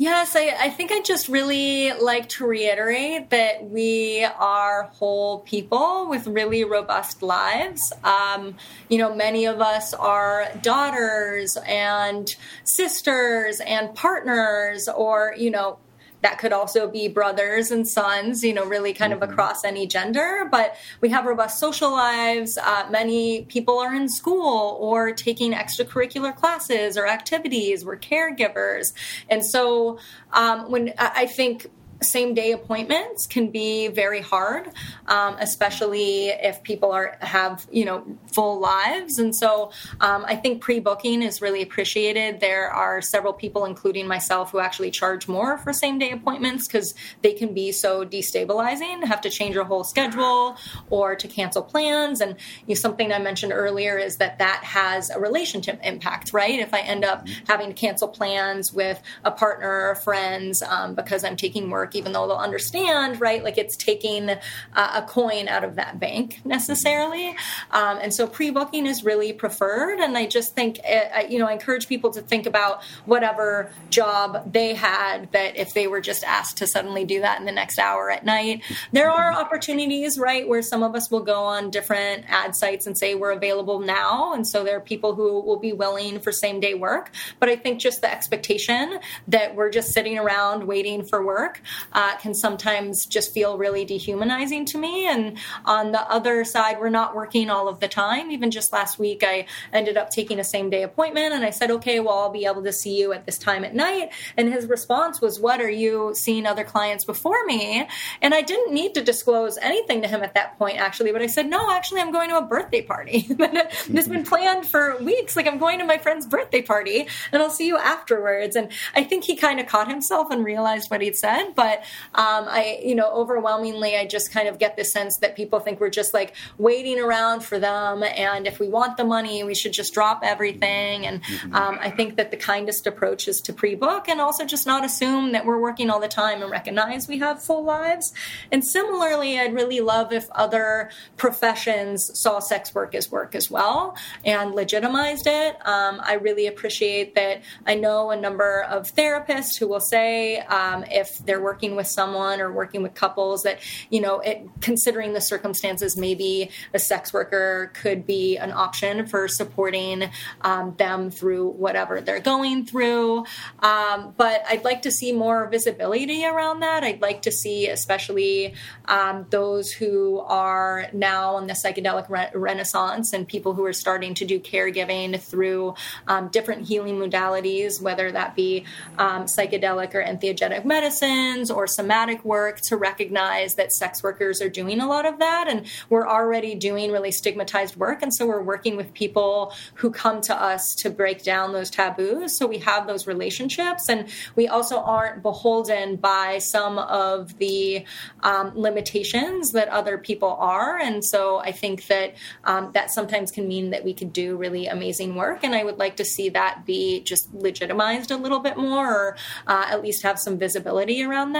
Yes, 0.00 0.36
I, 0.36 0.54
I 0.56 0.70
think 0.70 0.92
I 0.92 1.00
just 1.00 1.28
really 1.28 1.92
like 1.92 2.28
to 2.30 2.46
reiterate 2.46 3.30
that 3.30 3.68
we 3.68 4.24
are 4.24 4.84
whole 4.92 5.40
people 5.40 6.06
with 6.08 6.28
really 6.28 6.62
robust 6.62 7.20
lives. 7.20 7.92
Um, 8.04 8.54
you 8.88 8.98
know, 8.98 9.12
many 9.12 9.44
of 9.46 9.60
us 9.60 9.94
are 9.94 10.52
daughters 10.62 11.58
and 11.66 12.32
sisters 12.62 13.60
and 13.60 13.92
partners, 13.96 14.86
or, 14.88 15.34
you 15.36 15.50
know, 15.50 15.80
that 16.22 16.38
could 16.38 16.52
also 16.52 16.88
be 16.88 17.08
brothers 17.08 17.70
and 17.70 17.86
sons, 17.86 18.42
you 18.42 18.52
know, 18.52 18.64
really 18.64 18.92
kind 18.92 19.12
of 19.12 19.22
across 19.22 19.64
any 19.64 19.86
gender. 19.86 20.48
But 20.50 20.74
we 21.00 21.10
have 21.10 21.26
robust 21.26 21.60
social 21.60 21.90
lives. 21.92 22.58
Uh, 22.58 22.88
many 22.90 23.42
people 23.42 23.78
are 23.78 23.94
in 23.94 24.08
school 24.08 24.76
or 24.80 25.12
taking 25.12 25.52
extracurricular 25.52 26.34
classes 26.34 26.96
or 26.96 27.06
activities. 27.06 27.84
We're 27.84 27.98
caregivers. 27.98 28.92
And 29.28 29.44
so 29.44 29.98
um, 30.32 30.70
when 30.70 30.94
I 30.98 31.18
I 31.18 31.26
think 31.26 31.66
same 32.02 32.34
day 32.34 32.52
appointments 32.52 33.26
can 33.26 33.50
be 33.50 33.88
very 33.88 34.20
hard, 34.20 34.68
um, 35.06 35.36
especially 35.40 36.28
if 36.28 36.62
people 36.62 36.92
are 36.92 37.16
have 37.20 37.66
you 37.72 37.84
know 37.84 38.04
full 38.32 38.60
lives. 38.60 39.18
And 39.18 39.34
so 39.34 39.72
um, 40.00 40.24
I 40.26 40.36
think 40.36 40.62
pre 40.62 40.78
booking 40.78 41.22
is 41.22 41.42
really 41.42 41.62
appreciated. 41.62 42.40
There 42.40 42.70
are 42.70 43.02
several 43.02 43.32
people, 43.32 43.64
including 43.64 44.06
myself, 44.06 44.52
who 44.52 44.60
actually 44.60 44.90
charge 44.90 45.26
more 45.26 45.58
for 45.58 45.72
same 45.72 45.98
day 45.98 46.10
appointments 46.10 46.66
because 46.68 46.94
they 47.22 47.32
can 47.32 47.52
be 47.52 47.72
so 47.72 48.04
destabilizing. 48.04 49.04
Have 49.04 49.20
to 49.22 49.30
change 49.30 49.54
your 49.54 49.64
whole 49.64 49.84
schedule 49.84 50.56
or 50.90 51.16
to 51.16 51.26
cancel 51.26 51.62
plans. 51.62 52.20
And 52.20 52.36
you 52.66 52.74
know, 52.74 52.80
something 52.80 53.12
I 53.12 53.18
mentioned 53.18 53.52
earlier 53.52 53.98
is 53.98 54.18
that 54.18 54.38
that 54.38 54.62
has 54.62 55.10
a 55.10 55.18
relationship 55.18 55.80
impact, 55.82 56.32
right? 56.32 56.60
If 56.60 56.72
I 56.72 56.80
end 56.80 57.04
up 57.04 57.26
having 57.48 57.68
to 57.68 57.74
cancel 57.74 58.08
plans 58.08 58.72
with 58.72 59.02
a 59.24 59.32
partner 59.32 59.88
or 59.90 59.94
friends 59.96 60.62
um, 60.62 60.94
because 60.94 61.24
I'm 61.24 61.36
taking 61.36 61.68
work 61.68 61.87
work, 61.88 61.96
even 61.96 62.12
though 62.12 62.26
they'll 62.26 62.36
understand, 62.36 63.20
right? 63.20 63.42
Like 63.42 63.56
it's 63.58 63.76
taking 63.76 64.30
uh, 64.30 64.36
a 64.74 65.02
coin 65.02 65.48
out 65.48 65.64
of 65.64 65.76
that 65.76 65.98
bank 65.98 66.40
necessarily. 66.44 67.30
Um, 67.70 67.98
and 68.02 68.12
so 68.12 68.26
pre 68.26 68.50
booking 68.50 68.86
is 68.86 69.04
really 69.04 69.32
preferred. 69.32 69.98
And 70.00 70.16
I 70.16 70.26
just 70.26 70.54
think, 70.54 70.78
uh, 70.86 71.22
you 71.28 71.38
know, 71.38 71.46
I 71.46 71.52
encourage 71.52 71.88
people 71.88 72.10
to 72.10 72.20
think 72.20 72.46
about 72.46 72.82
whatever 73.06 73.70
job 73.90 74.52
they 74.52 74.74
had 74.74 75.32
that 75.32 75.56
if 75.56 75.72
they 75.74 75.86
were 75.86 76.00
just 76.00 76.24
asked 76.24 76.58
to 76.58 76.66
suddenly 76.66 77.04
do 77.04 77.20
that 77.20 77.40
in 77.40 77.46
the 77.46 77.52
next 77.52 77.78
hour 77.78 78.10
at 78.10 78.24
night, 78.24 78.62
there 78.92 79.10
are 79.10 79.32
opportunities, 79.32 80.18
right, 80.18 80.46
where 80.46 80.62
some 80.62 80.82
of 80.82 80.94
us 80.94 81.10
will 81.10 81.24
go 81.24 81.42
on 81.42 81.70
different 81.70 82.24
ad 82.28 82.54
sites 82.54 82.86
and 82.86 82.96
say 82.98 83.14
we're 83.14 83.32
available 83.32 83.80
now. 83.80 84.34
And 84.34 84.46
so 84.46 84.64
there 84.64 84.76
are 84.76 84.80
people 84.80 85.14
who 85.14 85.40
will 85.40 85.58
be 85.58 85.72
willing 85.72 86.20
for 86.20 86.32
same 86.32 86.60
day 86.60 86.74
work. 86.74 87.10
But 87.40 87.48
I 87.48 87.56
think 87.56 87.80
just 87.80 88.00
the 88.02 88.10
expectation 88.10 88.98
that 89.28 89.54
we're 89.54 89.70
just 89.70 89.92
sitting 89.92 90.18
around 90.18 90.66
waiting 90.66 91.04
for 91.04 91.24
work 91.24 91.62
uh, 91.92 92.16
can 92.18 92.34
sometimes 92.34 93.06
just 93.06 93.32
feel 93.32 93.58
really 93.58 93.84
dehumanizing 93.84 94.64
to 94.66 94.78
me. 94.78 95.06
And 95.06 95.38
on 95.64 95.92
the 95.92 96.00
other 96.10 96.44
side, 96.44 96.80
we're 96.80 96.88
not 96.88 97.14
working 97.14 97.50
all 97.50 97.68
of 97.68 97.80
the 97.80 97.88
time. 97.88 98.30
Even 98.30 98.50
just 98.50 98.72
last 98.72 98.98
week, 98.98 99.22
I 99.24 99.46
ended 99.72 99.96
up 99.96 100.10
taking 100.10 100.38
a 100.38 100.44
same 100.44 100.70
day 100.70 100.82
appointment 100.82 101.34
and 101.34 101.44
I 101.44 101.50
said, 101.50 101.70
okay, 101.70 102.00
well, 102.00 102.18
I'll 102.18 102.30
be 102.30 102.46
able 102.46 102.62
to 102.64 102.72
see 102.72 102.98
you 102.98 103.12
at 103.12 103.26
this 103.26 103.38
time 103.38 103.64
at 103.64 103.74
night. 103.74 104.10
And 104.36 104.52
his 104.52 104.66
response 104.66 105.20
was, 105.20 105.40
what 105.40 105.60
are 105.60 105.70
you 105.70 106.12
seeing 106.14 106.46
other 106.46 106.64
clients 106.64 107.04
before 107.04 107.44
me? 107.46 107.86
And 108.22 108.34
I 108.34 108.42
didn't 108.42 108.72
need 108.72 108.94
to 108.94 109.02
disclose 109.02 109.58
anything 109.58 110.02
to 110.02 110.08
him 110.08 110.22
at 110.22 110.34
that 110.34 110.58
point, 110.58 110.78
actually. 110.78 111.12
But 111.12 111.22
I 111.22 111.26
said, 111.26 111.46
no, 111.46 111.70
actually, 111.70 112.00
I'm 112.00 112.12
going 112.12 112.30
to 112.30 112.38
a 112.38 112.42
birthday 112.42 112.82
party. 112.82 113.20
this 113.28 113.86
has 113.86 114.08
been 114.08 114.24
planned 114.24 114.66
for 114.66 114.96
weeks. 115.02 115.36
Like, 115.36 115.46
I'm 115.46 115.58
going 115.58 115.78
to 115.78 115.84
my 115.84 115.98
friend's 115.98 116.26
birthday 116.26 116.62
party 116.62 117.06
and 117.32 117.42
I'll 117.42 117.50
see 117.50 117.66
you 117.66 117.78
afterwards. 117.78 118.56
And 118.56 118.70
I 118.94 119.04
think 119.04 119.24
he 119.24 119.36
kind 119.36 119.60
of 119.60 119.66
caught 119.66 119.88
himself 119.88 120.30
and 120.30 120.44
realized 120.44 120.90
what 120.90 121.00
he'd 121.00 121.16
said. 121.16 121.54
But 121.54 121.67
um, 122.14 122.46
I, 122.48 122.80
you 122.82 122.94
know, 122.94 123.10
overwhelmingly, 123.12 123.96
I 123.96 124.06
just 124.06 124.32
kind 124.32 124.48
of 124.48 124.58
get 124.58 124.76
the 124.76 124.84
sense 124.84 125.18
that 125.18 125.36
people 125.36 125.60
think 125.60 125.80
we're 125.80 125.90
just 125.90 126.14
like 126.14 126.34
waiting 126.56 126.98
around 126.98 127.44
for 127.44 127.58
them. 127.58 128.02
And 128.02 128.46
if 128.46 128.58
we 128.58 128.68
want 128.68 128.96
the 128.96 129.04
money, 129.04 129.42
we 129.44 129.54
should 129.54 129.72
just 129.72 129.94
drop 129.94 130.20
everything. 130.22 131.06
And 131.06 131.22
mm-hmm. 131.22 131.54
um, 131.54 131.78
I 131.80 131.90
think 131.90 132.16
that 132.16 132.30
the 132.30 132.36
kindest 132.36 132.86
approach 132.86 133.28
is 133.28 133.40
to 133.42 133.52
pre 133.52 133.74
book 133.74 134.08
and 134.08 134.20
also 134.20 134.44
just 134.44 134.66
not 134.66 134.84
assume 134.84 135.32
that 135.32 135.44
we're 135.44 135.60
working 135.60 135.90
all 135.90 136.00
the 136.00 136.08
time 136.08 136.42
and 136.42 136.50
recognize 136.50 137.08
we 137.08 137.18
have 137.18 137.42
full 137.42 137.64
lives. 137.64 138.12
And 138.52 138.64
similarly, 138.64 139.38
I'd 139.38 139.54
really 139.54 139.80
love 139.80 140.12
if 140.12 140.30
other 140.30 140.90
professions 141.16 142.10
saw 142.14 142.38
sex 142.38 142.74
work 142.74 142.94
as 142.94 143.10
work 143.10 143.34
as 143.34 143.50
well 143.50 143.96
and 144.24 144.54
legitimized 144.54 145.26
it. 145.26 145.56
Um, 145.66 146.00
I 146.02 146.14
really 146.14 146.46
appreciate 146.46 147.14
that 147.14 147.42
I 147.66 147.74
know 147.74 148.10
a 148.10 148.16
number 148.16 148.62
of 148.62 148.94
therapists 148.94 149.58
who 149.58 149.68
will 149.68 149.80
say 149.80 150.38
um, 150.38 150.84
if 150.84 151.18
they're 151.18 151.42
working 151.42 151.57
with 151.58 151.86
someone 151.86 152.40
or 152.40 152.52
working 152.52 152.82
with 152.82 152.94
couples 152.94 153.42
that, 153.42 153.58
you 153.90 154.00
know, 154.00 154.20
it, 154.20 154.46
considering 154.60 155.12
the 155.12 155.20
circumstances, 155.20 155.96
maybe 155.96 156.50
a 156.72 156.78
sex 156.78 157.12
worker 157.12 157.72
could 157.74 158.06
be 158.06 158.36
an 158.38 158.52
option 158.52 159.06
for 159.06 159.28
supporting 159.28 160.10
um, 160.42 160.74
them 160.76 161.10
through 161.10 161.48
whatever 161.50 162.00
they're 162.00 162.20
going 162.20 162.64
through. 162.64 163.24
Um, 163.58 164.14
but 164.16 164.42
I'd 164.48 164.64
like 164.64 164.82
to 164.82 164.90
see 164.90 165.12
more 165.12 165.48
visibility 165.48 166.24
around 166.24 166.60
that. 166.60 166.84
I'd 166.84 167.02
like 167.02 167.22
to 167.22 167.32
see, 167.32 167.68
especially 167.68 168.54
um, 168.86 169.26
those 169.30 169.72
who 169.72 170.20
are 170.20 170.86
now 170.92 171.38
in 171.38 171.46
the 171.46 171.54
psychedelic 171.54 172.08
re- 172.08 172.30
renaissance 172.34 173.12
and 173.12 173.26
people 173.26 173.54
who 173.54 173.64
are 173.64 173.72
starting 173.72 174.14
to 174.14 174.24
do 174.24 174.38
caregiving 174.38 175.20
through 175.20 175.74
um, 176.06 176.28
different 176.28 176.66
healing 176.66 176.98
modalities, 176.98 177.80
whether 177.80 178.10
that 178.12 178.36
be 178.36 178.64
um, 178.98 179.24
psychedelic 179.24 179.94
or 179.94 180.02
entheogenic 180.02 180.64
medicines 180.64 181.47
or 181.50 181.66
somatic 181.66 182.24
work, 182.24 182.60
to 182.62 182.76
recognize 182.76 183.54
that 183.54 183.72
sex 183.72 184.02
workers 184.02 184.40
are 184.40 184.48
doing 184.48 184.80
a 184.80 184.86
lot 184.86 185.06
of 185.06 185.18
that. 185.18 185.46
And 185.48 185.66
we're 185.88 186.08
already 186.08 186.54
doing 186.54 186.92
really 186.92 187.12
stigmatized 187.12 187.76
work. 187.76 188.02
And 188.02 188.12
so 188.12 188.26
we're 188.26 188.42
working 188.42 188.76
with 188.76 188.92
people 188.94 189.52
who 189.74 189.90
come 189.90 190.20
to 190.22 190.34
us 190.34 190.74
to 190.76 190.90
break 190.90 191.22
down 191.22 191.52
those 191.52 191.70
taboos. 191.70 192.36
So 192.36 192.46
we 192.46 192.58
have 192.58 192.86
those 192.86 193.06
relationships. 193.06 193.88
And 193.88 194.08
we 194.36 194.48
also 194.48 194.78
aren't 194.80 195.22
beholden 195.22 195.96
by 195.96 196.38
some 196.38 196.78
of 196.78 197.38
the 197.38 197.84
um, 198.22 198.52
limitations 198.54 199.52
that 199.52 199.68
other 199.68 199.98
people 199.98 200.36
are. 200.38 200.78
And 200.78 201.04
so 201.04 201.38
I 201.38 201.52
think 201.52 201.86
that 201.86 202.14
um, 202.44 202.70
that 202.74 202.90
sometimes 202.90 203.30
can 203.30 203.46
mean 203.46 203.70
that 203.70 203.84
we 203.84 203.94
could 203.94 204.12
do 204.12 204.36
really 204.36 204.66
amazing 204.66 205.14
work. 205.14 205.44
And 205.44 205.54
I 205.54 205.64
would 205.64 205.78
like 205.78 205.96
to 205.96 206.04
see 206.04 206.28
that 206.30 206.64
be 206.66 207.00
just 207.00 207.32
legitimized 207.32 208.10
a 208.10 208.16
little 208.16 208.40
bit 208.40 208.56
more, 208.56 208.86
or 208.88 209.16
uh, 209.46 209.66
at 209.68 209.82
least 209.82 210.02
have 210.02 210.18
some 210.18 210.38
visibility 210.38 211.02
around 211.02 211.32
that. 211.32 211.37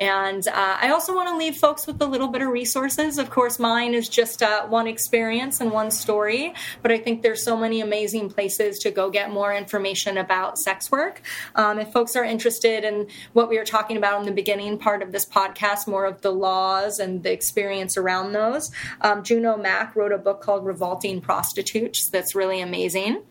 And 0.00 0.48
uh, 0.48 0.78
I 0.80 0.88
also 0.88 1.14
want 1.14 1.28
to 1.28 1.36
leave 1.36 1.56
folks 1.56 1.86
with 1.86 2.00
a 2.00 2.06
little 2.06 2.28
bit 2.28 2.40
of 2.40 2.48
resources. 2.48 3.18
Of 3.18 3.28
course, 3.28 3.58
mine 3.58 3.92
is 3.92 4.08
just 4.08 4.42
uh, 4.42 4.66
one 4.66 4.86
experience 4.86 5.60
and 5.60 5.70
one 5.70 5.90
story, 5.90 6.54
but 6.80 6.90
I 6.90 6.96
think 6.96 7.20
there's 7.20 7.42
so 7.42 7.54
many 7.54 7.82
amazing 7.82 8.30
places 8.30 8.78
to 8.78 8.90
go 8.90 9.10
get 9.10 9.30
more 9.30 9.52
information 9.52 10.16
about 10.16 10.58
sex 10.58 10.90
work. 10.90 11.20
Um, 11.54 11.78
if 11.78 11.92
folks 11.92 12.16
are 12.16 12.24
interested 12.24 12.82
in 12.82 13.08
what 13.34 13.50
we 13.50 13.58
were 13.58 13.64
talking 13.64 13.98
about 13.98 14.20
in 14.20 14.26
the 14.26 14.32
beginning 14.32 14.78
part 14.78 15.02
of 15.02 15.12
this 15.12 15.26
podcast, 15.26 15.86
more 15.86 16.06
of 16.06 16.22
the 16.22 16.32
laws 16.32 16.98
and 16.98 17.22
the 17.22 17.30
experience 17.30 17.98
around 17.98 18.32
those, 18.32 18.70
um, 19.02 19.22
Juno 19.22 19.58
Mac 19.58 19.94
wrote 19.94 20.12
a 20.12 20.18
book 20.18 20.40
called 20.40 20.64
Revolting 20.64 21.20
Prostitutes 21.20 22.08
that's 22.08 22.34
really 22.34 22.62
amazing 22.62 23.22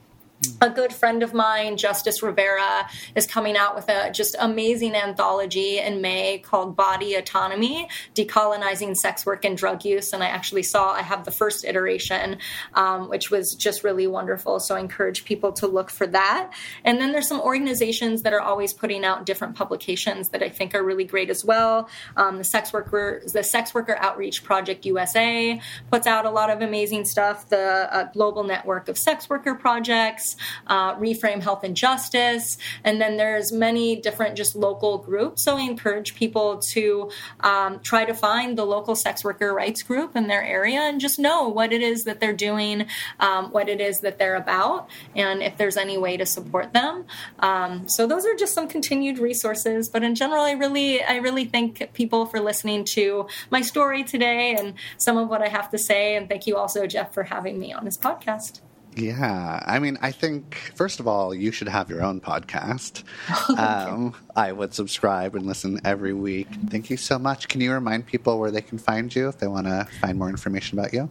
a 0.61 0.69
good 0.69 0.93
friend 0.93 1.21
of 1.21 1.33
mine, 1.33 1.75
Justice 1.75 2.23
Rivera, 2.23 2.87
is 3.15 3.27
coming 3.27 3.57
out 3.57 3.75
with 3.75 3.89
a 3.89 4.09
just 4.11 4.35
amazing 4.39 4.95
anthology 4.95 5.79
in 5.79 6.01
May 6.01 6.39
called 6.39 6.75
Body 6.75 7.15
Autonomy 7.15 7.89
Decolonizing 8.15 8.95
Sex 8.95 9.25
Work 9.25 9.43
and 9.43 9.57
Drug 9.57 9.83
Use. 9.83 10.13
And 10.13 10.23
I 10.23 10.27
actually 10.27 10.63
saw, 10.63 10.91
I 10.93 11.01
have 11.01 11.25
the 11.25 11.31
first 11.31 11.65
iteration, 11.65 12.37
um, 12.73 13.09
which 13.09 13.29
was 13.29 13.53
just 13.53 13.83
really 13.83 14.07
wonderful. 14.07 14.59
So 14.59 14.75
I 14.75 14.79
encourage 14.79 15.25
people 15.25 15.51
to 15.53 15.67
look 15.67 15.89
for 15.89 16.07
that. 16.07 16.51
And 16.85 17.01
then 17.01 17.11
there's 17.11 17.27
some 17.27 17.41
organizations 17.41 18.21
that 18.21 18.33
are 18.33 18.41
always 18.41 18.71
putting 18.73 19.03
out 19.03 19.25
different 19.25 19.55
publications 19.55 20.29
that 20.29 20.41
I 20.41 20.49
think 20.49 20.73
are 20.73 20.83
really 20.83 21.05
great 21.05 21.29
as 21.29 21.43
well. 21.43 21.89
Um, 22.15 22.37
the 22.37 22.43
Sex 22.45 22.71
Worker, 22.71 23.21
the 23.31 23.43
Sex 23.43 23.73
Worker 23.73 23.97
Outreach 23.99 24.43
Project 24.43 24.85
USA 24.85 25.59
puts 25.91 26.07
out 26.07 26.25
a 26.25 26.29
lot 26.29 26.49
of 26.49 26.61
amazing 26.61 27.03
stuff. 27.05 27.49
The 27.49 27.93
uh, 27.93 28.11
Global 28.13 28.43
Network 28.43 28.87
of 28.87 28.97
Sex 28.97 29.29
Worker 29.29 29.55
Projects 29.55 30.28
uh, 30.67 30.95
Reframe 30.95 31.41
Health 31.41 31.63
and 31.63 31.75
Justice, 31.75 32.57
and 32.83 32.99
then 33.01 33.17
there's 33.17 33.51
many 33.51 33.95
different 33.95 34.35
just 34.35 34.55
local 34.55 34.97
groups. 34.97 35.43
So 35.43 35.57
I 35.57 35.61
encourage 35.61 36.15
people 36.15 36.57
to 36.73 37.11
um, 37.41 37.79
try 37.79 38.05
to 38.05 38.13
find 38.13 38.57
the 38.57 38.65
local 38.65 38.95
sex 38.95 39.23
worker 39.23 39.53
rights 39.53 39.83
group 39.83 40.15
in 40.15 40.27
their 40.27 40.43
area 40.43 40.81
and 40.81 40.99
just 40.99 41.19
know 41.19 41.47
what 41.47 41.71
it 41.73 41.81
is 41.81 42.03
that 42.03 42.19
they're 42.19 42.33
doing, 42.33 42.85
um, 43.19 43.51
what 43.51 43.69
it 43.69 43.81
is 43.81 43.99
that 44.01 44.19
they're 44.19 44.35
about, 44.35 44.89
and 45.15 45.41
if 45.41 45.57
there's 45.57 45.77
any 45.77 45.97
way 45.97 46.17
to 46.17 46.25
support 46.25 46.73
them. 46.73 47.05
Um, 47.39 47.87
so 47.87 48.07
those 48.07 48.25
are 48.25 48.35
just 48.35 48.53
some 48.53 48.67
continued 48.67 49.19
resources. 49.19 49.89
But 49.89 50.03
in 50.03 50.15
general, 50.15 50.43
I 50.43 50.51
really, 50.51 51.03
I 51.03 51.17
really 51.17 51.45
thank 51.45 51.93
people 51.93 52.25
for 52.25 52.39
listening 52.39 52.85
to 52.85 53.27
my 53.49 53.61
story 53.61 54.03
today 54.03 54.55
and 54.55 54.73
some 54.97 55.17
of 55.17 55.29
what 55.29 55.41
I 55.41 55.47
have 55.47 55.69
to 55.71 55.77
say. 55.77 56.15
And 56.15 56.27
thank 56.29 56.47
you 56.47 56.57
also, 56.57 56.87
Jeff, 56.87 57.13
for 57.13 57.23
having 57.23 57.59
me 57.59 57.73
on 57.73 57.85
this 57.85 57.97
podcast. 57.97 58.61
Yeah. 58.99 59.63
I 59.65 59.79
mean, 59.79 59.97
I 60.01 60.11
think, 60.11 60.55
first 60.75 60.99
of 60.99 61.07
all, 61.07 61.33
you 61.33 61.51
should 61.51 61.67
have 61.67 61.89
your 61.89 62.03
own 62.03 62.19
podcast. 62.21 63.03
um, 63.57 64.13
I 64.35 64.51
would 64.51 64.73
subscribe 64.73 65.35
and 65.35 65.45
listen 65.45 65.79
every 65.85 66.13
week. 66.13 66.47
Thank 66.69 66.89
you 66.89 66.97
so 66.97 67.17
much. 67.17 67.47
Can 67.47 67.61
you 67.61 67.71
remind 67.71 68.05
people 68.05 68.39
where 68.39 68.51
they 68.51 68.61
can 68.61 68.77
find 68.77 69.13
you 69.13 69.29
if 69.29 69.39
they 69.39 69.47
want 69.47 69.67
to 69.67 69.87
find 70.01 70.17
more 70.17 70.29
information 70.29 70.77
about 70.77 70.93
you? 70.93 71.09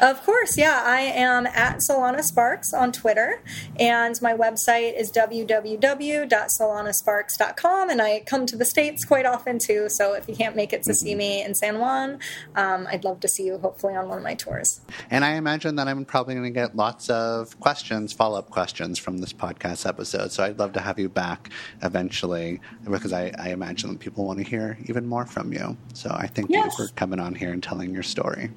Of 0.00 0.22
course, 0.22 0.56
yeah. 0.56 0.82
I 0.84 1.00
am 1.00 1.46
at 1.46 1.78
Solana 1.78 2.22
Sparks 2.22 2.72
on 2.72 2.90
Twitter, 2.90 3.42
and 3.78 4.18
my 4.22 4.32
website 4.32 4.98
is 4.98 5.12
www.solanasparks.com. 5.12 7.90
And 7.90 8.00
I 8.00 8.20
come 8.20 8.46
to 8.46 8.56
the 8.56 8.64
States 8.64 9.04
quite 9.04 9.26
often 9.26 9.58
too, 9.58 9.90
so 9.90 10.14
if 10.14 10.26
you 10.26 10.34
can't 10.34 10.56
make 10.56 10.72
it 10.72 10.82
to 10.84 10.94
see 10.94 11.14
me 11.14 11.44
in 11.44 11.54
San 11.54 11.78
Juan, 11.78 12.18
um, 12.56 12.86
I'd 12.90 13.04
love 13.04 13.20
to 13.20 13.28
see 13.28 13.44
you 13.44 13.58
hopefully 13.58 13.94
on 13.94 14.08
one 14.08 14.16
of 14.16 14.24
my 14.24 14.34
tours. 14.34 14.80
And 15.10 15.22
I 15.22 15.34
imagine 15.34 15.76
that 15.76 15.86
I'm 15.86 16.06
probably 16.06 16.32
going 16.34 16.44
to 16.44 16.50
get 16.50 16.74
lots 16.74 17.10
of 17.10 17.60
questions, 17.60 18.14
follow 18.14 18.38
up 18.38 18.48
questions 18.48 18.98
from 18.98 19.18
this 19.18 19.34
podcast 19.34 19.86
episode. 19.86 20.32
So 20.32 20.44
I'd 20.44 20.58
love 20.58 20.72
to 20.72 20.80
have 20.80 20.98
you 20.98 21.10
back 21.10 21.50
eventually 21.82 22.62
because 22.90 23.12
I, 23.12 23.32
I 23.38 23.50
imagine 23.50 23.90
that 23.90 23.98
people 23.98 24.24
want 24.24 24.38
to 24.38 24.44
hear 24.44 24.78
even 24.86 25.06
more 25.06 25.26
from 25.26 25.52
you. 25.52 25.76
So 25.92 26.08
I 26.10 26.26
thank 26.26 26.48
yes. 26.48 26.78
you 26.78 26.86
for 26.86 26.92
coming 26.94 27.20
on 27.20 27.34
here 27.34 27.52
and 27.52 27.62
telling 27.62 27.92
your 27.92 28.02
story. 28.02 28.48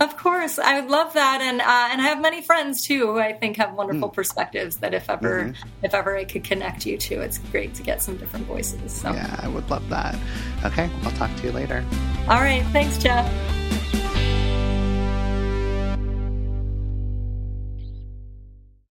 Of 0.00 0.16
course, 0.16 0.58
I 0.58 0.80
would 0.80 0.90
love 0.90 1.14
that, 1.14 1.40
and 1.40 1.60
uh, 1.60 1.88
and 1.92 2.00
I 2.00 2.04
have 2.04 2.20
many 2.20 2.42
friends 2.42 2.82
too 2.82 3.06
who 3.06 3.18
I 3.18 3.32
think 3.32 3.56
have 3.56 3.74
wonderful 3.74 4.10
mm. 4.10 4.12
perspectives. 4.12 4.78
That 4.78 4.94
if 4.94 5.08
ever 5.08 5.44
mm-hmm. 5.44 5.68
if 5.82 5.94
ever 5.94 6.16
I 6.16 6.24
could 6.24 6.42
connect 6.42 6.86
you 6.86 6.98
to, 6.98 7.20
it's 7.20 7.38
great 7.38 7.74
to 7.74 7.82
get 7.82 8.02
some 8.02 8.16
different 8.16 8.46
voices. 8.46 8.92
So 8.92 9.12
yeah, 9.12 9.38
I 9.42 9.48
would 9.48 9.70
love 9.70 9.88
that. 9.90 10.16
Okay, 10.64 10.90
I'll 11.04 11.12
talk 11.12 11.34
to 11.36 11.44
you 11.44 11.52
later. 11.52 11.84
All 12.28 12.40
right, 12.40 12.64
thanks, 12.72 12.98
Jeff. 12.98 13.26